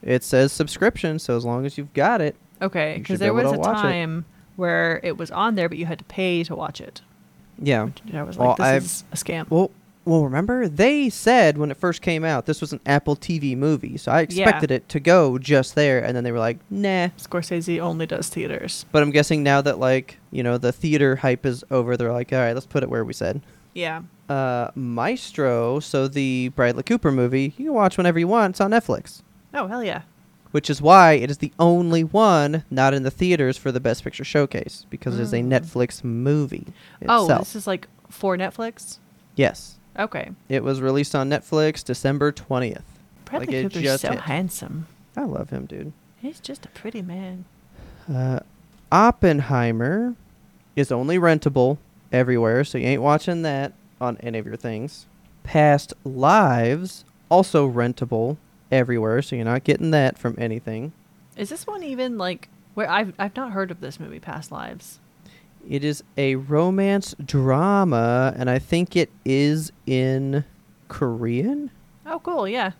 It 0.02 0.22
says 0.22 0.52
subscription, 0.52 1.18
so 1.18 1.36
as 1.36 1.44
long 1.44 1.64
as 1.66 1.76
you've 1.78 1.92
got 1.94 2.20
it, 2.20 2.36
Okay, 2.62 2.96
because 2.98 3.14
be 3.18 3.26
there 3.26 3.38
able 3.38 3.50
was 3.50 3.52
a 3.52 3.58
watch 3.58 3.78
it. 3.78 3.82
time 3.82 4.24
where 4.56 5.00
it 5.02 5.16
was 5.18 5.30
on 5.30 5.54
there, 5.56 5.68
but 5.68 5.78
you 5.78 5.86
had 5.86 5.98
to 5.98 6.04
pay 6.04 6.42
to 6.44 6.54
watch 6.54 6.80
it. 6.80 7.00
yeah. 7.58 7.88
I 8.14 8.22
was 8.22 8.36
Well, 8.38 8.48
like, 8.50 8.56
this 8.58 8.66
I've- 8.66 8.84
is 8.84 9.04
a 9.12 9.16
scam. 9.16 9.50
Well, 9.50 9.70
well, 10.04 10.22
remember 10.22 10.68
they 10.68 11.10
said 11.10 11.58
when 11.58 11.70
it 11.72 11.76
first 11.76 12.00
came 12.00 12.24
out 12.24 12.46
this 12.46 12.60
was 12.60 12.72
an 12.72 12.78
Apple 12.86 13.16
TV 13.16 13.56
movie, 13.56 13.96
so 13.96 14.12
I 14.12 14.20
expected 14.20 14.70
it 14.70 14.88
to 14.90 15.00
go 15.00 15.36
just 15.38 15.74
there, 15.74 15.98
and 16.04 16.16
then 16.16 16.22
they 16.22 16.30
were 16.30 16.38
like, 16.38 16.58
nah. 16.70 17.08
Scorsese 17.18 17.80
only 17.80 18.06
does 18.06 18.28
theaters. 18.28 18.84
But 18.92 19.02
I'm 19.02 19.10
guessing 19.10 19.42
now 19.42 19.60
that 19.62 19.80
like 19.80 20.18
you 20.30 20.44
know 20.44 20.58
the 20.58 20.70
theater 20.70 21.16
hype 21.16 21.44
is 21.44 21.64
over, 21.72 21.96
they're 21.96 22.12
like, 22.12 22.32
all 22.32 22.38
right, 22.38 22.52
let's 22.54 22.66
put 22.66 22.84
it 22.84 22.88
where 22.90 23.04
we 23.04 23.12
said. 23.14 23.40
Yeah. 23.74 24.02
Uh, 24.28 24.70
Maestro, 24.74 25.78
so 25.80 26.08
the 26.08 26.48
Bradley 26.48 26.82
Cooper 26.82 27.12
movie, 27.12 27.54
you 27.56 27.66
can 27.66 27.74
watch 27.74 27.96
whenever 27.96 28.18
you 28.18 28.26
want. 28.28 28.52
It's 28.54 28.60
on 28.60 28.70
Netflix, 28.72 29.22
Oh 29.54 29.68
hell 29.68 29.84
yeah! 29.84 30.02
which 30.50 30.68
is 30.68 30.82
why 30.82 31.12
it 31.12 31.30
is 31.30 31.38
the 31.38 31.52
only 31.58 32.02
one 32.02 32.64
not 32.70 32.92
in 32.94 33.02
the 33.04 33.10
theaters 33.10 33.56
for 33.56 33.70
the 33.70 33.78
Best 33.80 34.02
Picture 34.02 34.24
showcase 34.24 34.84
because 34.90 35.18
it 35.18 35.22
is 35.22 35.32
a 35.32 35.36
Mm. 35.42 35.48
Netflix 35.48 36.02
movie 36.02 36.66
Oh, 37.08 37.22
itself. 37.24 37.40
this 37.42 37.54
is 37.56 37.66
like 37.68 37.86
for 38.08 38.36
Netflix. 38.36 38.98
yes, 39.36 39.78
Okay. 39.98 40.30
it 40.48 40.64
was 40.64 40.80
released 40.80 41.14
on 41.14 41.30
Netflix 41.30 41.84
December 41.84 42.32
twentieth. 42.32 42.82
Bradley 43.26 43.62
Like, 43.62 43.72
Cooper's 43.74 44.00
so 44.00 44.10
hit. 44.10 44.20
handsome. 44.22 44.86
I 45.16 45.22
love 45.24 45.50
him, 45.50 45.66
dude. 45.66 45.92
He's 46.16 46.40
just 46.40 46.64
a 46.66 46.68
pretty 46.70 47.02
man. 47.02 47.44
Uh, 48.12 48.40
Oppenheimer 48.90 50.14
is 50.74 50.90
only 50.92 51.18
rentable 51.18 51.78
everywhere, 52.12 52.64
so 52.64 52.76
you 52.78 52.86
ain't 52.86 53.02
watching 53.02 53.42
that 53.42 53.72
on 54.00 54.16
any 54.18 54.38
of 54.38 54.46
your 54.46 54.56
things. 54.56 55.06
Past 55.42 55.94
Lives 56.04 57.04
also 57.28 57.70
rentable 57.70 58.36
everywhere, 58.70 59.22
so 59.22 59.36
you're 59.36 59.44
not 59.44 59.64
getting 59.64 59.90
that 59.92 60.18
from 60.18 60.34
anything. 60.38 60.92
Is 61.36 61.48
this 61.50 61.66
one 61.66 61.82
even 61.82 62.18
like 62.18 62.48
where 62.74 62.90
I've 62.90 63.12
I've 63.18 63.36
not 63.36 63.52
heard 63.52 63.70
of 63.70 63.80
this 63.80 64.00
movie, 64.00 64.20
Past 64.20 64.50
Lives? 64.50 65.00
It 65.68 65.82
is 65.84 66.04
a 66.16 66.36
romance 66.36 67.14
drama, 67.24 68.32
and 68.36 68.48
I 68.48 68.58
think 68.58 68.94
it 68.96 69.10
is 69.24 69.72
in 69.86 70.44
Korean. 70.88 71.70
Oh, 72.06 72.20
cool. 72.20 72.46
Yeah. 72.46 72.72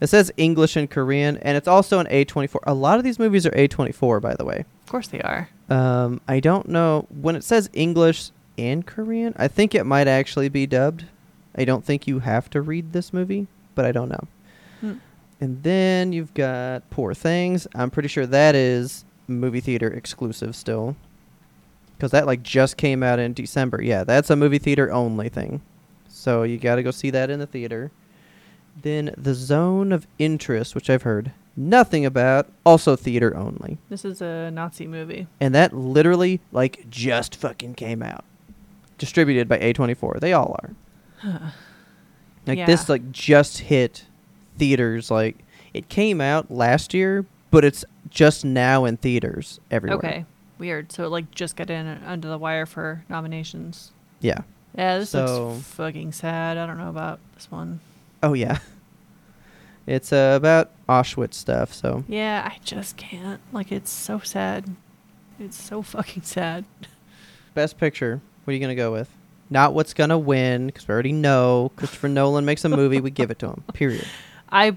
It 0.00 0.08
says 0.08 0.30
English 0.36 0.76
and 0.76 0.90
Korean, 0.90 1.38
and 1.38 1.56
it's 1.56 1.68
also 1.68 1.98
an 1.98 2.06
A24. 2.06 2.58
A 2.64 2.74
lot 2.74 2.98
of 2.98 3.04
these 3.04 3.18
movies 3.18 3.46
are 3.46 3.50
A24, 3.52 4.20
by 4.20 4.34
the 4.34 4.44
way. 4.44 4.66
Of 4.84 4.90
course 4.90 5.08
they 5.08 5.22
are. 5.22 5.48
Um, 5.70 6.20
I 6.28 6.40
don't 6.40 6.68
know 6.68 7.06
when 7.08 7.34
it 7.34 7.42
says 7.42 7.70
English 7.72 8.30
and 8.58 8.86
Korean. 8.86 9.34
I 9.36 9.48
think 9.48 9.74
it 9.74 9.84
might 9.84 10.08
actually 10.08 10.48
be 10.48 10.66
dubbed. 10.66 11.04
I 11.54 11.64
don't 11.64 11.84
think 11.84 12.06
you 12.06 12.20
have 12.20 12.50
to 12.50 12.60
read 12.60 12.92
this 12.92 13.12
movie, 13.12 13.46
but 13.74 13.84
I 13.84 13.92
don't 13.92 14.08
know. 14.08 14.28
Hmm. 14.80 14.92
And 15.40 15.62
then 15.62 16.12
you've 16.12 16.34
got 16.34 16.88
Poor 16.90 17.14
Things. 17.14 17.66
I'm 17.74 17.90
pretty 17.90 18.08
sure 18.08 18.26
that 18.26 18.54
is 18.54 19.04
movie 19.28 19.60
theater 19.60 19.88
exclusive 19.88 20.54
still, 20.54 20.96
because 21.96 22.10
that 22.12 22.26
like 22.26 22.42
just 22.42 22.76
came 22.76 23.02
out 23.02 23.18
in 23.18 23.32
December. 23.32 23.82
Yeah, 23.82 24.04
that's 24.04 24.30
a 24.30 24.36
movie 24.36 24.58
theater 24.58 24.92
only 24.92 25.28
thing. 25.28 25.62
So 26.08 26.42
you 26.42 26.58
got 26.58 26.76
to 26.76 26.82
go 26.82 26.90
see 26.90 27.10
that 27.10 27.30
in 27.30 27.38
the 27.38 27.46
theater. 27.46 27.90
Then 28.82 29.14
The 29.16 29.34
Zone 29.34 29.92
of 29.92 30.06
Interest, 30.18 30.74
which 30.74 30.90
I've 30.90 31.02
heard 31.02 31.32
nothing 31.56 32.04
about, 32.04 32.48
also 32.66 32.94
theater 32.96 33.34
only 33.34 33.78
This 33.88 34.04
is 34.04 34.20
a 34.20 34.50
Nazi 34.50 34.86
movie. 34.86 35.26
and 35.40 35.54
that 35.54 35.72
literally 35.72 36.40
like 36.52 36.84
just 36.90 37.34
fucking 37.34 37.74
came 37.74 38.02
out 38.02 38.24
distributed 38.98 39.48
by 39.48 39.58
a24 39.58 40.20
they 40.20 40.32
all 40.32 40.56
are 40.62 41.52
like 42.46 42.64
this 42.66 42.88
like 42.88 43.10
just 43.12 43.58
hit 43.58 44.04
theaters 44.56 45.10
like 45.10 45.36
it 45.74 45.88
came 45.88 46.20
out 46.20 46.50
last 46.50 46.94
year 46.94 47.26
but 47.50 47.64
it's 47.64 47.84
just 48.10 48.44
now 48.44 48.84
in 48.84 48.96
theaters 48.96 49.60
everywhere 49.70 49.98
Okay. 49.98 50.24
Weird. 50.58 50.90
So 50.90 51.04
it 51.04 51.08
like 51.08 51.30
just 51.32 51.54
got 51.56 51.68
in 51.68 51.86
under 51.86 52.28
the 52.28 52.38
wire 52.38 52.64
for 52.64 53.04
nominations. 53.10 53.92
yeah 54.20 54.38
Yeah, 54.74 54.98
this 54.98 55.10
So- 55.10 55.48
looks 55.50 55.66
fucking 55.66 56.12
sad. 56.12 56.56
I 56.56 56.66
don't 56.66 56.78
know 56.78 56.88
about 56.88 57.18
this 57.34 57.50
one. 57.50 57.80
oh 58.22 58.32
yeah 58.32 58.58
it's 59.86 60.12
uh, 60.12 60.34
about 60.36 60.70
auschwitz 60.88 61.34
stuff 61.34 61.72
so 61.74 62.04
Yeah, 62.08 62.50
I 62.50 62.58
just 62.64 62.96
can't. 62.96 63.40
Like 63.52 63.70
it's 63.72 63.90
so 63.90 64.18
sad. 64.20 64.64
It's 65.38 65.60
so 65.60 65.82
fucking 65.82 66.22
sad. 66.22 66.64
best 67.54 67.76
picture 67.78 68.20
what 68.46 68.52
are 68.52 68.54
you 68.54 68.60
gonna 68.60 68.74
go 68.74 68.90
with 68.92 69.10
not 69.50 69.74
what's 69.74 69.92
gonna 69.92 70.18
win 70.18 70.66
because 70.66 70.86
we 70.88 70.92
already 70.94 71.12
know 71.12 71.70
christopher 71.76 72.08
nolan 72.08 72.44
makes 72.44 72.64
a 72.64 72.68
movie 72.68 73.00
we 73.00 73.10
give 73.10 73.30
it 73.30 73.38
to 73.40 73.46
him 73.48 73.62
period 73.74 74.06
I 74.48 74.76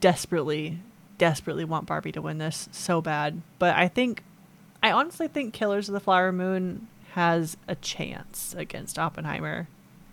desperately, 0.00 0.78
desperately 1.18 1.64
want 1.64 1.86
Barbie 1.86 2.12
to 2.12 2.22
win 2.22 2.38
this 2.38 2.68
so 2.70 3.00
bad. 3.02 3.42
But 3.58 3.74
I 3.74 3.88
think, 3.88 4.22
I 4.80 4.92
honestly 4.92 5.26
think 5.26 5.52
Killers 5.52 5.88
of 5.88 5.92
the 5.94 5.98
Flower 6.00 6.30
Moon 6.30 6.86
has 7.14 7.56
a 7.66 7.74
chance 7.74 8.54
against 8.56 8.96
Oppenheimer. 8.96 9.66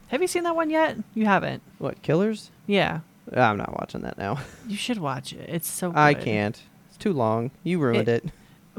Have 0.07 0.21
you 0.21 0.27
seen 0.27 0.41
that 0.43 0.55
one 0.55 0.71
yet? 0.71 0.97
You 1.13 1.25
haven't. 1.25 1.61
what 1.77 2.01
killers 2.01 2.49
Yeah, 2.65 3.01
i'm 3.31 3.57
not 3.57 3.73
watching 3.79 4.01
that 4.01 4.17
now 4.17 4.39
you 4.67 4.75
should 4.75 4.97
watch 4.97 5.33
it. 5.33 5.49
It's 5.49 5.67
so. 5.67 5.89
Good. 5.91 5.97
I 5.99 6.13
can't. 6.15 6.59
It's 6.89 6.97
too 6.97 7.13
long. 7.13 7.51
You 7.63 7.77
ruined 7.79 8.09
It- 8.09 8.25
it. 8.25 8.31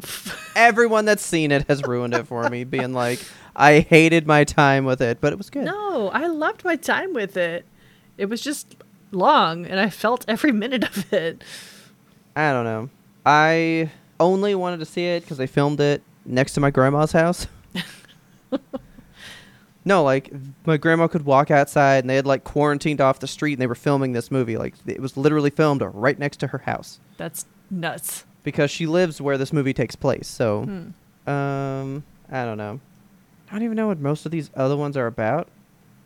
Everyone 0.56 1.04
that's 1.04 1.24
seen 1.24 1.52
it 1.52 1.66
has 1.68 1.82
ruined 1.84 2.14
it 2.14 2.26
for 2.26 2.48
me, 2.50 2.64
being 2.64 2.92
like, 2.92 3.20
I 3.58 3.80
hated 3.80 4.26
my 4.26 4.44
time 4.44 4.84
with 4.84 5.00
it, 5.00 5.18
but 5.20 5.32
it 5.32 5.36
was 5.38 5.48
good. 5.50 5.64
No, 5.64 6.10
I 6.10 6.26
loved 6.26 6.62
my 6.64 6.76
time 6.76 7.14
with 7.14 7.36
it. 7.38 7.64
It 8.18 8.26
was 8.26 8.40
just 8.42 8.76
long, 9.12 9.64
and 9.66 9.80
I 9.80 9.88
felt 9.90 10.24
every 10.28 10.52
minute 10.52 10.84
of 10.84 11.12
it. 11.12 11.42
I 12.36 12.52
don't 12.52 12.64
know. 12.64 12.90
I 13.24 13.90
only 14.20 14.54
wanted 14.54 14.78
to 14.80 14.84
see 14.86 15.06
it 15.06 15.22
because 15.22 15.38
they 15.38 15.46
filmed 15.46 15.80
it 15.80 16.02
next 16.26 16.52
to 16.54 16.60
my 16.60 16.70
grandma's 16.70 17.12
house. 17.12 17.46
no, 19.84 20.02
like 20.02 20.32
my 20.66 20.76
grandma 20.76 21.06
could 21.06 21.24
walk 21.24 21.50
outside, 21.50 21.98
and 22.04 22.10
they 22.10 22.16
had 22.16 22.26
like 22.26 22.44
quarantined 22.44 23.00
off 23.00 23.20
the 23.20 23.26
street, 23.26 23.54
and 23.54 23.62
they 23.62 23.66
were 23.66 23.74
filming 23.74 24.12
this 24.12 24.30
movie. 24.30 24.56
Like 24.58 24.74
it 24.86 25.00
was 25.00 25.16
literally 25.16 25.50
filmed 25.50 25.82
right 25.82 26.18
next 26.18 26.38
to 26.38 26.48
her 26.48 26.58
house 26.58 27.00
That's 27.16 27.46
nuts. 27.70 28.24
because 28.42 28.70
she 28.70 28.86
lives 28.86 29.20
where 29.20 29.38
this 29.38 29.52
movie 29.52 29.72
takes 29.74 29.96
place. 29.96 30.26
So, 30.26 30.62
Hmm. 30.62 31.30
um, 31.30 32.04
I 32.30 32.44
don't 32.44 32.58
know. 32.58 32.80
I 33.56 33.58
don't 33.58 33.64
even 33.64 33.76
know 33.76 33.86
what 33.86 33.98
most 34.00 34.26
of 34.26 34.32
these 34.32 34.50
other 34.54 34.76
ones 34.76 34.98
are 34.98 35.06
about. 35.06 35.48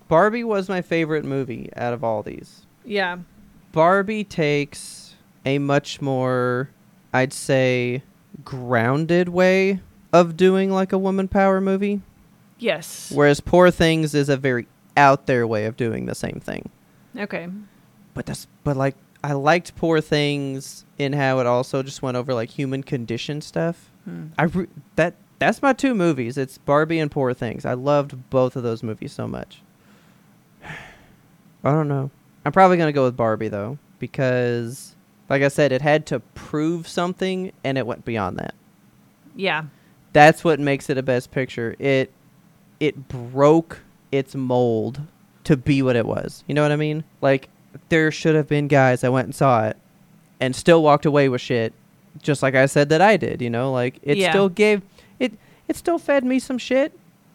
Barbie 0.06 0.44
was 0.44 0.68
my 0.68 0.82
favorite 0.82 1.24
movie 1.24 1.68
out 1.74 1.92
of 1.92 2.04
all 2.04 2.22
these. 2.22 2.64
Yeah. 2.84 3.18
Barbie 3.72 4.22
takes 4.22 5.16
a 5.44 5.58
much 5.58 6.00
more, 6.00 6.70
I'd 7.12 7.32
say, 7.32 8.04
grounded 8.44 9.30
way 9.30 9.80
of 10.12 10.36
doing 10.36 10.70
like 10.70 10.92
a 10.92 10.98
woman 10.98 11.26
power 11.26 11.60
movie, 11.60 12.02
Yes. 12.60 13.10
whereas 13.12 13.40
Poor 13.40 13.72
Things 13.72 14.14
is 14.14 14.28
a 14.28 14.36
very 14.36 14.68
out 14.96 15.26
there 15.26 15.44
way 15.44 15.64
of 15.66 15.76
doing 15.76 16.06
the 16.06 16.14
same 16.14 16.38
thing. 16.38 16.70
Okay. 17.18 17.48
But 18.14 18.26
that's 18.26 18.46
but 18.62 18.76
like 18.76 18.94
I 19.24 19.32
liked 19.32 19.74
Poor 19.74 20.00
Things 20.00 20.84
in 20.98 21.14
how 21.14 21.40
it 21.40 21.46
also 21.48 21.82
just 21.82 22.00
went 22.00 22.16
over 22.16 22.32
like 22.32 22.50
human 22.50 22.84
condition 22.84 23.40
stuff. 23.40 23.90
Hmm. 24.04 24.26
I 24.38 24.44
re- 24.44 24.68
that 24.94 25.16
that's 25.40 25.60
my 25.62 25.72
two 25.72 25.94
movies. 25.94 26.38
It's 26.38 26.58
Barbie 26.58 27.00
and 27.00 27.10
Poor 27.10 27.34
Things. 27.34 27.64
I 27.64 27.72
loved 27.74 28.30
both 28.30 28.54
of 28.54 28.62
those 28.62 28.84
movies 28.84 29.12
so 29.12 29.26
much. 29.26 29.62
I 30.64 31.72
don't 31.72 31.88
know. 31.88 32.10
I'm 32.44 32.52
probably 32.52 32.76
gonna 32.76 32.92
go 32.92 33.04
with 33.04 33.16
Barbie 33.16 33.48
though 33.48 33.78
because, 33.98 34.94
like 35.28 35.42
I 35.42 35.48
said, 35.48 35.72
it 35.72 35.82
had 35.82 36.06
to 36.06 36.20
prove 36.20 36.86
something 36.88 37.52
and 37.64 37.76
it 37.76 37.86
went 37.86 38.04
beyond 38.04 38.38
that. 38.38 38.54
Yeah. 39.34 39.64
That's 40.12 40.42
what 40.42 40.58
makes 40.60 40.88
it 40.90 40.98
a 40.98 41.02
best 41.02 41.30
picture. 41.30 41.74
It 41.78 42.12
it 42.78 43.08
broke 43.08 43.80
its 44.10 44.34
mold 44.34 45.00
to 45.44 45.56
be 45.56 45.82
what 45.82 45.96
it 45.96 46.06
was. 46.06 46.44
You 46.46 46.54
know 46.54 46.62
what 46.62 46.72
I 46.72 46.76
mean? 46.76 47.04
Like 47.20 47.48
there 47.88 48.10
should 48.10 48.34
have 48.34 48.48
been 48.48 48.68
guys 48.68 49.02
that 49.02 49.12
went 49.12 49.26
and 49.26 49.34
saw 49.34 49.66
it 49.66 49.76
and 50.40 50.56
still 50.56 50.82
walked 50.82 51.06
away 51.06 51.28
with 51.28 51.40
shit 51.40 51.72
just 52.22 52.42
like 52.42 52.54
I 52.54 52.66
said 52.66 52.88
that 52.88 53.00
I 53.00 53.16
did, 53.16 53.40
you 53.42 53.50
know? 53.50 53.70
Like 53.70 53.98
it 54.02 54.16
Yeah. 54.16 54.30
still 54.30 54.48
gave 54.48 54.82
it 55.20 55.32
it 55.68 55.76
still 55.76 55.98
fed 55.98 56.24
me 56.24 56.40
some 56.40 56.58
shit. 56.58 56.92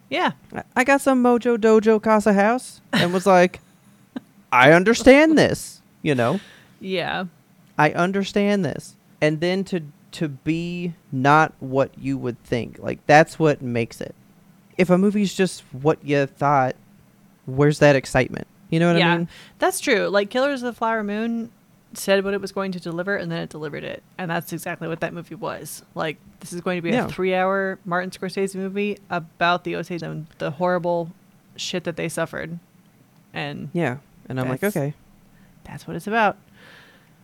Yeah. 0.09 0.31
I- 0.53 0.63
I 0.75 0.83
got 0.83 0.99
some 1.01 1.23
Mojo 1.23 1.57
Dojo 1.57 2.01
Casa 2.01 2.33
House 2.33 2.81
and 2.91 3.13
was 3.13 3.25
like 3.25 3.61
I 4.51 4.71
understand 4.73 5.37
this, 5.37 5.81
you 6.01 6.15
know? 6.15 6.39
Yeah. 6.79 7.25
I 7.77 7.91
understand 7.91 8.65
this. 8.65 8.95
And 9.21 9.39
then 9.39 9.63
to 9.65 9.81
to 10.11 10.27
be 10.29 10.93
not 11.11 11.53
what 11.59 11.91
you 11.97 12.17
would 12.17 12.41
think. 12.43 12.79
Like 12.79 13.05
that's 13.05 13.39
what 13.39 13.61
makes 13.61 14.01
it. 14.01 14.15
If 14.77 14.89
a 14.89 14.97
movie's 14.97 15.33
just 15.33 15.61
what 15.71 16.03
you 16.03 16.25
thought, 16.25 16.75
where's 17.45 17.79
that 17.79 17.95
excitement? 17.95 18.47
You 18.69 18.79
know 18.79 18.91
what 18.91 18.99
yeah. 18.99 19.13
I 19.13 19.17
mean? 19.19 19.29
That's 19.59 19.79
true. 19.79 20.07
Like 20.07 20.29
Killers 20.29 20.63
of 20.63 20.73
the 20.73 20.77
Flower 20.77 21.03
Moon 21.03 21.51
said 21.97 22.23
what 22.23 22.33
it 22.33 22.41
was 22.41 22.51
going 22.51 22.71
to 22.73 22.79
deliver 22.79 23.15
and 23.15 23.31
then 23.31 23.39
it 23.39 23.49
delivered 23.49 23.83
it. 23.83 24.03
And 24.17 24.29
that's 24.29 24.53
exactly 24.53 24.87
what 24.87 24.99
that 25.01 25.13
movie 25.13 25.35
was. 25.35 25.83
Like 25.95 26.17
this 26.39 26.53
is 26.53 26.61
going 26.61 26.77
to 26.77 26.81
be 26.81 26.89
Yeah. 26.91 27.05
a 27.05 27.09
3-hour 27.09 27.79
Martin 27.85 28.09
Scorsese 28.11 28.55
movie 28.55 28.97
about 29.09 29.63
the 29.63 29.75
Osage 29.75 30.03
and 30.03 30.27
the 30.37 30.51
horrible 30.51 31.11
shit 31.55 31.83
that 31.85 31.95
they 31.95 32.09
suffered. 32.09 32.59
And 33.33 33.69
Yeah. 33.73 33.97
And 34.29 34.39
I'm 34.39 34.49
like, 34.49 34.63
okay. 34.63 34.93
that's 35.63 35.87
what 35.87 35.95
it's 35.95 36.07
about. 36.07 36.37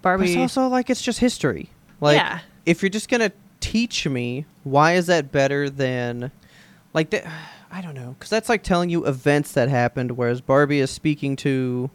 But 0.01 0.09
Barbie 0.09 0.31
it's 0.33 0.37
also 0.37 0.67
like 0.67 0.89
it's 0.89 1.01
just 1.01 1.19
history. 1.19 1.69
Like 1.99 2.17
Yeah. 2.17 2.39
if 2.65 2.81
you're 2.81 2.89
just 2.89 3.09
gonna 3.09 3.31
teach 3.59 4.07
me, 4.07 4.45
why 4.63 4.93
is 4.93 5.07
that 5.07 5.31
better 5.31 5.69
than 5.69 6.31
like 6.93 7.09
that? 7.11 7.25
I 7.73 7.81
don't 7.81 7.93
know, 7.95 8.15
because 8.19 8.29
that's 8.29 8.49
like 8.49 8.63
telling 8.63 8.89
you 8.89 9.05
events 9.05 9.53
that 9.53 9.69
happened, 9.69 10.17
whereas 10.17 10.41
Barbie 10.41 10.79
is 10.81 10.91
speaking 10.91 11.37
to, 11.37 11.89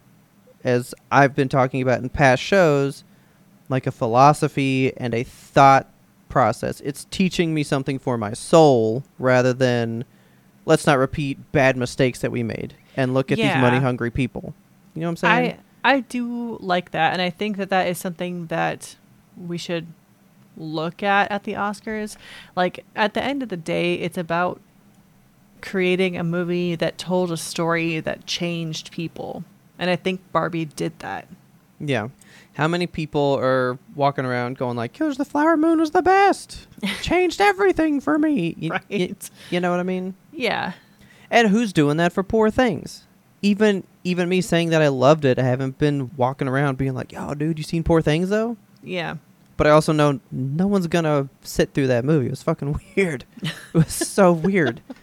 as 0.65 0.95
I've 1.11 1.35
been 1.35 1.49
talking 1.49 1.83
about 1.83 2.01
in 2.03 2.09
past 2.09 2.43
shows, 2.43 3.05
like 3.69 3.87
a 3.87 3.93
philosophy 3.93 4.97
and 4.97 5.15
a 5.15 5.23
thought 5.23 5.89
process. 6.28 6.81
It's 6.83 7.05
teaching 7.11 7.55
me 7.55 7.62
something 7.62 7.99
for 7.99 8.19
my 8.19 8.33
soul 8.33 9.05
rather 9.19 9.53
than 9.53 10.05
let's 10.65 10.87
not 10.87 10.99
repeat 10.99 11.53
bad 11.53 11.77
mistakes 11.77 12.19
that 12.20 12.31
we 12.33 12.43
made 12.43 12.74
and 12.97 13.15
look 13.15 13.31
at 13.33 13.39
Yeah. 13.39 13.55
these 13.55 13.61
money 13.62 13.78
hungry 13.78 14.11
people. 14.11 14.55
You 14.95 15.03
know 15.03 15.07
what 15.09 15.11
I'm 15.11 15.16
saying? 15.16 15.59
I 15.85 15.97
I 15.97 16.01
do 16.01 16.59
like 16.61 16.91
that, 16.91 17.12
and 17.12 17.23
I 17.23 17.31
think 17.31 17.59
that 17.59 17.70
that 17.70 17.87
is 17.87 17.97
something 17.97 18.47
that 18.47 18.97
we 19.37 19.57
should 19.57 19.87
look 20.57 21.03
at 21.03 21.31
at 21.31 21.45
the 21.45 21.53
Oscars. 21.53 22.16
Like 22.57 22.85
at 22.97 23.15
the 23.15 23.23
end 23.23 23.43
of 23.43 23.51
the 23.51 23.57
day, 23.57 23.95
it's 23.95 24.19
about 24.19 24.61
creating 25.61 26.16
a 26.16 26.24
movie 26.24 26.74
that 26.74 26.99
told 26.99 27.31
a 27.31 27.37
story 27.37 28.01
that 28.01 28.27
changed 28.27 28.91
people, 28.91 29.45
and 29.78 29.90
I 29.90 29.97
think 29.97 30.20
Barbie 30.32 30.65
did 30.65 30.98
that. 31.01 31.28
Yeah. 31.78 32.09
How 32.55 32.66
many 32.69 32.86
people 32.86 33.39
are 33.40 33.78
walking 33.94 34.24
around 34.24 34.57
going 34.57 34.77
like, 34.77 34.93
"Killers 34.94 35.19
the 35.19 35.24
Flower 35.27 35.57
Moon 35.57 35.78
was 35.78 35.90
the 35.90 36.01
best, 36.03 36.66
changed 37.03 37.40
everything 37.40 38.01
for 38.01 38.19
me." 38.19 38.55
You, 38.59 38.70
Right. 38.70 38.82
you, 38.89 39.15
you 39.51 39.61
know 39.61 39.70
what 39.70 39.81
I 39.81 39.85
mean? 39.85 40.15
Yeah. 40.32 40.73
And 41.31 41.48
who's 41.48 41.73
doing 41.73 41.97
that 41.98 42.12
for 42.12 42.23
Poor 42.23 42.51
Things? 42.51 43.05
Even 43.43 43.85
even 44.05 44.28
me 44.28 44.40
saying 44.40 44.70
that 44.70 44.81
I 44.81 44.89
loved 44.89 45.24
it, 45.27 45.39
I 45.39 45.43
haven't 45.43 45.77
been 45.78 46.11
walking 46.16 46.48
around 46.48 46.78
being 46.78 46.94
like, 46.94 47.12
"Yo, 47.12 47.35
dude, 47.35 47.59
you 47.59 47.65
seen 47.65 47.82
Poor 47.82 48.01
Things 48.01 48.31
though?" 48.31 48.57
Yeah. 48.82 49.16
But 49.59 49.66
I 49.66 49.70
also 49.70 49.93
know 49.93 50.20
no 50.31 50.66
one's 50.66 50.86
gonna 50.86 51.28
sit 51.43 51.74
through 51.74 51.86
that 51.89 52.05
movie. 52.05 52.27
It 52.27 52.31
was 52.31 52.43
fucking 52.43 52.78
weird. 52.97 53.24
it 53.43 53.53
was 53.74 53.93
so 53.93 54.32
weird. 54.32 54.81
But 54.86 54.97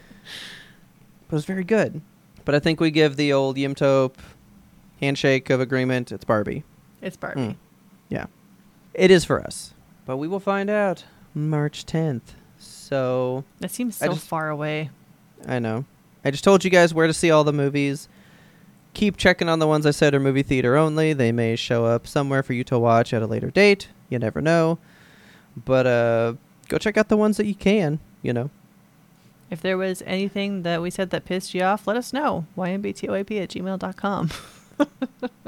it 1.29 1.31
was 1.33 1.45
very 1.45 1.63
good. 1.63 2.01
But 2.45 2.55
I 2.55 2.59
think 2.59 2.79
we 2.79 2.91
give 2.91 3.15
the 3.15 3.31
old 3.33 3.57
Yimtope 3.57 4.15
handshake 5.03 5.49
of 5.49 5.59
agreement. 5.59 6.11
It's 6.11 6.25
Barbie. 6.25 6.63
It's 7.01 7.17
Barbie. 7.17 7.41
Mm. 7.41 7.55
Yeah. 8.09 8.25
It 8.93 9.11
is 9.11 9.25
for 9.25 9.41
us. 9.41 9.73
But 10.05 10.17
we 10.17 10.27
will 10.27 10.39
find 10.39 10.69
out 10.69 11.05
March 11.34 11.85
10th. 11.85 12.34
So, 12.57 13.43
That 13.59 13.71
seems 13.71 13.95
so 13.97 14.07
just- 14.13 14.25
far 14.27 14.49
away. 14.49 14.89
I 15.47 15.59
know. 15.59 15.85
I 16.23 16.31
just 16.31 16.43
told 16.43 16.63
you 16.63 16.69
guys 16.69 16.93
where 16.93 17.07
to 17.07 17.13
see 17.13 17.30
all 17.31 17.43
the 17.43 17.51
movies. 17.51 18.07
Keep 18.93 19.17
checking 19.17 19.49
on 19.49 19.59
the 19.59 19.67
ones 19.67 19.85
I 19.85 19.91
said 19.91 20.13
are 20.13 20.19
movie 20.19 20.43
theater 20.43 20.77
only. 20.77 21.11
They 21.13 21.31
may 21.31 21.55
show 21.57 21.84
up 21.85 22.07
somewhere 22.07 22.43
for 22.43 22.53
you 22.53 22.63
to 22.65 22.80
watch 22.80 23.13
at 23.13 23.21
a 23.21 23.27
later 23.27 23.49
date. 23.49 23.89
You 24.09 24.19
never 24.19 24.39
know. 24.41 24.77
But 25.65 25.85
uh 25.88 26.34
go 26.69 26.77
check 26.77 26.97
out 26.97 27.09
the 27.09 27.17
ones 27.17 27.35
that 27.38 27.45
you 27.45 27.55
can, 27.55 27.99
you 28.21 28.31
know. 28.31 28.49
If 29.49 29.61
there 29.61 29.77
was 29.77 30.01
anything 30.05 30.61
that 30.63 30.81
we 30.81 30.89
said 30.89 31.09
that 31.09 31.25
pissed 31.25 31.53
you 31.53 31.63
off, 31.63 31.85
let 31.88 31.97
us 31.97 32.13
know. 32.13 32.45
YMBTOAP 32.57 33.41
at 33.43 33.49
gmail.com. 33.49 34.30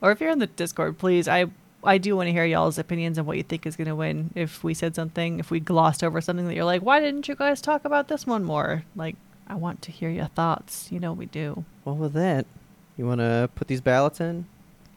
or 0.00 0.10
if 0.12 0.20
you're 0.20 0.30
in 0.30 0.38
the 0.38 0.46
Discord, 0.46 0.98
please, 0.98 1.28
I 1.28 1.46
I 1.82 1.98
do 1.98 2.16
want 2.16 2.26
to 2.26 2.32
hear 2.32 2.44
y'all's 2.44 2.78
opinions 2.78 3.18
on 3.18 3.26
what 3.26 3.36
you 3.36 3.42
think 3.42 3.66
is 3.66 3.76
going 3.76 3.88
to 3.88 3.94
win. 3.94 4.30
If 4.34 4.62
we 4.62 4.74
said 4.74 4.94
something, 4.94 5.38
if 5.38 5.50
we 5.50 5.60
glossed 5.60 6.04
over 6.04 6.20
something 6.20 6.46
that 6.46 6.54
you're 6.54 6.64
like, 6.64 6.82
why 6.82 7.00
didn't 7.00 7.26
you 7.26 7.34
guys 7.34 7.60
talk 7.60 7.84
about 7.84 8.08
this 8.08 8.26
one 8.26 8.44
more? 8.44 8.84
Like, 8.94 9.16
I 9.46 9.54
want 9.54 9.80
to 9.82 9.90
hear 9.92 10.10
your 10.10 10.26
thoughts. 10.26 10.92
You 10.92 11.00
know 11.00 11.12
we 11.12 11.26
do. 11.26 11.64
Well, 11.84 11.96
with 11.96 12.12
that, 12.12 12.46
you 12.98 13.06
want 13.06 13.20
to 13.20 13.48
put 13.54 13.68
these 13.68 13.80
ballots 13.80 14.20
in? 14.20 14.46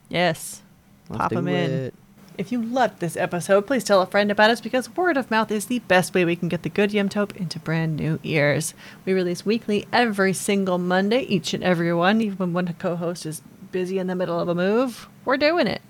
Yes. 0.10 0.62
Let's 1.10 1.22
Pop 1.22 1.32
them 1.32 1.48
in. 1.48 1.72
it. 1.72 1.94
If 2.36 2.52
you 2.52 2.62
loved 2.64 3.00
this 3.00 3.16
episode, 3.16 3.68
please 3.68 3.84
tell 3.84 4.02
a 4.02 4.08
friend 4.08 4.32
about 4.32 4.50
us 4.50 4.60
because 4.60 4.96
word 4.96 5.18
of 5.18 5.30
mouth 5.30 5.52
is 5.52 5.68
the 5.68 5.80
best 5.80 6.16
way 6.16 6.26
we 6.26 6.36
can 6.36 6.50
get 6.50 6.64
the 6.64 6.70
good 6.70 6.90
Yimtope 6.90 7.36
into 7.36 7.60
brand 7.60 7.96
new 7.96 8.20
ears. 8.24 8.74
We 9.06 9.14
release 9.14 9.46
weekly 9.46 9.86
every 9.94 10.34
single 10.34 10.80
Monday, 10.80 11.22
each 11.22 11.54
and 11.54 11.64
every 11.64 11.94
one, 11.94 12.22
even 12.22 12.38
when 12.38 12.54
one 12.54 12.74
co 12.80 12.96
host 12.96 13.28
is 13.28 13.44
busy 13.72 14.00
in 14.00 14.08
the 14.08 14.16
middle 14.16 14.40
of 14.40 14.48
a 14.48 14.56
move. 14.56 15.08
We're 15.26 15.38
doing 15.38 15.68
it. 15.68 15.84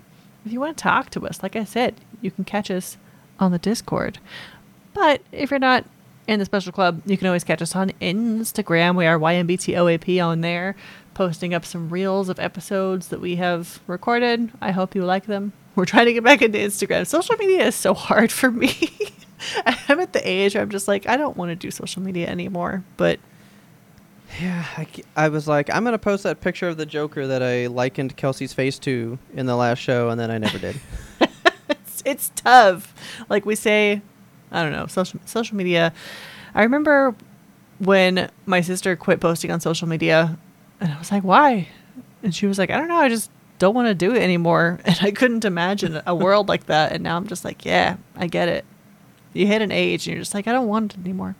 If 0.44 0.52
you 0.52 0.60
want 0.60 0.76
to 0.76 0.82
talk 0.82 1.08
to 1.10 1.26
us, 1.26 1.42
like 1.42 1.56
I 1.56 1.64
said, 1.64 1.94
you 2.20 2.30
can 2.30 2.44
catch 2.44 2.70
us 2.70 2.98
on 3.40 3.50
the 3.50 3.58
Discord. 3.58 4.18
But 4.92 5.22
if 5.32 5.50
you're 5.50 5.58
not 5.58 5.86
in 6.26 6.40
the 6.40 6.44
special 6.44 6.72
club, 6.72 7.00
you 7.06 7.16
can 7.16 7.26
always 7.26 7.44
catch 7.44 7.62
us 7.62 7.74
on 7.74 7.92
Instagram. 8.02 8.96
We 8.96 9.06
are 9.06 9.18
YMBTOAP 9.18 10.22
on 10.22 10.42
there, 10.42 10.76
posting 11.14 11.54
up 11.54 11.64
some 11.64 11.88
reels 11.88 12.28
of 12.28 12.38
episodes 12.38 13.08
that 13.08 13.20
we 13.22 13.36
have 13.36 13.80
recorded. 13.86 14.50
I 14.60 14.72
hope 14.72 14.94
you 14.94 15.06
like 15.06 15.24
them. 15.24 15.54
We're 15.76 15.84
trying 15.84 16.06
to 16.06 16.12
get 16.12 16.24
back 16.24 16.42
into 16.42 16.58
Instagram. 16.58 17.06
Social 17.06 17.36
media 17.36 17.66
is 17.66 17.74
so 17.74 17.94
hard 17.94 18.30
for 18.30 18.50
me. 18.50 18.72
I'm 19.88 20.00
at 20.00 20.12
the 20.12 20.26
age 20.26 20.54
where 20.54 20.62
I'm 20.62 20.70
just 20.70 20.88
like, 20.88 21.08
I 21.08 21.16
don't 21.16 21.36
want 21.36 21.50
to 21.50 21.56
do 21.56 21.70
social 21.70 22.00
media 22.02 22.28
anymore. 22.28 22.82
But 22.96 23.18
Yeah, 24.40 24.64
I 25.16 25.28
was 25.28 25.46
like, 25.46 25.68
I'm 25.74 25.84
gonna 25.84 25.98
post 25.98 26.22
that 26.22 26.40
picture 26.40 26.68
of 26.68 26.76
the 26.76 26.86
Joker 26.86 27.26
that 27.26 27.42
I 27.42 27.66
likened 27.66 28.16
Kelsey's 28.16 28.52
face 28.52 28.78
to 28.80 29.18
in 29.34 29.46
the 29.46 29.56
last 29.56 29.78
show, 29.78 30.08
and 30.08 30.18
then 30.18 30.30
I 30.30 30.38
never 30.38 30.58
did. 30.58 30.80
it's, 31.68 32.02
it's 32.04 32.32
tough. 32.34 32.94
Like 33.28 33.44
we 33.44 33.54
say, 33.54 34.00
I 34.50 34.62
don't 34.62 34.72
know, 34.72 34.86
social 34.86 35.20
social 35.24 35.56
media. 35.56 35.92
I 36.54 36.62
remember 36.62 37.14
when 37.78 38.30
my 38.46 38.60
sister 38.60 38.96
quit 38.96 39.20
posting 39.20 39.50
on 39.50 39.60
social 39.60 39.88
media, 39.88 40.38
and 40.80 40.92
I 40.92 40.98
was 40.98 41.12
like, 41.12 41.22
"Why?" 41.24 41.68
And 42.22 42.34
she 42.34 42.46
was 42.46 42.58
like, 42.58 42.70
"I 42.70 42.78
don't 42.78 42.88
know. 42.88 42.96
I 42.96 43.08
just 43.08 43.30
don't 43.64 43.74
want 43.74 43.88
to 43.88 43.94
do 43.94 44.14
it 44.14 44.22
anymore. 44.22 44.78
And 44.84 44.98
I 45.00 45.10
couldn't 45.10 45.44
imagine 45.44 46.02
a 46.06 46.14
world 46.14 46.48
like 46.48 46.66
that. 46.66 46.92
And 46.92 47.02
now 47.02 47.16
I'm 47.16 47.26
just 47.26 47.44
like, 47.44 47.64
yeah, 47.64 47.96
I 48.14 48.26
get 48.26 48.48
it. 48.48 48.64
You 49.32 49.46
hit 49.46 49.62
an 49.62 49.72
age 49.72 50.06
and 50.06 50.14
you're 50.14 50.22
just 50.22 50.34
like, 50.34 50.46
I 50.46 50.52
don't 50.52 50.68
want 50.68 50.94
it 50.94 51.00
anymore. 51.00 51.34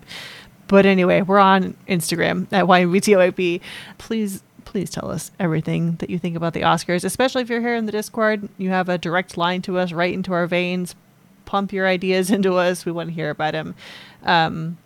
But 0.67 0.87
anyway, 0.87 1.21
we're 1.21 1.39
on 1.39 1.77
Instagram 1.87 2.47
at 2.51 2.65
YMBTOAP. 2.65 3.61
Please, 3.99 4.43
please 4.65 4.89
tell 4.89 5.11
us 5.11 5.31
everything 5.39 5.97
that 5.97 6.09
you 6.09 6.19
think 6.19 6.35
about 6.37 6.55
the 6.55 6.63
Oscars, 6.63 7.05
especially 7.05 7.43
if 7.43 7.51
you're 7.51 7.61
here 7.61 7.77
in 7.77 7.85
the 7.85 7.93
Discord. 7.93 8.49
You 8.57 8.71
have 8.71 8.89
a 8.89 8.97
direct 8.97 9.37
line 9.37 9.61
to 9.63 9.79
us 9.79 9.93
right 9.93 10.15
into 10.15 10.33
our 10.33 10.47
veins. 10.47 10.97
Pump 11.45 11.73
your 11.73 11.87
ideas 11.87 12.31
into 12.37 12.55
us. 12.55 12.87
We 12.87 12.93
want 12.93 13.11
to 13.11 13.15
hear 13.15 13.31
about 13.31 13.53
them. 13.53 13.75
Um, 14.23 14.79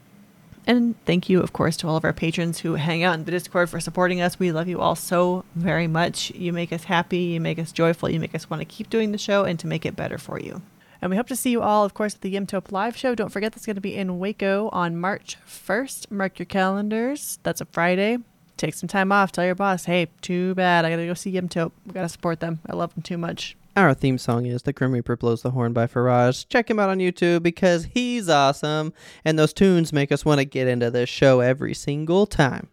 and 0.69 0.95
thank 1.07 1.28
you, 1.28 1.40
of 1.40 1.53
course, 1.53 1.77
to 1.78 1.89
all 1.89 1.97
of 1.97 2.05
our 2.05 2.12
patrons 2.12 2.61
who 2.61 2.74
hang 2.74 3.03
out 3.03 3.15
in 3.15 3.24
the 3.24 3.31
Discord 3.31 3.70
for 3.70 3.81
supporting 3.81 4.20
us. 4.20 4.39
We 4.39 4.53
love 4.53 4.69
you 4.69 4.81
all 4.81 4.95
so 4.95 5.45
very 5.55 5.86
much. 5.86 6.31
You 6.32 6.53
make 6.53 6.73
us 6.73 6.85
happy, 6.85 7.19
you 7.19 7.40
make 7.40 7.59
us 7.59 7.73
joyful, 7.73 8.11
you 8.11 8.20
make 8.20 8.35
us 8.35 8.51
want 8.51 8.61
to 8.61 8.65
keep 8.65 8.90
doing 8.90 9.11
the 9.11 9.19
show 9.19 9.45
and 9.45 9.59
to 9.59 9.66
make 9.66 9.86
it 9.86 9.97
better 9.97 10.19
for 10.19 10.39
you. 10.39 10.62
And 11.01 11.11
we 11.11 11.16
hope 11.16 11.28
to 11.28 11.36
see 11.36 11.51
you 11.51 11.62
all, 11.62 11.85
of 11.85 11.95
course, 11.95 12.15
at 12.15 12.20
the 12.20 12.35
Yimtope 12.35 12.70
live 12.70 12.97
show. 12.97 13.15
Don't 13.15 13.31
forget 13.31 13.53
that's 13.53 13.66
going 13.66 13.77
to 13.77 13.81
be 13.81 13.97
in 13.97 14.19
Waco 14.19 14.69
on 14.70 14.97
March 14.97 15.39
1st. 15.47 16.11
Mark 16.11 16.39
your 16.39 16.47
calendars. 16.47 17.39
That's 17.45 17.61
a 17.61 17.65
Friday. 17.66 18.19
Take 18.57 18.74
some 18.74 18.89
time 18.89 19.11
off. 19.11 19.32
Tell 19.32 19.45
your 19.45 19.55
boss, 19.55 19.85
hey, 19.85 20.09
too 20.20 20.55
bad. 20.55 20.85
I 20.85 20.90
got 20.90 20.97
to 20.97 21.07
go 21.07 21.15
see 21.15 21.32
Yimtope. 21.32 21.73
We 21.86 21.93
got 21.93 22.03
to 22.03 22.09
support 22.09 22.40
them. 22.40 22.59
I 22.66 22.74
love 22.74 22.93
them 22.95 23.03
too 23.03 23.16
much. 23.16 23.57
Our 23.78 23.94
theme 23.94 24.18
song 24.18 24.44
is 24.44 24.62
The 24.62 24.72
Grim 24.72 24.90
Reaper 24.90 25.16
Blows 25.16 25.42
the 25.42 25.52
Horn 25.52 25.72
by 25.72 25.86
Firage. 25.86 26.48
Check 26.48 26.68
him 26.68 26.80
out 26.80 26.90
on 26.90 26.98
YouTube 26.98 27.44
because 27.44 27.84
he's 27.84 28.28
awesome, 28.28 28.92
and 29.24 29.38
those 29.38 29.52
tunes 29.52 29.92
make 29.92 30.10
us 30.10 30.24
want 30.24 30.40
to 30.40 30.44
get 30.44 30.66
into 30.66 30.90
this 30.90 31.09
show 31.09 31.38
every 31.38 31.74
single 31.74 32.26
time. 32.26 32.66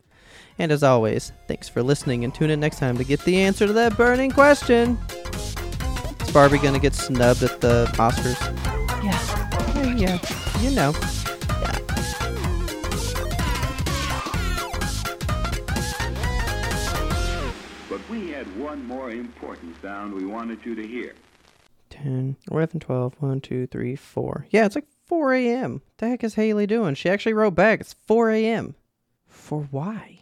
And 0.57 0.72
as 0.72 0.82
always, 0.82 1.32
thanks 1.48 1.69
for 1.69 1.84
listening 1.84 2.23
and 2.23 2.34
tune 2.34 2.49
in 2.49 2.60
next 2.60 2.80
time 2.80 2.98
to 2.98 3.03
get 3.03 3.19
the 3.19 3.40
answer 3.40 3.68
to 3.68 3.73
that 3.73 3.95
burning 3.95 4.32
question. 4.32 4.98
Is 6.22 6.32
Barbie 6.34 6.57
gonna 6.57 6.80
get 6.80 6.95
snubbed 6.95 7.44
at 7.44 7.61
the 7.61 7.86
Oscars? 7.98 8.41
Yeah. 9.03 9.76
Yeah, 9.76 10.18
yeah, 10.18 10.61
you 10.64 10.72
know. 10.72 10.91
One 18.76 18.88
more 18.88 19.10
important 19.10 19.74
sound 19.82 20.14
we 20.14 20.26
wanted 20.26 20.60
you 20.66 20.76
to 20.76 20.86
hear. 20.86 21.14
10, 21.92 22.36
11, 22.52 22.82
12, 22.82 23.16
1, 23.20 23.40
2, 23.40 23.68
3, 23.68 23.96
4. 23.96 24.48
Yeah, 24.50 24.66
it's 24.66 24.76
like 24.76 24.88
4 25.06 25.34
a.m. 25.34 25.82
The 25.98 26.10
heck 26.10 26.26
is 26.26 26.36
Haley 26.36 26.68
doing? 26.68 26.96
She 26.96 27.10
actually 27.10 27.34
wrote 27.34 27.56
back. 27.56 27.80
It's 27.80 27.94
4 27.94 28.32
a.m. 28.32 28.76
For 29.28 29.62
why? 29.72 30.15